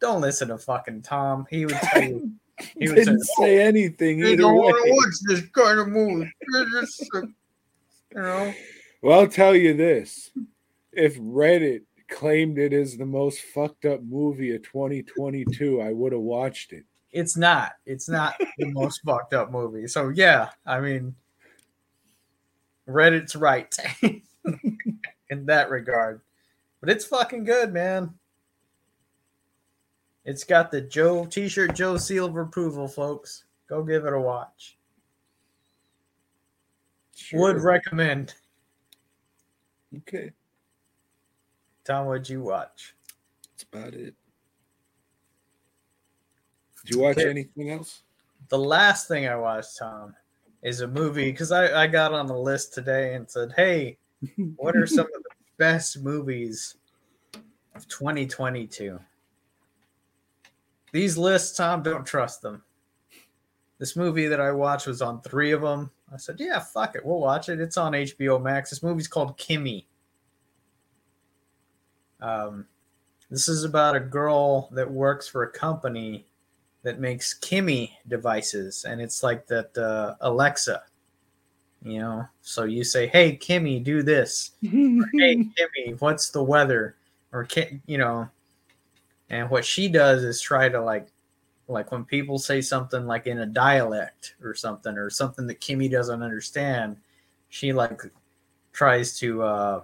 Don't 0.00 0.20
listen 0.20 0.48
to 0.48 0.58
fucking 0.58 1.02
Tom. 1.02 1.46
He 1.50 1.66
would 1.66 1.74
tell 1.76 2.02
you. 2.02 2.32
He 2.76 2.88
would 2.88 2.96
Didn't 2.96 3.20
say, 3.20 3.44
say 3.44 3.62
anything 3.62 4.18
"You 4.18 4.34
don't 4.34 4.56
way. 4.56 4.62
want 4.72 4.84
to 4.84 4.90
watch 4.92 5.14
this 5.28 5.48
kind 5.50 5.78
of 5.78 5.86
movie." 5.86 6.28
You 8.12 8.20
know, 8.22 8.52
Well, 9.00 9.20
I'll 9.20 9.28
tell 9.28 9.54
you 9.54 9.74
this: 9.74 10.30
if 10.98 11.18
Reddit 11.18 11.82
claimed 12.08 12.58
it 12.58 12.72
as 12.72 12.96
the 12.96 13.06
most 13.06 13.40
fucked 13.40 13.84
up 13.84 14.02
movie 14.02 14.54
of 14.54 14.62
2022, 14.62 15.80
I 15.80 15.92
would 15.92 16.12
have 16.12 16.20
watched 16.20 16.72
it. 16.72 16.84
it's 17.12 17.36
not. 17.36 17.72
It's 17.86 18.08
not 18.08 18.34
the 18.58 18.66
most 18.66 19.00
fucked 19.06 19.34
up 19.34 19.50
movie. 19.50 19.86
So 19.86 20.08
yeah, 20.08 20.50
I 20.66 20.80
mean, 20.80 21.14
Reddit's 22.88 23.36
right 23.36 23.74
in 25.30 25.46
that 25.46 25.70
regard, 25.70 26.20
but 26.80 26.90
it's 26.90 27.04
fucking 27.04 27.44
good, 27.44 27.72
man. 27.72 28.14
It's 30.24 30.44
got 30.44 30.70
the 30.70 30.80
Joe 30.80 31.24
T-shirt 31.24 31.74
Joe 31.74 31.96
seal 31.96 32.26
of 32.26 32.36
approval, 32.36 32.88
folks. 32.88 33.44
Go 33.68 33.82
give 33.82 34.04
it 34.04 34.12
a 34.12 34.20
watch. 34.20 34.76
Would 37.32 37.60
recommend. 37.60 38.34
Okay, 39.96 40.32
Tom, 41.88 42.06
what'd 42.06 42.28
you 42.28 42.42
watch? 42.42 42.94
that's 43.50 43.62
about 43.72 43.94
it. 43.94 44.14
Did 46.84 46.94
you 46.94 46.98
watch 47.00 47.16
Okay. 47.16 47.30
anything 47.30 47.70
else? 47.70 48.02
the 48.50 48.58
last 48.58 49.08
thing 49.08 49.26
I 49.26 49.34
watched, 49.36 49.78
Tom, 49.78 50.14
is 50.62 50.80
a 50.82 50.86
movie 50.86 51.30
because 51.32 51.50
I, 51.50 51.82
I 51.82 51.86
got 51.86 52.12
on 52.14 52.26
the 52.26 52.36
list 52.38 52.72
today 52.74 53.14
and 53.14 53.28
said, 53.28 53.52
hey, 53.56 53.96
what 54.56 54.76
are 54.76 54.86
some 54.86 55.06
of 55.06 55.22
the 55.22 55.30
best 55.56 56.02
movies 56.02 56.76
of 57.74 57.88
2022? 57.88 58.98
These 60.92 61.18
lists, 61.18 61.56
Tom, 61.56 61.82
don't 61.82 62.06
trust 62.06 62.42
them. 62.42 62.62
This 63.78 63.96
movie 63.96 64.26
that 64.28 64.40
I 64.40 64.52
watched 64.52 64.86
was 64.86 65.02
on 65.02 65.20
three 65.22 65.52
of 65.52 65.60
them. 65.62 65.90
I 66.12 66.16
said, 66.16 66.36
yeah, 66.38 66.58
fuck 66.60 66.94
it. 66.96 67.04
We'll 67.04 67.20
watch 67.20 67.48
it. 67.48 67.60
It's 67.60 67.76
on 67.76 67.92
HBO 67.92 68.40
Max. 68.42 68.70
This 68.70 68.82
movie's 68.82 69.08
called 69.08 69.36
Kimi. 69.36 69.86
Um, 72.20 72.66
this 73.30 73.48
is 73.48 73.64
about 73.64 73.96
a 73.96 74.00
girl 74.00 74.68
that 74.72 74.90
works 74.90 75.28
for 75.28 75.42
a 75.42 75.50
company 75.50 76.26
that 76.82 77.00
makes 77.00 77.34
Kimi 77.34 77.98
devices, 78.08 78.84
and 78.84 79.00
it's 79.00 79.22
like 79.22 79.46
that 79.48 79.76
uh, 79.76 80.14
Alexa. 80.20 80.82
You 81.82 82.00
know, 82.00 82.24
so 82.40 82.64
you 82.64 82.84
say, 82.84 83.06
"Hey 83.06 83.36
Kimi, 83.36 83.80
do 83.80 84.02
this." 84.02 84.52
or, 84.62 85.02
hey 85.18 85.36
Kimi, 85.56 85.94
what's 85.98 86.30
the 86.30 86.42
weather? 86.42 86.96
Or 87.32 87.46
you 87.86 87.98
know, 87.98 88.28
and 89.28 89.50
what 89.50 89.64
she 89.64 89.88
does 89.88 90.24
is 90.24 90.40
try 90.40 90.68
to 90.68 90.80
like, 90.80 91.08
like 91.68 91.92
when 91.92 92.04
people 92.04 92.38
say 92.38 92.62
something 92.62 93.06
like 93.06 93.26
in 93.26 93.40
a 93.40 93.46
dialect 93.46 94.34
or 94.42 94.54
something, 94.54 94.96
or 94.96 95.10
something 95.10 95.46
that 95.46 95.60
Kimi 95.60 95.88
doesn't 95.88 96.22
understand, 96.22 96.96
she 97.50 97.72
like 97.72 98.00
tries 98.72 99.18
to 99.18 99.42
uh, 99.42 99.80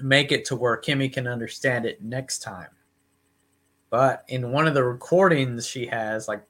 make 0.00 0.32
it 0.32 0.44
to 0.46 0.56
where 0.56 0.76
Kimi 0.76 1.08
can 1.08 1.26
understand 1.26 1.86
it 1.86 2.02
next 2.02 2.40
time. 2.40 2.68
But 3.90 4.24
in 4.28 4.50
one 4.50 4.66
of 4.66 4.74
the 4.74 4.82
recordings 4.84 5.66
she 5.66 5.86
has, 5.86 6.26
like, 6.26 6.42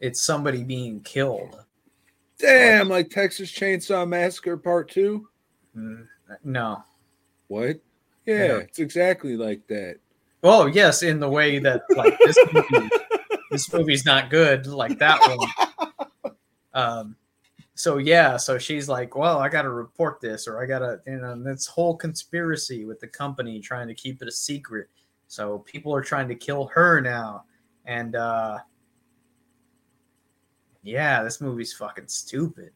it's 0.00 0.20
somebody 0.22 0.62
being 0.64 1.00
killed. 1.00 1.64
Damn, 2.38 2.88
like 2.88 3.10
Texas 3.10 3.50
Chainsaw 3.50 4.08
Massacre 4.08 4.56
Part 4.56 4.90
Two. 4.90 5.28
Mm, 5.76 6.06
No. 6.42 6.82
What? 7.48 7.80
Yeah, 8.26 8.58
it's 8.58 8.78
exactly 8.78 9.36
like 9.36 9.66
that. 9.68 9.96
Well, 10.42 10.68
yes, 10.68 11.02
in 11.02 11.20
the 11.20 11.28
way 11.28 11.58
that 11.58 11.82
like 11.96 12.16
this 12.24 12.36
movie, 12.52 12.88
this 13.50 13.72
movie's 13.72 14.06
not 14.06 14.30
good 14.30 14.66
like 14.66 14.98
that 14.98 15.20
one. 15.20 16.34
Um, 16.72 17.16
so 17.80 17.96
yeah, 17.96 18.36
so 18.36 18.58
she's 18.58 18.90
like, 18.90 19.16
well, 19.16 19.38
I 19.38 19.48
got 19.48 19.62
to 19.62 19.70
report 19.70 20.20
this, 20.20 20.46
or 20.46 20.62
I 20.62 20.66
got 20.66 20.80
to, 20.80 21.00
you 21.06 21.16
know, 21.16 21.42
this 21.42 21.66
whole 21.66 21.96
conspiracy 21.96 22.84
with 22.84 23.00
the 23.00 23.08
company 23.08 23.58
trying 23.58 23.88
to 23.88 23.94
keep 23.94 24.20
it 24.20 24.28
a 24.28 24.32
secret. 24.32 24.88
So 25.28 25.60
people 25.60 25.94
are 25.94 26.02
trying 26.02 26.28
to 26.28 26.34
kill 26.34 26.66
her 26.66 27.00
now, 27.00 27.44
and 27.86 28.16
uh, 28.16 28.58
yeah, 30.82 31.22
this 31.22 31.40
movie's 31.40 31.72
fucking 31.72 32.08
stupid. 32.08 32.72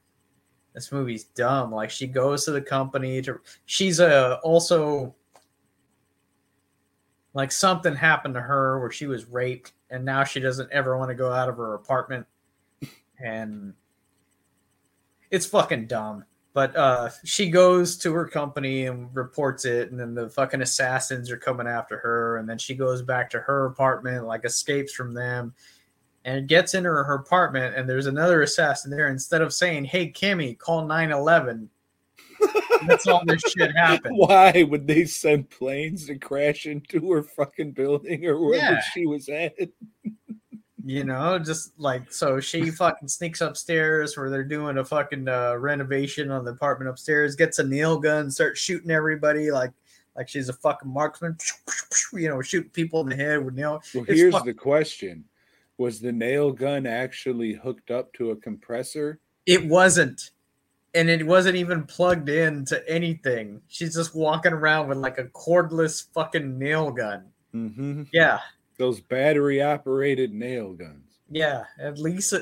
This 0.72 0.90
movie's 0.90 1.24
dumb. 1.24 1.70
Like 1.70 1.90
she 1.90 2.06
goes 2.06 2.46
to 2.46 2.52
the 2.52 2.62
company 2.62 3.20
to, 3.22 3.40
she's 3.66 4.00
a 4.00 4.40
also 4.42 5.14
like 7.34 7.52
something 7.52 7.94
happened 7.94 8.34
to 8.34 8.40
her 8.40 8.80
where 8.80 8.90
she 8.90 9.06
was 9.06 9.26
raped 9.26 9.72
and 9.90 10.04
now 10.04 10.24
she 10.24 10.40
doesn't 10.40 10.72
ever 10.72 10.96
want 10.96 11.10
to 11.10 11.14
go 11.14 11.30
out 11.30 11.48
of 11.48 11.58
her 11.58 11.74
apartment 11.74 12.26
and 13.18 13.74
it's 15.34 15.46
fucking 15.46 15.86
dumb 15.86 16.24
but 16.52 16.74
uh 16.76 17.08
she 17.24 17.50
goes 17.50 17.96
to 17.98 18.12
her 18.12 18.26
company 18.26 18.86
and 18.86 19.08
reports 19.14 19.64
it 19.64 19.90
and 19.90 19.98
then 19.98 20.14
the 20.14 20.28
fucking 20.28 20.62
assassins 20.62 21.30
are 21.30 21.36
coming 21.36 21.66
after 21.66 21.98
her 21.98 22.36
and 22.38 22.48
then 22.48 22.58
she 22.58 22.74
goes 22.74 23.02
back 23.02 23.28
to 23.28 23.40
her 23.40 23.66
apartment 23.66 24.24
like 24.26 24.44
escapes 24.44 24.92
from 24.92 25.12
them 25.12 25.52
and 26.24 26.48
gets 26.48 26.74
into 26.74 26.88
her 26.88 27.14
apartment 27.14 27.74
and 27.76 27.88
there's 27.88 28.06
another 28.06 28.42
assassin 28.42 28.90
there 28.90 29.08
instead 29.08 29.42
of 29.42 29.52
saying 29.52 29.84
hey 29.84 30.06
Kimi 30.08 30.54
call 30.54 30.86
911 30.86 31.68
that's 32.86 33.06
all 33.06 33.22
this 33.24 33.40
shit 33.42 33.74
happened 33.76 34.14
Why 34.18 34.62
would 34.68 34.86
they 34.86 35.04
send 35.06 35.48
planes 35.50 36.06
to 36.06 36.18
crash 36.18 36.66
into 36.66 37.10
her 37.12 37.22
fucking 37.22 37.72
building 37.72 38.24
or 38.26 38.38
wherever 38.38 38.74
Yeah. 38.74 38.80
she 38.92 39.06
was 39.06 39.28
at? 39.28 39.54
you 40.84 41.02
know 41.04 41.38
just 41.38 41.72
like 41.78 42.12
so 42.12 42.38
she 42.40 42.70
fucking 42.82 43.08
sneaks 43.08 43.40
upstairs 43.40 44.16
where 44.16 44.28
they're 44.30 44.44
doing 44.44 44.78
a 44.78 44.84
fucking 44.84 45.26
uh, 45.28 45.56
renovation 45.56 46.30
on 46.30 46.44
the 46.44 46.50
apartment 46.50 46.88
upstairs 46.90 47.34
gets 47.36 47.58
a 47.58 47.64
nail 47.64 47.98
gun 47.98 48.30
starts 48.30 48.60
shooting 48.60 48.90
everybody 48.90 49.50
like 49.50 49.70
like 50.16 50.28
she's 50.28 50.48
a 50.48 50.52
fucking 50.52 50.88
marksman 50.92 51.36
you 52.12 52.28
know 52.28 52.40
shooting 52.42 52.70
people 52.70 53.00
in 53.00 53.08
the 53.08 53.16
head 53.16 53.44
with 53.44 53.54
nail 53.54 53.82
Well, 53.94 54.04
It's 54.08 54.18
here's 54.18 54.32
fuck- 54.34 54.44
the 54.44 54.54
question: 54.54 55.24
Was 55.78 56.00
the 56.00 56.12
nail 56.12 56.52
gun 56.52 56.86
actually 56.86 57.54
hooked 57.54 57.90
up 57.90 58.12
to 58.14 58.30
a 58.32 58.36
compressor? 58.36 59.18
it 59.46 59.64
wasn't. 59.66 60.30
And 60.96 61.10
it 61.10 61.26
wasn't 61.26 61.56
even 61.56 61.82
plugged 61.82 62.28
in 62.28 62.64
to 62.66 62.88
anything. 62.88 63.60
She's 63.66 63.94
just 63.94 64.14
walking 64.14 64.52
around 64.52 64.86
with 64.88 64.98
like 64.98 65.18
a 65.18 65.24
cordless 65.24 66.04
fucking 66.14 66.56
nail 66.56 66.92
gun. 66.92 67.24
Mm-hmm. 67.52 68.02
yeah 68.12 68.38
Those 68.78 69.00
battery 69.00 69.62
operated 69.62 70.32
nail 70.32 70.72
guns. 70.72 71.00
Yeah, 71.30 71.64
at 71.78 71.98
least 71.98 72.32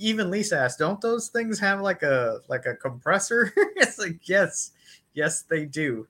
even 0.00 0.30
Lisa 0.30 0.58
asked, 0.58 0.78
"Don't 0.78 1.00
those 1.00 1.28
things 1.28 1.58
have 1.60 1.80
like 1.80 2.02
a 2.02 2.40
like 2.48 2.66
a 2.66 2.74
compressor?" 2.74 3.52
it's 3.76 3.98
like 3.98 4.28
yes, 4.28 4.72
yes 5.14 5.42
they 5.42 5.64
do. 5.66 6.06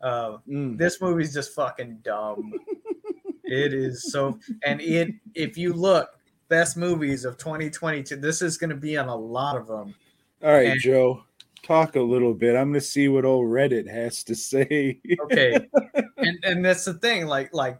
Uh, 0.00 0.38
Mm. 0.48 0.78
this 0.78 1.00
movie's 1.00 1.32
just 1.34 1.54
fucking 1.54 1.98
dumb. 2.02 2.52
it 3.44 3.72
is 3.72 4.10
so, 4.12 4.38
and 4.64 4.80
it 4.80 5.12
if 5.34 5.56
you 5.58 5.72
look 5.72 6.10
best 6.48 6.76
movies 6.76 7.24
of 7.24 7.36
2022, 7.38 8.16
this 8.16 8.42
is 8.42 8.56
going 8.56 8.70
to 8.70 8.76
be 8.76 8.96
on 8.96 9.08
a 9.08 9.16
lot 9.16 9.56
of 9.56 9.66
them. 9.66 9.94
All 10.42 10.50
right, 10.52 10.70
and- 10.70 10.80
Joe, 10.80 11.24
talk 11.62 11.96
a 11.96 12.00
little 12.00 12.34
bit. 12.34 12.54
I'm 12.56 12.70
going 12.70 12.74
to 12.74 12.86
see 12.86 13.08
what 13.08 13.24
old 13.24 13.46
Reddit 13.46 13.88
has 13.90 14.22
to 14.24 14.34
say. 14.34 15.00
Okay, 15.24 15.56
and 16.16 16.38
and 16.44 16.64
that's 16.64 16.84
the 16.84 16.94
thing. 16.94 17.26
Like 17.26 17.52
like 17.54 17.78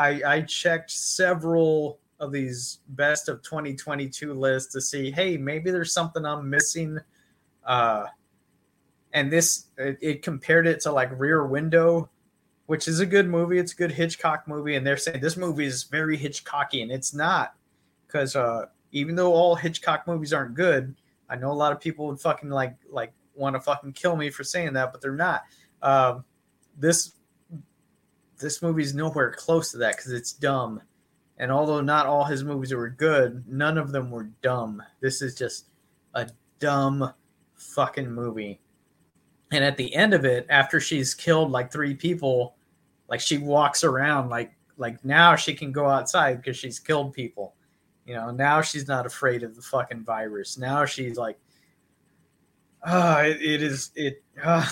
I 0.00 0.22
I 0.26 0.40
checked 0.42 0.90
several 0.90 2.00
of 2.18 2.32
these 2.32 2.80
best 2.88 3.28
of 3.28 3.42
2022 3.42 4.34
lists 4.34 4.72
to 4.72 4.80
see, 4.80 5.10
hey, 5.10 5.36
maybe 5.36 5.70
there's 5.70 5.92
something 5.92 6.24
I'm 6.24 6.48
missing. 6.48 6.98
Uh, 7.64 8.06
and 9.12 9.30
this 9.32 9.66
it, 9.76 9.98
it 10.00 10.22
compared 10.22 10.66
it 10.66 10.80
to 10.80 10.92
like 10.92 11.10
Rear 11.18 11.46
Window, 11.46 12.08
which 12.66 12.88
is 12.88 13.00
a 13.00 13.06
good 13.06 13.28
movie. 13.28 13.58
It's 13.58 13.72
a 13.72 13.76
good 13.76 13.92
Hitchcock 13.92 14.48
movie, 14.48 14.76
and 14.76 14.86
they're 14.86 14.96
saying 14.96 15.20
this 15.20 15.36
movie 15.36 15.66
is 15.66 15.84
very 15.84 16.16
Hitchcocky, 16.16 16.82
and 16.82 16.90
it's 16.90 17.12
not 17.12 17.54
because 18.06 18.36
uh, 18.36 18.66
even 18.92 19.14
though 19.14 19.34
all 19.34 19.54
Hitchcock 19.54 20.06
movies 20.06 20.32
aren't 20.32 20.54
good, 20.54 20.94
I 21.28 21.36
know 21.36 21.52
a 21.52 21.54
lot 21.54 21.72
of 21.72 21.80
people 21.80 22.06
would 22.06 22.20
fucking 22.20 22.48
like 22.48 22.76
like 22.88 23.12
want 23.34 23.54
to 23.54 23.60
fucking 23.60 23.92
kill 23.92 24.16
me 24.16 24.30
for 24.30 24.44
saying 24.44 24.72
that, 24.74 24.92
but 24.92 25.02
they're 25.02 25.12
not. 25.12 25.42
Um, 25.82 26.24
this 26.78 27.14
this 28.40 28.62
movie's 28.62 28.94
nowhere 28.94 29.32
close 29.32 29.70
to 29.72 29.78
that 29.78 29.96
because 29.96 30.12
it's 30.12 30.32
dumb. 30.32 30.80
And 31.38 31.50
although 31.50 31.80
not 31.80 32.06
all 32.06 32.24
his 32.24 32.44
movies 32.44 32.74
were 32.74 32.90
good, 32.90 33.44
none 33.48 33.78
of 33.78 33.92
them 33.92 34.10
were 34.10 34.30
dumb. 34.42 34.82
This 35.00 35.22
is 35.22 35.34
just 35.34 35.66
a 36.14 36.28
dumb 36.58 37.12
fucking 37.54 38.10
movie. 38.10 38.60
And 39.52 39.64
at 39.64 39.76
the 39.76 39.94
end 39.94 40.14
of 40.14 40.24
it, 40.24 40.46
after 40.48 40.80
she's 40.80 41.14
killed 41.14 41.50
like 41.50 41.72
three 41.72 41.94
people, 41.94 42.56
like 43.08 43.20
she 43.20 43.38
walks 43.38 43.84
around 43.84 44.28
like 44.28 44.52
like 44.76 45.04
now 45.04 45.36
she 45.36 45.54
can 45.54 45.72
go 45.72 45.86
outside 45.86 46.38
because 46.38 46.56
she's 46.56 46.78
killed 46.78 47.12
people. 47.12 47.54
You 48.06 48.14
know, 48.14 48.30
now 48.30 48.62
she's 48.62 48.88
not 48.88 49.06
afraid 49.06 49.42
of 49.42 49.54
the 49.54 49.62
fucking 49.62 50.04
virus. 50.04 50.56
Now 50.56 50.84
she's 50.84 51.16
like, 51.16 51.38
ah, 52.82 53.20
it, 53.20 53.42
it 53.42 53.62
is 53.62 53.90
it. 53.94 54.22
Uh, 54.42 54.66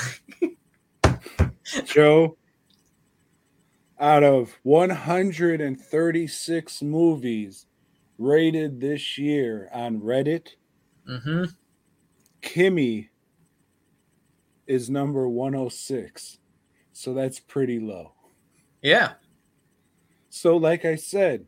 Joe, 1.85 2.38
out 4.01 4.23
of 4.25 4.59
136 4.62 6.83
movies 6.83 7.66
rated 8.19 8.81
this 8.81 9.19
year 9.19 9.69
on 9.73 10.01
Reddit, 10.01 10.49
hmm 11.07 11.45
Kimi 12.43 13.11
is 14.66 14.91
number 14.91 15.29
106. 15.29 16.39
So 16.93 17.15
that's 17.15 17.41
pretty 17.41 17.79
low. 17.81 18.15
Yeah, 18.83 19.15
So, 20.31 20.57
like 20.57 20.85
I 20.85 20.97
said, 20.97 21.47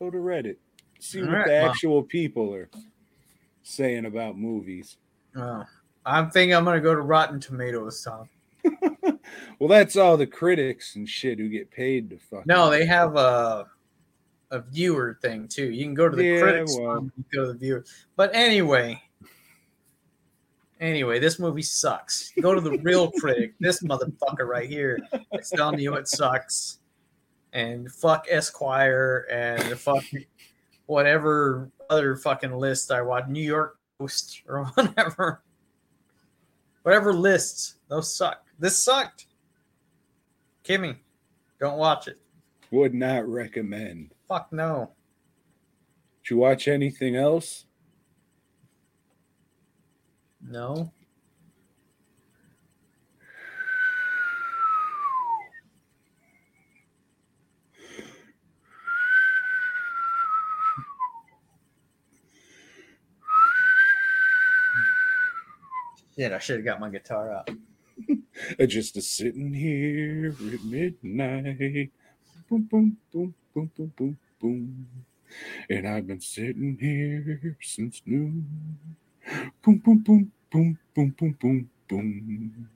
go 0.00 0.10
to 0.10 0.18
Reddit, 0.18 0.56
see 1.00 1.20
All 1.22 1.28
what 1.28 1.30
right, 1.30 1.44
the 1.44 1.50
well. 1.60 1.70
actual 1.70 2.02
people 2.04 2.54
are 2.54 2.70
saying 3.62 4.06
about 4.06 4.38
movies. 4.38 4.96
Oh, 5.36 5.64
I'm 6.04 6.30
thinking 6.30 6.54
I'm 6.54 6.64
gonna 6.64 6.80
go 6.80 6.94
to 6.94 7.00
Rotten 7.00 7.40
Tomatoes, 7.40 8.02
Tom. 8.02 8.28
Well, 9.58 9.68
that's 9.68 9.96
all 9.96 10.16
the 10.16 10.26
critics 10.26 10.96
and 10.96 11.08
shit 11.08 11.38
who 11.38 11.48
get 11.48 11.70
paid 11.70 12.10
to 12.10 12.18
fuck. 12.18 12.46
No, 12.46 12.68
they 12.70 12.84
have 12.86 13.16
a 13.16 13.66
a 14.50 14.60
viewer 14.60 15.18
thing 15.22 15.48
too. 15.48 15.70
You 15.70 15.84
can 15.84 15.94
go 15.94 16.08
to 16.08 16.14
the 16.16 16.24
Yeah, 16.24 16.40
critics, 16.40 16.76
well. 16.78 17.08
go 17.32 17.46
to 17.46 17.52
the 17.52 17.58
viewer. 17.58 17.84
But 18.16 18.34
anyway, 18.34 19.00
anyway, 20.80 21.18
this 21.18 21.38
movie 21.38 21.62
sucks. 21.62 22.32
Go 22.40 22.54
to 22.54 22.60
the 22.60 22.78
real 22.78 23.10
critic. 23.20 23.54
This 23.60 23.82
motherfucker 23.82 24.46
right 24.46 24.68
here 24.68 24.98
is 25.32 25.50
telling 25.50 25.78
you 25.80 25.94
it 25.94 26.08
sucks. 26.08 26.78
And 27.52 27.90
fuck 27.90 28.26
Esquire 28.28 29.26
and 29.30 29.62
fuck 29.78 30.04
whatever 30.86 31.70
other 31.88 32.16
fucking 32.16 32.52
list 32.52 32.90
I 32.92 33.00
watch, 33.02 33.28
New 33.28 33.40
York 33.42 33.78
Post 33.98 34.42
or 34.48 34.64
whatever. 34.74 35.42
Whatever 36.82 37.14
lists, 37.14 37.76
those 37.88 38.14
suck. 38.14 38.44
This 38.58 38.78
sucked. 38.78 39.26
Kimi, 40.62 40.96
don't 41.60 41.78
watch 41.78 42.08
it. 42.08 42.18
Would 42.70 42.94
not 42.94 43.28
recommend. 43.28 44.12
Fuck 44.28 44.52
no. 44.52 44.92
Did 46.22 46.30
you 46.30 46.36
watch 46.38 46.68
anything 46.68 47.16
else? 47.16 47.66
No. 50.42 50.90
Shit, 66.16 66.32
I 66.32 66.38
should 66.38 66.56
have 66.56 66.64
got 66.64 66.80
my 66.80 66.90
guitar 66.90 67.32
out. 67.32 67.50
Uh, 68.60 68.66
Just 68.66 68.96
a 68.96 69.02
sitting 69.02 69.54
here 69.54 70.34
at 70.54 70.64
midnight. 70.64 71.90
Boom, 72.48 72.62
boom, 72.70 72.98
boom, 73.12 73.34
boom, 73.54 73.70
boom, 73.76 73.92
boom, 73.96 74.18
boom. 74.40 74.88
And 75.70 75.88
I've 75.88 76.06
been 76.06 76.20
sitting 76.20 76.78
here 76.80 77.56
since 77.62 78.02
noon. 78.06 78.46
Boom, 79.62 79.78
boom, 79.78 79.98
boom, 79.98 80.32
boom, 80.50 80.78
boom, 80.94 81.14
boom, 81.18 81.36
boom, 81.40 81.70
boom. 81.88 82.68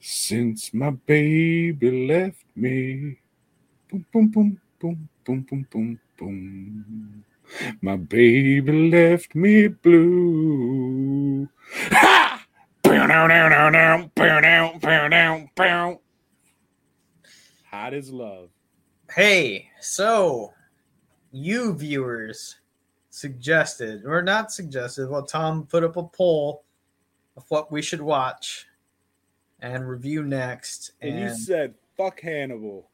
Since 0.00 0.74
my 0.74 0.90
baby 0.90 2.06
left 2.08 2.44
me. 2.56 3.18
Boom, 3.90 4.06
boom, 4.12 4.28
boom, 4.28 4.60
boom, 4.80 5.08
boom, 5.24 5.42
boom, 5.48 5.66
boom, 5.70 6.00
boom. 6.18 7.24
My 7.82 7.96
baby 7.96 8.90
left 8.90 9.34
me 9.36 9.68
blue. 9.68 11.48
Ha! 11.92 12.29
Hot 17.70 17.94
as 17.94 18.10
love. 18.10 18.50
Hey, 19.14 19.68
so 19.80 20.52
you 21.32 21.74
viewers 21.74 22.56
suggested, 23.10 24.04
or 24.04 24.22
not 24.22 24.52
suggested, 24.52 25.08
well, 25.08 25.24
Tom 25.24 25.66
put 25.66 25.84
up 25.84 25.96
a 25.96 26.02
poll 26.02 26.64
of 27.36 27.44
what 27.48 27.70
we 27.70 27.82
should 27.82 28.00
watch 28.00 28.66
and 29.60 29.88
review 29.88 30.22
next. 30.22 30.92
And, 31.00 31.18
And, 31.18 31.20
you 31.20 31.34
said 31.34 31.74
fuck 31.96 32.20
Hannibal. 32.20 32.88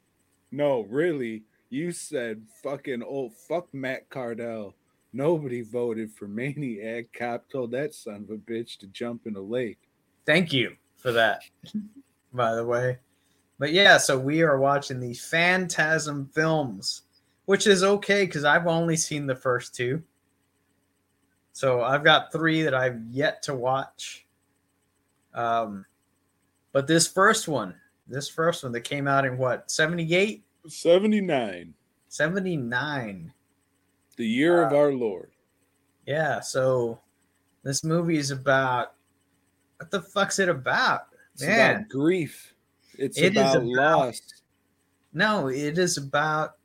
No, 0.51 0.83
really, 0.83 1.43
you 1.71 1.93
said 1.93 2.43
fucking 2.63 3.03
old 3.03 3.35
fuck 3.35 3.73
Matt 3.73 4.09
Cordell. 4.11 4.75
Nobody 5.13 5.63
voted 5.63 6.13
for 6.13 6.29
Maniac. 6.29 7.07
Cop 7.13 7.49
told 7.49 7.71
that 7.73 7.95
son 7.95 8.27
of 8.29 8.31
a 8.31 8.37
bitch 8.37 8.79
to 8.79 8.87
jump 8.89 9.27
in 9.27 9.37
a 9.37 9.41
lake. 9.41 9.79
Thank 10.27 10.53
you 10.53 10.77
for 10.97 11.13
that, 11.13 11.43
by 12.33 12.55
the 12.55 12.65
way. 12.65 12.99
But 13.59 13.73
yeah, 13.73 13.97
so 13.97 14.19
we 14.19 14.43
are 14.43 14.59
watching 14.59 15.01
the 15.01 15.15
Phantasm 15.15 16.29
films, 16.35 17.03
which 17.47 17.67
is 17.67 17.83
okay 17.83 18.27
because 18.27 18.45
I've 18.45 18.67
only 18.67 18.97
seen 18.97 19.27
the 19.27 19.37
first 19.37 19.75
two. 19.75 20.03
So 21.53 21.83
I've 21.83 22.05
got 22.05 22.33
three 22.33 22.63
that 22.63 22.75
I've 22.75 23.01
yet 23.11 23.43
to 23.45 23.55
watch. 23.55 24.27
Um, 25.33 25.87
but 26.73 26.87
this 26.87 27.09
first 27.09 27.49
one, 27.49 27.75
this 28.07 28.29
first 28.29 28.63
one 28.63 28.73
that 28.73 28.83
came 28.83 29.09
out 29.09 29.25
in 29.25 29.39
what, 29.39 29.71
78, 29.71 30.45
79, 30.69 31.73
79. 32.09 33.33
the 34.17 34.27
year 34.27 34.63
of 34.63 34.75
our 34.75 34.93
Lord. 34.93 35.31
Yeah, 36.07 36.41
so 36.41 37.01
this 37.63 37.83
movie 37.83 38.19
is 38.19 38.31
about 38.31 38.96
what 39.79 39.91
the 39.91 40.03
fuck's 40.03 40.39
it 40.39 40.49
about? 40.49 41.09
It's 41.35 41.43
Man. 41.43 41.77
about 41.77 41.89
grief. 41.89 42.55
It's 42.99 43.19
It 43.19 43.33
is 43.37 43.43
about, 43.43 43.57
about- 43.57 43.67
loss. 43.67 44.21
No, 45.13 45.49
it 45.49 45.79
is 45.79 45.97
about 45.99 46.57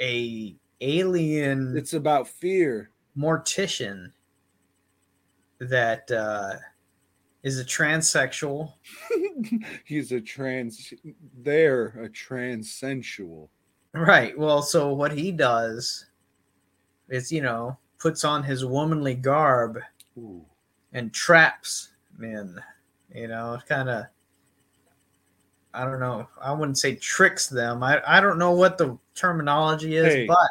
a 0.00 0.54
alien 0.80 1.76
It's 1.76 1.94
about 1.94 2.28
fear. 2.28 2.90
mortician 3.16 4.12
that 5.58 6.10
uh, 6.10 6.54
is 7.42 7.58
a 7.58 7.64
transsexual. 7.64 8.74
He's 9.84 10.12
a 10.12 10.20
trans. 10.20 10.92
They're 11.38 11.86
a 12.04 12.08
transensual. 12.08 13.48
Right. 13.94 14.38
Well, 14.38 14.60
so 14.62 14.92
what 14.92 15.12
he 15.12 15.32
does 15.32 16.06
is, 17.08 17.32
you 17.32 17.40
know, 17.40 17.78
puts 17.98 18.24
on 18.24 18.42
his 18.42 18.64
womanly 18.66 19.14
garb 19.14 19.78
Ooh. 20.18 20.44
And 20.96 21.12
traps 21.12 21.90
men. 22.18 22.56
You 23.14 23.28
know, 23.28 23.58
kind 23.68 23.88
of. 23.88 24.06
I 25.72 25.84
don't 25.84 26.00
know. 26.00 26.26
I 26.40 26.52
wouldn't 26.52 26.78
say 26.78 26.94
tricks 26.96 27.48
them. 27.48 27.82
I, 27.82 28.00
I 28.06 28.20
don't 28.20 28.38
know 28.38 28.52
what 28.52 28.78
the 28.78 28.96
terminology 29.14 29.96
is, 29.96 30.06
Hey. 30.12 30.26
but 30.26 30.48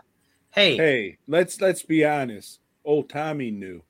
hey, 0.51 0.77
Hey, 0.77 1.17
let's 1.27 1.59
let's 1.59 1.81
be 1.81 2.05
honest. 2.05 2.59
Old 2.85 3.09
Tommy 3.09 3.49
knew. 3.49 3.81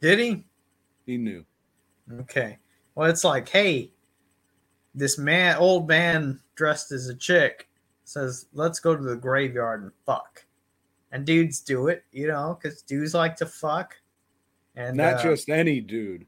did 0.00 0.18
he? 0.18 0.44
He 1.06 1.16
knew. 1.16 1.44
Okay. 2.20 2.58
Well, 2.96 3.08
it's 3.08 3.22
like, 3.22 3.48
hey, 3.48 3.92
this 4.94 5.18
man, 5.18 5.56
old 5.58 5.86
man 5.88 6.40
dressed 6.56 6.90
as 6.90 7.08
a 7.08 7.14
chick, 7.14 7.68
says, 8.04 8.46
let's 8.52 8.80
go 8.80 8.96
to 8.96 9.02
the 9.02 9.14
graveyard 9.16 9.82
and 9.82 9.92
fuck. 10.04 10.44
And 11.12 11.24
dudes 11.24 11.60
do 11.60 11.86
it, 11.86 12.04
you 12.10 12.26
know, 12.26 12.58
because 12.60 12.82
dudes 12.82 13.14
like 13.14 13.36
to 13.36 13.46
fuck. 13.46 13.96
And 14.76 14.96
Not 14.96 15.14
uh, 15.16 15.22
just 15.22 15.48
any 15.48 15.80
dude, 15.80 16.26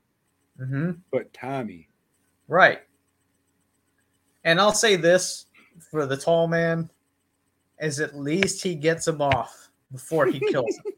mhm, 0.60 0.98
but 1.10 1.32
Tommy. 1.32 1.88
right. 2.48 2.80
And 4.44 4.60
I'll 4.60 4.74
say 4.74 4.96
this 4.96 5.46
for 5.90 6.04
the 6.04 6.16
tall 6.18 6.46
man 6.46 6.90
is 7.80 7.98
at 8.00 8.14
least 8.14 8.62
he 8.62 8.74
gets 8.74 9.08
him 9.08 9.22
off 9.22 9.70
before 9.90 10.26
he 10.26 10.38
kills 10.40 10.76
him. 10.76 10.84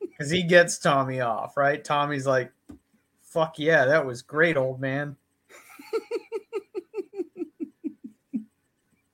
Because 0.00 0.30
he 0.30 0.42
gets 0.44 0.78
Tommy 0.78 1.20
off, 1.20 1.56
right? 1.56 1.82
Tommy's 1.82 2.26
like, 2.26 2.52
fuck 3.22 3.58
yeah, 3.58 3.86
that 3.86 4.04
was 4.06 4.22
great, 4.22 4.56
old 4.56 4.80
man. 4.80 5.16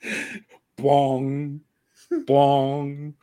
Bong, 0.76 1.60
bong, 2.26 3.14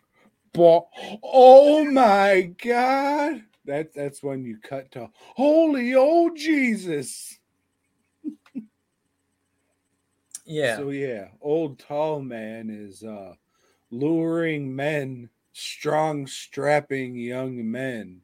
bong. 0.54 0.84
Oh 1.24 1.86
my 1.86 2.52
God! 2.64 3.44
That 3.66 3.94
that's 3.94 4.22
when 4.22 4.44
you 4.44 4.58
cut 4.58 4.92
to 4.92 5.10
holy 5.16 5.96
old 5.96 6.38
Jesus. 6.38 7.40
Yeah. 10.46 10.78
So 10.78 10.92
yeah, 10.92 11.30
old 11.42 11.80
tall 11.80 12.22
man 12.22 12.70
is 12.70 13.04
uh 13.04 13.34
luring 13.90 14.76
men, 14.76 15.30
strong 15.54 16.28
strapping 16.28 17.16
young 17.16 17.70
men 17.70 18.22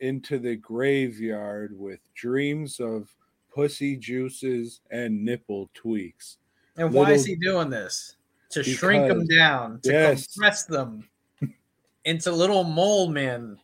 into 0.00 0.38
the 0.38 0.56
graveyard 0.56 1.78
with 1.78 2.00
dreams 2.14 2.80
of 2.80 3.14
pussy 3.52 3.96
juices 3.96 4.80
and 4.90 5.24
nipple 5.24 5.68
tweaks. 5.74 6.38
And 6.76 6.92
why 6.92 7.12
is 7.12 7.26
he 7.26 7.36
doing 7.36 7.68
this? 7.68 8.16
To 8.50 8.62
shrink 8.62 9.08
them 9.08 9.26
down, 9.26 9.80
to 9.82 9.92
yes. 9.92 10.26
compress 10.26 10.64
them 10.64 11.08
into 12.04 12.32
little 12.32 12.64
mole 12.64 13.08
men 13.08 13.58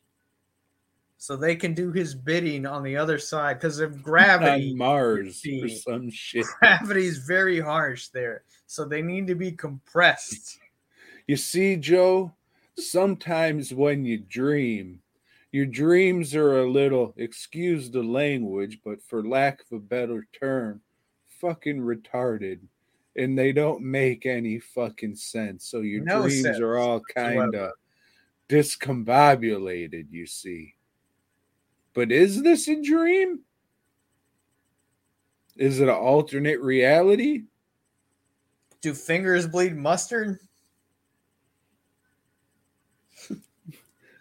so 1.18 1.36
they 1.36 1.56
can 1.56 1.74
do 1.74 1.92
his 1.92 2.14
bidding 2.14 2.66
on 2.66 2.82
the 2.82 2.96
other 2.96 3.18
side 3.18 3.54
because 3.54 3.80
of 3.80 4.02
gravity. 4.02 4.70
on 4.72 4.78
Mars 4.78 5.42
or 5.62 5.68
some 5.68 6.10
shit. 6.10 6.46
Gravity 6.60 7.06
is 7.06 7.18
very 7.18 7.60
harsh 7.60 8.08
there. 8.08 8.42
So 8.66 8.84
they 8.84 9.02
need 9.02 9.26
to 9.28 9.34
be 9.34 9.52
compressed. 9.52 10.58
You 11.26 11.36
see, 11.36 11.76
Joe, 11.76 12.32
sometimes 12.78 13.72
when 13.72 14.04
you 14.04 14.18
dream, 14.18 15.00
your 15.52 15.66
dreams 15.66 16.34
are 16.34 16.60
a 16.60 16.70
little, 16.70 17.14
excuse 17.16 17.90
the 17.90 18.02
language, 18.02 18.80
but 18.84 19.02
for 19.02 19.26
lack 19.26 19.60
of 19.60 19.78
a 19.78 19.80
better 19.80 20.26
term, 20.38 20.82
fucking 21.40 21.80
retarded. 21.80 22.60
And 23.16 23.38
they 23.38 23.52
don't 23.52 23.80
make 23.80 24.26
any 24.26 24.58
fucking 24.58 25.16
sense. 25.16 25.66
So 25.66 25.80
your 25.80 26.04
No 26.04 26.22
dreams 26.22 26.42
sense 26.42 26.60
are 26.60 26.76
all 26.76 27.00
kind 27.00 27.54
of 27.54 27.72
discombobulated, 28.50 30.08
you 30.10 30.26
see. 30.26 30.75
But 31.96 32.12
is 32.12 32.42
this 32.42 32.68
a 32.68 32.80
dream? 32.82 33.40
Is 35.56 35.80
it 35.80 35.88
an 35.88 35.94
alternate 35.94 36.60
reality? 36.60 37.44
Do 38.82 38.92
fingers 38.92 39.46
bleed 39.46 39.74
mustard? 39.74 40.38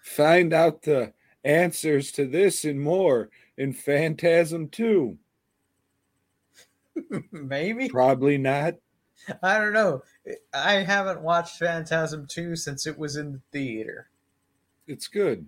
Find 0.04 0.54
out 0.54 0.84
the 0.84 1.12
answers 1.44 2.14
to 2.14 2.26
this 2.26 2.64
and 2.64 2.80
more 2.80 3.30
in 3.58 3.74
Phantasm 3.74 4.70
2. 4.70 5.18
Maybe. 7.34 7.90
Probably 7.90 8.38
not. 8.38 8.76
I 9.44 9.58
don't 9.58 9.74
know. 9.74 10.02
I 10.54 10.76
haven't 10.76 11.20
watched 11.20 11.60
Phantasm 11.60 12.26
2 12.26 12.56
since 12.56 12.88
it 12.88 12.98
was 12.98 13.18
in 13.18 13.34
the 13.34 13.42
theater. 13.52 14.08
It's 14.88 15.10
good. 15.10 15.46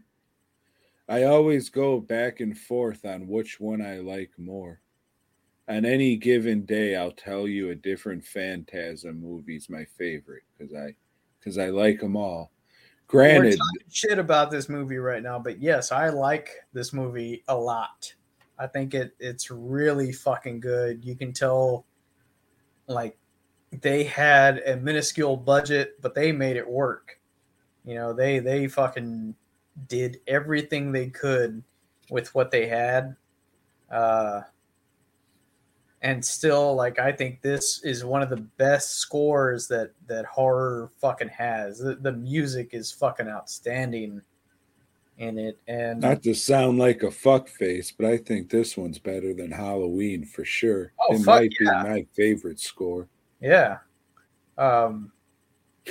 I 1.10 1.24
always 1.24 1.70
go 1.70 2.00
back 2.00 2.42
and 2.42 2.58
forth 2.58 3.06
on 3.06 3.28
which 3.28 3.60
one 3.60 3.82
I 3.82 3.98
like 3.98 4.32
more. 4.38 4.82
On 5.70 5.86
any 5.86 6.16
given 6.16 6.66
day, 6.66 6.96
I'll 6.96 7.12
tell 7.12 7.48
you 7.48 7.70
a 7.70 7.76
different 7.76 8.24
Phantasm 8.24 9.22
movie's 9.22 9.70
my 9.70 9.86
favorite 9.98 10.44
because 10.58 10.74
I 10.74 10.96
because 11.40 11.58
I 11.58 11.70
like 11.70 12.00
them 12.00 12.16
all. 12.16 12.52
Granted, 13.08 13.58
talking 13.58 13.90
shit 13.90 14.20
about 14.20 14.52
this 14.52 14.68
movie 14.68 14.98
right 14.98 15.24
now, 15.24 15.40
but 15.40 15.62
yes, 15.62 15.92
I 15.92 16.10
like 16.10 16.50
this 16.74 16.92
movie 16.92 17.44
a 17.48 17.56
lot. 17.56 18.14
I 18.60 18.68
think 18.68 18.94
it 18.94 19.14
it's 19.20 19.50
really 19.50 20.12
fucking 20.12 20.60
good. 20.60 21.06
You 21.06 21.16
can 21.16 21.32
tell 21.32 21.86
like 22.88 23.18
they 23.82 24.04
had 24.04 24.60
a 24.66 24.78
minuscule 24.78 25.38
budget, 25.38 26.02
but 26.02 26.16
they 26.16 26.32
made 26.32 26.58
it 26.58 26.68
work. 26.68 27.20
You 27.86 27.96
know, 27.96 28.14
they 28.14 28.40
they 28.40 28.68
fucking 28.68 29.36
did 29.88 30.20
everything 30.28 30.92
they 30.92 31.08
could 31.08 31.64
with 32.10 32.34
what 32.34 32.52
they 32.52 32.68
had. 32.68 33.16
Uh 33.92 34.42
and 36.02 36.24
still 36.24 36.76
like 36.76 37.00
I 37.00 37.12
think 37.12 37.42
this 37.42 37.82
is 37.84 38.06
one 38.06 38.22
of 38.22 38.30
the 38.30 38.38
best 38.58 38.96
scores 39.00 39.68
that 39.68 39.92
that 40.08 40.26
horror 40.26 40.92
fucking 41.02 41.30
has. 41.30 41.80
The, 41.80 41.96
the 41.96 42.12
music 42.12 42.70
is 42.74 42.92
fucking 42.92 43.28
outstanding 43.28 44.22
in 45.18 45.40
it 45.40 45.58
and 45.68 46.00
not 46.00 46.22
to 46.24 46.36
sound 46.36 46.78
like 46.78 47.02
a 47.02 47.10
fuck 47.10 47.48
face, 47.48 47.92
but 47.92 48.06
I 48.06 48.18
think 48.18 48.50
this 48.50 48.78
one's 48.78 49.00
better 49.00 49.34
than 49.34 49.52
Halloween 49.52 50.26
for 50.26 50.46
sure. 50.46 50.94
Oh, 51.00 51.16
it 51.16 51.18
fuck 51.18 51.26
might 51.26 51.54
yeah. 51.60 51.84
be 51.84 51.90
my 51.90 52.06
favorite 52.16 52.60
score. 52.60 53.08
yeah. 53.42 53.78
Um 54.58 55.12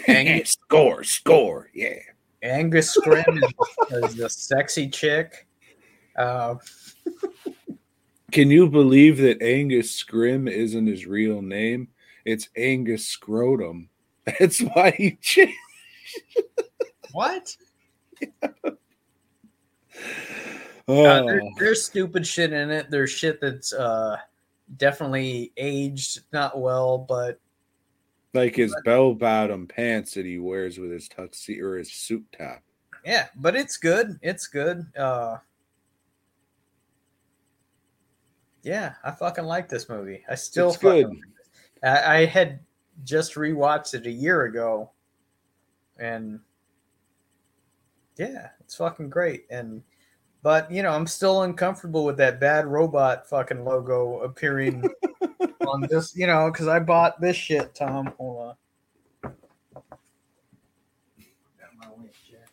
Angus, 0.06 0.50
score, 0.66 1.04
score, 1.04 1.70
yeah. 1.74 1.98
Angus 2.42 2.96
Scrimm 2.96 3.42
is, 3.42 4.10
is 4.10 4.14
the 4.16 4.28
sexy 4.28 4.88
chick. 4.88 5.46
Uh, 6.16 6.56
Can 8.32 8.50
you 8.50 8.68
believe 8.68 9.18
that 9.18 9.42
Angus 9.42 10.02
Scrimm 10.02 10.50
isn't 10.50 10.86
his 10.86 11.06
real 11.06 11.42
name? 11.42 11.88
It's 12.24 12.48
Angus 12.56 13.06
Scrotum. 13.06 13.88
That's 14.38 14.60
why 14.60 14.90
he 14.90 15.12
changed. 15.20 15.54
what? 17.12 17.56
Oh, 20.88 21.04
Uh, 21.04 21.22
there, 21.26 21.40
there's 21.58 21.84
stupid 21.84 22.26
shit 22.26 22.52
in 22.52 22.70
it. 22.70 22.90
There's 22.90 23.10
shit 23.10 23.40
that's 23.40 23.72
uh, 23.72 24.16
definitely 24.76 25.52
aged 25.56 26.20
not 26.32 26.60
well, 26.60 26.98
but 26.98 27.40
like 28.36 28.54
his 28.54 28.74
bell 28.84 29.14
bottom 29.14 29.66
pants 29.66 30.14
that 30.14 30.24
he 30.26 30.38
wears 30.38 30.78
with 30.78 30.90
his 30.92 31.08
tuxedo 31.08 31.64
or 31.66 31.76
his 31.78 31.92
suit 31.92 32.24
top. 32.36 32.62
yeah, 33.04 33.26
but 33.36 33.56
it's 33.56 33.76
good. 33.76 34.18
It's 34.22 34.46
good. 34.46 34.86
Uh, 34.96 35.38
yeah, 38.62 38.94
I 39.04 39.10
fucking 39.12 39.44
like 39.44 39.68
this 39.68 39.88
movie. 39.88 40.24
I 40.28 40.34
still 40.34 40.68
It's 40.68 40.76
fucking 40.76 41.02
good. 41.02 41.10
like. 41.82 42.04
I, 42.04 42.14
I 42.20 42.24
had 42.26 42.60
just 43.04 43.34
rewatched 43.34 43.94
it 43.94 44.06
a 44.06 44.10
year 44.10 44.44
ago, 44.44 44.90
and 45.98 46.40
yeah, 48.16 48.48
it's 48.60 48.74
fucking 48.76 49.10
great. 49.10 49.46
And 49.50 49.82
but 50.42 50.70
you 50.70 50.82
know, 50.82 50.90
I'm 50.90 51.06
still 51.06 51.42
uncomfortable 51.42 52.04
with 52.04 52.16
that 52.18 52.40
bad 52.40 52.66
robot 52.66 53.28
fucking 53.28 53.64
logo 53.64 54.20
appearing 54.20 54.84
on 55.68 55.86
this. 55.90 56.16
You 56.16 56.26
know, 56.26 56.50
because 56.50 56.68
I 56.68 56.78
bought 56.78 57.20
this 57.20 57.36
shit. 57.36 57.74
Tom, 57.74 58.12
hold 58.18 58.56
on. 59.22 59.32
Got 61.58 61.70
my 61.78 61.88
winch 61.96 62.16
here. 62.24 62.46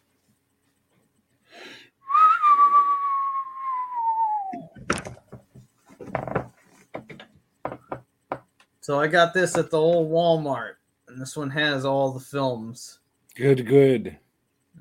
So 8.81 8.99
I 8.99 9.07
got 9.07 9.33
this 9.33 9.57
at 9.57 9.71
the 9.71 9.79
old 9.79 10.11
Walmart, 10.11 10.73
and 11.07 11.19
this 11.21 11.37
one 11.37 11.49
has 11.51 11.85
all 11.85 12.11
the 12.11 12.19
films. 12.19 12.99
Good, 13.35 13.65
good. 13.65 14.17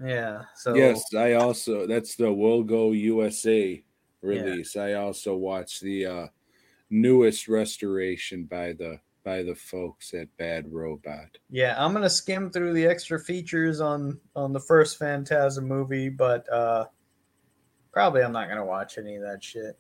Yeah. 0.03 0.43
So 0.57 0.75
Yes, 0.75 1.15
I 1.15 1.35
also 1.35 1.87
that's 1.87 2.17
the 2.17 2.33
Well 2.33 2.63
Go 2.63 2.93
USA 2.93 3.83
release. 4.21 4.77
I 4.77 4.95
also 4.95 5.37
watched 5.37 5.83
the 5.83 6.07
uh 6.07 6.27
newest 6.93 7.49
restoration 7.49 8.45
by 8.45 8.73
the 8.75 9.01
by 9.25 9.43
the 9.43 9.55
folks 9.55 10.15
at 10.15 10.37
Bad 10.37 10.73
Robot. 10.73 11.39
Yeah, 11.51 11.75
I'm 11.79 11.93
gonna 11.93 12.11
skim 12.11 12.51
through 12.51 12.75
the 12.75 12.87
extra 12.87 13.19
features 13.19 13.81
on 13.81 14.21
on 14.37 14.53
the 14.53 14.61
first 14.61 14.99
Phantasm 14.99 15.67
movie, 15.67 16.09
but 16.09 16.51
uh 16.53 16.87
probably 17.93 18.23
I'm 18.23 18.33
not 18.33 18.49
gonna 18.49 18.65
watch 18.65 18.99
any 18.99 19.17
of 19.17 19.23
that 19.23 19.43
shit. 19.43 19.79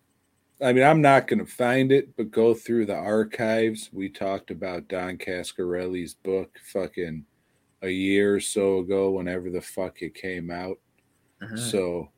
I 0.63 0.73
mean, 0.73 0.85
I'm 0.85 1.01
not 1.01 1.27
going 1.27 1.41
to 1.41 1.47
find 1.47 1.91
it, 1.91 2.17
but 2.17 2.31
go 2.31 2.55
through 2.55 2.87
the 2.87 2.95
archives. 2.95 3.91
We 3.93 4.09
talked 4.09 4.53
about 4.53 4.87
Don 4.87 5.19
Coscarelli's 5.19 6.15
book 6.15 6.57
fucking 6.73 7.25
a 7.83 7.89
year 7.89 8.37
or 8.37 8.41
so 8.41 8.79
ago, 8.79 9.11
whenever 9.11 9.51
the 9.51 9.61
fuck 9.61 10.03
it 10.03 10.15
came 10.15 10.53
out. 10.53 10.79
Mm-hmm. 11.43 11.57
So, 11.57 12.12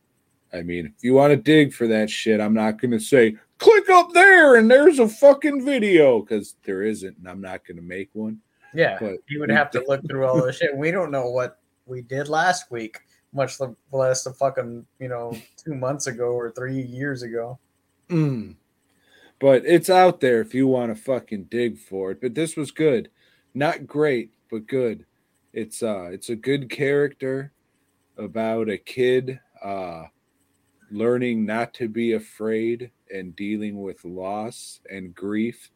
I 0.54 0.62
mean, 0.62 0.86
if 0.86 1.02
you 1.02 1.14
want 1.14 1.32
to 1.32 1.36
dig 1.36 1.72
for 1.72 1.86
that 1.88 2.08
shit, 2.08 2.40
I'm 2.40 2.54
not 2.54 2.80
going 2.80 2.92
to 2.92 3.00
say, 3.00 3.36
click 3.58 3.88
up 3.90 4.12
there 4.12 4.56
and 4.56 4.70
there's 4.70 4.98
a 4.98 5.08
fucking 5.08 5.64
video 5.64 6.20
because 6.20 6.54
there 6.64 6.82
isn't, 6.82 7.18
and 7.18 7.28
I'm 7.28 7.40
not 7.40 7.66
going 7.66 7.76
to 7.76 7.82
make 7.82 8.10
one. 8.12 8.40
Yeah, 8.74 8.98
But 9.00 9.18
you 9.28 9.40
would 9.40 9.50
have 9.50 9.70
to 9.72 9.84
look 9.88 10.06
through 10.08 10.26
all 10.26 10.44
this 10.44 10.56
shit. 10.58 10.76
We 10.76 10.90
don't 10.90 11.10
know 11.10 11.30
what 11.30 11.60
we 11.86 12.02
did 12.02 12.28
last 12.28 12.70
week, 12.70 12.98
much 13.32 13.58
less 13.92 14.24
the 14.24 14.32
fucking 14.32 14.84
you 14.98 15.08
know 15.08 15.36
two 15.56 15.74
months 15.74 16.06
ago 16.06 16.32
or 16.32 16.50
three 16.50 16.80
years 16.80 17.22
ago. 17.22 17.58
Mm. 18.10 18.56
But 19.38 19.64
it's 19.64 19.90
out 19.90 20.20
there 20.20 20.40
if 20.40 20.54
you 20.54 20.66
want 20.66 20.94
to 20.94 21.00
fucking 21.00 21.44
dig 21.44 21.78
for 21.78 22.10
it. 22.10 22.20
But 22.20 22.34
this 22.34 22.56
was 22.56 22.70
good. 22.70 23.10
Not 23.54 23.86
great, 23.86 24.32
but 24.50 24.66
good. 24.66 25.06
It's 25.52 25.82
uh 25.82 26.08
it's 26.12 26.30
a 26.30 26.36
good 26.36 26.68
character 26.68 27.52
about 28.16 28.68
a 28.68 28.78
kid 28.78 29.38
uh 29.62 30.04
learning 30.94 31.44
not 31.44 31.74
to 31.74 31.88
be 31.88 32.12
afraid 32.12 32.90
and 33.12 33.34
dealing 33.36 33.82
with 33.82 34.04
loss 34.04 34.80
and 34.90 35.14
grief. 35.14 35.70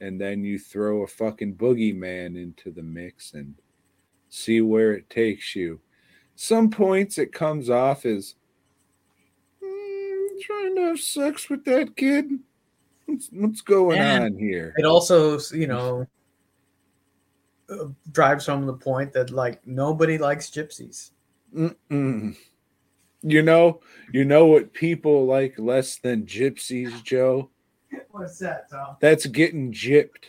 And 0.00 0.20
then 0.20 0.44
you 0.44 0.58
throw 0.58 1.02
a 1.02 1.06
fucking 1.06 1.54
boogeyman 1.54 2.36
into 2.36 2.70
the 2.70 2.82
mix 2.82 3.32
and 3.34 3.54
see 4.28 4.60
where 4.60 4.92
it 4.92 5.08
takes 5.08 5.56
you. 5.56 5.80
Some 6.34 6.68
points 6.68 7.16
it 7.16 7.32
comes 7.32 7.70
off 7.70 8.04
as 8.04 8.34
"Mm, 9.64 10.40
trying 10.42 10.74
to 10.76 10.82
have 10.82 11.00
sex 11.00 11.48
with 11.48 11.64
that 11.64 11.96
kid. 11.96 12.26
What's, 13.06 13.28
what's 13.32 13.60
going 13.62 13.98
And- 13.98 14.24
on 14.34 14.38
here? 14.38 14.74
It 14.76 14.84
also 14.84 15.38
you 15.54 15.66
know 15.66 16.06
drives 18.12 18.46
home 18.46 18.66
the 18.66 18.74
point 18.74 19.12
that 19.12 19.30
like 19.30 19.66
nobody 19.66 20.18
likes 20.18 20.50
gypsies. 20.50 21.10
Mm-mm. 21.54 22.36
You 23.28 23.42
know, 23.42 23.80
you 24.12 24.24
know 24.24 24.46
what 24.46 24.72
people 24.72 25.26
like 25.26 25.58
less 25.58 25.96
than 25.96 26.26
gypsies, 26.26 27.02
Joe. 27.02 27.50
What's 28.12 28.38
that, 28.38 28.70
Tom? 28.70 28.96
That's 29.00 29.26
getting 29.26 29.72
gypped. 29.72 30.26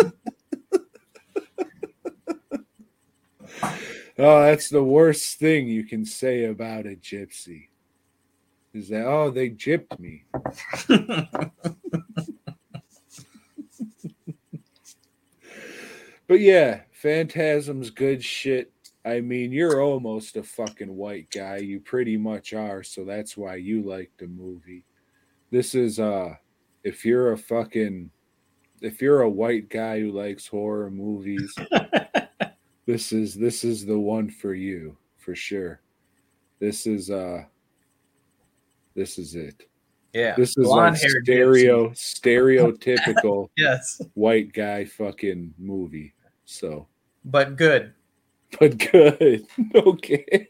oh, 4.16 4.42
that's 4.42 4.68
the 4.68 4.84
worst 4.84 5.40
thing 5.40 5.66
you 5.66 5.82
can 5.82 6.04
say 6.04 6.44
about 6.44 6.86
a 6.86 6.94
gypsy. 6.94 7.66
Is 8.72 8.90
that 8.90 9.06
oh 9.06 9.32
they 9.32 9.50
gypped 9.50 9.98
me. 9.98 10.22
But 16.30 16.38
yeah, 16.38 16.82
Phantasm's 16.92 17.90
good 17.90 18.22
shit. 18.22 18.72
I 19.04 19.20
mean, 19.20 19.50
you're 19.50 19.82
almost 19.82 20.36
a 20.36 20.42
fucking 20.42 20.94
white 20.94 21.30
guy. 21.30 21.56
You 21.58 21.80
pretty 21.80 22.16
much 22.16 22.52
are, 22.52 22.82
so 22.82 23.04
that's 23.04 23.36
why 23.36 23.56
you 23.56 23.82
like 23.82 24.10
the 24.18 24.26
movie. 24.26 24.84
This 25.50 25.74
is 25.74 25.98
uh 25.98 26.34
if 26.84 27.04
you're 27.04 27.32
a 27.32 27.38
fucking 27.38 28.10
if 28.80 29.00
you're 29.02 29.22
a 29.22 29.28
white 29.28 29.68
guy 29.68 30.00
who 30.00 30.12
likes 30.12 30.46
horror 30.46 30.90
movies, 30.90 31.54
this 32.86 33.12
is 33.12 33.34
this 33.34 33.64
is 33.64 33.86
the 33.86 33.98
one 33.98 34.28
for 34.30 34.54
you, 34.54 34.96
for 35.18 35.34
sure. 35.34 35.80
This 36.58 36.86
is 36.86 37.10
uh 37.10 37.44
this 38.94 39.18
is 39.18 39.34
it. 39.34 39.66
Yeah, 40.12 40.34
This 40.36 40.58
is 40.58 40.66
like 40.66 40.96
stereo 40.96 41.90
stereotypical 41.90 43.48
Yes, 43.56 44.02
white 44.14 44.52
guy 44.52 44.84
fucking 44.84 45.54
movie. 45.56 46.14
So, 46.44 46.88
but 47.24 47.56
good. 47.56 47.94
But 48.58 48.78
good. 48.90 49.46
Okay. 49.74 50.46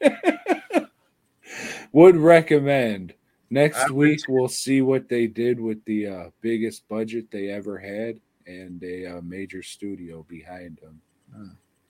Would 1.93 2.17
recommend. 2.17 3.15
Next 3.51 3.91
week 3.91 4.21
we'll 4.29 4.49
see 4.49 4.81
what 4.81 5.09
they 5.09 5.27
did 5.27 5.59
with 5.61 5.85
the 5.85 6.07
uh, 6.07 6.25
biggest 6.41 6.87
budget 6.89 7.31
they 7.33 7.49
ever 7.51 7.79
had 7.79 8.21
and 8.47 8.81
a 8.85 9.07
uh, 9.19 9.21
major 9.23 9.63
studio 9.63 10.25
behind 10.29 10.79
them, 10.81 11.01
Hmm. 11.35 11.49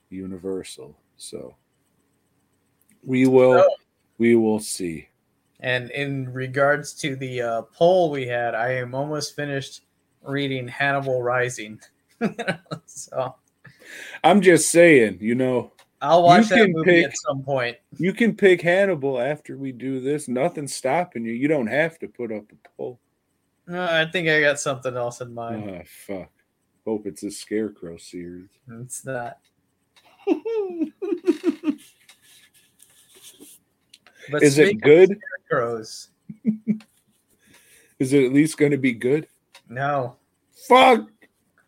Universal. 0.09 0.97
So, 1.17 1.55
We 3.03 3.27
will. 3.27 3.59
So- 3.61 3.69
We 4.17 4.35
will 4.35 4.59
see. 4.59 5.07
And 5.59 5.91
in 5.91 6.31
regards 6.33 6.93
to 6.95 7.15
the 7.15 7.41
uh, 7.41 7.61
poll 7.73 8.09
we 8.09 8.25
had, 8.25 8.55
I 8.55 8.73
am 8.73 8.95
almost 8.95 9.35
finished 9.35 9.81
reading 10.23 10.67
Hannibal 10.67 11.21
Rising. 11.21 11.79
so 12.87 13.35
I'm 14.23 14.41
just 14.41 14.71
saying. 14.71 15.19
You 15.21 15.35
know, 15.35 15.71
I'll 16.01 16.23
watch 16.23 16.43
You 16.43 16.49
that 16.49 16.55
can 16.65 16.71
movie 16.73 16.85
pick- 16.91 17.05
at 17.05 17.17
some 17.17 17.43
point. 17.43 17.77
you 17.97 18.11
can 18.13 18.35
pick 18.35 18.61
Hannibal 18.61 19.19
after 19.21 19.55
we 19.57 19.71
do 19.71 19.99
this. 19.99 20.27
Nothing's 20.27 20.73
stopping 20.73 21.23
you. 21.25 21.31
You 21.33 21.47
don't 21.47 21.67
have 21.67 21.99
to 21.99 22.07
put 22.07 22.31
up 22.31 22.43
a 22.51 22.69
poll. 22.75 22.99
I 23.71 24.05
think 24.11 24.27
I 24.27 24.41
got 24.41 24.59
something 24.59 24.97
else 24.97 25.21
in 25.21 25.33
mind. 25.33 25.69
Ah, 25.69 25.83
fuck. 26.07 26.31
Hope 26.85 27.05
it's 27.05 27.21
a 27.23 27.29
Scarecrow 27.31 27.97
series. 27.97 28.49
It's 28.67 29.05
not. 29.05 29.37
But 34.29 34.43
Is 34.43 34.59
it 34.59 34.79
good? 34.81 35.17
Scarecrows, 35.47 36.09
Is 37.99 38.13
it 38.13 38.23
at 38.25 38.33
least 38.33 38.57
going 38.57 38.71
to 38.71 38.77
be 38.77 38.93
good? 38.93 39.27
no. 39.67 40.15
Fuck. 40.67 41.09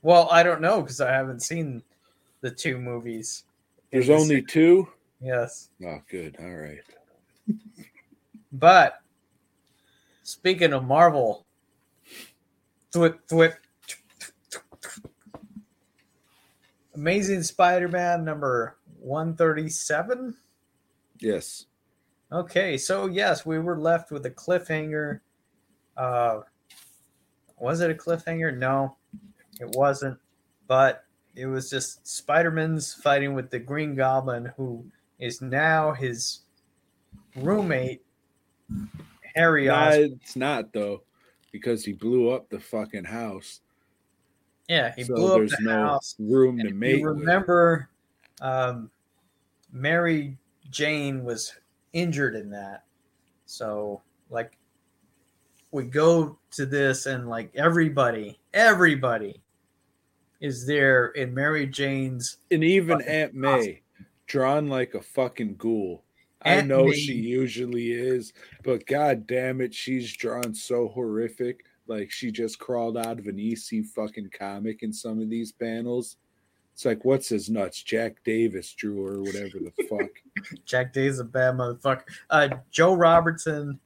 Well, 0.03 0.27
I 0.29 0.43
don't 0.43 0.61
know 0.61 0.81
because 0.81 1.01
I 1.01 1.11
haven't 1.11 1.41
seen 1.41 1.81
the 2.41 2.51
two 2.51 2.77
movies. 2.77 3.45
There's 3.93 4.07
the 4.07 4.15
only 4.15 4.41
two. 4.41 4.87
yes, 5.21 5.69
Oh, 5.85 6.01
good. 6.09 6.35
All 6.39 6.49
right. 6.49 6.81
but 8.51 8.99
speaking 10.23 10.73
of 10.73 10.83
Marvel, 10.83 11.45
thwip 12.91 13.19
thwip. 13.29 13.53
Amazing 16.95 17.43
Spider-Man 17.43 18.25
number 18.25 18.77
one 18.99 19.35
thirty-seven. 19.35 20.35
Yes. 21.19 21.65
Okay, 22.31 22.77
so 22.77 23.05
yes, 23.07 23.45
we 23.45 23.59
were 23.59 23.79
left 23.79 24.11
with 24.11 24.25
a 24.25 24.31
cliffhanger. 24.31 25.19
Uh, 25.95 26.41
was 27.59 27.81
it 27.81 27.91
a 27.91 27.93
cliffhanger? 27.93 28.57
No, 28.57 28.95
it 29.59 29.69
wasn't. 29.75 30.17
But 30.67 31.02
it 31.35 31.45
was 31.47 31.69
just 31.69 32.05
Spider-Man's 32.07 32.93
fighting 32.93 33.33
with 33.33 33.49
the 33.49 33.59
Green 33.59 33.95
Goblin, 33.95 34.51
who 34.57 34.85
is 35.19 35.41
now 35.41 35.91
his 35.93 36.41
roommate, 37.35 38.01
Harry 39.35 39.67
Nah, 39.67 39.87
Osborn. 39.89 40.19
it's 40.21 40.35
not 40.35 40.73
though, 40.73 41.03
because 41.51 41.83
he 41.83 41.93
blew 41.93 42.29
up 42.29 42.49
the 42.49 42.59
fucking 42.59 43.05
house. 43.05 43.61
Yeah, 44.69 44.93
he 44.95 45.03
so 45.03 45.15
blew 45.15 45.27
up 45.33 45.37
there's 45.39 45.51
the 45.51 45.57
no 45.61 45.87
house. 45.87 46.15
room 46.19 46.57
to 46.59 46.71
make. 46.71 47.03
remember, 47.03 47.89
um, 48.41 48.89
Mary 49.71 50.37
Jane 50.69 51.23
was 51.23 51.53
injured 51.93 52.35
in 52.35 52.49
that. 52.51 52.85
So, 53.45 54.01
like, 54.29 54.57
we 55.71 55.83
go 55.85 56.37
to 56.51 56.65
this, 56.65 57.07
and 57.07 57.27
like 57.27 57.51
everybody, 57.55 58.39
everybody 58.53 59.42
is 60.43 60.67
there 60.67 61.07
in 61.07 61.33
Mary 61.33 61.65
Jane's. 61.65 62.37
and 62.51 62.63
even 62.65 63.01
Aunt 63.03 63.33
May, 63.33 63.81
drawn 64.27 64.67
like 64.67 64.93
a 64.93 65.01
fucking 65.01 65.55
ghoul. 65.55 66.03
I 66.45 66.59
know 66.61 66.87
May- 66.87 66.93
she 66.95 67.13
usually 67.13 67.93
is, 67.93 68.33
but 68.61 68.85
god 68.85 69.25
damn 69.25 69.61
it, 69.61 69.73
she's 69.73 70.15
drawn 70.15 70.53
so 70.53 70.89
horrific. 70.89 71.65
Like 71.87 72.11
she 72.11 72.29
just 72.29 72.59
crawled 72.59 72.97
out 72.97 73.19
of 73.19 73.27
an 73.27 73.39
EC 73.39 73.85
fucking 73.85 74.31
comic 74.37 74.83
in 74.83 74.91
some 74.91 75.21
of 75.21 75.29
these 75.29 75.53
panels. 75.53 76.17
It's 76.73 76.83
like, 76.85 77.05
what's 77.05 77.29
his 77.29 77.49
nuts? 77.49 77.81
Jack 77.81 78.17
Davis 78.25 78.73
drew 78.73 79.05
her 79.05 79.13
or 79.15 79.21
whatever 79.21 79.59
the 79.59 79.71
fuck. 79.89 80.09
Jack 80.65 80.91
Day's 80.91 81.19
a 81.19 81.23
bad 81.23 81.55
motherfucker. 81.55 82.03
Uh, 82.29 82.49
Joe 82.71 82.95
Robertson 82.95 83.79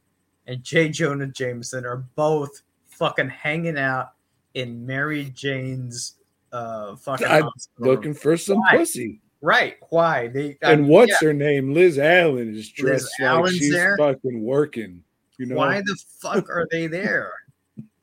and 0.47 0.63
J. 0.63 0.89
Jonah 0.89 1.27
Jameson 1.27 1.85
are 1.85 1.97
both 2.15 2.63
fucking 2.87 3.29
hanging 3.29 3.77
out 3.77 4.13
in 4.55 4.83
Mary 4.85 5.25
Jane's 5.35 6.15
uh 6.51 6.95
fucking 6.95 7.27
I'm 7.27 7.43
hospital. 7.43 7.91
Looking 7.93 8.13
for 8.13 8.37
some 8.37 8.59
Why? 8.59 8.77
pussy. 8.77 9.21
Right. 9.41 9.75
Why? 9.89 10.27
They 10.29 10.57
I 10.63 10.71
And 10.71 10.83
mean, 10.83 10.91
what's 10.91 11.11
yeah, 11.21 11.27
her 11.27 11.33
name? 11.33 11.73
Liz 11.73 11.99
Allen 11.99 12.55
is 12.55 12.69
dressed 12.69 13.09
like 13.19 13.29
Allen's 13.29 13.57
she's 13.57 13.71
there? 13.73 13.95
fucking 13.97 14.41
working. 14.43 15.03
You 15.37 15.45
know, 15.47 15.55
why 15.57 15.81
the 15.81 15.95
fuck 16.19 16.49
are 16.49 16.67
they 16.71 16.87
there? 16.87 17.31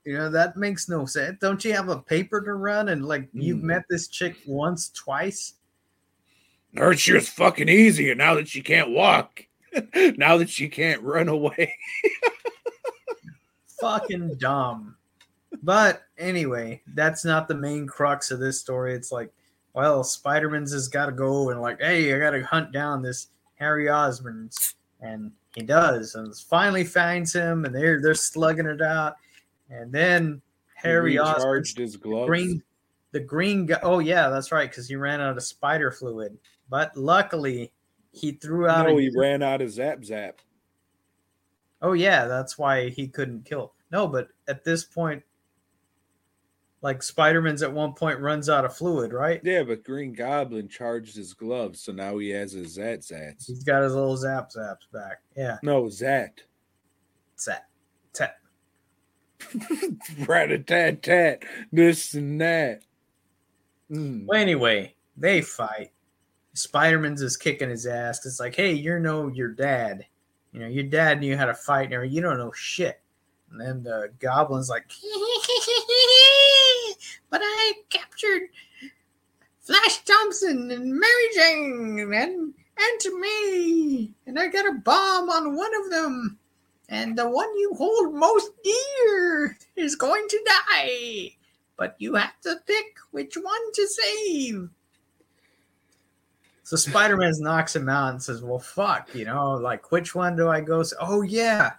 You 0.04 0.18
know, 0.18 0.30
that 0.30 0.56
makes 0.56 0.88
no 0.88 1.06
sense. 1.06 1.38
Don't 1.40 1.64
you 1.64 1.72
have 1.72 1.88
a 1.88 1.98
paper 1.98 2.40
to 2.42 2.54
run 2.54 2.90
and 2.90 3.04
like 3.06 3.28
you've 3.32 3.58
Mm. 3.58 3.62
met 3.62 3.82
this 3.90 4.06
chick 4.08 4.36
once, 4.46 4.90
twice? 4.90 5.54
her 6.76 6.94
she 6.94 7.12
was 7.12 7.28
fucking 7.28 7.68
easy, 7.68 8.10
and 8.10 8.18
now 8.18 8.34
that 8.34 8.48
she 8.48 8.60
can't 8.60 8.90
walk, 8.90 9.46
now 10.16 10.36
that 10.36 10.50
she 10.50 10.68
can't 10.68 11.00
run 11.02 11.28
away. 11.28 11.74
Fucking 13.80 14.36
dumb. 14.36 14.96
But 15.64 16.02
anyway, 16.18 16.82
that's 16.94 17.24
not 17.24 17.48
the 17.48 17.54
main 17.54 17.86
crux 17.86 18.30
of 18.30 18.38
this 18.38 18.60
story. 18.60 18.94
It's 18.94 19.10
like, 19.10 19.32
well, 19.72 20.04
Spider-Man's 20.04 20.74
has 20.74 20.88
got 20.88 21.06
to 21.06 21.12
go 21.12 21.48
and 21.48 21.62
like, 21.62 21.80
hey, 21.80 22.14
I 22.14 22.18
got 22.18 22.30
to 22.30 22.44
hunt 22.44 22.70
down 22.70 23.00
this 23.00 23.28
Harry 23.54 23.88
Osborn's, 23.88 24.74
and 25.00 25.32
he 25.54 25.62
does, 25.62 26.16
and 26.16 26.36
finally 26.36 26.84
finds 26.84 27.32
him, 27.32 27.64
and 27.64 27.74
they're 27.74 28.02
they're 28.02 28.14
slugging 28.14 28.66
it 28.66 28.82
out, 28.82 29.16
and 29.70 29.90
then 29.90 30.42
Harry 30.74 31.18
Osborn 31.18 31.64
his 31.76 31.96
gloves. 31.96 32.26
green 32.26 32.62
the 33.12 33.20
green 33.20 33.64
guy 33.64 33.78
oh 33.82 34.00
yeah 34.00 34.28
that's 34.28 34.52
right 34.52 34.68
because 34.68 34.88
he 34.88 34.96
ran 34.96 35.20
out 35.20 35.36
of 35.36 35.42
spider 35.42 35.90
fluid 35.90 36.36
but 36.68 36.94
luckily 36.96 37.72
he 38.10 38.32
threw 38.32 38.68
out 38.68 38.86
no, 38.88 38.98
a- 38.98 39.00
he 39.00 39.10
ran 39.16 39.40
out 39.40 39.62
of 39.62 39.70
zap 39.70 40.04
zap. 40.04 40.40
oh 41.80 41.92
yeah 41.92 42.26
that's 42.26 42.58
why 42.58 42.90
he 42.90 43.06
couldn't 43.06 43.44
kill 43.44 43.72
no 43.92 44.06
but 44.08 44.28
at 44.48 44.64
this 44.64 44.84
point 44.84 45.22
like 46.84 47.02
spider-man's 47.02 47.62
at 47.62 47.72
one 47.72 47.94
point 47.94 48.20
runs 48.20 48.48
out 48.50 48.64
of 48.66 48.76
fluid 48.76 49.12
right 49.12 49.40
Yeah, 49.42 49.62
but 49.64 49.82
Green 49.84 50.12
Goblin 50.12 50.68
charged 50.68 51.16
his 51.16 51.32
gloves, 51.32 51.80
so 51.80 51.92
now 51.92 52.18
he 52.18 52.28
has 52.30 52.52
his 52.52 52.74
zat 52.74 53.00
zats. 53.00 53.46
he's 53.46 53.64
got 53.64 53.82
his 53.82 53.94
little 53.94 54.16
zap 54.16 54.50
zaps 54.50 54.86
back 54.92 55.22
yeah 55.36 55.56
No, 55.62 55.88
zat. 55.88 56.42
Zat. 57.40 57.64
zap 58.16 58.36
Rat 60.26 60.50
a 60.52 60.58
tat 60.58 61.02
tat. 61.02 61.42
This 61.72 62.14
and 62.14 62.40
that. 62.40 62.82
Mm. 63.90 64.26
well 64.26 64.40
anyway 64.40 64.94
they 65.16 65.40
fight 65.42 65.90
spider-man's 66.54 67.20
is 67.22 67.36
kicking 67.36 67.68
his 67.70 67.86
ass 67.86 68.24
it's 68.24 68.40
like 68.40 68.54
hey 68.56 68.72
you're 68.72 68.98
no 68.98 69.28
your 69.28 69.48
dad 69.48 70.06
you 70.52 70.60
know 70.60 70.66
your 70.66 70.84
dad 70.84 71.20
knew 71.20 71.36
how 71.36 71.44
to 71.44 71.54
fight 71.54 71.92
and 71.92 72.10
you 72.12 72.20
don't 72.22 72.38
know 72.38 72.50
shit 72.52 73.00
and 73.54 73.60
then 73.60 73.82
the 73.82 74.10
goblin's 74.18 74.68
like 74.68 74.84
but 77.30 77.40
i 77.42 77.72
captured 77.88 78.42
flash 79.60 79.98
thompson 80.04 80.70
and 80.70 80.92
mary 80.92 81.28
jane 81.34 81.98
and 82.12 82.54
and 82.76 83.00
to 83.00 83.20
me 83.20 84.12
and 84.26 84.38
i 84.38 84.48
got 84.48 84.66
a 84.66 84.78
bomb 84.80 85.30
on 85.30 85.56
one 85.56 85.72
of 85.82 85.90
them 85.90 86.38
and 86.90 87.16
the 87.16 87.28
one 87.28 87.48
you 87.56 87.72
hold 87.76 88.14
most 88.14 88.50
dear 88.62 89.56
is 89.76 89.96
going 89.96 90.26
to 90.28 90.38
die 90.68 91.30
but 91.76 91.96
you 91.98 92.14
have 92.14 92.40
to 92.42 92.56
pick 92.66 92.98
which 93.10 93.36
one 93.36 93.72
to 93.74 93.86
save. 93.86 94.68
So 96.62 96.76
Spider 96.76 97.16
Man 97.16 97.32
knocks 97.38 97.76
him 97.76 97.88
out 97.88 98.10
and 98.10 98.22
says, 98.22 98.42
Well, 98.42 98.58
fuck, 98.58 99.14
you 99.14 99.24
know, 99.24 99.52
like, 99.52 99.90
which 99.92 100.14
one 100.14 100.36
do 100.36 100.48
I 100.48 100.60
go? 100.60 100.82
Oh, 101.00 101.22
yeah, 101.22 101.72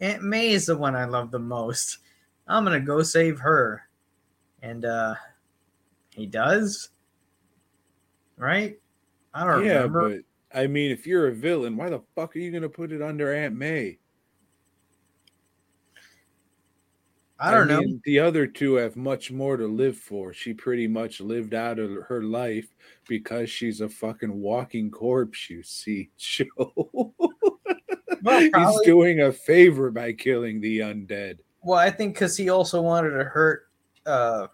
Aunt 0.00 0.22
May 0.22 0.50
is 0.50 0.66
the 0.66 0.76
one 0.76 0.94
I 0.94 1.04
love 1.06 1.30
the 1.30 1.38
most. 1.38 1.98
I'm 2.46 2.64
going 2.64 2.78
to 2.78 2.86
go 2.86 3.02
save 3.02 3.38
her. 3.40 3.82
And 4.62 4.84
uh 4.84 5.14
he 6.14 6.26
does, 6.26 6.88
right? 8.38 8.78
I 9.34 9.44
don't 9.44 9.64
Yeah, 9.64 9.82
remember. 9.82 10.22
but 10.50 10.58
I 10.58 10.66
mean, 10.66 10.90
if 10.90 11.06
you're 11.06 11.28
a 11.28 11.32
villain, 11.34 11.76
why 11.76 11.90
the 11.90 12.00
fuck 12.14 12.34
are 12.34 12.38
you 12.38 12.50
gonna 12.50 12.68
put 12.70 12.90
it 12.90 13.02
under 13.02 13.32
Aunt 13.34 13.54
May? 13.54 13.98
I 17.38 17.50
don't 17.50 17.68
know. 17.68 17.80
mean, 17.80 18.00
The 18.04 18.18
other 18.18 18.46
two 18.46 18.74
have 18.76 18.96
much 18.96 19.30
more 19.30 19.58
to 19.58 19.66
live 19.66 19.98
for. 19.98 20.32
She 20.32 20.54
pretty 20.54 20.86
much 20.88 21.20
lived 21.20 21.52
out 21.52 21.78
of 21.78 21.90
her 22.04 22.22
life 22.22 22.66
because 23.06 23.50
she's 23.50 23.82
a 23.82 23.88
fucking 23.90 24.32
walking 24.40 24.90
corpse. 24.90 25.50
You 25.50 25.62
see, 25.62 26.10
Joe. 26.16 27.14
Well, 28.26 28.40
He's 28.72 28.80
doing 28.84 29.20
a 29.20 29.30
favor 29.30 29.92
by 29.92 30.12
killing 30.12 30.60
the 30.60 30.80
undead. 30.80 31.38
Well, 31.62 31.78
I 31.78 31.90
think 31.90 32.14
because 32.14 32.36
he 32.36 32.50
also 32.50 32.82
wanted 32.82 33.10
to 33.10 33.24
hurt 33.24 33.68
uh, 34.04 34.48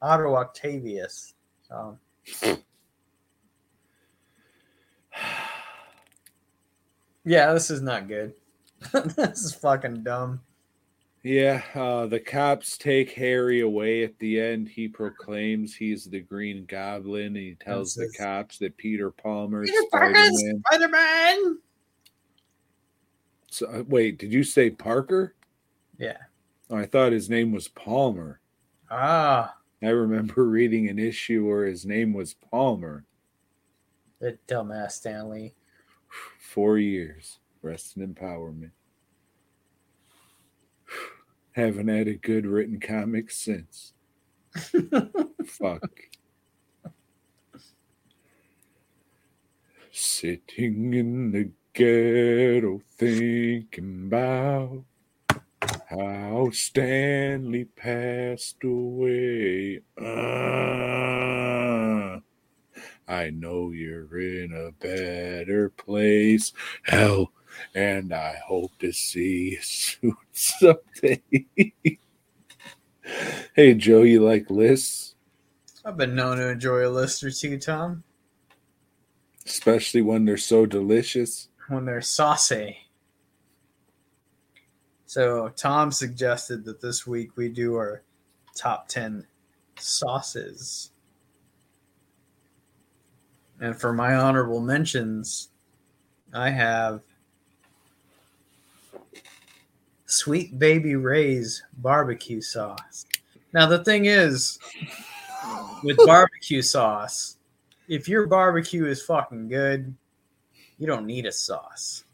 Otto 0.00 0.34
Octavius. 0.36 1.34
So. 1.68 1.98
Yeah, 7.22 7.52
this 7.52 7.70
is 7.70 7.82
not 7.82 8.08
good. 8.08 8.32
this 8.92 9.40
is 9.40 9.54
fucking 9.54 10.02
dumb. 10.04 10.40
Yeah, 11.22 11.62
uh, 11.74 12.06
the 12.06 12.18
cops 12.18 12.78
take 12.78 13.12
Harry 13.12 13.60
away 13.60 14.02
at 14.04 14.18
the 14.18 14.40
end. 14.40 14.68
He 14.68 14.88
proclaims 14.88 15.74
he's 15.74 16.06
the 16.06 16.20
Green 16.20 16.64
Goblin. 16.64 17.34
He 17.34 17.56
tells 17.60 17.92
the 17.92 18.10
cops 18.16 18.56
that 18.58 18.78
Peter 18.78 19.10
Palmer 19.10 19.64
is 19.64 19.70
Peter 19.70 19.82
Parker, 19.92 20.14
Spider-Man. 20.14 20.62
Spider 20.66 20.88
Man. 20.88 21.58
So, 23.50 23.66
uh, 23.66 23.82
wait, 23.86 24.18
did 24.18 24.32
you 24.32 24.44
say 24.44 24.70
Parker? 24.70 25.34
Yeah. 25.98 26.16
Oh, 26.70 26.76
I 26.76 26.86
thought 26.86 27.12
his 27.12 27.28
name 27.28 27.50
was 27.52 27.66
Palmer. 27.68 28.40
Ah, 28.90 29.56
I 29.82 29.88
remember 29.88 30.44
reading 30.48 30.88
an 30.88 30.98
issue 30.98 31.46
where 31.46 31.66
his 31.66 31.84
name 31.84 32.12
was 32.12 32.34
Palmer. 32.34 33.04
the 34.20 34.38
dumbass 34.46 34.92
Stanley. 34.92 35.54
Four 36.38 36.78
years. 36.78 37.38
Rest 37.62 37.96
in 37.96 38.14
empowerment. 38.14 38.70
Haven't 41.52 41.88
had 41.88 42.08
a 42.08 42.14
good 42.14 42.46
written 42.46 42.78
comic 42.80 43.30
since. 43.30 43.92
Fuck. 45.44 45.90
Sitting 49.92 50.94
in 50.94 51.32
the 51.32 51.50
ghetto 51.80 52.82
thinking 52.98 54.04
about 54.08 54.84
how 55.88 56.50
Stanley 56.52 57.64
passed 57.64 58.62
away. 58.62 59.80
Ah. 59.98 60.50
I 63.08 63.30
know 63.30 63.70
you're 63.70 64.20
in 64.20 64.52
a 64.52 64.72
better 64.72 65.70
place. 65.70 66.52
Hell, 66.82 67.32
and 67.74 68.12
I 68.12 68.38
hope 68.46 68.72
to 68.80 68.92
see 68.92 69.52
you 69.52 69.62
soon 69.62 70.16
someday. 70.32 71.22
hey, 73.56 73.72
Joe, 73.72 74.02
you 74.02 74.22
like 74.22 74.50
lists? 74.50 75.14
I've 75.82 75.96
been 75.96 76.14
known 76.14 76.36
to 76.36 76.50
enjoy 76.50 76.86
a 76.86 76.90
list 76.90 77.24
or 77.24 77.30
two, 77.30 77.58
Tom, 77.58 78.04
Especially 79.46 80.02
when 80.02 80.26
they're 80.26 80.36
so 80.36 80.66
delicious. 80.66 81.48
When 81.70 81.84
they're 81.84 82.02
saucy. 82.02 82.76
So 85.06 85.48
Tom 85.56 85.90
suggested 85.90 86.64
that 86.64 86.80
this 86.80 87.06
week 87.06 87.36
we 87.36 87.48
do 87.48 87.74
our 87.76 88.02
top 88.54 88.88
ten 88.88 89.26
sauces. 89.76 90.90
And 93.60 93.78
for 93.78 93.92
my 93.92 94.14
honorable 94.14 94.60
mentions, 94.60 95.48
I 96.32 96.50
have 96.50 97.02
Sweet 100.06 100.58
Baby 100.58 100.96
Ray's 100.96 101.62
barbecue 101.78 102.40
sauce. 102.40 103.06
Now 103.52 103.66
the 103.66 103.84
thing 103.84 104.06
is, 104.06 104.58
with 105.82 105.96
barbecue 106.06 106.62
sauce, 106.62 107.36
if 107.88 108.08
your 108.08 108.26
barbecue 108.26 108.86
is 108.86 109.02
fucking 109.02 109.48
good, 109.48 109.94
you 110.80 110.86
don't 110.86 111.06
need 111.06 111.26
a 111.26 111.32
sauce. 111.32 112.04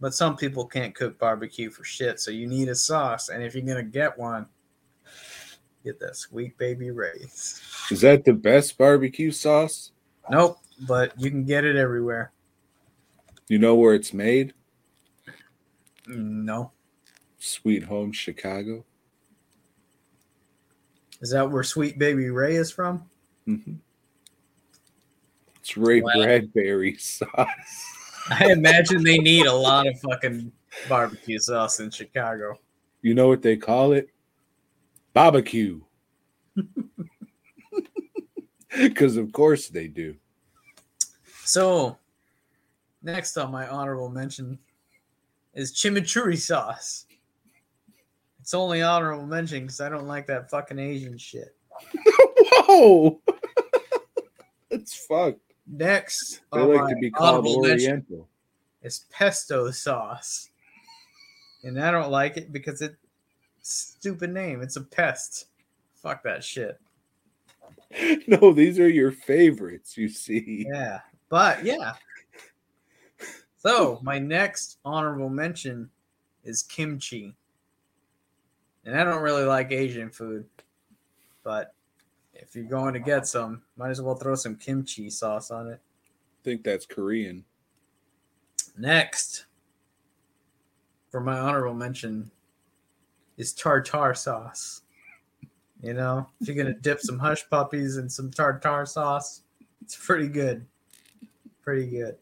But 0.00 0.14
some 0.14 0.36
people 0.36 0.64
can't 0.64 0.94
cook 0.94 1.18
barbecue 1.18 1.70
for 1.70 1.84
shit, 1.84 2.18
so 2.18 2.30
you 2.30 2.46
need 2.46 2.68
a 2.68 2.74
sauce. 2.74 3.28
And 3.28 3.42
if 3.42 3.54
you're 3.54 3.66
gonna 3.66 3.82
get 3.82 4.18
one, 4.18 4.46
get 5.84 6.00
that 6.00 6.16
Sweet 6.16 6.56
Baby 6.56 6.90
Ray's. 6.90 7.60
Is 7.90 8.00
that 8.00 8.24
the 8.24 8.32
best 8.32 8.78
barbecue 8.78 9.30
sauce? 9.30 9.92
Nope, 10.30 10.58
but 10.86 11.12
you 11.20 11.30
can 11.30 11.44
get 11.44 11.64
it 11.64 11.76
everywhere. 11.76 12.32
You 13.48 13.58
know 13.58 13.74
where 13.74 13.94
it's 13.94 14.14
made? 14.14 14.54
No. 16.06 16.72
Sweet 17.38 17.84
Home 17.84 18.12
Chicago. 18.12 18.84
Is 21.20 21.30
that 21.32 21.50
where 21.50 21.62
Sweet 21.62 21.98
Baby 21.98 22.30
Ray 22.30 22.56
is 22.56 22.70
from? 22.70 23.04
hmm 23.44 23.74
It's 25.68 25.76
Ray 25.76 26.00
Wow. 26.00 26.12
Bradbury 26.14 26.96
sauce. 26.98 27.46
I 28.30 28.52
imagine 28.52 29.04
they 29.04 29.18
need 29.18 29.44
a 29.44 29.52
lot 29.52 29.86
of 29.86 30.00
fucking 30.00 30.50
barbecue 30.88 31.38
sauce 31.38 31.80
in 31.80 31.90
Chicago. 31.90 32.58
You 33.02 33.12
know 33.14 33.28
what 33.28 33.42
they 33.42 33.58
call 33.58 33.92
it? 33.92 34.08
Barbecue. 35.12 35.80
Because 38.76 39.16
of 39.16 39.32
course 39.32 39.68
they 39.68 39.88
do. 39.88 40.14
So, 41.42 41.96
next 43.02 43.36
on 43.38 43.50
my 43.50 43.66
honorable 43.66 44.10
mention 44.10 44.58
is 45.54 45.72
chimichurri 45.72 46.36
sauce. 46.36 47.06
It's 48.40 48.52
only 48.52 48.82
honorable 48.82 49.26
mention 49.26 49.62
because 49.62 49.80
I 49.80 49.88
don't 49.88 50.06
like 50.06 50.26
that 50.26 50.50
fucking 50.50 50.78
Asian 50.78 51.16
shit. 51.16 51.56
Whoa! 52.04 53.20
it's 54.70 54.94
fucked. 55.06 55.47
Next, 55.70 56.40
They 56.52 56.60
like 56.60 56.88
to 56.88 56.96
be 56.96 57.10
called 57.10 57.46
Oriental. 57.46 58.28
It's 58.82 59.04
pesto 59.10 59.70
sauce, 59.70 60.48
and 61.62 61.80
I 61.80 61.90
don't 61.90 62.10
like 62.10 62.36
it 62.36 62.52
because 62.52 62.80
it 62.80 62.96
stupid 63.60 64.32
name. 64.32 64.62
It's 64.62 64.76
a 64.76 64.80
pest. 64.80 65.46
Fuck 65.94 66.22
that 66.24 66.44
shit. 66.44 66.78
No, 68.26 68.52
these 68.52 68.78
are 68.78 68.88
your 68.88 69.12
favorites, 69.12 69.96
you 69.96 70.10
see. 70.10 70.66
Yeah, 70.70 71.00
but 71.30 71.64
yeah. 71.64 71.94
So 73.56 73.98
my 74.02 74.18
next 74.18 74.78
honorable 74.84 75.30
mention 75.30 75.88
is 76.44 76.62
kimchi, 76.62 77.34
and 78.84 78.94
I 78.94 79.04
don't 79.04 79.22
really 79.22 79.44
like 79.44 79.72
Asian 79.72 80.10
food, 80.10 80.44
but 81.42 81.74
if 82.38 82.54
you're 82.54 82.64
going 82.64 82.94
to 82.94 83.00
get 83.00 83.26
some, 83.26 83.62
might 83.76 83.90
as 83.90 84.00
well 84.00 84.14
throw 84.14 84.34
some 84.34 84.56
kimchi 84.56 85.10
sauce 85.10 85.50
on 85.50 85.68
it. 85.68 85.80
I 85.80 86.40
think 86.44 86.64
that's 86.64 86.86
Korean. 86.86 87.44
Next, 88.76 89.46
for 91.10 91.20
my 91.20 91.38
honorable 91.38 91.74
mention, 91.74 92.30
is 93.36 93.52
tartar 93.52 94.14
sauce. 94.14 94.82
You 95.82 95.94
know, 95.94 96.28
if 96.40 96.48
you're 96.48 96.56
gonna 96.56 96.78
dip 96.78 97.00
some 97.00 97.18
hush 97.18 97.48
puppies 97.48 97.98
in 97.98 98.08
some 98.08 98.30
tartar 98.30 98.84
sauce, 98.86 99.42
it's 99.82 99.96
pretty 99.96 100.28
good. 100.28 100.66
Pretty 101.62 101.86
good. 101.88 102.16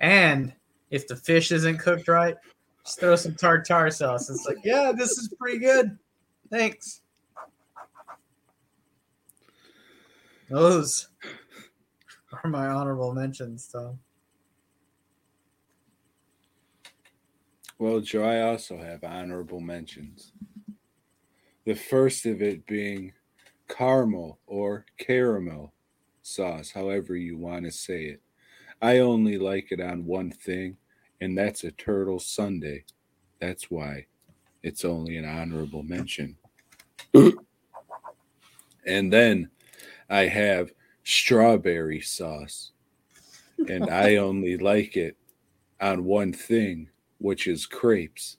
And 0.00 0.52
if 0.90 1.06
the 1.08 1.16
fish 1.16 1.52
isn't 1.52 1.78
cooked 1.78 2.08
right, 2.08 2.36
just 2.84 3.00
throw 3.00 3.16
some 3.16 3.34
tartar 3.34 3.90
sauce. 3.90 4.30
It's 4.30 4.46
like, 4.46 4.58
yeah, 4.64 4.92
this 4.96 5.18
is 5.18 5.32
pretty 5.38 5.58
good. 5.58 5.98
Thanks. 6.50 7.02
Those 10.50 11.06
are 12.32 12.50
my 12.50 12.66
honorable 12.66 13.14
mentions, 13.14 13.68
Tom. 13.68 14.00
Well, 17.78 18.00
Joe, 18.00 18.24
I 18.24 18.42
also 18.42 18.76
have 18.76 19.04
honorable 19.04 19.60
mentions. 19.60 20.32
The 21.64 21.74
first 21.74 22.26
of 22.26 22.42
it 22.42 22.66
being 22.66 23.12
caramel 23.68 24.40
or 24.46 24.86
caramel 24.98 25.72
sauce, 26.22 26.72
however 26.72 27.14
you 27.14 27.38
want 27.38 27.64
to 27.66 27.70
say 27.70 28.06
it. 28.06 28.20
I 28.82 28.98
only 28.98 29.38
like 29.38 29.70
it 29.70 29.80
on 29.80 30.04
one 30.04 30.32
thing, 30.32 30.78
and 31.20 31.38
that's 31.38 31.62
a 31.62 31.70
turtle 31.70 32.18
sundae. 32.18 32.84
That's 33.40 33.70
why 33.70 34.06
it's 34.64 34.84
only 34.84 35.16
an 35.16 35.24
honorable 35.24 35.84
mention. 35.84 36.36
and 37.14 39.12
then 39.12 39.48
I 40.10 40.26
have 40.26 40.72
strawberry 41.04 42.00
sauce, 42.00 42.72
and 43.68 43.88
I 43.88 44.16
only 44.16 44.56
like 44.56 44.96
it 44.96 45.16
on 45.80 46.04
one 46.04 46.32
thing, 46.32 46.90
which 47.18 47.46
is 47.46 47.64
crepes. 47.64 48.36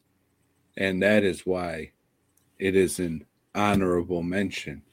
And 0.77 1.01
that 1.01 1.23
is 1.23 1.45
why 1.45 1.91
it 2.59 2.75
is 2.75 2.99
an 2.99 3.25
honorable 3.55 4.21
mention. 4.21 4.83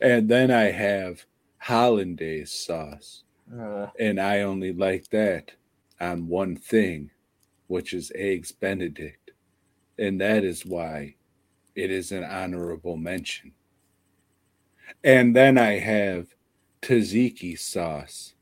And 0.00 0.28
then 0.28 0.50
I 0.50 0.70
have 0.70 1.26
hollandaise 1.58 2.52
sauce, 2.52 3.24
uh. 3.52 3.88
and 3.98 4.20
I 4.20 4.40
only 4.42 4.72
like 4.72 5.10
that 5.10 5.52
on 6.00 6.28
one 6.28 6.56
thing, 6.56 7.10
which 7.66 7.92
is 7.92 8.12
eggs 8.14 8.52
benedict. 8.52 9.32
And 9.98 10.20
that 10.20 10.44
is 10.44 10.64
why 10.64 11.16
it 11.74 11.90
is 11.90 12.12
an 12.12 12.24
honorable 12.24 12.96
mention. 12.96 13.52
And 15.02 15.34
then 15.34 15.58
I 15.58 15.78
have 15.78 16.34
tzatziki 16.82 17.58
sauce, 17.58 18.34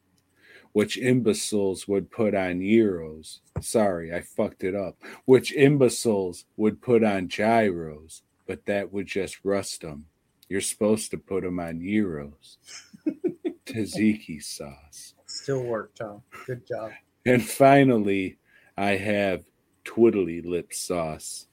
which 0.73 0.99
imbeciles 0.99 1.89
would 1.89 2.11
put 2.11 2.35
on 2.35 2.61
gyros. 2.61 3.41
Sorry, 3.61 4.15
I 4.15 4.21
fucked 4.23 4.65
it 4.65 4.75
up. 4.75 4.97
Which 5.25 5.53
imbeciles 5.53 6.45
would 6.57 6.81
put 6.81 7.05
on 7.05 7.29
gyros, 7.29 8.23
but 8.47 8.67
that 8.67 8.93
would 8.93 9.07
just 9.07 9.45
rust 9.45 9.83
them. 9.83 10.07
You're 10.49 10.61
supposed 10.61 11.11
to 11.11 11.19
put 11.19 11.43
them 11.43 11.61
on 11.61 11.81
gyros. 11.81 12.59
Tzatziki 13.67 14.43
sauce. 14.43 15.15
Still 15.27 15.63
work, 15.65 15.95
Tom. 15.95 16.23
Good 16.47 16.67
job. 16.67 16.91
And 17.27 17.47
finally, 17.47 18.39
I 18.77 18.93
have 18.93 19.45
twiddly 19.85 20.45
lip 20.45 20.73
sauce. 20.73 21.47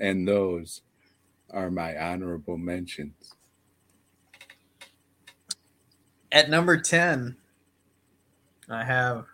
And 0.00 0.26
those 0.26 0.82
are 1.52 1.70
my 1.70 1.96
honorable 1.96 2.56
mentions. 2.56 3.34
At 6.30 6.48
number 6.50 6.76
10, 6.80 7.36
I 8.70 8.84
have 8.84 9.26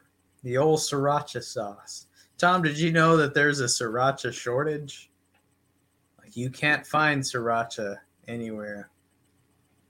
The 0.43 0.57
old 0.57 0.81
sriracha 0.81 1.43
sauce. 1.43 2.07
Tom, 2.39 2.63
did 2.63 2.79
you 2.79 2.93
know 2.93 3.17
that 3.17 3.35
there's 3.35 3.61
a 3.61 3.65
sriracha 3.65 4.33
shortage? 4.33 5.11
Like 6.19 6.37
you 6.37 6.51
can't 6.51 6.87
find 6.87 7.23
sriracha 7.23 7.97
anywhere. 8.29 8.91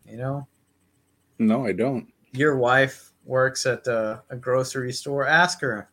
You 0.07 0.17
know, 0.17 0.49
No, 1.39 1.67
I 1.67 1.73
don't. 1.73 2.11
your 2.33 2.57
wife 2.57 3.13
works 3.25 3.67
at 3.67 3.87
a, 3.87 4.23
a 4.31 4.37
grocery 4.37 4.93
store. 4.93 5.27
Ask 5.27 5.61
her 5.61 5.91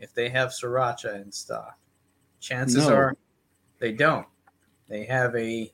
if 0.00 0.12
they 0.14 0.28
have 0.28 0.50
sriracha 0.50 1.22
in 1.22 1.30
stock. 1.30 1.78
Chances 2.40 2.88
No. 2.88 2.94
are 2.94 3.16
they 3.78 3.92
don't. 3.92 4.26
They 4.92 5.04
have 5.06 5.34
a 5.34 5.72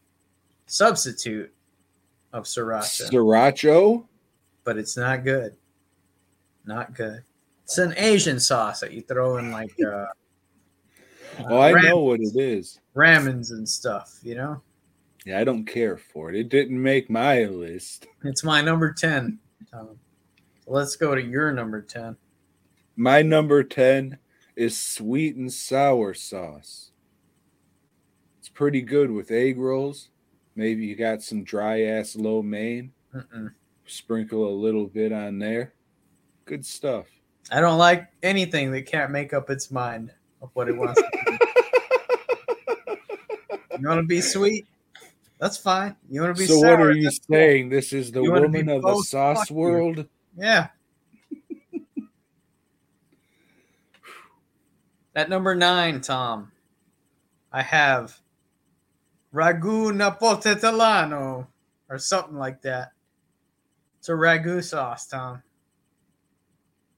substitute 0.67 1.53
of 2.33 2.45
sriracha, 2.45 3.11
Sriracha? 3.11 4.05
but 4.63 4.79
it's 4.79 4.97
not 4.97 5.25
good. 5.25 5.57
Not 6.65 6.95
good. 6.95 7.25
It's 7.65 7.79
an 7.79 7.95
Asian 7.97 8.39
sauce 8.39 8.79
that 8.79 8.93
you 8.93 9.03
throw 9.03 9.39
in 9.39 9.51
like 9.51 9.75
uh, 9.85 10.07
Oh, 11.51 11.57
I 11.59 11.73
ram- 11.73 11.85
know 11.85 11.99
what 11.99 12.21
it 12.21 12.37
is. 12.37 12.79
ramens 12.95 13.51
and 13.51 13.69
stuff. 13.69 14.21
You 14.23 14.37
know, 14.37 14.63
Yeah, 15.27 15.41
I 15.41 15.45
don't 15.45 15.65
care 15.65 15.97
for 15.97 16.31
it. 16.31 16.37
It 16.37 16.49
didn't 16.49 16.81
make 16.81 17.11
my 17.11 17.43
list. 17.47 18.07
it's 18.23 18.45
my 18.45 18.61
number 18.61 18.93
ten. 18.93 19.41
Tom. 19.73 19.99
So 20.65 20.71
let's 20.71 20.95
go 20.95 21.17
to 21.17 21.21
your 21.23 21.51
number 21.53 21.83
ten. 21.83 22.17
My 22.95 23.23
number 23.23 23.63
10 23.65 24.19
is 24.57 24.77
sweet 24.79 25.35
and 25.37 25.53
sour 25.53 26.15
sauce. 26.15 26.88
Pretty 28.59 28.83
good 28.83 29.13
with 29.13 29.31
egg 29.31 29.57
rolls. 29.57 30.09
Maybe 30.57 30.85
you 30.85 30.97
got 30.97 31.23
some 31.23 31.45
dry 31.45 31.83
ass 31.83 32.17
lo 32.17 32.43
mein. 32.43 32.91
Mm-mm. 33.15 33.53
Sprinkle 33.87 34.49
a 34.49 34.51
little 34.51 34.89
bit 34.89 35.13
on 35.13 35.39
there. 35.39 35.75
Good 36.45 36.67
stuff. 36.67 37.07
I 37.53 37.61
don't 37.61 37.79
like 37.79 38.09
anything 38.21 38.73
that 38.73 38.87
can't 38.87 39.13
make 39.13 39.33
up 39.33 39.49
its 39.49 39.71
mind 39.71 40.13
of 40.43 40.51
what 40.55 40.69
it 40.69 40.77
wants 40.77 41.01
to 41.01 41.09
be. 41.25 41.39
You 43.81 43.87
want 43.87 44.01
to 44.01 44.07
be 44.09 44.21
sweet? 44.21 44.67
That's 45.39 45.57
fine. 45.57 45.95
You 46.11 46.23
want 46.23 46.37
to 46.37 46.43
be 46.43 46.49
so 46.49 46.61
sour? 46.61 46.79
what 46.79 46.87
are 46.89 46.93
you 46.95 47.05
That's 47.05 47.21
cool. 47.21 47.37
saying? 47.37 47.69
This 47.69 47.93
is 47.93 48.11
the 48.11 48.23
You 48.23 48.33
woman 48.33 48.69
of 48.69 48.83
the 48.83 49.03
sauce 49.05 49.53
world? 49.53 50.05
Yeah. 50.37 50.67
At 55.15 55.31
number 55.31 55.55
nine, 55.55 56.01
Tom, 56.01 56.51
I 57.53 57.63
have 57.63 58.21
ragu 59.35 59.93
napoletano 59.93 61.47
or 61.89 61.99
something 61.99 62.37
like 62.37 62.63
that. 62.63 62.93
It's 63.99 64.09
a 64.09 64.13
ragu 64.13 64.63
sauce, 64.63 65.07
Tom, 65.07 65.43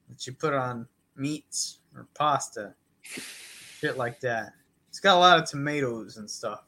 that 0.08 0.26
you 0.26 0.32
put 0.34 0.52
on 0.54 0.86
meats 1.16 1.78
or 1.94 2.06
pasta, 2.14 2.74
shit 3.02 3.96
like 3.96 4.20
that. 4.20 4.52
It's 4.88 5.00
got 5.00 5.16
a 5.16 5.18
lot 5.18 5.38
of 5.38 5.48
tomatoes 5.48 6.16
and 6.16 6.30
stuff. 6.30 6.64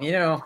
You 0.00 0.12
know, 0.12 0.44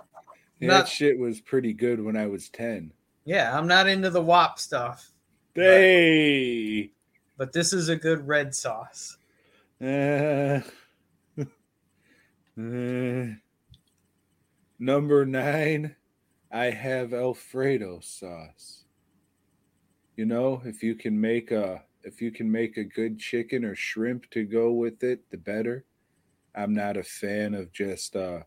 Yeah, 0.60 0.68
Not- 0.68 0.78
that 0.86 0.88
shit 0.88 1.18
was 1.18 1.40
pretty 1.40 1.72
good 1.72 2.02
when 2.02 2.16
I 2.16 2.26
was 2.26 2.48
10. 2.48 2.92
yeah, 3.24 3.56
I'm 3.56 3.66
not 3.68 3.86
into 3.86 4.10
the 4.10 4.20
WAP 4.22 4.58
stuff, 4.58 5.12
Hey! 5.54 6.90
but 7.36 7.52
this 7.52 7.72
is 7.72 7.88
a 7.88 7.96
good 7.96 8.26
red 8.26 8.54
sauce. 8.54 9.16
Uh, 9.80 10.60
uh, 12.58 13.34
number 14.78 15.24
nine, 15.24 15.94
I 16.50 16.66
have 16.66 17.12
Alfredo 17.12 18.00
sauce. 18.00 18.84
You 20.16 20.26
know, 20.26 20.62
if 20.64 20.82
you 20.82 20.94
can 20.96 21.20
make 21.20 21.52
a 21.52 21.84
if 22.02 22.20
you 22.22 22.30
can 22.30 22.50
make 22.50 22.76
a 22.76 22.84
good 22.84 23.18
chicken 23.18 23.64
or 23.64 23.74
shrimp 23.74 24.30
to 24.30 24.44
go 24.44 24.72
with 24.72 25.02
it, 25.04 25.30
the 25.30 25.36
better. 25.36 25.84
I'm 26.54 26.74
not 26.74 26.96
a 26.96 27.02
fan 27.02 27.54
of 27.54 27.72
just 27.72 28.16
uh 28.16 28.40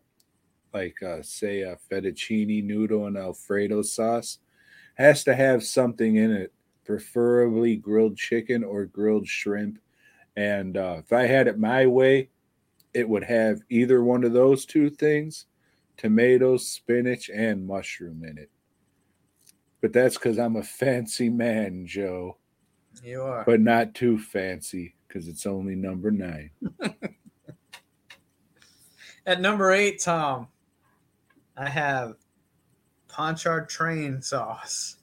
like 0.74 1.02
uh 1.02 1.22
say 1.22 1.62
a 1.62 1.78
fettuccine 1.90 2.64
noodle 2.64 3.06
and 3.06 3.16
Alfredo 3.16 3.82
sauce. 3.82 4.38
Has 4.96 5.24
to 5.24 5.34
have 5.34 5.64
something 5.64 6.16
in 6.16 6.30
it, 6.30 6.52
preferably 6.84 7.76
grilled 7.76 8.18
chicken 8.18 8.62
or 8.62 8.84
grilled 8.84 9.26
shrimp. 9.26 9.78
And 10.36 10.76
uh, 10.76 10.96
if 10.98 11.12
I 11.12 11.22
had 11.22 11.46
it 11.48 11.58
my 11.58 11.86
way, 11.86 12.28
it 12.94 13.08
would 13.08 13.24
have 13.24 13.60
either 13.70 14.02
one 14.02 14.24
of 14.24 14.32
those 14.32 14.64
two 14.66 14.90
things 14.90 15.46
tomatoes, 15.96 16.68
spinach, 16.68 17.28
and 17.28 17.66
mushroom 17.66 18.24
in 18.24 18.38
it. 18.38 18.50
But 19.80 19.92
that's 19.92 20.16
because 20.16 20.38
I'm 20.38 20.56
a 20.56 20.62
fancy 20.62 21.28
man, 21.28 21.86
Joe, 21.86 22.38
You 23.04 23.22
are. 23.22 23.44
but 23.44 23.60
not 23.60 23.94
too 23.94 24.18
fancy 24.18 24.94
because 25.06 25.28
it's 25.28 25.44
only 25.46 25.74
number 25.74 26.10
nine. 26.10 26.50
At 29.26 29.40
number 29.40 29.70
eight, 29.72 30.00
Tom, 30.00 30.48
I 31.56 31.68
have 31.68 32.14
Pontchartrain 33.08 34.22
sauce. 34.22 34.96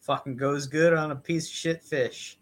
Fucking 0.00 0.36
goes 0.36 0.66
good 0.66 0.92
on 0.94 1.10
a 1.10 1.16
piece 1.16 1.46
of 1.48 1.52
shit 1.54 1.82
fish, 1.82 2.38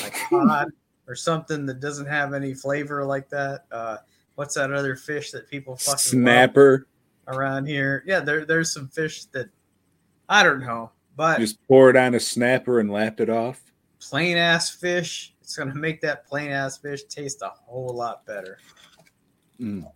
like 0.00 0.14
cod 0.30 0.68
or 1.06 1.14
something 1.14 1.66
that 1.66 1.80
doesn't 1.80 2.06
have 2.06 2.32
any 2.32 2.54
flavor 2.54 3.04
like 3.04 3.28
that. 3.28 3.64
Uh, 3.70 3.98
what's 4.36 4.54
that 4.54 4.72
other 4.72 4.96
fish 4.96 5.30
that 5.32 5.48
people 5.50 5.76
fucking 5.76 5.98
Snapper, 5.98 6.86
around 7.28 7.66
here? 7.66 8.02
Yeah, 8.06 8.20
there, 8.20 8.44
there's 8.44 8.72
some 8.72 8.88
fish 8.88 9.24
that 9.26 9.48
I 10.28 10.42
don't 10.42 10.60
know, 10.60 10.90
but 11.16 11.38
just 11.38 11.62
pour 11.68 11.90
it 11.90 11.96
on 11.96 12.14
a 12.14 12.20
snapper 12.20 12.80
and 12.80 12.90
lap 12.90 13.20
it 13.20 13.28
off. 13.28 13.62
plain 14.00 14.36
ass 14.36 14.70
fish. 14.70 15.34
It's 15.40 15.56
gonna 15.56 15.74
make 15.74 16.00
that 16.00 16.26
plain 16.26 16.50
ass 16.50 16.78
fish 16.78 17.04
taste 17.04 17.42
a 17.42 17.48
whole 17.48 17.94
lot 17.94 18.24
better. 18.24 18.58
Mm. 19.60 19.90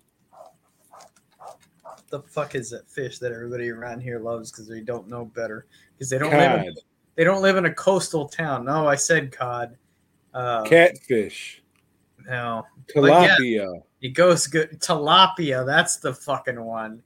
The 2.11 2.21
fuck 2.21 2.55
is 2.55 2.71
that 2.71 2.89
fish 2.89 3.19
that 3.19 3.33
everybody 3.33 3.71
around 3.71 4.01
here 4.01 4.19
loves 4.19 4.51
because 4.51 4.69
they 4.69 4.81
don't 4.81 5.09
know 5.09 5.25
better? 5.25 5.67
Because 5.95 6.11
they 6.11 6.19
don't 6.19 6.31
live 6.31 6.67
in, 6.67 6.75
they 7.17 7.25
don't 7.25 7.43
live 7.43 7.57
in 7.57 7.65
a 7.67 7.75
coastal 7.75 8.29
town. 8.29 8.67
No, 8.67 8.87
I 8.87 8.95
said 8.95 9.33
cod. 9.33 9.77
Uh, 10.39 10.63
catfish, 10.63 11.63
no, 12.29 12.65
But 12.95 13.05
yeah. 13.07 13.37
tilapia. 13.41 13.83
it 14.01 14.11
goes 14.11 14.47
good. 14.47 14.79
Tilapia, 14.81 15.67
that's 15.67 15.97
the 15.97 16.15
fucking 16.15 16.63
one. 16.63 17.03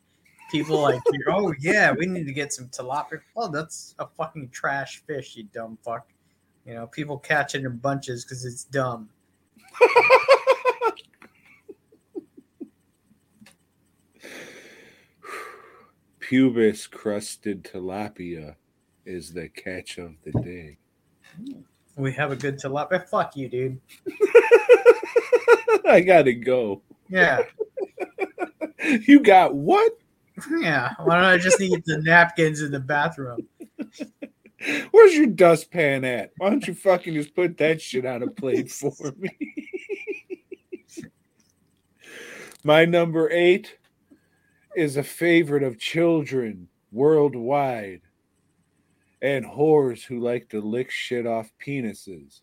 People 0.51 0.83
like, 0.83 1.01
oh 1.29 1.55
yeah, 1.59 1.93
we 1.93 2.05
need 2.05 2.27
to 2.27 2.33
get 2.33 2.53
some 2.53 2.69
tilapia. 2.69 3.23
Oh, 3.35 3.49
that's 3.49 3.95
a 3.99 4.07
fucking 4.07 4.51
trash 4.51 5.03
fish, 5.07 5.35
you 5.37 5.45
dumb 5.45 5.79
fuck. 5.83 6.09
You 6.67 6.75
know, 6.75 6.87
people 6.87 7.19
catch 7.19 7.55
it 7.55 7.65
in 7.65 7.77
bunches 7.79 8.23
because 8.25 8.45
it's 8.45 8.65
dumb. 8.65 9.09
Pubis 16.21 16.91
crusted 16.91 17.65
tilapia 17.65 18.57
is 19.07 19.33
the 19.33 19.49
catch 19.49 19.97
of 19.97 20.17
the 20.23 20.33
day. 20.43 20.77
We 21.97 22.13
have 22.13 22.33
a 22.33 22.37
good 22.37 22.59
tilapia. 22.59 22.93
Eh, 22.95 22.99
fuck 23.11 23.37
you, 23.37 23.49
dude. 23.49 23.81
I 25.87 26.01
gotta 26.01 26.33
go. 26.33 26.83
Yeah, 27.09 27.43
You 29.07 29.21
got 29.21 29.55
what? 29.55 29.93
yeah. 30.61 30.95
Why 31.01 31.17
don't 31.17 31.25
I 31.25 31.39
just 31.39 31.61
need 31.61 31.83
the 31.85 31.99
napkins 31.99 32.63
in 32.63 32.73
the 32.73 32.81
bathroom? 32.81 33.47
Where's 34.91 35.15
your 35.15 35.27
dustpan 35.27 36.05
at? 36.05 36.33
Why 36.39 36.51
don't 36.51 36.67
you 36.67 36.75
fucking 36.75 37.15
just 37.15 37.35
put 37.35 37.59
that 37.59 37.83
shit 37.83 38.07
on 38.07 38.23
a 38.23 38.29
plate 38.29 38.71
for 38.71 39.13
me? 39.19 39.31
My 42.65 42.85
number 42.85 43.29
eight 43.31 43.77
is 44.77 44.97
a 44.97 45.03
favorite 45.03 45.63
of 45.65 45.79
children 45.79 46.69
worldwide 46.93 48.03
and 49.23 49.47
whores 49.47 50.03
who 50.03 50.19
like 50.19 50.49
to 50.51 50.61
lick 50.61 50.91
shit 50.91 51.27
off 51.27 51.53
penises, 51.65 52.41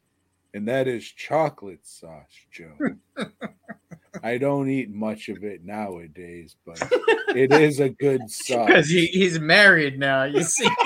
and 0.53 0.67
that 0.67 0.87
is 0.87 1.05
chocolate 1.05 1.85
sauce, 1.85 2.33
Joe. 2.51 2.73
I 4.23 4.37
don't 4.37 4.69
eat 4.69 4.89
much 4.89 5.29
of 5.29 5.43
it 5.43 5.63
nowadays, 5.63 6.55
but 6.65 6.81
it 7.35 7.53
is 7.53 7.79
a 7.79 7.89
good 7.89 8.29
sauce. 8.29 8.65
Because 8.65 8.89
he, 8.89 9.05
he's 9.07 9.39
married 9.39 9.99
now. 9.99 10.23
You 10.23 10.41
see. 10.43 10.69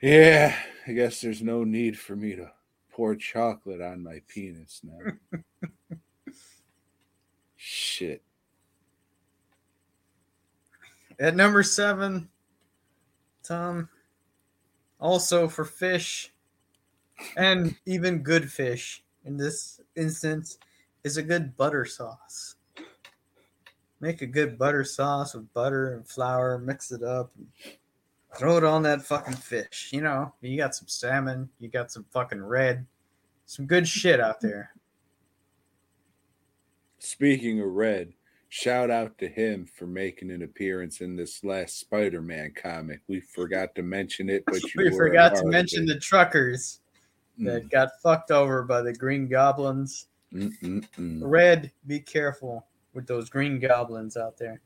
Yeah, 0.00 0.54
I 0.86 0.92
guess 0.92 1.22
there's 1.22 1.40
no 1.40 1.64
need 1.64 1.98
for 1.98 2.14
me 2.14 2.36
to 2.36 2.50
pour 2.92 3.16
chocolate 3.16 3.80
on 3.80 4.02
my 4.02 4.20
penis 4.28 4.82
now. 4.84 4.98
Shit. 7.56 8.22
At 11.20 11.36
number 11.36 11.62
seven, 11.62 12.28
Tom, 13.42 13.88
also 15.00 15.48
for 15.48 15.64
fish 15.64 16.32
and 17.36 17.76
even 17.86 18.22
good 18.22 18.50
fish 18.50 19.04
in 19.24 19.36
this 19.36 19.80
instance, 19.96 20.58
is 21.04 21.16
a 21.16 21.22
good 21.22 21.56
butter 21.56 21.84
sauce. 21.84 22.56
Make 24.00 24.22
a 24.22 24.26
good 24.26 24.58
butter 24.58 24.84
sauce 24.84 25.34
with 25.34 25.52
butter 25.54 25.94
and 25.94 26.06
flour, 26.06 26.58
mix 26.58 26.90
it 26.92 27.02
up, 27.02 27.32
throw 28.36 28.56
it 28.56 28.64
on 28.64 28.82
that 28.82 29.02
fucking 29.02 29.36
fish. 29.36 29.90
You 29.92 30.02
know, 30.02 30.34
you 30.40 30.56
got 30.56 30.74
some 30.74 30.88
salmon, 30.88 31.48
you 31.58 31.68
got 31.68 31.92
some 31.92 32.04
fucking 32.10 32.42
red, 32.42 32.86
some 33.46 33.66
good 33.66 33.86
shit 33.86 34.20
out 34.20 34.40
there. 34.40 34.72
Speaking 36.98 37.60
of 37.60 37.68
Red, 37.68 38.14
shout 38.54 38.88
out 38.88 39.18
to 39.18 39.26
him 39.26 39.66
for 39.66 39.84
making 39.84 40.30
an 40.30 40.40
appearance 40.42 41.00
in 41.00 41.16
this 41.16 41.42
last 41.42 41.80
Spider-Man 41.80 42.52
comic. 42.54 43.00
We 43.08 43.18
forgot 43.18 43.74
to 43.74 43.82
mention 43.82 44.30
it, 44.30 44.44
but 44.46 44.62
you 44.74 44.84
we 44.84 44.96
forgot 44.96 45.34
to 45.34 45.46
mention 45.46 45.84
the 45.86 45.98
truckers 45.98 46.78
that 47.38 47.68
got 47.68 47.88
fucked 48.00 48.30
over 48.30 48.62
by 48.62 48.80
the 48.80 48.92
green 48.92 49.26
goblins. 49.26 50.06
Mm, 50.32 50.52
mm, 50.62 50.88
mm. 50.96 51.20
Red, 51.24 51.72
be 51.88 51.98
careful 51.98 52.64
with 52.94 53.08
those 53.08 53.28
green 53.28 53.58
goblins 53.58 54.16
out 54.16 54.38
there. 54.38 54.60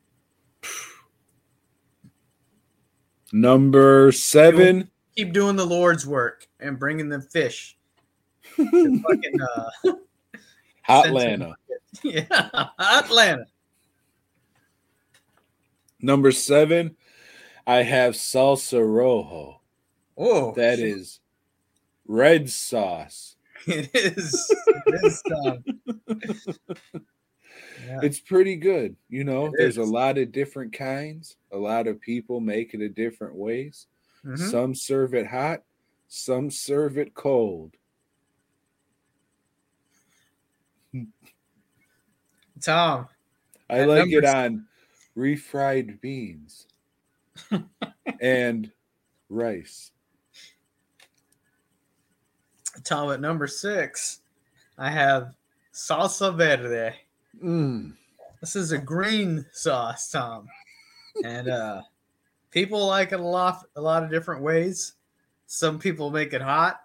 Number 3.32 4.12
seven. 4.12 4.90
Keep 5.16 5.32
doing 5.32 5.56
the 5.56 5.64
Lord's 5.64 6.06
work 6.06 6.46
and 6.60 6.78
bringing 6.78 7.08
the 7.08 7.22
fish. 7.22 7.78
to 8.56 8.66
fucking, 9.08 9.40
uh, 9.40 9.92
Hotlanta. 10.86 11.54
yeah, 12.02 12.68
Atlanta. 12.78 13.46
Number 16.00 16.30
seven. 16.32 16.96
I 17.66 17.82
have 17.82 18.14
salsa 18.14 18.80
rojo. 18.80 19.60
Oh, 20.16 20.52
That 20.54 20.78
is 20.78 21.20
red 22.06 22.48
sauce. 22.50 23.36
it 23.66 23.90
is. 23.94 24.54
It 24.86 25.04
is 25.04 25.22
Tom. 25.28 25.64
Yeah. 27.86 28.00
It's 28.02 28.20
pretty 28.20 28.56
good. 28.56 28.96
You 29.08 29.24
know, 29.24 29.46
It 29.46 29.52
there's 29.58 29.76
a 29.76 29.84
lot 29.84 30.18
of 30.18 30.32
different 30.32 30.72
kinds. 30.72 31.36
A 31.52 31.56
lot 31.56 31.86
of 31.86 32.00
people 32.00 32.40
make 32.40 32.74
it 32.74 32.80
a 32.80 32.88
different 32.88 33.34
ways. 33.34 33.86
Mhm. 34.24 34.50
Some 34.50 34.74
serve 34.74 35.14
it 35.14 35.26
hot, 35.26 35.62
some 36.08 36.50
serve 36.50 36.98
it 36.98 37.14
cold. 37.14 37.76
Tom, 42.60 43.08
I 43.70 43.84
like 43.84 44.10
it 44.10 44.24
on 44.24 44.66
refried 45.18 46.00
beans 46.00 46.66
and 48.20 48.70
rice. 49.28 49.90
Tom, 52.84 53.10
at 53.10 53.20
number 53.20 53.48
six, 53.48 54.20
I 54.78 54.90
have 54.90 55.34
salsa 55.74 56.34
verde. 56.36 56.96
Mm. 57.42 57.94
This 58.40 58.54
is 58.54 58.70
a 58.70 58.78
green 58.78 59.44
sauce, 59.50 60.10
Tom, 60.10 60.46
and 61.24 61.48
uh, 61.48 61.82
people 62.52 62.86
like 62.86 63.10
it 63.10 63.18
a 63.18 63.22
lot, 63.22 63.64
a 63.74 63.80
lot 63.80 64.04
of 64.04 64.10
different 64.10 64.42
ways. 64.42 64.94
Some 65.46 65.80
people 65.80 66.10
make 66.10 66.32
it 66.32 66.42
hot, 66.42 66.82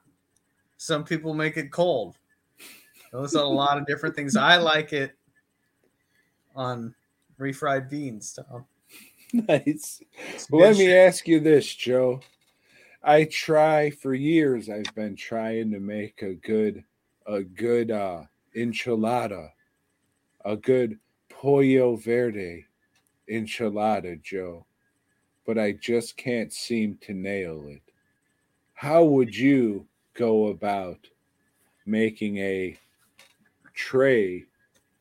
some 0.78 1.04
people 1.04 1.36
make 1.36 1.58
it 1.58 1.72
cold. 1.72 2.18
Those 3.12 3.36
are 3.36 3.44
a 3.44 3.48
lot 3.48 3.78
of 3.78 3.86
different 3.86 4.16
things. 4.16 4.36
I 4.36 4.58
like 4.58 4.94
it 4.94 5.16
on 6.56 6.96
refried 7.40 7.90
beans, 7.90 8.34
Tom. 8.34 8.66
Nice. 9.34 10.00
Well, 10.52 10.62
let 10.62 10.78
me 10.78 10.94
ask 10.94 11.28
you 11.28 11.40
this, 11.40 11.74
Joe. 11.74 12.22
I 13.04 13.24
try 13.24 13.90
for 13.90 14.14
years. 14.14 14.70
I've 14.70 14.94
been 14.94 15.16
trying 15.16 15.72
to 15.72 15.80
make 15.80 16.22
a 16.22 16.36
good, 16.36 16.84
a 17.26 17.42
good 17.42 17.90
uh, 17.90 18.26
enchilada, 18.56 19.50
a 20.46 20.56
good 20.56 21.00
pollo 21.30 21.96
verde 21.96 22.66
enchilada, 23.28 24.22
Joe. 24.22 24.68
But 25.48 25.58
I 25.58 25.72
just 25.72 26.16
can't 26.16 26.54
seem 26.54 26.98
to 27.02 27.14
nail 27.14 27.66
it. 27.68 27.82
How 28.76 29.04
would 29.04 29.36
you 29.36 29.88
go 30.14 30.48
about 30.48 31.08
making 31.88 32.38
a 32.38 32.78
tray 33.74 34.46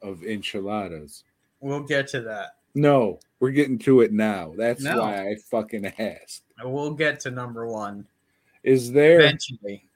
of 0.01 0.25
enchiladas? 0.25 1.25
We'll 1.63 1.81
get 1.85 2.09
to 2.09 2.21
that. 2.23 2.57
No, 2.75 3.21
we're 3.41 3.51
getting 3.53 3.79
to 3.81 4.01
it 4.03 4.13
now. 4.13 4.53
That's 4.57 4.83
No. 4.83 5.01
why 5.01 5.29
I 5.31 5.37
fucking 5.51 5.87
asked. 5.99 6.43
We'll 6.63 6.95
get 6.95 7.21
to 7.21 7.31
number 7.31 7.67
one 7.67 8.07
Is 8.63 8.93
there 8.93 9.21
eventually. 9.21 9.89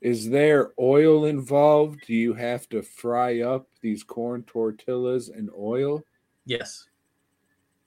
is 0.00 0.28
there 0.28 0.72
oil 0.78 1.24
involved? 1.26 2.00
Do 2.06 2.14
you 2.14 2.34
have 2.34 2.68
to 2.70 2.82
fry 2.82 3.40
up 3.40 3.66
these 3.80 4.02
corn 4.02 4.42
tortillas 4.44 5.28
in 5.28 5.50
oil? 5.58 6.02
Yes. 6.46 6.88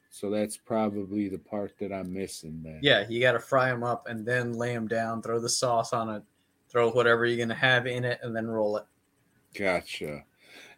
So 0.10 0.30
that's 0.32 0.58
probably 0.58 1.30
the 1.30 1.38
part 1.38 1.74
that 1.80 1.94
I'm 1.94 2.12
missing 2.12 2.62
then. 2.64 2.80
Yeah, 2.82 3.06
you 3.08 3.20
got 3.22 3.34
to 3.34 3.40
fry 3.40 3.70
them 3.70 3.84
up 3.84 4.08
and 4.08 4.26
then 4.26 4.54
lay 4.54 4.74
them 4.74 4.88
down, 4.88 5.22
throw 5.22 5.40
the 5.40 5.48
sauce 5.50 5.94
on 5.94 6.10
it, 6.10 6.24
throw 6.70 6.90
whatever 6.90 7.26
you're 7.26 7.38
going 7.38 7.50
to 7.50 7.56
have 7.56 7.86
in 7.86 8.04
it, 8.04 8.20
and 8.24 8.36
then 8.36 8.48
roll 8.48 8.78
it. 8.78 8.86
Gotcha. 9.54 10.24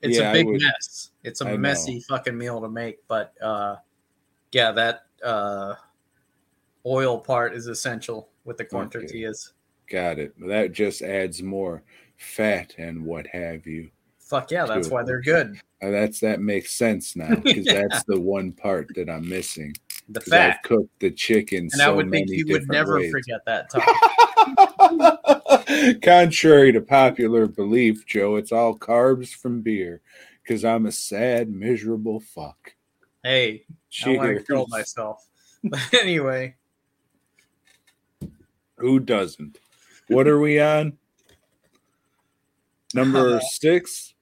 It's 0.02 0.18
Yeah, 0.18 0.30
a 0.32 0.34
big 0.34 0.48
mess. 0.48 1.12
It's 1.24 1.42
a 1.42 1.48
I 1.48 1.52
know. 1.52 1.58
messy 1.58 2.00
fucking 2.08 2.38
meal 2.38 2.62
to 2.62 2.70
make, 2.70 3.00
but 3.08 3.34
uh, 3.42 3.76
yeah, 4.52 4.72
that 4.72 5.06
uh, 5.24 5.76
oil 6.86 7.20
part 7.20 7.54
is 7.54 7.68
essential 7.68 8.30
with 8.46 8.58
the 8.58 8.66
corn 8.66 8.88
Okay. 8.88 9.00
tortillas. 9.00 9.54
Got 9.90 10.20
it. 10.20 10.34
That 10.48 10.72
just 10.72 11.02
adds 11.02 11.42
more 11.42 11.84
fat 12.18 12.76
and 12.78 13.04
what 13.06 13.28
have 13.28 13.66
you. 13.66 13.90
Fuck 14.20 14.52
yeah, 14.52 14.66
that's 14.66 14.88
True. 14.88 14.98
why 14.98 15.04
they're 15.04 15.22
good. 15.22 15.60
Uh, 15.82 15.90
that's 15.90 16.20
that 16.20 16.40
makes 16.42 16.72
sense 16.74 17.16
now 17.16 17.36
because 17.44 17.66
Yeah. 17.66 17.82
that's 17.88 18.04
the 18.04 18.20
one 18.20 18.52
part 18.52 18.88
that 18.96 19.10
I'm 19.10 19.28
missing. 19.28 19.74
The 20.10 20.20
'Cause 20.22 20.34
I've 20.34 20.62
cooked 20.64 21.00
the 21.00 21.12
chicken 21.12 21.64
And 21.64 21.72
so 21.72 21.92
I 21.94 21.96
would 21.96 22.10
think 22.12 22.30
many 22.30 22.40
you 22.40 22.46
would 22.50 22.68
never 22.68 23.00
ways. 23.00 23.12
forget 23.12 23.42
that 23.46 23.70
time. 23.72 23.84
Contrary 26.02 26.72
to 26.72 26.82
popular 26.82 27.48
belief, 27.48 28.06
Joe, 28.06 28.36
it's 28.38 28.52
all 28.52 28.78
carbs 28.78 29.30
from 29.34 29.62
beer 29.62 30.02
because 30.44 30.66
I'm 30.66 30.86
a 30.86 30.92
sad, 30.92 31.50
miserable 31.50 32.20
fuck. 32.20 32.74
hey, 33.24 33.66
I 34.06 34.10
want 34.16 34.38
to 34.38 34.44
Cheers. 34.46 34.70
myself. 34.70 35.28
But 35.64 35.80
anyway, 35.94 36.56
Who 38.78 39.00
doesn't? 39.00 39.60
What 40.08 40.28
are 40.28 40.40
we 40.40 40.60
on? 40.60 40.98
Number 42.96 43.40
six. 43.42 44.16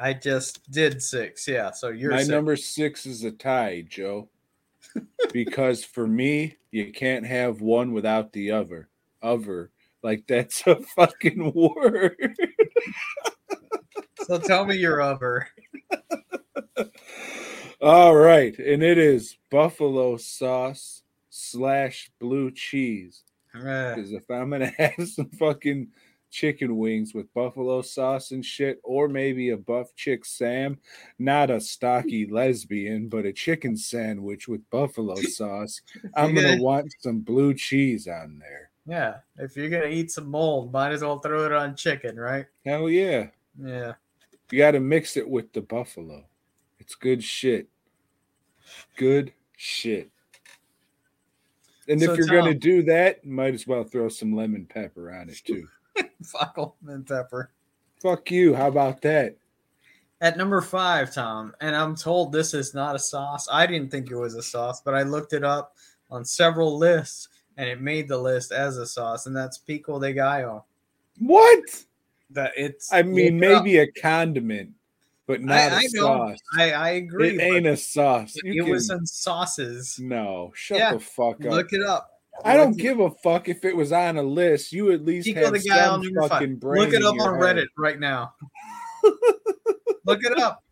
I 0.00 0.14
just 0.14 0.68
did 0.70 1.02
six. 1.02 1.46
Yeah, 1.46 1.70
so 1.72 1.88
you're 1.88 2.10
My 2.10 2.18
six. 2.18 2.28
number 2.28 2.56
six 2.56 3.06
is 3.06 3.24
a 3.24 3.30
tie, 3.30 3.84
Joe. 3.88 4.28
because 5.32 5.84
for 5.84 6.06
me, 6.06 6.56
you 6.70 6.92
can't 6.92 7.26
have 7.26 7.60
one 7.60 7.92
without 7.92 8.32
the 8.32 8.50
other. 8.52 8.88
Other. 9.22 9.70
Like 10.08 10.26
that's 10.26 10.66
a 10.66 10.76
fucking 10.96 11.52
word. 11.54 12.34
So 14.24 14.38
tell 14.38 14.64
me 14.64 14.74
your 14.76 15.02
other. 15.02 15.48
All 17.82 18.16
right, 18.16 18.58
and 18.58 18.82
it 18.82 18.96
is 18.96 19.36
buffalo 19.50 20.16
sauce 20.16 21.02
slash 21.28 22.10
blue 22.18 22.50
cheese. 22.50 23.22
Because 23.96 24.12
if 24.12 24.30
I'm 24.30 24.48
gonna 24.48 24.72
have 24.78 25.06
some 25.06 25.28
fucking 25.38 25.88
chicken 26.30 26.78
wings 26.78 27.12
with 27.12 27.32
buffalo 27.34 27.82
sauce 27.82 28.30
and 28.30 28.42
shit, 28.42 28.80
or 28.82 29.08
maybe 29.08 29.50
a 29.50 29.58
buff 29.58 29.94
chick 29.94 30.24
Sam, 30.24 30.78
not 31.18 31.50
a 31.50 31.60
stocky 31.60 32.24
lesbian, 32.26 33.08
but 33.10 33.26
a 33.26 33.32
chicken 33.34 33.76
sandwich 33.76 34.48
with 34.48 34.68
buffalo 34.70 35.16
sauce, 35.20 35.82
I'm 36.16 36.34
gonna- 36.34 36.62
want 36.62 36.94
some 37.00 37.20
blue 37.20 37.52
cheese 37.52 38.08
on 38.08 38.38
there. 38.38 38.67
Yeah, 38.88 39.16
if 39.36 39.54
you're 39.54 39.68
gonna 39.68 39.86
eat 39.86 40.10
some 40.10 40.30
mold, 40.30 40.72
might 40.72 40.92
as 40.92 41.02
well 41.02 41.18
throw 41.18 41.44
it 41.44 41.52
on 41.52 41.76
chicken, 41.76 42.16
right? 42.16 42.46
Hell 42.64 42.88
yeah. 42.88 43.26
Yeah. 43.62 43.92
You 44.50 44.58
gotta 44.58 44.80
mix 44.80 45.18
it 45.18 45.28
with 45.28 45.52
the 45.52 45.60
buffalo. 45.60 46.24
It's 46.78 46.94
good 46.94 47.22
shit. 47.22 47.68
Good 48.96 49.34
shit. 49.58 50.10
And 51.86 52.00
So, 52.00 52.12
if 52.12 52.18
you're 52.18 52.28
gonna 52.28 52.54
do 52.54 52.82
that, 52.84 53.26
might 53.26 53.52
as 53.52 53.66
well 53.66 53.84
throw 53.84 54.08
some 54.08 54.34
lemon 54.34 54.64
pepper 54.64 55.12
on 55.12 55.28
it 55.28 55.42
too. 55.44 55.68
Fuck 56.24 56.76
and 56.86 57.06
pepper. 57.06 57.50
Fuck 58.02 58.30
you. 58.30 58.54
How 58.54 58.68
about 58.68 59.02
that? 59.02 59.36
At 60.22 60.38
number 60.38 60.62
five, 60.62 61.12
Tom, 61.12 61.54
and 61.60 61.76
I'm 61.76 61.94
told 61.94 62.32
this 62.32 62.54
is 62.54 62.74
not 62.74 62.96
a 62.96 62.98
sauce. 62.98 63.48
I 63.52 63.66
didn't 63.66 63.90
think 63.90 64.10
it 64.10 64.16
was 64.16 64.34
a 64.34 64.42
sauce, 64.42 64.80
but 64.80 64.94
I 64.94 65.02
looked 65.02 65.34
it 65.34 65.44
up 65.44 65.76
on 66.10 66.24
several 66.24 66.78
lists 66.78 67.28
and 67.58 67.68
it 67.68 67.80
made 67.82 68.08
the 68.08 68.16
list 68.16 68.52
as 68.52 68.78
a 68.78 68.86
sauce, 68.86 69.26
and 69.26 69.36
that's 69.36 69.58
pico 69.58 70.00
de 70.00 70.14
gallo. 70.14 70.64
What? 71.18 71.84
That 72.30 72.52
it's 72.56 72.90
I 72.92 73.02
mean, 73.02 73.42
it 73.42 73.52
up. 73.52 73.64
maybe 73.64 73.78
a 73.78 73.90
condiment, 73.92 74.70
but 75.26 75.42
not 75.42 75.56
I, 75.58 75.62
a 75.64 75.76
I 75.76 75.86
sauce. 75.88 76.38
I, 76.56 76.72
I 76.72 76.88
agree. 76.90 77.36
It 77.36 77.40
ain't 77.42 77.66
a 77.66 77.76
sauce. 77.76 78.34
it, 78.36 78.54
You 78.54 78.64
it 78.66 78.70
was 78.70 78.88
can- 78.88 78.98
in 78.98 79.06
sauces. 79.06 79.98
no, 79.98 80.52
shut 80.54 80.78
Yeah, 80.78 80.94
the 80.94 81.00
fuck 81.00 81.44
up. 81.44 81.50
Look 81.52 81.72
it 81.74 81.82
up. 81.82 82.10
I 82.44 82.56
don't 82.56 82.76
give 82.76 83.00
a 83.00 83.10
fuck 83.10 83.48
if 83.48 83.64
it 83.64 83.74
was 83.74 83.90
on 83.90 84.16
a 84.16 84.22
list. 84.22 84.72
You 84.72 84.92
at 84.92 85.04
least 85.04 85.26
Pico 85.26 85.46
have 85.46 85.54
de 85.54 85.60
Gallo 85.60 86.00
some 86.04 86.14
fucking 86.28 86.50
five. 86.54 86.60
brain 86.60 86.82
Look 86.84 86.94
it 86.94 87.02
up 87.02 87.18
on 87.18 87.34
head. 87.42 87.56
Reddit 87.56 87.66
right 87.76 87.98
now. 87.98 88.34
Look 90.04 90.24
it 90.24 90.38
up, 90.38 90.62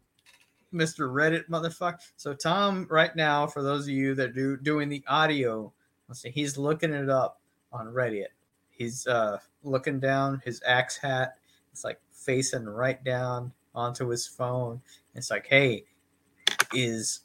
Mr. 0.72 1.10
Reddit 1.12 1.48
motherfucker. 1.48 1.98
So 2.16 2.34
Tom, 2.34 2.86
right 2.88 3.14
now, 3.16 3.46
for 3.48 3.62
those 3.62 3.82
of 3.84 3.88
you 3.90 4.14
that 4.14 4.34
do 4.34 4.56
doing 4.56 4.88
the 4.88 5.02
audio 5.08 5.72
Let's 6.08 6.22
see. 6.22 6.30
He's 6.30 6.56
looking 6.56 6.92
it 6.92 7.10
up 7.10 7.40
on 7.72 7.86
Reddit. 7.86 8.26
He's 8.70 9.06
uh 9.06 9.38
looking 9.62 9.98
down 9.98 10.40
his 10.44 10.62
axe 10.66 10.96
hat. 10.96 11.36
It's 11.72 11.84
like 11.84 12.00
facing 12.12 12.64
right 12.64 13.02
down 13.04 13.52
onto 13.74 14.08
his 14.08 14.26
phone. 14.26 14.80
It's 15.14 15.30
like, 15.30 15.46
hey, 15.46 15.84
is 16.72 17.20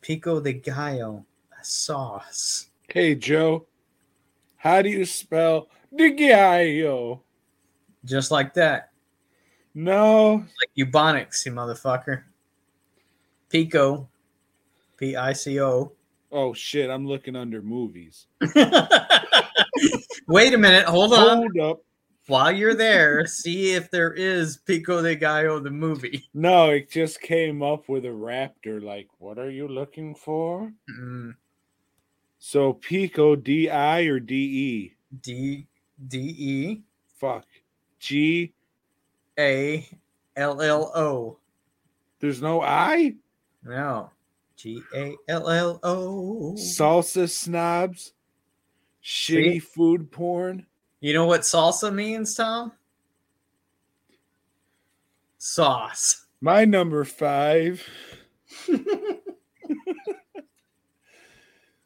pico 0.00 0.40
de 0.40 0.52
gallo 0.52 1.24
a 1.58 1.64
sauce? 1.64 2.68
Hey, 2.88 3.14
Joe. 3.14 3.66
How 4.56 4.82
do 4.82 4.88
you 4.88 5.04
spell 5.04 5.68
de 5.94 6.10
gallo? 6.12 7.22
Just 8.04 8.30
like 8.30 8.54
that. 8.54 8.90
No. 9.74 10.34
Like 10.36 10.88
Ebonics, 10.88 11.44
you 11.46 11.52
motherfucker. 11.52 12.22
Pico. 13.48 14.08
P 14.96 15.14
I 15.16 15.32
C 15.32 15.60
O. 15.60 15.92
Oh 16.32 16.52
shit! 16.52 16.90
I'm 16.90 17.06
looking 17.06 17.36
under 17.36 17.62
movies. 17.62 18.26
Wait 20.28 20.52
a 20.54 20.58
minute. 20.58 20.86
Hold 20.86 21.12
on. 21.12 21.36
Hold 21.38 21.58
up. 21.60 21.80
While 22.28 22.50
you're 22.50 22.74
there, 22.74 23.24
see 23.26 23.74
if 23.74 23.88
there 23.92 24.12
is 24.12 24.56
Pico 24.56 25.00
de 25.00 25.14
Gallo, 25.14 25.60
the 25.60 25.70
movie. 25.70 26.28
No, 26.34 26.70
it 26.70 26.90
just 26.90 27.20
came 27.20 27.62
up 27.62 27.88
with 27.88 28.04
a 28.04 28.08
raptor. 28.08 28.82
Like, 28.82 29.06
what 29.18 29.38
are 29.38 29.50
you 29.50 29.68
looking 29.68 30.14
for? 30.16 30.72
Mm, 30.90 31.34
So 32.38 32.72
Pico 32.72 33.36
D 33.36 33.70
I 33.70 34.00
or 34.02 34.18
D 34.18 34.34
E? 34.34 34.96
D 35.22 35.66
D 36.08 36.18
E 36.18 36.82
Fuck. 37.20 37.46
G. 38.00 38.52
A 39.38 39.88
L 40.34 40.60
L 40.60 40.90
O. 40.96 41.38
There's 42.18 42.42
no 42.42 42.60
I. 42.60 43.14
No. 43.62 44.10
G 44.56 44.82
A 44.94 45.14
L 45.28 45.48
L 45.50 45.80
O. 45.82 46.54
Salsa 46.56 47.28
snobs. 47.28 48.12
Shitty 49.04 49.52
See? 49.54 49.58
food 49.60 50.10
porn. 50.10 50.66
You 51.00 51.12
know 51.12 51.26
what 51.26 51.42
salsa 51.42 51.92
means, 51.94 52.34
Tom? 52.34 52.72
Sauce. 55.38 56.26
My 56.40 56.64
number 56.64 57.04
five 57.04 57.86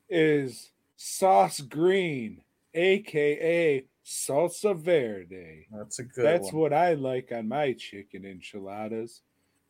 is 0.09 0.71
Sauce 0.97 1.61
Green, 1.61 2.43
aka 2.75 3.85
Salsa 4.05 4.77
Verde. 4.77 5.67
That's 5.73 5.99
a 5.99 6.05
good 6.05 6.25
That's 6.25 6.53
one. 6.53 6.63
what 6.63 6.73
I 6.73 6.95
like 6.95 7.33
on 7.33 7.49
my 7.49 7.75
chicken 7.75 8.25
enchiladas. 8.25 9.23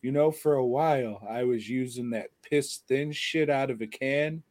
You 0.03 0.13
know, 0.13 0.31
for 0.31 0.55
a 0.55 0.67
while 0.67 1.27
I 1.29 1.45
was 1.45 1.69
using 1.69 2.11
that 2.11 2.31
piss 2.43 2.79
thin 2.89 3.13
shit 3.13 3.51
out 3.51 3.71
of 3.71 3.83
a 3.83 3.87
can, 3.87 4.43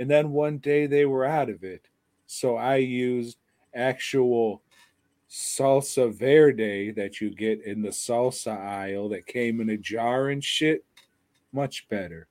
and 0.00 0.10
then 0.10 0.32
one 0.32 0.58
day 0.58 0.86
they 0.86 1.04
were 1.06 1.24
out 1.24 1.48
of 1.48 1.62
it. 1.62 1.86
So 2.26 2.56
I 2.56 2.76
used 2.76 3.38
actual 3.74 4.62
salsa 5.30 6.12
verde 6.12 6.90
that 6.92 7.20
you 7.20 7.30
get 7.30 7.64
in 7.64 7.82
the 7.82 7.90
salsa 7.90 8.56
aisle 8.56 9.08
that 9.10 9.26
came 9.26 9.60
in 9.60 9.70
a 9.70 9.76
jar 9.76 10.28
and 10.28 10.42
shit. 10.42 10.84
Much 11.52 11.88
better. 11.88 12.28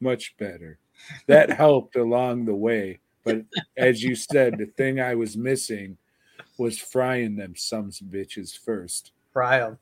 Much 0.00 0.36
better. 0.36 0.78
That 1.26 1.50
helped 1.56 1.96
along 1.96 2.44
the 2.44 2.54
way. 2.54 3.00
But 3.24 3.42
as 3.76 4.02
you 4.02 4.14
said, 4.14 4.56
the 4.56 4.66
thing 4.66 5.00
I 5.00 5.16
was 5.16 5.36
missing 5.36 5.98
was 6.58 6.78
frying 6.78 7.36
them 7.36 7.54
sums 7.56 8.00
bitches 8.00 8.56
first. 8.56 9.12
Fry 9.32 9.60
'em. 9.60 9.78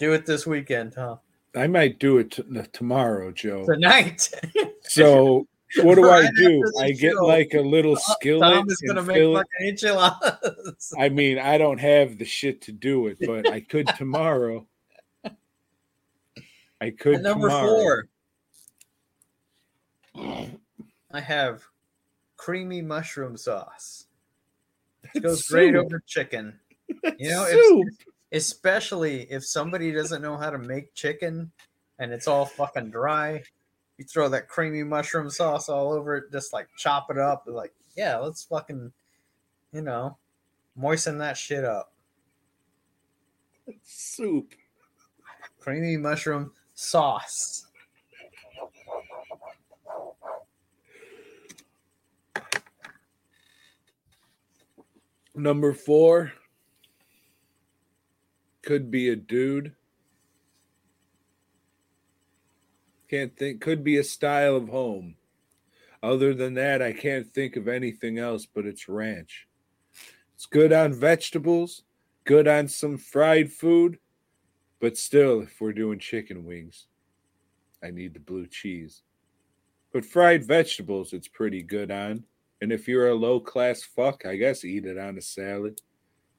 Do 0.00 0.14
it 0.14 0.24
this 0.26 0.46
weekend, 0.46 0.94
Tom. 0.94 1.18
I 1.54 1.66
might 1.66 1.98
do 1.98 2.16
it 2.18 2.32
t- 2.32 2.42
tomorrow, 2.72 3.30
Joe. 3.30 3.64
Tonight. 3.66 4.28
So 4.82 5.46
what 5.82 5.94
do 5.94 6.10
I 6.10 6.28
do? 6.36 6.64
I 6.80 6.90
get 6.90 7.12
show. 7.12 7.24
like 7.24 7.54
a 7.54 7.60
little 7.60 7.94
skillet. 7.94 8.42
Tom 8.42 8.68
is 8.68 8.78
gonna 8.78 9.04
make 9.04 9.22
fucking 9.22 9.68
enchiladas. 9.68 10.92
I 10.98 11.10
mean, 11.10 11.38
I 11.38 11.58
don't 11.58 11.78
have 11.78 12.18
the 12.18 12.24
shit 12.24 12.60
to 12.62 12.72
do 12.72 13.06
it, 13.06 13.18
but 13.24 13.48
I 13.48 13.60
could 13.60 13.86
tomorrow. 13.96 14.66
I 16.80 16.90
could 16.90 17.16
At 17.16 17.22
number 17.22 17.46
tomorrow. 17.50 17.68
four, 20.16 20.48
I 21.12 21.20
have 21.20 21.62
creamy 22.36 22.82
mushroom 22.82 23.36
sauce. 23.36 24.06
It 25.14 25.20
goes 25.22 25.46
great 25.46 25.76
over 25.76 26.02
chicken. 26.04 26.58
You 27.16 27.30
know, 27.30 27.46
Soup. 27.48 27.86
Especially 28.32 29.22
if 29.30 29.44
somebody 29.44 29.92
doesn't 29.92 30.22
know 30.22 30.36
how 30.36 30.50
to 30.50 30.58
make 30.58 30.94
chicken 30.94 31.50
and 31.98 32.12
it's 32.12 32.28
all 32.28 32.46
fucking 32.46 32.90
dry, 32.90 33.42
you 33.98 34.04
throw 34.04 34.28
that 34.28 34.48
creamy 34.48 34.82
mushroom 34.82 35.28
sauce 35.30 35.68
all 35.68 35.92
over 35.92 36.16
it, 36.16 36.32
just 36.32 36.52
like 36.52 36.68
chop 36.76 37.10
it 37.10 37.18
up. 37.18 37.44
Like, 37.46 37.74
yeah, 37.96 38.16
let's 38.16 38.44
fucking, 38.44 38.92
you 39.72 39.82
know, 39.82 40.16
moisten 40.76 41.18
that 41.18 41.36
shit 41.36 41.64
up. 41.64 41.92
soup. 43.82 44.54
Creamy 45.58 45.96
mushroom 45.96 46.52
sauce. 46.74 47.66
Number 55.34 55.72
four 55.72 56.32
could 58.62 58.90
be 58.90 59.08
a 59.08 59.16
dude. 59.16 59.74
Can't 63.08 63.36
think. 63.36 63.60
Could 63.60 63.82
be 63.82 63.96
a 63.96 64.04
style 64.04 64.56
of 64.56 64.68
home. 64.68 65.16
Other 66.02 66.32
than 66.32 66.54
that, 66.54 66.80
I 66.80 66.92
can't 66.92 67.26
think 67.26 67.56
of 67.56 67.68
anything 67.68 68.18
else. 68.18 68.46
But 68.46 68.66
it's 68.66 68.88
ranch. 68.88 69.48
It's 70.34 70.46
good 70.46 70.72
on 70.72 70.94
vegetables. 70.94 71.82
Good 72.24 72.46
on 72.46 72.68
some 72.68 72.96
fried 72.96 73.52
food. 73.52 73.98
But 74.80 74.96
still, 74.96 75.42
if 75.42 75.60
we're 75.60 75.72
doing 75.72 75.98
chicken 75.98 76.44
wings, 76.44 76.86
I 77.82 77.90
need 77.90 78.14
the 78.14 78.20
blue 78.20 78.46
cheese. 78.46 79.02
But 79.92 80.06
fried 80.06 80.44
vegetables, 80.44 81.12
it's 81.12 81.28
pretty 81.28 81.62
good 81.62 81.90
on. 81.90 82.24
And 82.62 82.72
if 82.72 82.86
you're 82.86 83.08
a 83.08 83.14
low 83.14 83.40
class 83.40 83.82
fuck, 83.82 84.24
I 84.24 84.36
guess 84.36 84.64
eat 84.64 84.86
it 84.86 84.98
on 84.98 85.18
a 85.18 85.22
salad. 85.22 85.80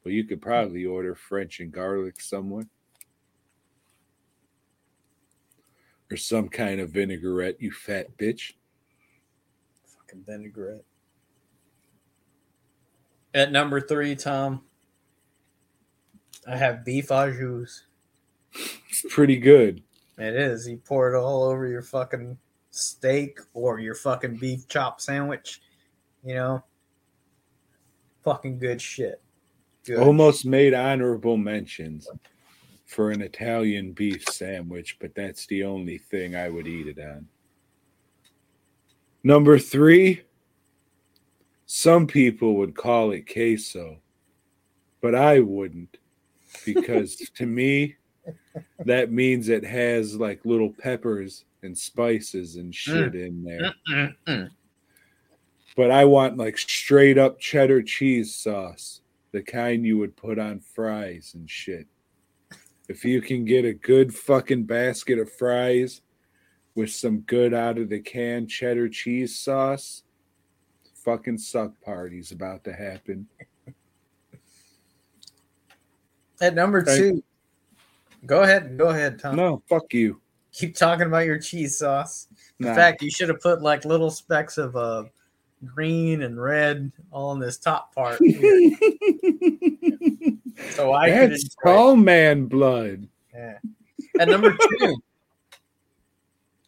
But 0.03 0.13
you 0.13 0.23
could 0.23 0.41
probably 0.41 0.85
order 0.85 1.15
French 1.15 1.59
and 1.59 1.71
garlic 1.71 2.19
somewhere. 2.19 2.67
Or 6.09 6.17
some 6.17 6.49
kind 6.49 6.81
of 6.81 6.89
vinaigrette, 6.89 7.61
you 7.61 7.71
fat 7.71 8.17
bitch. 8.17 8.53
Fucking 9.85 10.23
vinaigrette. 10.25 10.83
At 13.33 13.51
number 13.51 13.79
three, 13.79 14.15
Tom, 14.15 14.63
I 16.45 16.57
have 16.57 16.83
beef 16.83 17.11
au 17.11 17.31
jus. 17.31 17.83
It's 18.89 19.05
pretty 19.09 19.37
good. 19.37 19.83
It 20.17 20.35
is. 20.35 20.67
You 20.67 20.77
pour 20.77 21.13
it 21.13 21.17
all 21.17 21.43
over 21.43 21.65
your 21.67 21.81
fucking 21.81 22.37
steak 22.71 23.39
or 23.53 23.79
your 23.79 23.95
fucking 23.95 24.37
beef 24.37 24.67
chop 24.67 24.99
sandwich. 24.99 25.61
You 26.23 26.35
know, 26.35 26.63
fucking 28.23 28.59
good 28.59 28.81
shit. 28.81 29.21
Good. 29.85 29.97
Almost 29.99 30.45
made 30.45 30.73
honorable 30.73 31.37
mentions 31.37 32.07
for 32.85 33.09
an 33.09 33.21
Italian 33.21 33.93
beef 33.93 34.27
sandwich, 34.29 34.97
but 34.99 35.15
that's 35.15 35.45
the 35.47 35.63
only 35.63 35.97
thing 35.97 36.35
I 36.35 36.49
would 36.49 36.67
eat 36.67 36.87
it 36.87 36.99
on. 36.99 37.27
Number 39.23 39.57
three, 39.57 40.21
some 41.65 42.05
people 42.05 42.55
would 42.55 42.75
call 42.75 43.11
it 43.11 43.31
queso, 43.31 43.97
but 44.99 45.15
I 45.15 45.39
wouldn't 45.39 45.97
because 46.65 47.15
to 47.35 47.45
me, 47.45 47.95
that 48.85 49.11
means 49.11 49.47
it 49.47 49.63
has 49.63 50.15
like 50.15 50.43
little 50.45 50.71
peppers 50.71 51.45
and 51.63 51.77
spices 51.77 52.57
and 52.57 52.73
shit 52.73 53.15
in 53.15 53.43
there. 53.43 53.73
Mm-mm-mm. 53.89 54.49
But 55.77 55.91
I 55.91 56.05
want 56.05 56.37
like 56.37 56.57
straight 56.57 57.17
up 57.17 57.39
cheddar 57.39 57.81
cheese 57.81 58.35
sauce, 58.35 59.01
the 59.31 59.41
kind 59.41 59.85
you 59.85 59.97
would 59.97 60.15
put 60.15 60.39
on 60.39 60.59
fries 60.59 61.31
and 61.35 61.49
shit. 61.49 61.87
If 62.89 63.05
you 63.05 63.21
can 63.21 63.45
get 63.45 63.63
a 63.63 63.73
good 63.73 64.13
fucking 64.13 64.65
basket 64.65 65.17
of 65.19 65.31
fries 65.31 66.01
with 66.75 66.91
some 66.91 67.19
good 67.21 67.53
out 67.53 67.77
of 67.77 67.89
the 67.89 67.99
can 67.99 68.47
cheddar 68.47 68.89
cheese 68.89 69.37
sauce, 69.39 70.03
fucking 71.05 71.37
suck 71.37 71.71
party's 71.81 72.31
about 72.31 72.63
to 72.65 72.73
happen. 72.73 73.27
At 76.41 76.55
number 76.55 76.83
two, 76.83 77.23
go 78.25 78.41
ahead. 78.41 78.77
Go 78.77 78.87
ahead, 78.89 79.19
Tom. 79.19 79.35
No, 79.35 79.61
fuck 79.69 79.93
you. 79.93 80.19
Keep 80.51 80.75
talking 80.75 81.05
about 81.07 81.25
your 81.25 81.39
cheese 81.39 81.77
sauce. 81.77 82.27
In 82.59 82.65
Nah. 82.65 82.75
fact, 82.75 83.01
you 83.01 83.09
should 83.11 83.29
have 83.29 83.39
put 83.39 83.61
like 83.61 83.85
little 83.85 84.11
specks 84.11 84.57
of 84.57 84.75
uh, 84.75 85.03
green 85.65 86.21
and 86.23 86.41
red 86.41 86.91
all 87.11 87.33
in 87.33 87.39
this 87.39 87.57
top 87.57 87.93
part. 87.93 88.17
so 90.71 90.93
I 90.93 91.09
That's 91.09 91.55
tall 91.63 91.95
man 91.95 92.45
blood. 92.45 93.07
Yeah. 93.33 93.57
At 94.19 94.27
number 94.27 94.55
two, 94.79 94.95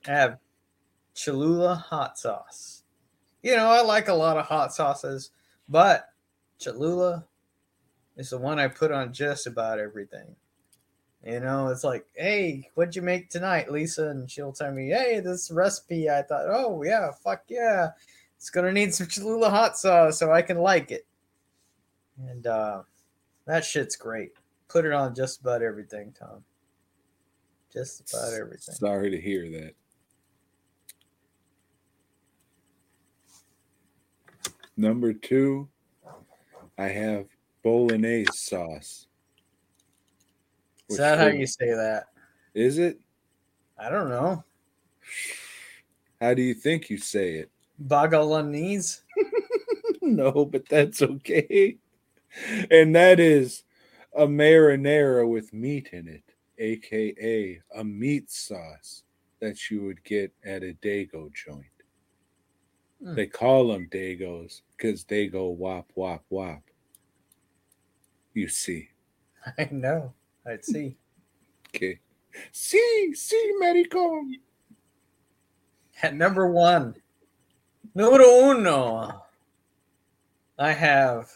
I 0.08 0.12
have 0.12 0.38
Cholula 1.16 1.76
hot 1.76 2.18
sauce. 2.18 2.84
you 3.42 3.56
know, 3.56 3.68
I 3.68 3.82
like 3.82 4.08
a 4.08 4.14
lot 4.14 4.38
of 4.38 4.46
hot 4.46 4.74
sauces, 4.74 5.32
but 5.68 6.10
Cholula 6.60 7.26
is 8.18 8.30
the 8.30 8.38
one 8.38 8.60
I 8.60 8.68
put 8.68 8.92
on 8.92 9.14
just 9.14 9.48
about 9.48 9.80
everything. 9.80 10.36
You 11.26 11.40
know, 11.40 11.70
it's 11.70 11.86
like, 11.86 12.06
hey, 12.16 12.70
what'd 12.76 12.96
you 12.96 13.02
make 13.02 13.30
tonight, 13.30 13.72
Lisa? 13.72 14.10
And 14.10 14.30
she'll 14.30 14.52
tell 14.52 14.74
me, 14.74 14.90
hey, 14.90 15.22
this 15.22 15.50
recipe. 15.52 16.10
I 16.10 16.22
thought, 16.22 16.48
oh 16.50 16.84
yeah, 16.84 17.12
fuck 17.24 17.44
yeah, 17.48 17.92
it's 18.44 18.50
gonna 18.50 18.74
need 18.74 18.94
some 18.94 19.08
Cholula 19.08 19.50
hot 19.50 19.78
sauce 19.78 20.20
so 20.20 20.34
I 20.34 20.42
can 20.42 20.58
like 20.58 20.92
it. 20.92 21.08
And 22.28 22.46
uh, 22.46 22.82
that 23.48 23.64
shit's 23.64 23.96
great. 23.96 24.32
Put 24.68 24.84
it 24.84 24.92
on 24.92 25.16
just 25.16 25.40
about 25.40 25.62
everything, 25.62 26.12
Tom. 26.12 26.44
Just 27.72 28.14
about 28.14 28.34
everything. 28.34 28.76
Sorry 28.76 29.10
to 29.12 29.22
hear 29.22 29.50
that. 29.52 29.76
Number 34.76 35.14
two, 35.14 35.70
I 36.78 36.90
have 36.90 37.28
bolognese 37.64 38.28
sauce. 38.34 39.08
Is 40.90 40.98
that 40.98 41.18
how 41.18 41.28
you 41.28 41.48
say 41.48 41.74
that? 41.74 42.08
Is 42.54 42.78
it? 42.78 43.00
I 43.80 43.90
don't 43.90 44.10
know. 44.10 44.44
How 46.20 46.34
do 46.34 46.42
you 46.42 46.54
think 46.54 46.90
you 46.90 46.98
say 46.98 47.36
it? 47.36 47.50
Bagalanese? 47.86 49.02
no, 50.02 50.46
but 50.46 50.68
that's 50.70 51.02
okay. 51.02 51.78
And 52.72 52.96
that 52.96 53.20
is 53.20 53.64
a 54.16 54.26
marinara 54.26 55.28
with 55.30 55.54
meat 55.54 55.90
in 55.92 56.08
it, 56.08 56.24
aka 56.58 57.62
a 57.76 57.84
meat 57.84 58.32
sauce 58.32 59.04
that 59.40 59.70
you 59.70 59.84
would 59.84 60.04
get 60.04 60.34
at 60.46 60.64
a 60.64 60.76
Dago 60.82 61.32
joint. 61.34 61.66
Hmm. 63.04 63.16
They 63.16 63.28
call 63.28 63.68
them 63.68 63.90
Dagos 63.92 64.62
because 64.78 65.04
they 65.04 65.28
go 65.28 65.48
wop 65.48 65.92
wop 65.96 66.24
wop. 66.30 66.62
You 68.34 68.48
see. 68.48 68.90
I 69.58 69.68
know. 69.72 70.14
I'd 70.46 70.66
see. 70.66 70.98
Okay. 71.70 72.00
See, 72.52 73.14
see, 73.14 73.54
Medico. 73.60 74.22
At 76.02 76.16
number 76.16 76.48
one, 76.48 76.96
numero 77.96 78.52
uno, 78.52 79.24
I 80.58 80.72
have 80.72 81.30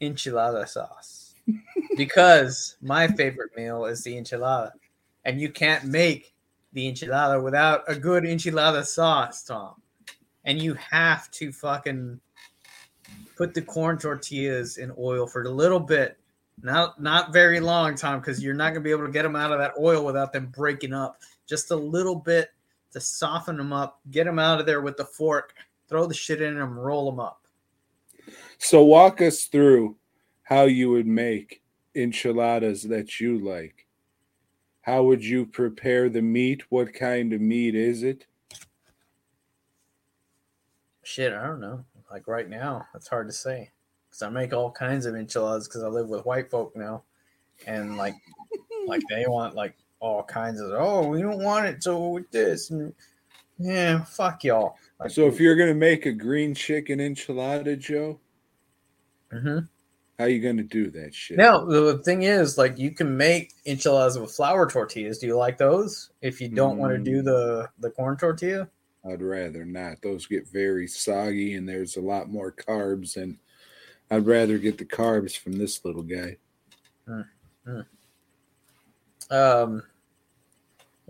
enchilada 0.00 0.68
sauce 0.68 1.34
because 1.96 2.76
my 2.82 3.06
favorite 3.06 3.50
meal 3.56 3.84
is 3.84 4.02
the 4.02 4.14
enchilada, 4.14 4.72
and 5.24 5.40
you 5.40 5.50
can't 5.50 5.84
make 5.84 6.34
the 6.72 6.90
enchilada 6.90 7.42
without 7.42 7.82
a 7.88 7.94
good 7.94 8.24
enchilada 8.24 8.84
sauce, 8.84 9.44
Tom. 9.44 9.74
And 10.44 10.60
you 10.60 10.74
have 10.74 11.30
to 11.32 11.52
fucking 11.52 12.20
put 13.36 13.54
the 13.54 13.62
corn 13.62 13.98
tortillas 13.98 14.78
in 14.78 14.92
oil 14.98 15.26
for 15.26 15.42
a 15.42 15.50
little 15.50 15.78
bit, 15.78 16.18
not 16.62 17.00
not 17.00 17.32
very 17.32 17.60
long, 17.60 17.94
Tom, 17.94 18.20
because 18.20 18.42
you're 18.42 18.54
not 18.54 18.70
gonna 18.70 18.80
be 18.80 18.90
able 18.90 19.06
to 19.06 19.12
get 19.12 19.22
them 19.22 19.36
out 19.36 19.52
of 19.52 19.58
that 19.58 19.74
oil 19.78 20.04
without 20.04 20.32
them 20.32 20.46
breaking 20.46 20.92
up. 20.92 21.18
Just 21.46 21.70
a 21.70 21.76
little 21.76 22.16
bit 22.16 22.50
to 22.92 23.00
soften 23.00 23.56
them 23.56 23.72
up, 23.72 24.00
get 24.10 24.24
them 24.24 24.38
out 24.38 24.60
of 24.60 24.66
there 24.66 24.80
with 24.80 24.96
the 24.96 25.04
fork, 25.04 25.54
throw 25.88 26.06
the 26.06 26.14
shit 26.14 26.40
in 26.40 26.58
them, 26.58 26.78
roll 26.78 27.10
them 27.10 27.20
up. 27.20 27.46
So 28.58 28.84
walk 28.84 29.20
us 29.20 29.44
through 29.44 29.96
how 30.42 30.64
you 30.64 30.90
would 30.90 31.06
make 31.06 31.62
enchiladas 31.94 32.82
that 32.84 33.20
you 33.20 33.38
like. 33.38 33.86
How 34.82 35.04
would 35.04 35.24
you 35.24 35.46
prepare 35.46 36.08
the 36.08 36.22
meat? 36.22 36.64
What 36.68 36.92
kind 36.92 37.32
of 37.32 37.40
meat 37.40 37.74
is 37.74 38.02
it? 38.02 38.26
Shit, 41.02 41.32
I 41.32 41.46
don't 41.46 41.60
know. 41.60 41.84
Like 42.10 42.26
right 42.28 42.48
now, 42.48 42.86
it's 42.94 43.08
hard 43.08 43.28
to 43.28 43.32
say 43.32 43.70
because 44.08 44.22
I 44.22 44.28
make 44.28 44.52
all 44.52 44.70
kinds 44.70 45.06
of 45.06 45.14
enchiladas 45.14 45.68
because 45.68 45.82
I 45.82 45.88
live 45.88 46.08
with 46.08 46.26
white 46.26 46.50
folk 46.50 46.76
now, 46.76 47.04
and 47.66 47.96
like, 47.96 48.14
like 48.86 49.02
they 49.08 49.24
want 49.26 49.54
like 49.54 49.74
all 50.02 50.24
kinds 50.24 50.60
of. 50.60 50.72
Oh, 50.72 51.06
we 51.08 51.22
don't 51.22 51.42
want 51.42 51.66
it 51.66 51.82
so 51.82 52.08
with 52.08 52.28
this 52.32 52.70
and 52.70 52.92
yeah, 53.58 54.02
fuck 54.04 54.42
y'all. 54.42 54.76
Like, 54.98 55.10
So 55.12 55.28
if 55.28 55.38
you're 55.38 55.54
gonna 55.54 55.74
make 55.74 56.06
a 56.06 56.12
green 56.12 56.54
chicken 56.54 56.98
enchilada, 56.98 57.78
Joe, 57.78 58.18
Mhm. 59.32 59.68
how 60.18 60.24
you 60.24 60.40
gonna 60.40 60.64
do 60.64 60.90
that 60.90 61.14
shit? 61.14 61.36
Now 61.36 61.64
the 61.64 61.98
thing 61.98 62.24
is, 62.24 62.58
like, 62.58 62.78
you 62.78 62.90
can 62.90 63.16
make 63.16 63.52
enchiladas 63.64 64.18
with 64.18 64.32
flour 64.32 64.68
tortillas. 64.68 65.20
Do 65.20 65.28
you 65.28 65.36
like 65.36 65.56
those? 65.56 66.10
If 66.20 66.40
you 66.40 66.48
don't 66.48 66.78
want 66.78 66.92
to 66.92 66.98
do 66.98 67.22
Mm. 67.22 67.24
the 67.24 67.68
the 67.78 67.90
corn 67.90 68.16
tortilla, 68.16 68.68
I'd 69.04 69.22
rather 69.22 69.64
not. 69.64 70.02
Those 70.02 70.26
get 70.26 70.48
very 70.48 70.88
soggy 70.88 71.54
and 71.54 71.68
there's 71.68 71.96
a 71.96 72.00
lot 72.00 72.28
more 72.28 72.50
carbs 72.50 73.16
and 73.16 73.38
I'd 74.10 74.26
rather 74.26 74.58
get 74.58 74.78
the 74.78 74.84
carbs 74.84 75.36
from 75.38 75.52
this 75.52 75.84
little 75.84 76.02
guy. 76.02 76.38
um, 79.30 79.82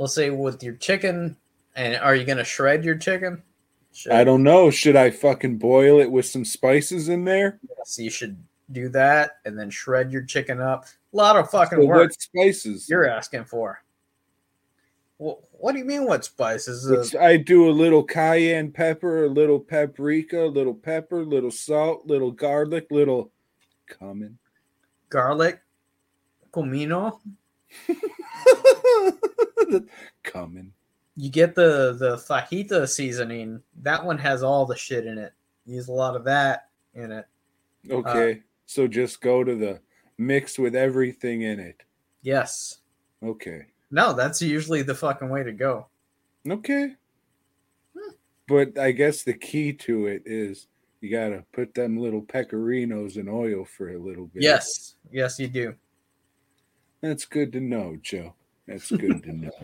we'll 0.02 0.08
say 0.08 0.30
with 0.30 0.64
your 0.64 0.74
chicken, 0.74 1.36
and 1.76 1.94
are 1.98 2.16
you 2.16 2.24
gonna 2.24 2.42
shred 2.42 2.84
your 2.84 2.96
chicken? 2.96 3.40
Should, 3.92 4.10
I 4.10 4.24
don't 4.24 4.42
know. 4.42 4.68
Should 4.68 4.96
I 4.96 5.10
fucking 5.12 5.58
boil 5.58 6.00
it 6.00 6.10
with 6.10 6.26
some 6.26 6.44
spices 6.44 7.08
in 7.08 7.24
there? 7.24 7.60
So 7.84 8.02
you 8.02 8.10
should 8.10 8.36
do 8.72 8.88
that, 8.88 9.36
and 9.44 9.56
then 9.56 9.70
shred 9.70 10.10
your 10.10 10.24
chicken 10.24 10.60
up. 10.60 10.86
A 11.12 11.16
lot 11.16 11.36
of 11.36 11.48
fucking 11.50 11.78
So 11.78 11.86
work 11.86 12.10
what 12.10 12.20
spices? 12.20 12.88
you're 12.88 13.08
asking 13.08 13.44
for. 13.44 13.80
What, 15.18 15.38
what 15.52 15.70
do 15.70 15.78
you 15.78 15.84
mean? 15.84 16.04
What 16.04 16.24
spices? 16.24 16.90
Uh, 16.90 16.94
It's- 16.94 17.14
I 17.14 17.36
do 17.36 17.68
a 17.68 17.70
little 17.70 18.02
cayenne 18.02 18.72
pepper, 18.72 19.26
a 19.26 19.28
little 19.28 19.60
paprika, 19.60 20.46
a 20.46 20.48
little 20.48 20.74
pepper, 20.74 21.20
a 21.20 21.24
little 21.24 21.52
salt, 21.52 22.06
little 22.08 22.32
garlic, 22.32 22.88
little 22.90 23.30
cumin. 23.86 24.36
garlic, 25.10 25.60
comino. 26.52 27.20
cumin. 30.22 30.72
You 31.16 31.30
get 31.30 31.54
the 31.54 31.96
the 31.98 32.16
fajita 32.16 32.88
seasoning. 32.88 33.62
That 33.82 34.04
one 34.04 34.18
has 34.18 34.42
all 34.42 34.66
the 34.66 34.76
shit 34.76 35.06
in 35.06 35.18
it. 35.18 35.32
Use 35.66 35.88
a 35.88 35.92
lot 35.92 36.16
of 36.16 36.24
that 36.24 36.68
in 36.94 37.12
it. 37.12 37.26
Okay. 37.90 38.40
so 38.66 38.86
just 38.86 39.20
go 39.20 39.44
to 39.44 39.54
the 39.54 39.80
mix 40.18 40.58
with 40.58 40.74
everything 40.74 41.42
in 41.42 41.60
it. 41.60 41.82
Yes. 42.22 42.78
Okay. 43.22 43.66
No, 43.90 44.12
that's 44.12 44.40
usually 44.40 44.82
the 44.82 44.94
fucking 44.94 45.28
way 45.28 45.42
to 45.42 45.52
go. 45.52 45.86
Okay. 46.48 46.94
Hmm. 47.96 48.12
But 48.48 48.78
I 48.78 48.92
guess 48.92 49.22
the 49.22 49.34
key 49.34 49.72
to 49.74 50.06
it 50.06 50.22
is 50.24 50.68
you 51.00 51.10
got 51.10 51.30
to 51.30 51.44
put 51.52 51.74
them 51.74 51.98
little 51.98 52.22
pecorinos 52.22 53.16
in 53.16 53.28
oil 53.28 53.64
for 53.64 53.90
a 53.90 53.98
little 53.98 54.26
bit. 54.26 54.42
Yes. 54.42 54.94
Yes, 55.10 55.38
you 55.38 55.48
do. 55.48 55.74
That's 57.02 57.24
good 57.24 57.52
to 57.52 57.60
know, 57.60 57.96
Joe. 58.00 58.34
That's 58.66 58.90
good 58.90 59.22
to 59.24 59.32
know. 59.32 59.50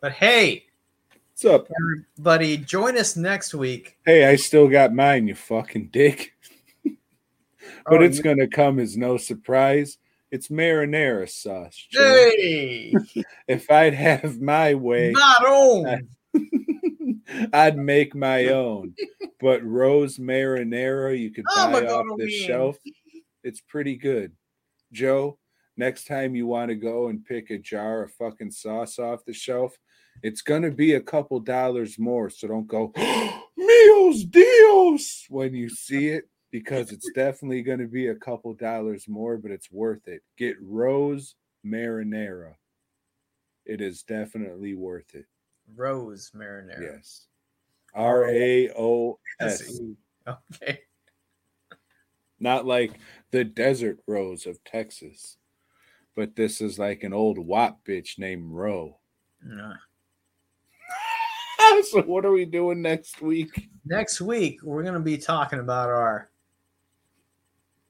But 0.00 0.12
hey, 0.14 0.64
What's 1.30 1.44
up? 1.44 1.68
everybody, 2.18 2.56
join 2.56 2.98
us 2.98 3.14
next 3.16 3.54
week. 3.54 3.98
Hey, 4.04 4.24
I 4.26 4.34
still 4.34 4.66
got 4.66 4.92
mine, 4.92 5.28
you 5.28 5.36
fucking 5.36 5.90
dick. 5.92 6.32
but 6.84 6.94
Oh, 7.86 8.00
it's 8.00 8.16
you- 8.16 8.22
to 8.38 8.48
come 8.48 8.80
as 8.80 8.96
no 8.96 9.16
surprise. 9.16 9.98
It's 10.32 10.48
marinara 10.48 11.30
sauce. 11.30 11.76
Joe. 11.88 12.02
Hey, 12.36 12.94
If 13.46 13.70
I'd 13.70 13.94
have 13.94 14.40
my 14.40 14.74
way, 14.74 15.12
not 15.12 15.44
on. 15.46 16.08
I'd 17.52 17.76
make 17.78 18.16
my 18.16 18.48
own. 18.48 18.94
But 19.40 19.62
rose 19.62 20.18
marinara 20.18 21.16
you 21.16 21.30
could 21.30 21.44
buy 21.44 21.86
off 21.86 22.06
the 22.18 22.24
win. 22.24 22.28
shelf. 22.28 22.76
It's 23.44 23.60
pretty 23.60 23.94
good. 23.96 24.32
Joe, 24.90 25.38
next 25.76 26.06
time 26.06 26.34
you 26.34 26.46
want 26.46 26.68
to 26.68 26.74
go 26.74 27.08
and 27.08 27.24
pick 27.24 27.50
a 27.50 27.58
jar 27.58 28.02
of 28.02 28.12
fucking 28.12 28.50
sauce 28.50 28.98
off 28.98 29.24
the 29.24 29.32
shelf, 29.32 29.76
it's 30.22 30.42
gonna 30.42 30.70
be 30.70 30.94
a 30.94 31.00
couple 31.00 31.40
dollars 31.40 31.98
more. 31.98 32.30
So 32.30 32.48
don't 32.48 32.66
go 32.66 32.92
meals 33.56 34.24
Dios 34.24 35.26
when 35.28 35.54
you 35.54 35.68
see 35.68 36.08
it, 36.08 36.28
because 36.50 36.92
it's 36.92 37.10
definitely 37.14 37.62
gonna 37.62 37.88
be 37.88 38.08
a 38.08 38.14
couple 38.14 38.54
dollars 38.54 39.08
more, 39.08 39.36
but 39.38 39.50
it's 39.50 39.70
worth 39.70 40.06
it. 40.06 40.22
Get 40.36 40.56
rose 40.60 41.34
marinara. 41.64 42.54
It 43.64 43.80
is 43.80 44.02
definitely 44.02 44.74
worth 44.74 45.14
it. 45.14 45.26
Rose 45.74 46.30
marinara. 46.36 46.80
Yes. 46.80 47.26
R 47.94 48.28
A 48.28 48.70
O 48.70 49.18
S. 49.40 49.80
Okay. 50.26 50.80
Not 52.38 52.66
like 52.66 52.98
the 53.30 53.44
desert 53.44 53.98
rose 54.06 54.46
of 54.46 54.62
Texas, 54.64 55.36
but 56.14 56.36
this 56.36 56.60
is 56.60 56.78
like 56.78 57.04
an 57.04 57.12
old 57.12 57.38
WAP 57.38 57.84
bitch 57.84 58.18
named 58.18 58.52
Roe. 58.52 58.98
Nah. 59.42 59.74
so, 61.90 62.02
what 62.02 62.24
are 62.24 62.32
we 62.32 62.44
doing 62.44 62.82
next 62.82 63.20
week? 63.22 63.68
Next 63.84 64.20
week, 64.20 64.62
we're 64.62 64.82
going 64.82 64.94
to 64.94 65.00
be 65.00 65.18
talking 65.18 65.58
about 65.58 65.88
our 65.88 66.30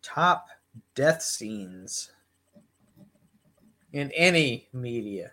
top 0.02 0.48
death 0.94 1.22
scenes 1.22 2.10
in 3.92 4.10
any 4.12 4.68
media. 4.72 5.30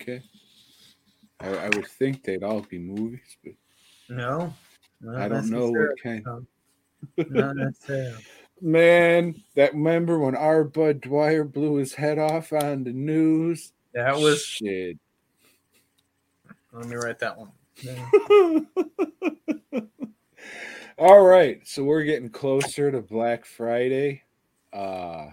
Okay. 0.00 0.22
I, 1.40 1.48
I 1.48 1.68
would 1.68 1.86
think 1.86 2.22
they'd 2.22 2.42
all 2.42 2.62
be 2.62 2.78
movies, 2.78 3.36
but 3.44 3.52
No, 4.08 4.54
not 5.00 5.20
I 5.20 5.28
don't 5.28 5.50
know 5.50 5.70
what 5.70 6.00
kind. 6.02 6.26
Not 7.30 7.56
necessarily. 7.56 8.24
Man, 8.60 9.36
that 9.54 9.74
remember 9.74 10.18
when 10.18 10.34
R. 10.34 10.64
Budd 10.64 11.00
Dwyer 11.00 11.44
blew 11.44 11.76
his 11.76 11.94
head 11.94 12.18
off 12.18 12.52
on 12.52 12.82
the 12.82 12.92
news? 12.92 13.72
That 13.94 14.16
was. 14.16 14.42
shit. 14.42 14.98
Let 16.72 16.86
me 16.86 16.96
write 16.96 17.20
that 17.20 17.38
one. 17.38 17.52
All 20.98 21.22
right, 21.22 21.64
so 21.66 21.84
we're 21.84 22.02
getting 22.02 22.30
closer 22.30 22.90
to 22.90 23.00
Black 23.00 23.44
Friday. 23.44 24.24
Uh 24.72 25.28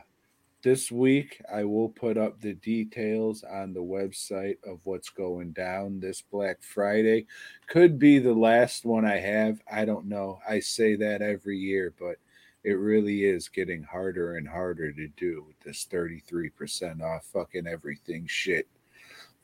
this 0.65 0.91
week 0.91 1.39
I 1.53 1.63
will 1.63 1.89
put 1.89 2.17
up 2.17 2.41
the 2.41 2.55
details 2.55 3.43
on 3.43 3.71
the 3.71 3.83
website 3.83 4.57
of 4.65 4.79
what's 4.83 5.11
going 5.11 5.51
down 5.51 5.99
this 5.99 6.23
Black 6.23 6.63
Friday. 6.63 7.27
Could 7.67 7.99
be 7.99 8.17
the 8.17 8.33
last 8.33 8.83
one 8.83 9.05
I 9.05 9.17
have. 9.17 9.61
I 9.71 9.85
don't 9.85 10.07
know. 10.07 10.39
I 10.49 10.59
say 10.61 10.95
that 10.95 11.21
every 11.21 11.59
year, 11.59 11.93
but 11.99 12.15
it 12.63 12.79
really 12.79 13.25
is 13.25 13.47
getting 13.47 13.83
harder 13.83 14.37
and 14.37 14.47
harder 14.47 14.91
to 14.91 15.07
do 15.09 15.45
with 15.47 15.59
this 15.59 15.85
33% 15.87 16.99
off 16.99 17.25
fucking 17.25 17.67
everything 17.67 18.25
shit. 18.25 18.67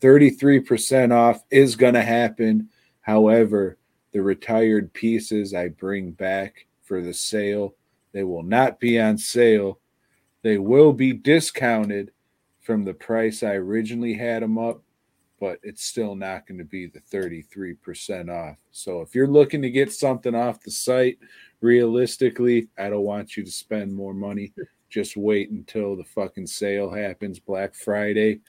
33% 0.01 1.11
off 1.13 1.43
is 1.51 1.75
going 1.75 1.93
to 1.93 2.01
happen. 2.01 2.67
However, 3.01 3.77
the 4.11 4.23
retired 4.23 4.91
pieces 4.91 5.53
I 5.53 5.67
bring 5.67 6.13
back 6.13 6.65
for 6.81 6.99
the 6.99 7.13
sale, 7.13 7.75
they 8.11 8.23
will 8.23 8.41
not 8.41 8.79
be 8.79 8.99
on 8.99 9.19
sale. 9.19 9.80
They 10.43 10.57
will 10.57 10.93
be 10.93 11.13
discounted 11.13 12.11
from 12.61 12.85
the 12.85 12.93
price 12.93 13.43
I 13.43 13.55
originally 13.55 14.13
had 14.13 14.43
them 14.43 14.57
up, 14.57 14.81
but 15.39 15.59
it's 15.63 15.83
still 15.83 16.15
not 16.15 16.47
going 16.47 16.59
to 16.59 16.63
be 16.63 16.87
the 16.87 17.01
33% 17.01 18.29
off. 18.29 18.57
So 18.71 19.01
if 19.01 19.15
you're 19.15 19.27
looking 19.27 19.61
to 19.63 19.71
get 19.71 19.91
something 19.91 20.35
off 20.35 20.61
the 20.61 20.71
site, 20.71 21.17
realistically, 21.61 22.69
I 22.77 22.89
don't 22.89 23.03
want 23.03 23.35
you 23.35 23.43
to 23.43 23.51
spend 23.51 23.93
more 23.93 24.13
money. 24.13 24.53
Just 24.89 25.17
wait 25.17 25.49
until 25.51 25.95
the 25.95 26.03
fucking 26.03 26.47
sale 26.47 26.89
happens 26.89 27.39
Black 27.39 27.75
Friday. 27.75 28.41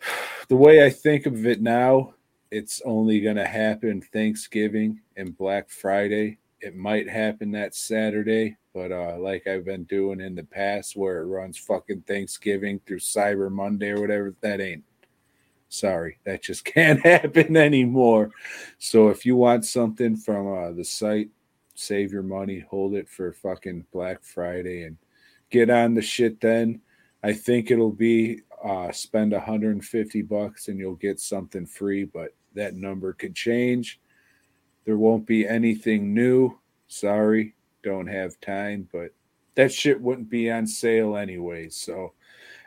The 0.48 0.54
way 0.54 0.86
I 0.86 0.90
think 0.90 1.26
of 1.26 1.44
it 1.44 1.60
now, 1.60 2.14
it's 2.52 2.80
only 2.84 3.18
going 3.18 3.34
to 3.34 3.48
happen 3.48 4.00
Thanksgiving 4.00 5.00
and 5.16 5.36
Black 5.36 5.68
Friday. 5.68 6.38
It 6.60 6.76
might 6.76 7.08
happen 7.08 7.50
that 7.50 7.74
Saturday, 7.74 8.56
but 8.76 8.92
uh, 8.92 9.16
like 9.18 9.46
I've 9.46 9.64
been 9.64 9.84
doing 9.84 10.20
in 10.20 10.34
the 10.34 10.44
past, 10.44 10.96
where 10.96 11.22
it 11.22 11.24
runs 11.24 11.56
fucking 11.56 12.02
Thanksgiving 12.02 12.78
through 12.84 12.98
Cyber 12.98 13.50
Monday 13.50 13.88
or 13.88 14.02
whatever, 14.02 14.34
that 14.42 14.60
ain't. 14.60 14.84
Sorry, 15.70 16.18
that 16.24 16.42
just 16.42 16.62
can't 16.74 17.00
happen 17.00 17.56
anymore. 17.56 18.32
So 18.78 19.08
if 19.08 19.24
you 19.24 19.34
want 19.34 19.64
something 19.64 20.14
from 20.14 20.52
uh, 20.52 20.72
the 20.72 20.84
site, 20.84 21.30
save 21.74 22.12
your 22.12 22.22
money, 22.22 22.60
hold 22.68 22.92
it 22.92 23.08
for 23.08 23.32
fucking 23.32 23.86
Black 23.94 24.22
Friday, 24.22 24.82
and 24.82 24.98
get 25.48 25.70
on 25.70 25.94
the 25.94 26.02
shit. 26.02 26.38
Then 26.42 26.82
I 27.22 27.32
think 27.32 27.70
it'll 27.70 27.90
be 27.90 28.42
uh, 28.62 28.92
spend 28.92 29.32
150 29.32 30.20
bucks 30.20 30.68
and 30.68 30.78
you'll 30.78 30.96
get 30.96 31.18
something 31.18 31.64
free, 31.64 32.04
but 32.04 32.34
that 32.52 32.74
number 32.74 33.14
could 33.14 33.34
change. 33.34 34.02
There 34.84 34.98
won't 34.98 35.26
be 35.26 35.48
anything 35.48 36.12
new. 36.12 36.58
Sorry, 36.88 37.55
don't 37.86 38.08
have 38.08 38.40
time, 38.40 38.88
but 38.92 39.12
that 39.54 39.72
shit 39.72 40.00
wouldn't 40.00 40.28
be 40.28 40.50
on 40.50 40.66
sale 40.66 41.16
anyway. 41.16 41.68
So 41.68 42.12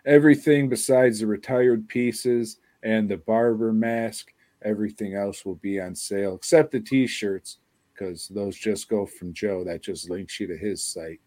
everything 0.06 0.70
besides 0.70 1.20
the 1.20 1.28
retired 1.28 1.88
pieces 1.90 2.58
and 2.84 3.10
the 3.10 3.18
barber 3.18 3.74
mask, 3.74 4.34
everything 4.64 5.16
else 5.16 5.46
will 5.46 5.56
be 5.56 5.80
on 5.80 5.94
sale 5.94 6.36
except 6.36 6.72
the 6.72 6.80
t-shirts 6.80 7.58
because 7.94 8.30
those 8.30 8.58
just 8.58 8.88
go 8.88 9.06
from 9.06 9.34
Joe. 9.34 9.64
That 9.66 9.84
just 9.84 10.10
links 10.10 10.40
you 10.40 10.48
to 10.48 10.58
his 10.58 10.82
site. 10.82 11.20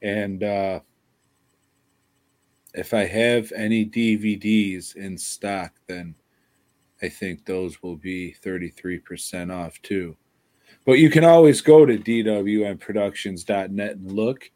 And 0.00 0.44
uh 0.44 0.80
if 2.72 2.94
I 2.94 3.04
have 3.04 3.52
any 3.52 3.84
DVDs 3.86 4.96
in 4.96 5.16
stock, 5.16 5.74
then 5.86 6.14
I 7.02 7.08
think 7.08 7.44
those 7.44 7.82
will 7.82 7.96
be 7.96 8.34
33% 8.44 9.52
off 9.52 9.80
too. 9.82 10.16
But 10.84 10.98
you 10.98 11.10
can 11.10 11.24
always 11.24 11.60
go 11.60 11.86
to 11.86 11.96
dwnproductions.net 11.98 13.96
and 13.96 14.12
look. 14.12 14.50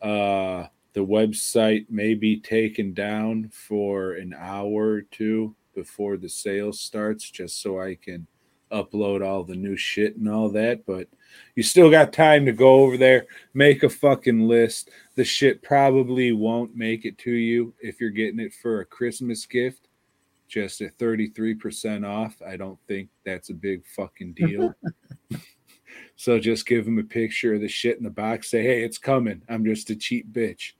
Uh, 0.00 0.66
the 0.92 1.04
website 1.04 1.86
may 1.88 2.14
be 2.14 2.40
taken 2.40 2.92
down 2.92 3.50
for 3.52 4.12
an 4.12 4.34
hour 4.36 4.90
or 4.90 5.02
two 5.02 5.54
before 5.74 6.16
the 6.16 6.28
sale 6.28 6.72
starts, 6.72 7.30
just 7.30 7.62
so 7.62 7.80
I 7.80 7.94
can 7.94 8.26
upload 8.72 9.24
all 9.24 9.44
the 9.44 9.54
new 9.54 9.76
shit 9.76 10.16
and 10.16 10.28
all 10.28 10.48
that. 10.50 10.84
But 10.86 11.08
you 11.54 11.62
still 11.62 11.90
got 11.90 12.12
time 12.12 12.44
to 12.46 12.52
go 12.52 12.80
over 12.82 12.96
there, 12.96 13.26
make 13.54 13.82
a 13.82 13.88
fucking 13.88 14.48
list. 14.48 14.90
The 15.14 15.24
shit 15.24 15.62
probably 15.62 16.32
won't 16.32 16.74
make 16.74 17.04
it 17.04 17.18
to 17.18 17.30
you 17.30 17.74
if 17.80 18.00
you're 18.00 18.10
getting 18.10 18.40
it 18.40 18.52
for 18.52 18.80
a 18.80 18.86
Christmas 18.86 19.46
gift, 19.46 19.88
just 20.48 20.80
at 20.80 20.98
33% 20.98 22.06
off. 22.06 22.36
I 22.46 22.56
don't 22.56 22.78
think 22.88 23.08
that's 23.24 23.50
a 23.50 23.54
big 23.54 23.86
fucking 23.86 24.32
deal. 24.34 24.74
so 26.22 26.38
just 26.38 26.66
give 26.66 26.84
them 26.84 27.00
a 27.00 27.02
picture 27.02 27.54
of 27.54 27.62
the 27.62 27.66
shit 27.66 27.98
in 27.98 28.04
the 28.04 28.10
box. 28.10 28.48
Say, 28.48 28.62
hey, 28.62 28.84
it's 28.84 28.96
coming. 28.96 29.42
I'm 29.48 29.64
just 29.64 29.90
a 29.90 29.96
cheap 29.96 30.32
bitch. 30.32 30.74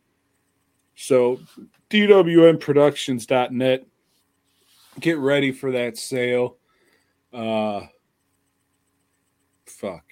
So, 0.94 1.40
DWNProductions.net. 1.90 3.84
Get 5.00 5.18
ready 5.18 5.50
for 5.50 5.72
that 5.72 5.98
sale. 5.98 6.58
Uh, 7.32 7.80
fuck. 9.66 10.04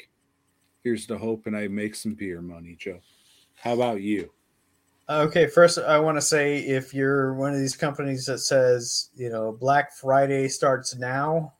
Here's 0.82 1.06
the 1.06 1.16
hope, 1.16 1.46
and 1.46 1.56
I 1.56 1.68
make 1.68 1.94
some 1.94 2.14
beer 2.14 2.42
money, 2.42 2.74
Joe. 2.76 2.98
How 3.54 3.74
about 3.74 4.02
you? 4.02 4.32
Okay, 5.08 5.46
first 5.46 5.78
I 5.78 6.00
want 6.00 6.16
to 6.16 6.22
say 6.22 6.58
if 6.58 6.92
you're 6.92 7.34
one 7.34 7.54
of 7.54 7.60
these 7.60 7.76
companies 7.76 8.26
that 8.26 8.40
says, 8.40 9.10
you 9.14 9.30
know, 9.30 9.52
Black 9.52 9.92
Friday 9.92 10.48
starts 10.48 10.96
now, 10.96 11.52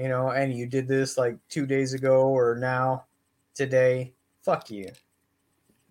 you 0.00 0.08
know, 0.08 0.30
and 0.30 0.56
you 0.56 0.66
did 0.66 0.88
this 0.88 1.18
like 1.18 1.36
two 1.50 1.66
days 1.66 1.92
ago 1.92 2.28
or 2.28 2.56
now, 2.56 3.04
today, 3.54 4.14
fuck 4.42 4.70
you. 4.70 4.90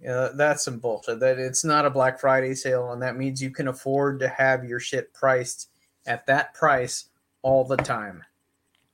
Yeah, 0.01 0.29
that's 0.33 0.65
some 0.65 0.79
bullshit. 0.79 1.19
That 1.19 1.37
it's 1.37 1.63
not 1.63 1.85
a 1.85 1.91
Black 1.91 2.19
Friday 2.19 2.55
sale, 2.55 2.91
and 2.91 3.01
that 3.03 3.17
means 3.17 3.41
you 3.41 3.51
can 3.51 3.67
afford 3.67 4.19
to 4.21 4.27
have 4.27 4.63
your 4.63 4.79
shit 4.79 5.13
priced 5.13 5.69
at 6.07 6.25
that 6.25 6.55
price 6.55 7.09
all 7.43 7.63
the 7.65 7.77
time, 7.77 8.23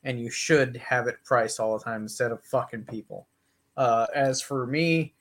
and 0.03 0.19
you 0.19 0.29
should 0.29 0.75
have 0.77 1.07
it 1.07 1.23
priced 1.23 1.59
all 1.59 1.77
the 1.77 1.83
time 1.83 2.01
instead 2.01 2.31
of 2.31 2.43
fucking 2.43 2.83
people. 2.83 3.27
Uh, 3.77 4.07
as 4.13 4.41
for 4.41 4.67
me, 4.67 5.13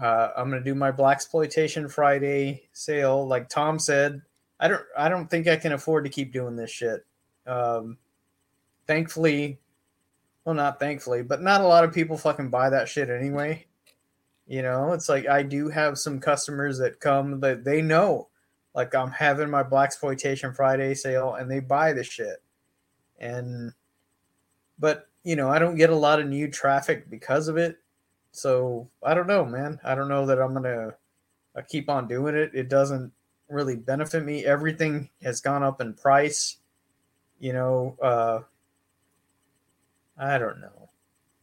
uh, 0.00 0.28
I'm 0.36 0.48
gonna 0.50 0.62
do 0.62 0.74
my 0.74 0.92
black 0.92 1.16
exploitation 1.16 1.88
Friday 1.88 2.68
sale. 2.72 3.26
Like 3.26 3.48
Tom 3.48 3.78
said, 3.80 4.22
I 4.60 4.68
don't 4.68 4.82
I 4.96 5.08
don't 5.08 5.28
think 5.28 5.48
I 5.48 5.56
can 5.56 5.72
afford 5.72 6.04
to 6.04 6.10
keep 6.10 6.32
doing 6.32 6.54
this 6.54 6.70
shit. 6.70 7.04
Um, 7.46 7.96
thankfully, 8.88 9.60
well, 10.44 10.56
not 10.56 10.80
thankfully, 10.80 11.22
but 11.22 11.42
not 11.42 11.60
a 11.60 11.66
lot 11.66 11.84
of 11.84 11.92
people 11.92 12.16
fucking 12.16 12.48
buy 12.48 12.70
that 12.70 12.88
shit 12.88 13.10
anyway. 13.10 13.66
You 14.48 14.62
know, 14.62 14.94
it's 14.94 15.08
like 15.08 15.28
I 15.28 15.42
do 15.42 15.68
have 15.68 15.98
some 15.98 16.18
customers 16.18 16.78
that 16.78 17.00
come 17.00 17.40
that 17.40 17.64
they 17.64 17.82
know, 17.82 18.28
like 18.74 18.94
I'm 18.94 19.10
having 19.10 19.50
my 19.50 19.62
black 19.62 19.88
exploitation 19.88 20.54
Friday 20.54 20.94
sale, 20.94 21.34
and 21.34 21.50
they 21.50 21.60
buy 21.60 21.92
the 21.92 22.02
shit. 22.02 22.42
And, 23.20 23.72
but 24.78 25.06
you 25.22 25.36
know, 25.36 25.50
I 25.50 25.58
don't 25.58 25.76
get 25.76 25.90
a 25.90 25.96
lot 25.96 26.18
of 26.18 26.26
new 26.26 26.48
traffic 26.50 27.10
because 27.10 27.48
of 27.48 27.58
it. 27.58 27.76
So 28.32 28.88
I 29.02 29.12
don't 29.12 29.26
know, 29.26 29.44
man. 29.44 29.78
I 29.84 29.94
don't 29.94 30.08
know 30.08 30.24
that 30.26 30.40
I'm 30.40 30.54
gonna 30.54 30.94
uh, 31.54 31.62
keep 31.68 31.90
on 31.90 32.08
doing 32.08 32.34
it. 32.34 32.52
It 32.54 32.70
doesn't 32.70 33.12
really 33.50 33.76
benefit 33.76 34.24
me. 34.24 34.46
Everything 34.46 35.10
has 35.22 35.42
gone 35.42 35.62
up 35.62 35.82
in 35.82 35.92
price. 35.92 36.56
You 37.38 37.52
know, 37.52 37.96
uh, 38.00 38.40
I 40.18 40.38
don't 40.38 40.60
know. 40.60 40.90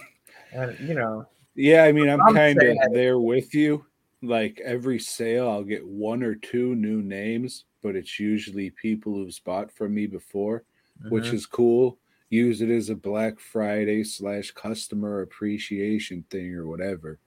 and, 0.53 0.77
you 0.89 0.95
know, 0.95 1.29
Yeah, 1.55 1.85
I 1.85 1.93
mean, 1.93 2.09
I'm 2.09 2.27
I'm 2.27 2.35
kind 2.35 2.63
of 2.63 2.77
there 2.93 3.19
with 3.21 3.55
you. 3.55 3.87
Like 4.23 4.61
every 4.65 4.99
sale, 4.99 5.49
I'll 5.49 5.65
get 5.65 5.87
one 5.87 6.23
or 6.23 6.35
two 6.35 6.75
new 6.75 7.03
names, 7.03 7.67
but 7.83 7.95
it's 7.95 8.19
usually 8.19 8.71
people 8.71 9.15
who've 9.15 9.39
bought 9.45 9.71
from 9.71 9.95
me 9.95 10.07
before, 10.07 10.65
which 11.09 11.33
Mhm. 11.33 11.35
is 11.35 11.47
cool. 11.47 11.99
Use 12.31 12.63
it 12.63 12.71
as 12.71 12.89
a 12.89 12.97
Black 12.97 13.39
Friday 13.39 14.03
slash 14.05 14.51
customer 14.53 15.21
appreciation 15.21 16.25
thing 16.31 16.55
or 16.55 16.67
whatever. 16.67 17.19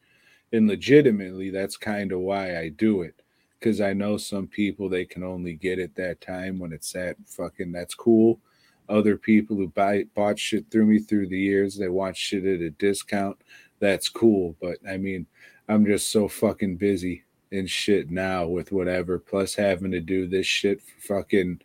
And 0.53 0.67
legitimately, 0.67 1.49
that's 1.51 1.77
kind 1.77 2.11
of 2.11 2.19
why 2.21 2.57
I 2.59 2.69
do 2.69 3.01
it. 3.03 3.21
Because 3.59 3.81
I 3.81 3.93
know 3.93 4.17
some 4.17 4.47
people 4.47 4.89
they 4.89 5.05
can 5.05 5.23
only 5.23 5.55
get 5.55 5.79
it 5.79 5.95
that 5.95 6.21
time 6.21 6.59
when 6.59 6.73
it's 6.73 6.95
at 6.95 7.17
fucking 7.27 7.71
that's 7.73 7.95
cool. 7.95 8.41
Other 8.89 9.17
people 9.17 9.55
who 9.57 9.67
buy 9.69 10.05
bought 10.15 10.39
shit 10.39 10.69
through 10.71 10.85
me 10.85 10.99
through 10.99 11.27
the 11.27 11.39
years, 11.39 11.77
they 11.77 11.89
want 11.89 12.15
shit 12.17 12.45
at 12.45 12.61
a 12.61 12.69
discount. 12.71 13.37
That's 13.79 14.09
cool. 14.09 14.55
But 14.61 14.77
I 14.89 14.97
mean, 14.97 15.25
I'm 15.67 15.85
just 15.85 16.09
so 16.09 16.27
fucking 16.27 16.77
busy 16.77 17.23
and 17.51 17.69
shit 17.69 18.09
now 18.09 18.45
with 18.47 18.71
whatever, 18.71 19.19
plus 19.19 19.55
having 19.55 19.91
to 19.91 19.99
do 19.99 20.27
this 20.27 20.45
shit 20.47 20.81
for 20.81 21.19
fucking 21.21 21.61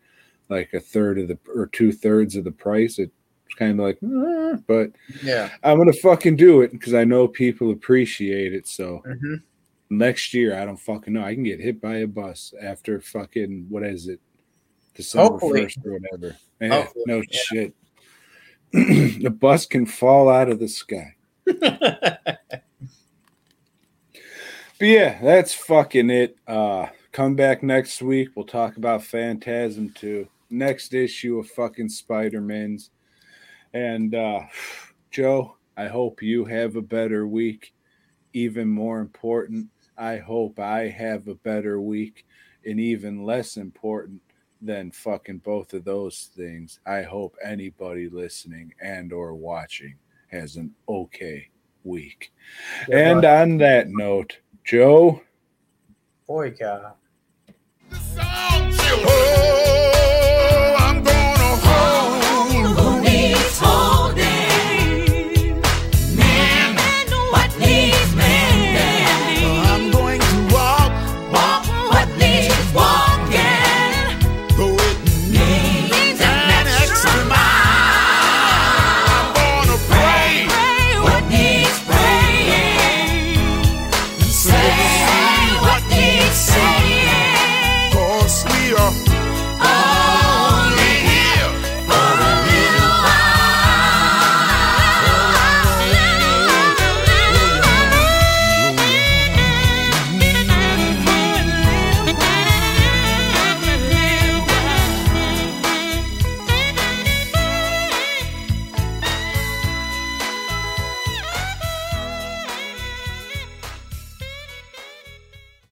like 0.49 0.73
a 0.73 0.79
third 0.79 1.19
of 1.19 1.27
the 1.27 1.37
or 1.53 1.67
two 1.67 1.91
thirds 1.91 2.35
of 2.35 2.43
the 2.43 2.51
price. 2.51 2.99
It's 2.99 3.11
kind 3.57 3.79
of 3.79 3.85
like, 3.85 3.99
but 4.67 4.91
Yeah. 5.23 5.49
I'm 5.63 5.77
gonna 5.77 5.93
fucking 5.93 6.35
do 6.35 6.61
it 6.61 6.71
because 6.71 6.93
I 6.93 7.03
know 7.03 7.27
people 7.27 7.71
appreciate 7.71 8.53
it. 8.53 8.67
So 8.67 9.03
hmm 9.05 9.35
next 9.89 10.33
year, 10.33 10.57
I 10.57 10.65
don't 10.65 10.79
fucking 10.79 11.13
know. 11.13 11.23
I 11.23 11.35
can 11.35 11.43
get 11.43 11.59
hit 11.59 11.79
by 11.79 11.97
a 11.97 12.07
bus 12.07 12.53
after 12.61 12.99
fucking 12.99 13.67
what 13.69 13.83
is 13.83 14.07
it, 14.07 14.19
December 14.95 15.31
Hopefully. 15.31 15.63
first 15.63 15.79
or 15.85 15.93
whatever. 15.93 16.37
Yeah, 16.59 16.87
no 17.05 17.17
yeah. 17.17 17.23
shit. 17.31 17.73
the 18.71 19.29
bus 19.29 19.65
can 19.65 19.85
fall 19.85 20.29
out 20.29 20.49
of 20.49 20.59
the 20.59 20.67
sky. 20.67 21.15
But 24.83 24.89
yeah, 24.89 25.21
that's 25.21 25.53
fucking 25.53 26.09
it. 26.09 26.35
Uh 26.45 26.87
come 27.13 27.35
back 27.35 27.63
next 27.63 28.01
week. 28.01 28.31
We'll 28.35 28.45
talk 28.45 28.75
about 28.75 29.03
Phantasm 29.03 29.91
2. 29.91 30.27
Next 30.49 30.93
issue 30.93 31.39
of 31.39 31.47
fucking 31.47 31.87
Spider-Man's. 31.87 32.89
And 33.73 34.13
uh 34.13 34.41
Joe, 35.09 35.55
I 35.77 35.87
hope 35.87 36.21
you 36.21 36.43
have 36.43 36.75
a 36.75 36.81
better 36.81 37.25
week. 37.25 37.73
Even 38.33 38.67
more 38.67 38.99
important, 38.99 39.69
I 39.97 40.17
hope 40.17 40.59
I 40.59 40.89
have 40.89 41.29
a 41.29 41.35
better 41.35 41.79
week. 41.79 42.25
And 42.65 42.77
even 42.77 43.23
less 43.23 43.55
important 43.55 44.19
than 44.65 44.91
fucking 44.91 45.39
both 45.39 45.73
of 45.73 45.85
those 45.85 46.29
things, 46.35 46.79
I 46.85 47.03
hope 47.03 47.35
anybody 47.43 48.09
listening 48.09 48.73
and 48.81 49.11
or 49.11 49.33
watching 49.33 49.95
has 50.27 50.55
an 50.55 50.73
okay 50.87 51.49
week. 51.83 52.31
And 52.91 53.25
on 53.25 53.57
that 53.57 53.89
note, 53.89 54.39
Joe, 54.63 55.21
Boy, 56.27 56.51
Gob. 56.51 56.95
Sound 57.91 58.73
children. 58.73 59.62